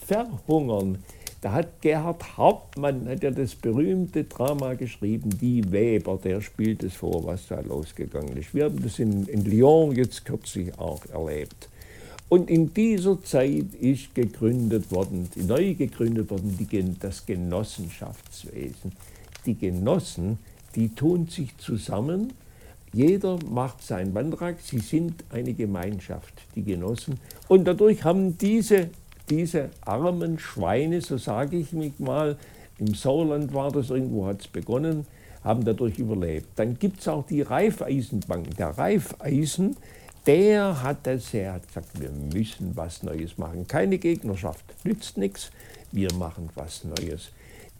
Verhungern. 0.06 0.98
Da 1.42 1.52
hat 1.52 1.82
Gerhard 1.82 2.36
Hauptmann 2.36 3.08
hat 3.08 3.24
ja 3.24 3.32
das 3.32 3.56
berühmte 3.56 4.22
Drama 4.24 4.74
geschrieben, 4.74 5.28
Die 5.40 5.72
Weber, 5.72 6.16
der 6.22 6.40
spielt 6.40 6.84
es 6.84 6.94
vor, 6.94 7.24
was 7.26 7.48
da 7.48 7.60
losgegangen 7.60 8.36
ist. 8.36 8.54
Wir 8.54 8.66
haben 8.66 8.80
das 8.80 9.00
in, 9.00 9.26
in 9.26 9.44
Lyon 9.44 9.92
jetzt 9.92 10.24
kürzlich 10.24 10.78
auch 10.78 11.04
erlebt. 11.06 11.68
Und 12.28 12.48
in 12.48 12.72
dieser 12.72 13.20
Zeit 13.24 13.74
ist 13.80 14.14
gegründet 14.14 14.92
worden, 14.92 15.28
neu 15.34 15.74
gegründet 15.74 16.30
worden, 16.30 16.56
die, 16.56 16.98
das 17.00 17.26
Genossenschaftswesen. 17.26 18.92
Die 19.44 19.58
Genossen, 19.58 20.38
die 20.76 20.90
tun 20.90 21.26
sich 21.26 21.58
zusammen 21.58 22.32
jeder 22.94 23.38
macht 23.48 23.82
seinen 23.82 24.12
Beitrag. 24.12 24.60
Sie 24.60 24.78
sind 24.78 25.24
eine 25.30 25.54
Gemeinschaft, 25.54 26.34
die 26.54 26.62
Genossen. 26.62 27.18
Und 27.48 27.64
dadurch 27.64 28.04
haben 28.04 28.36
diese, 28.36 28.90
diese 29.32 29.70
armen 29.80 30.38
Schweine, 30.38 31.00
so 31.00 31.16
sage 31.16 31.56
ich 31.56 31.72
mich 31.72 31.98
mal, 31.98 32.36
im 32.78 32.94
Sauerland 32.94 33.54
war 33.54 33.72
das, 33.72 33.88
irgendwo 33.88 34.26
hat 34.26 34.42
es 34.42 34.48
begonnen, 34.48 35.06
haben 35.42 35.64
dadurch 35.64 35.98
überlebt. 35.98 36.48
Dann 36.56 36.78
gibt 36.78 37.00
es 37.00 37.08
auch 37.08 37.26
die 37.26 37.40
Raiffeisenbank. 37.40 38.56
Der 38.58 38.76
Raiffeisen, 38.76 39.76
der 40.26 40.82
hat 40.82 41.06
das, 41.06 41.32
er 41.32 41.54
hat 41.54 41.66
gesagt, 41.66 41.98
wir 41.98 42.10
müssen 42.10 42.72
was 42.74 43.02
Neues 43.02 43.38
machen. 43.38 43.66
Keine 43.66 43.96
Gegnerschaft, 43.96 44.64
nützt 44.84 45.16
nichts, 45.16 45.50
wir 45.92 46.12
machen 46.14 46.50
was 46.54 46.84
Neues. 46.84 47.30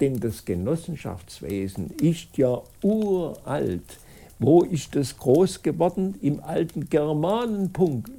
Denn 0.01 0.19
das 0.19 0.47
Genossenschaftswesen 0.47 1.91
ist 2.01 2.39
ja 2.39 2.63
uralt. 2.83 3.99
Wo 4.39 4.63
ist 4.63 4.97
das 4.97 5.19
groß 5.19 5.63
geworden? 5.63 6.15
Im 6.23 6.43
alten 6.43 6.89
Germanenpunkt, 6.89 8.11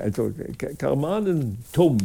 also 0.00 0.32
Germanentum. 0.78 1.98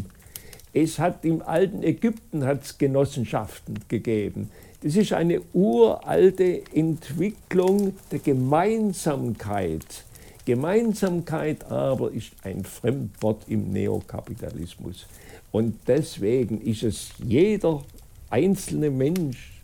Es 0.76 1.00
hat 1.00 1.24
im 1.24 1.42
alten 1.42 1.84
Ägypten 1.84 2.44
hat's 2.44 2.78
Genossenschaften 2.78 3.80
gegeben. 3.88 4.52
Das 4.84 4.98
ist 4.98 5.14
eine 5.14 5.40
uralte 5.54 6.64
Entwicklung 6.74 7.94
der 8.12 8.20
Gemeinsamkeit. 8.20 10.04
Gemeinsamkeit 10.44 11.64
aber 11.72 12.12
ist 12.12 12.34
ein 12.44 12.66
Fremdwort 12.66 13.44
im 13.48 13.72
Neokapitalismus. 13.72 15.08
Und 15.54 15.76
deswegen 15.88 16.60
ist 16.60 16.84
es 16.84 17.12
jeder 17.26 17.82
einzelne 18.30 18.90
Mensch 18.90 19.62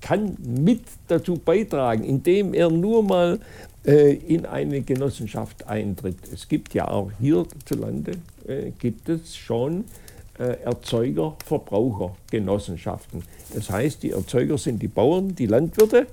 kann 0.00 0.36
mit 0.40 0.82
dazu 1.08 1.36
beitragen, 1.36 2.04
indem 2.04 2.54
er 2.54 2.70
nur 2.70 3.02
mal 3.02 3.34
äh, 3.34 3.38
in 3.82 4.44
eine 4.44 4.82
Genossenschaft 4.82 5.66
eintritt. 5.66 6.18
Es 6.32 6.48
gibt 6.48 6.74
ja 6.74 6.88
auch 6.88 7.10
hierzulande, 7.18 8.12
äh, 8.46 8.72
gibt 8.78 9.08
es 9.08 9.36
schon 9.36 9.84
äh, 10.38 10.62
Erzeuger, 10.64 11.36
Verbraucher, 11.44 12.16
Genossenschaften. 12.30 13.22
Das 13.54 13.70
heißt, 13.70 14.02
die 14.02 14.10
Erzeuger 14.10 14.58
sind 14.58 14.82
die 14.82 14.88
Bauern, 14.88 15.34
die 15.34 15.46
Landwirte, 15.46 16.06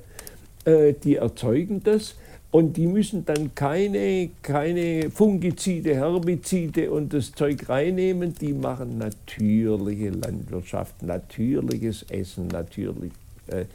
äh, 0.65 0.93
die 0.93 1.15
erzeugen 1.15 1.81
das 1.83 2.15
und 2.51 2.77
die 2.77 2.87
müssen 2.87 3.25
dann 3.25 3.53
keine, 3.53 4.29
keine 4.41 5.09
Fungizide, 5.11 5.95
Herbizide 5.95 6.91
und 6.91 7.13
das 7.13 7.31
Zeug 7.33 7.67
reinnehmen. 7.67 8.33
Die 8.35 8.53
machen 8.53 8.97
natürliche 8.97 10.09
Landwirtschaft, 10.09 11.03
natürliches 11.03 12.05
Essen, 12.09 12.47
natürlich 12.47 13.11
äh, 13.47 13.65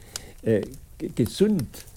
äh, 0.41 0.61
gesund, 1.15 1.63
äh, 1.63 1.92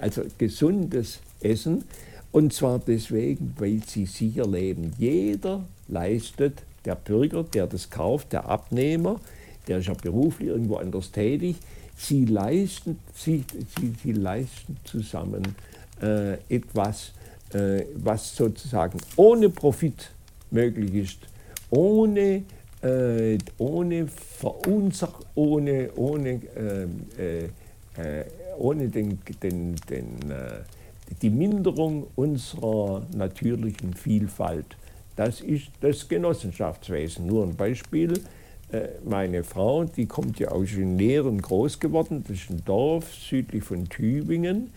also 0.00 0.22
gesundes 0.38 1.20
Essen. 1.40 1.84
Und 2.32 2.52
zwar 2.52 2.78
deswegen, 2.78 3.54
weil 3.58 3.80
sie 3.86 4.06
sicher 4.06 4.46
leben. 4.46 4.92
Jeder 4.98 5.64
leistet, 5.88 6.62
der 6.84 6.94
Bürger, 6.94 7.44
der 7.44 7.66
das 7.66 7.90
kauft, 7.90 8.32
der 8.32 8.48
Abnehmer, 8.48 9.20
der 9.68 9.78
ist 9.78 9.88
ja 9.88 9.94
beruflich 9.94 10.48
irgendwo 10.48 10.76
anders 10.76 11.10
tätig, 11.10 11.56
sie 11.96 12.24
leisten, 12.24 12.98
sie, 13.14 13.44
sie, 13.78 13.92
sie 14.02 14.12
leisten 14.12 14.76
zusammen 14.84 15.42
äh, 16.00 16.34
etwas, 16.48 17.12
äh, 17.52 17.84
was 17.94 18.36
sozusagen 18.36 18.98
ohne 19.16 19.48
Profit 19.48 20.10
möglich 20.50 20.94
ist, 20.94 21.18
ohne, 21.70 22.44
äh, 22.82 23.38
ohne 23.58 24.06
Verunsach, 24.06 25.20
ohne, 25.34 25.90
ohne, 25.96 26.40
ähm, 26.56 27.06
äh, 27.18 27.44
äh, 28.00 28.24
ohne 28.58 28.88
den, 28.88 29.18
den, 29.42 29.76
den, 29.88 30.30
äh, 30.30 30.62
die 31.22 31.30
Minderung 31.30 32.06
unserer 32.16 33.06
natürlichen 33.14 33.94
Vielfalt. 33.94 34.76
Das 35.14 35.40
ist 35.40 35.68
das 35.80 36.08
Genossenschaftswesen. 36.08 37.26
Nur 37.26 37.44
ein 37.44 37.56
Beispiel. 37.56 38.20
Meine 39.04 39.44
Frau, 39.44 39.84
die 39.84 40.06
kommt 40.06 40.40
ja 40.40 40.48
aus 40.48 40.72
Nähren 40.72 41.40
groß 41.40 41.78
geworden, 41.78 42.24
das 42.26 42.38
ist 42.38 42.50
ein 42.50 42.64
Dorf 42.64 43.14
südlich 43.14 43.62
von 43.62 43.88
Tübingen. 43.88 44.72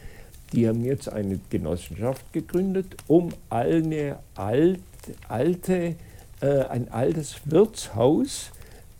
Die 0.53 0.67
haben 0.67 0.83
jetzt 0.83 1.09
eine 1.09 1.39
Genossenschaft 1.49 2.33
gegründet, 2.33 2.95
um 3.07 3.29
eine 3.49 4.17
alte, 4.35 4.79
alte, 5.27 5.95
äh, 6.41 6.63
ein 6.69 6.91
altes 6.91 7.35
Wirtshaus 7.45 8.51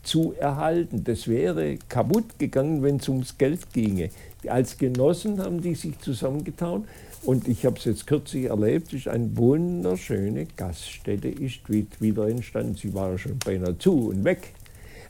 zu 0.04 0.34
erhalten. 0.34 1.04
Das 1.04 1.28
wäre 1.28 1.78
kaputt 1.88 2.38
gegangen, 2.38 2.84
wenn 2.84 2.98
es 2.98 3.10
ums 3.10 3.38
Geld 3.38 3.74
ginge. 3.74 4.10
Als 4.48 4.78
Genossen 4.78 5.40
haben 5.42 5.62
die 5.62 5.76
sich 5.76 6.00
zusammengetan 6.00 6.86
und 7.24 7.48
ich 7.48 7.66
habe 7.66 7.78
es 7.78 7.86
jetzt 7.86 8.08
kürzlich 8.08 8.46
erlebt, 8.46 8.94
ist 8.94 9.08
eine 9.08 9.36
wunderschöne 9.36 10.48
Gaststätte, 10.56 11.28
ist 11.28 11.62
wieder 12.00 12.28
entstanden. 12.28 12.76
Sie 12.76 12.94
war 12.94 13.18
schon 13.18 13.38
beinahe 13.40 13.78
zu 13.78 14.10
und 14.10 14.24
weg. 14.24 14.54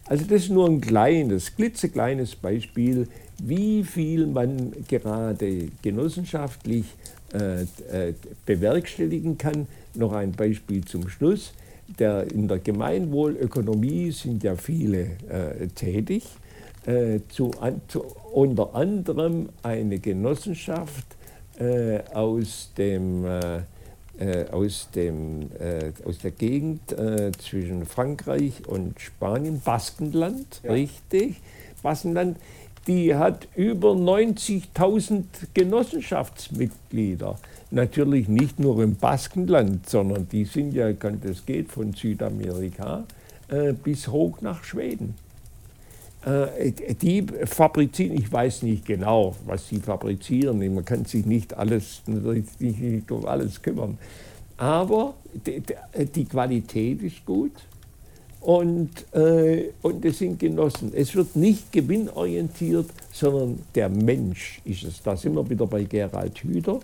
Also 0.06 0.26
das 0.26 0.44
ist 0.44 0.50
nur 0.50 0.68
ein 0.68 0.82
kleines, 0.82 1.56
klitzekleines 1.56 2.36
Beispiel, 2.36 3.08
wie 3.44 3.84
viel 3.84 4.26
man 4.26 4.74
gerade 4.88 5.68
genossenschaftlich 5.84 6.86
äh, 7.34 7.62
äh, 7.62 8.14
bewerkstelligen 8.46 9.38
kann. 9.38 9.68
Noch 9.94 10.14
ein 10.14 10.32
Beispiel 10.32 10.84
zum 10.84 11.08
Schluss. 11.10 11.54
Der, 12.00 12.32
in 12.32 12.48
der 12.48 12.58
Gemeinwohlökonomie 12.58 14.12
sind 14.12 14.44
ja 14.44 14.56
viele 14.56 15.12
äh, 15.30 15.68
tätig. 15.76 16.24
Äh, 16.88 17.20
zu, 17.30 17.52
zu, 17.88 18.04
unter 18.34 18.76
anderem 18.76 19.50
eine 19.64 20.00
Genossenschaft 20.00 21.06
äh, 21.60 22.00
aus 22.14 22.72
dem 22.78 23.26
äh, 23.26 23.62
aus, 24.52 24.90
dem, 24.94 25.50
äh, 25.60 25.94
aus 26.06 26.18
der 26.18 26.32
Gegend 26.32 26.92
äh, 26.92 27.32
zwischen 27.38 27.86
Frankreich 27.86 28.68
und 28.68 29.00
Spanien, 29.00 29.62
Baskenland, 29.64 30.60
ja. 30.64 30.74
richtig, 30.74 31.40
Baskenland, 31.82 32.38
die 32.86 33.16
hat 33.16 33.48
über 33.56 33.92
90.000 33.92 35.24
Genossenschaftsmitglieder. 35.54 37.38
Natürlich 37.72 38.28
nicht 38.28 38.60
nur 38.60 38.84
im 38.84 38.96
Baskenland, 38.96 39.88
sondern 39.88 40.28
die 40.28 40.44
sind 40.44 40.74
ja, 40.74 40.92
das 40.92 41.46
geht 41.46 41.72
von 41.72 41.94
Südamerika 41.94 43.06
äh, 43.48 43.74
bis 43.74 44.08
hoch 44.08 44.42
nach 44.42 44.64
Schweden. 44.64 45.16
Äh, 46.26 46.72
die 47.02 47.26
fabrizieren, 47.46 48.18
ich 48.18 48.32
weiß 48.32 48.64
nicht 48.64 48.86
genau, 48.86 49.36
was 49.46 49.70
sie 49.70 49.80
fabrizieren, 49.80 50.60
man 50.74 50.84
kann 50.84 51.06
sich 51.06 51.26
nicht 51.26 51.54
alles, 51.58 52.02
nicht 52.60 53.10
um 53.12 53.26
alles 53.26 53.62
kümmern, 53.62 53.98
aber 54.58 55.14
die, 55.36 56.26
Qualität 56.26 57.02
ist 57.02 57.26
gut 57.26 57.54
und, 58.42 58.90
äh, 59.14 59.70
und 59.82 60.04
es 60.04 60.20
sind 60.20 60.38
Genossen. 60.38 60.92
Es 60.94 61.16
wird 61.16 61.38
nicht 61.38 61.72
gewinnorientiert, 61.72 62.90
sondern 63.14 63.60
der 63.74 63.88
Mensch 63.88 64.60
ist 64.66 64.84
es. 64.84 65.02
Da 65.02 65.16
sind 65.16 65.36
wir 65.36 65.50
wieder 65.50 65.66
bei 65.66 65.84
Gerald 65.84 66.38
Hüder. 66.40 66.82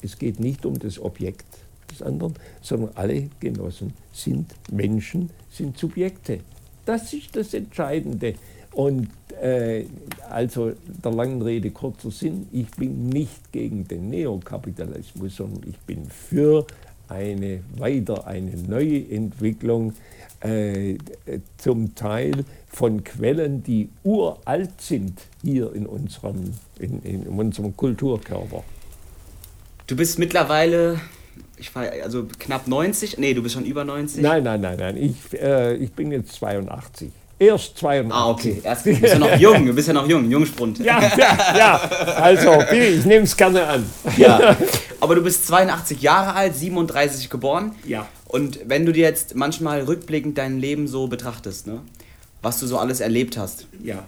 Es 0.00 0.18
geht 0.18 0.40
nicht 0.40 0.64
um 0.64 0.78
das 0.78 0.98
Objekt 0.98 1.44
des 1.90 2.00
anderen, 2.00 2.34
sondern 2.62 2.90
alle 2.94 3.28
Genossen 3.40 3.92
sind 4.12 4.54
Menschen, 4.70 5.28
sind 5.50 5.76
Subjekte. 5.76 6.40
Das 6.86 7.12
ist 7.12 7.36
das 7.36 7.52
Entscheidende. 7.52 8.34
Und 8.78 9.08
äh, 9.42 9.86
also 10.30 10.70
der 10.86 11.10
langen 11.10 11.42
Rede 11.42 11.72
kurzer 11.72 12.12
Sinn, 12.12 12.46
ich 12.52 12.70
bin 12.70 13.08
nicht 13.08 13.50
gegen 13.50 13.88
den 13.88 14.08
Neokapitalismus, 14.08 15.34
sondern 15.34 15.68
ich 15.68 15.76
bin 15.78 16.08
für 16.08 16.64
eine 17.08 17.58
weiter 17.76 18.28
eine 18.28 18.56
neue 18.56 19.00
Entwicklung 19.10 19.94
äh, 20.42 20.96
zum 21.56 21.96
Teil 21.96 22.44
von 22.68 23.02
Quellen, 23.02 23.64
die 23.64 23.88
uralt 24.04 24.80
sind 24.80 25.22
hier 25.42 25.74
in 25.74 25.84
unserem, 25.84 26.52
in, 26.78 27.02
in 27.02 27.26
unserem 27.26 27.76
Kulturkörper. 27.76 28.62
Du 29.88 29.96
bist 29.96 30.20
mittlerweile, 30.20 31.00
ich 31.56 31.74
war 31.74 31.82
also 32.04 32.28
knapp 32.38 32.68
90, 32.68 33.18
nee, 33.18 33.34
du 33.34 33.42
bist 33.42 33.56
schon 33.56 33.64
über 33.64 33.84
90. 33.84 34.22
Nein, 34.22 34.44
nein, 34.44 34.60
nein, 34.60 34.78
nein, 34.78 34.96
ich, 34.96 35.36
äh, 35.36 35.74
ich 35.74 35.90
bin 35.94 36.12
jetzt 36.12 36.30
82. 36.34 37.10
Erst 37.40 37.78
82. 37.78 38.12
Ah, 38.12 38.30
okay. 38.30 38.60
Erst, 38.64 38.84
du 38.84 38.98
bist 38.98 39.12
ja 39.12 39.18
noch 39.18 39.36
jung, 39.36 39.64
du 39.64 39.72
bist 39.72 39.86
ja 39.86 39.94
noch 39.94 40.08
jung, 40.08 40.28
Jungspund. 40.28 40.78
Ja, 40.80 41.00
ja, 41.16 41.56
ja. 41.56 41.76
Also, 42.16 42.60
ich 42.72 43.04
nehme 43.04 43.24
es 43.24 43.36
gerne 43.36 43.64
an. 43.64 43.86
Ja. 44.16 44.56
Aber 45.00 45.14
du 45.14 45.22
bist 45.22 45.46
82 45.46 46.02
Jahre 46.02 46.34
alt, 46.34 46.56
37 46.56 47.30
geboren. 47.30 47.76
Ja. 47.84 48.08
Und 48.26 48.58
wenn 48.66 48.84
du 48.84 48.92
dir 48.92 49.04
jetzt 49.04 49.36
manchmal 49.36 49.82
rückblickend 49.82 50.36
dein 50.36 50.58
Leben 50.58 50.88
so 50.88 51.06
betrachtest, 51.06 51.68
ne, 51.68 51.80
was 52.42 52.58
du 52.58 52.66
so 52.66 52.76
alles 52.78 53.00
erlebt 53.00 53.36
hast. 53.36 53.66
Ja. 53.82 54.04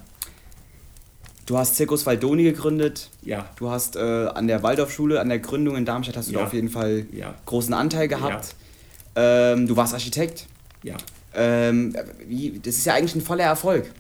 Du 1.46 1.56
hast 1.56 1.76
Circus 1.76 2.06
Valdoni 2.06 2.44
gegründet. 2.44 3.10
Ja. 3.22 3.48
Du 3.56 3.70
hast 3.70 3.96
äh, 3.96 4.00
an 4.00 4.48
der 4.48 4.62
Waldorfschule, 4.62 5.20
an 5.20 5.28
der 5.28 5.38
Gründung 5.38 5.76
in 5.76 5.84
Darmstadt 5.84 6.16
hast 6.16 6.28
du 6.28 6.32
ja. 6.32 6.40
da 6.40 6.46
auf 6.46 6.52
jeden 6.52 6.68
Fall 6.68 7.06
ja. 7.12 7.34
großen 7.46 7.74
Anteil 7.74 8.08
gehabt. 8.08 8.54
Ja. 9.16 9.52
Ähm, 9.52 9.66
du 9.66 9.76
warst 9.76 9.94
Architekt. 9.94 10.46
Ja. 10.82 10.96
Ähm, 11.34 11.94
das 12.62 12.76
ist 12.76 12.84
ja 12.84 12.94
eigentlich 12.94 13.14
ein 13.14 13.20
voller 13.20 13.44
Erfolg. 13.44 13.90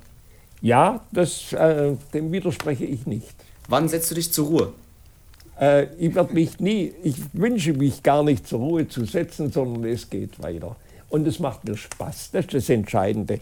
Ja, 0.62 1.04
das, 1.12 1.52
äh, 1.52 1.92
dem 2.12 2.32
widerspreche 2.32 2.84
ich 2.84 3.06
nicht. 3.06 3.34
Wann 3.68 3.88
setzt 3.88 4.10
du 4.10 4.14
dich 4.14 4.32
zur 4.32 4.46
Ruhe? 4.48 4.72
Äh, 5.60 5.86
ich 5.98 6.14
werde 6.14 6.34
mich 6.34 6.58
nie, 6.60 6.92
ich 7.02 7.16
wünsche 7.32 7.72
mich 7.72 8.02
gar 8.02 8.22
nicht 8.24 8.46
zur 8.46 8.60
Ruhe 8.60 8.88
zu 8.88 9.04
setzen, 9.04 9.50
sondern 9.52 9.84
es 9.84 10.08
geht 10.10 10.42
weiter. 10.42 10.76
Und 11.08 11.26
es 11.26 11.38
macht 11.38 11.64
mir 11.64 11.76
Spaß, 11.76 12.30
das 12.32 12.46
ist 12.46 12.54
das 12.54 12.68
Entscheidende. 12.68 13.40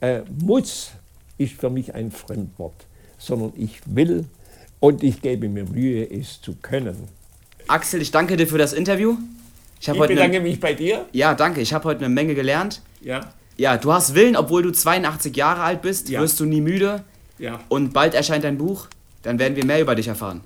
Äh, 0.00 0.22
muss 0.40 0.92
ist 1.38 1.54
für 1.54 1.70
mich 1.70 1.94
ein 1.94 2.10
Fremdwort, 2.10 2.86
sondern 3.18 3.52
ich 3.56 3.80
will 3.86 4.26
und 4.78 5.02
ich 5.02 5.22
gebe 5.22 5.48
mir 5.48 5.64
Mühe, 5.64 6.04
es 6.10 6.40
zu 6.40 6.54
können. 6.60 7.08
Axel, 7.66 8.02
ich 8.02 8.10
danke 8.10 8.36
dir 8.36 8.46
für 8.46 8.58
das 8.58 8.72
Interview. 8.72 9.16
Ich, 9.80 9.88
ich 9.88 9.98
bedanke 9.98 10.36
eine, 10.36 10.40
mich 10.40 10.60
bei 10.60 10.74
dir. 10.74 11.06
Ja, 11.12 11.34
danke. 11.34 11.60
Ich 11.60 11.72
habe 11.72 11.84
heute 11.84 12.04
eine 12.04 12.12
Menge 12.12 12.34
gelernt. 12.34 12.82
Ja. 13.00 13.32
Ja, 13.56 13.76
du 13.76 13.92
hast 13.92 14.14
Willen, 14.14 14.36
obwohl 14.36 14.62
du 14.62 14.72
82 14.72 15.36
Jahre 15.36 15.62
alt 15.62 15.82
bist, 15.82 16.08
ja. 16.08 16.20
wirst 16.20 16.40
du 16.40 16.44
nie 16.44 16.60
müde. 16.60 17.04
Ja. 17.38 17.60
Und 17.68 17.92
bald 17.92 18.14
erscheint 18.14 18.44
dein 18.44 18.58
Buch. 18.58 18.88
Dann 19.22 19.38
werden 19.38 19.56
wir 19.56 19.64
mehr 19.66 19.80
über 19.80 19.94
dich 19.94 20.08
erfahren. 20.08 20.40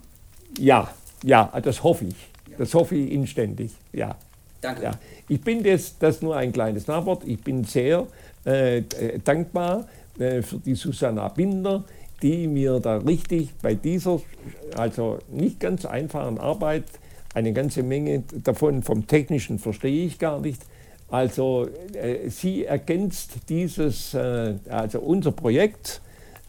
Ja, 0.58 0.90
ja, 1.22 1.52
das 1.62 1.82
hoffe 1.82 2.06
ich. 2.06 2.16
Das 2.58 2.74
hoffe 2.74 2.96
ich 2.96 3.12
inständig. 3.12 3.72
Ja. 3.92 4.16
Danke. 4.60 4.82
Ja. 4.82 4.92
Ich 5.28 5.40
bin 5.40 5.62
das, 5.62 5.98
das 5.98 6.22
nur 6.22 6.36
ein 6.36 6.52
kleines 6.52 6.86
Nachwort. 6.86 7.22
Ich 7.24 7.40
bin 7.40 7.64
sehr 7.64 8.06
äh, 8.44 8.82
dankbar 9.24 9.86
äh, 10.18 10.42
für 10.42 10.58
die 10.58 10.74
Susanna 10.74 11.28
Binder, 11.28 11.84
die 12.22 12.46
mir 12.46 12.80
da 12.80 12.98
richtig 12.98 13.50
bei 13.62 13.74
dieser, 13.74 14.20
also 14.76 15.18
nicht 15.30 15.60
ganz 15.60 15.84
einfachen 15.84 16.38
Arbeit, 16.38 16.84
eine 17.34 17.52
ganze 17.52 17.82
Menge 17.82 18.22
davon 18.44 18.82
vom 18.82 19.06
Technischen 19.06 19.58
verstehe 19.58 20.06
ich 20.06 20.18
gar 20.18 20.40
nicht, 20.40 20.62
also 21.08 21.68
äh, 21.92 22.28
sie 22.28 22.64
ergänzt 22.64 23.32
dieses, 23.48 24.14
äh, 24.14 24.54
also 24.68 25.00
unser 25.00 25.32
Projekt, 25.32 26.00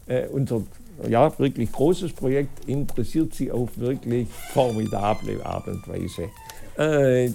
äh, 0.07 0.27
unser 0.27 0.64
ja, 1.07 1.38
wirklich 1.40 1.72
großes 1.72 2.14
Projekt, 2.14 2.65
interessiert 2.68 3.34
sie 3.34 3.52
auf 3.52 3.77
wirklich 3.77 4.27
formidable 4.53 5.45
Art 5.45 5.68
und 5.68 5.88
Weise. 5.88 6.30
Äh, 6.77 7.32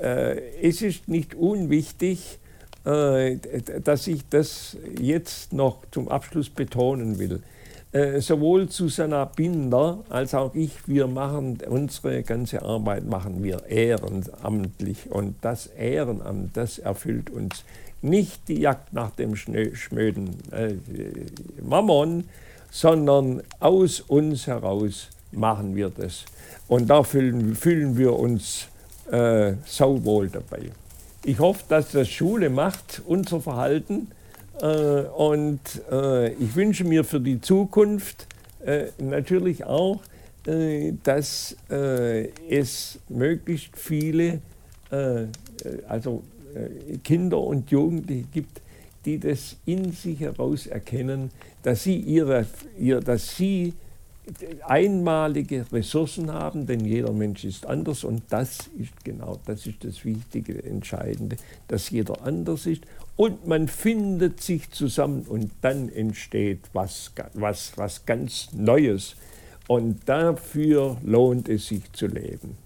äh, 0.00 0.60
es 0.62 0.82
ist 0.82 1.08
nicht 1.08 1.34
unwichtig, 1.34 2.38
äh, 2.84 3.36
dass 3.82 4.06
ich 4.06 4.28
das 4.28 4.76
jetzt 5.00 5.52
noch 5.52 5.78
zum 5.90 6.08
Abschluss 6.08 6.50
betonen 6.50 7.18
will. 7.18 7.42
Äh, 7.90 8.20
sowohl 8.20 8.70
Susanna 8.70 9.24
Binder 9.24 10.00
als 10.10 10.34
auch 10.34 10.54
ich, 10.54 10.86
wir 10.86 11.06
machen 11.06 11.58
unsere 11.66 12.22
ganze 12.22 12.60
Arbeit 12.60 13.06
machen 13.06 13.42
wir 13.42 13.64
ehrenamtlich 13.66 15.10
und 15.10 15.36
das 15.40 15.68
Ehrenamt, 15.68 16.54
das 16.54 16.78
erfüllt 16.78 17.30
uns. 17.30 17.64
Nicht 18.02 18.46
die 18.48 18.60
Jagd 18.60 18.92
nach 18.92 19.10
dem 19.12 19.36
schnöden 19.36 20.36
äh, 20.52 20.74
Mammon, 21.62 22.24
sondern 22.70 23.42
aus 23.58 24.00
uns 24.00 24.46
heraus 24.46 25.08
machen 25.32 25.74
wir 25.74 25.88
das. 25.88 26.26
Und 26.68 26.88
da 26.90 27.02
fühlen, 27.02 27.54
fühlen 27.54 27.96
wir 27.96 28.12
uns 28.12 28.68
äh, 29.10 29.54
sauwohl 29.64 30.28
dabei. 30.28 30.70
Ich 31.24 31.38
hoffe, 31.38 31.64
dass 31.68 31.92
das 31.92 32.08
Schule 32.08 32.50
macht, 32.50 33.00
unser 33.06 33.40
Verhalten 33.40 34.08
und 34.62 35.60
äh, 35.90 36.32
ich 36.34 36.54
wünsche 36.56 36.84
mir 36.84 37.04
für 37.04 37.20
die 37.20 37.40
Zukunft 37.40 38.26
äh, 38.64 38.86
natürlich 38.98 39.64
auch, 39.64 40.00
dass 41.02 41.56
es 42.48 42.98
möglichst 43.10 43.76
viele 43.76 44.40
also 45.86 46.22
Kinder 47.04 47.38
und 47.38 47.70
Jugendliche 47.70 48.24
gibt, 48.32 48.62
die 49.04 49.18
das 49.18 49.56
in 49.66 49.92
sich 49.92 50.20
heraus 50.20 50.66
erkennen, 50.66 51.30
dass 51.62 51.82
sie, 51.82 51.96
ihre, 51.96 52.46
ihr, 52.78 53.00
dass 53.00 53.36
sie 53.36 53.74
einmalige 54.66 55.64
Ressourcen 55.72 56.32
haben, 56.32 56.66
denn 56.66 56.84
jeder 56.84 57.12
Mensch 57.12 57.44
ist 57.44 57.66
anders 57.66 58.04
und 58.04 58.22
das 58.28 58.68
ist 58.78 59.04
genau, 59.04 59.38
das 59.46 59.66
ist 59.66 59.84
das 59.84 60.04
Wichtige, 60.04 60.62
Entscheidende, 60.62 61.36
dass 61.66 61.90
jeder 61.90 62.22
anders 62.22 62.66
ist 62.66 62.82
und 63.18 63.48
man 63.48 63.66
findet 63.66 64.40
sich 64.40 64.70
zusammen 64.70 65.26
und 65.28 65.50
dann 65.60 65.88
entsteht 65.90 66.60
was, 66.72 67.10
was, 67.34 67.72
was 67.74 68.06
ganz 68.06 68.48
Neues 68.52 69.16
und 69.66 70.08
dafür 70.08 70.96
lohnt 71.02 71.48
es 71.48 71.66
sich 71.66 71.92
zu 71.92 72.06
leben. 72.06 72.56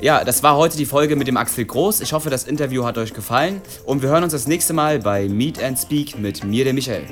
Ja, 0.00 0.24
das 0.24 0.42
war 0.42 0.56
heute 0.56 0.76
die 0.76 0.84
Folge 0.84 1.14
mit 1.14 1.28
dem 1.28 1.36
Axel 1.36 1.64
Groß. 1.64 2.00
Ich 2.00 2.12
hoffe, 2.12 2.28
das 2.28 2.44
Interview 2.44 2.84
hat 2.84 2.98
euch 2.98 3.14
gefallen 3.14 3.62
und 3.86 4.02
wir 4.02 4.08
hören 4.08 4.24
uns 4.24 4.32
das 4.32 4.48
nächste 4.48 4.74
Mal 4.74 4.98
bei 4.98 5.28
Meet 5.28 5.62
and 5.62 5.78
Speak 5.78 6.18
mit 6.18 6.44
mir, 6.44 6.64
der 6.64 6.74
Michael. 6.74 7.06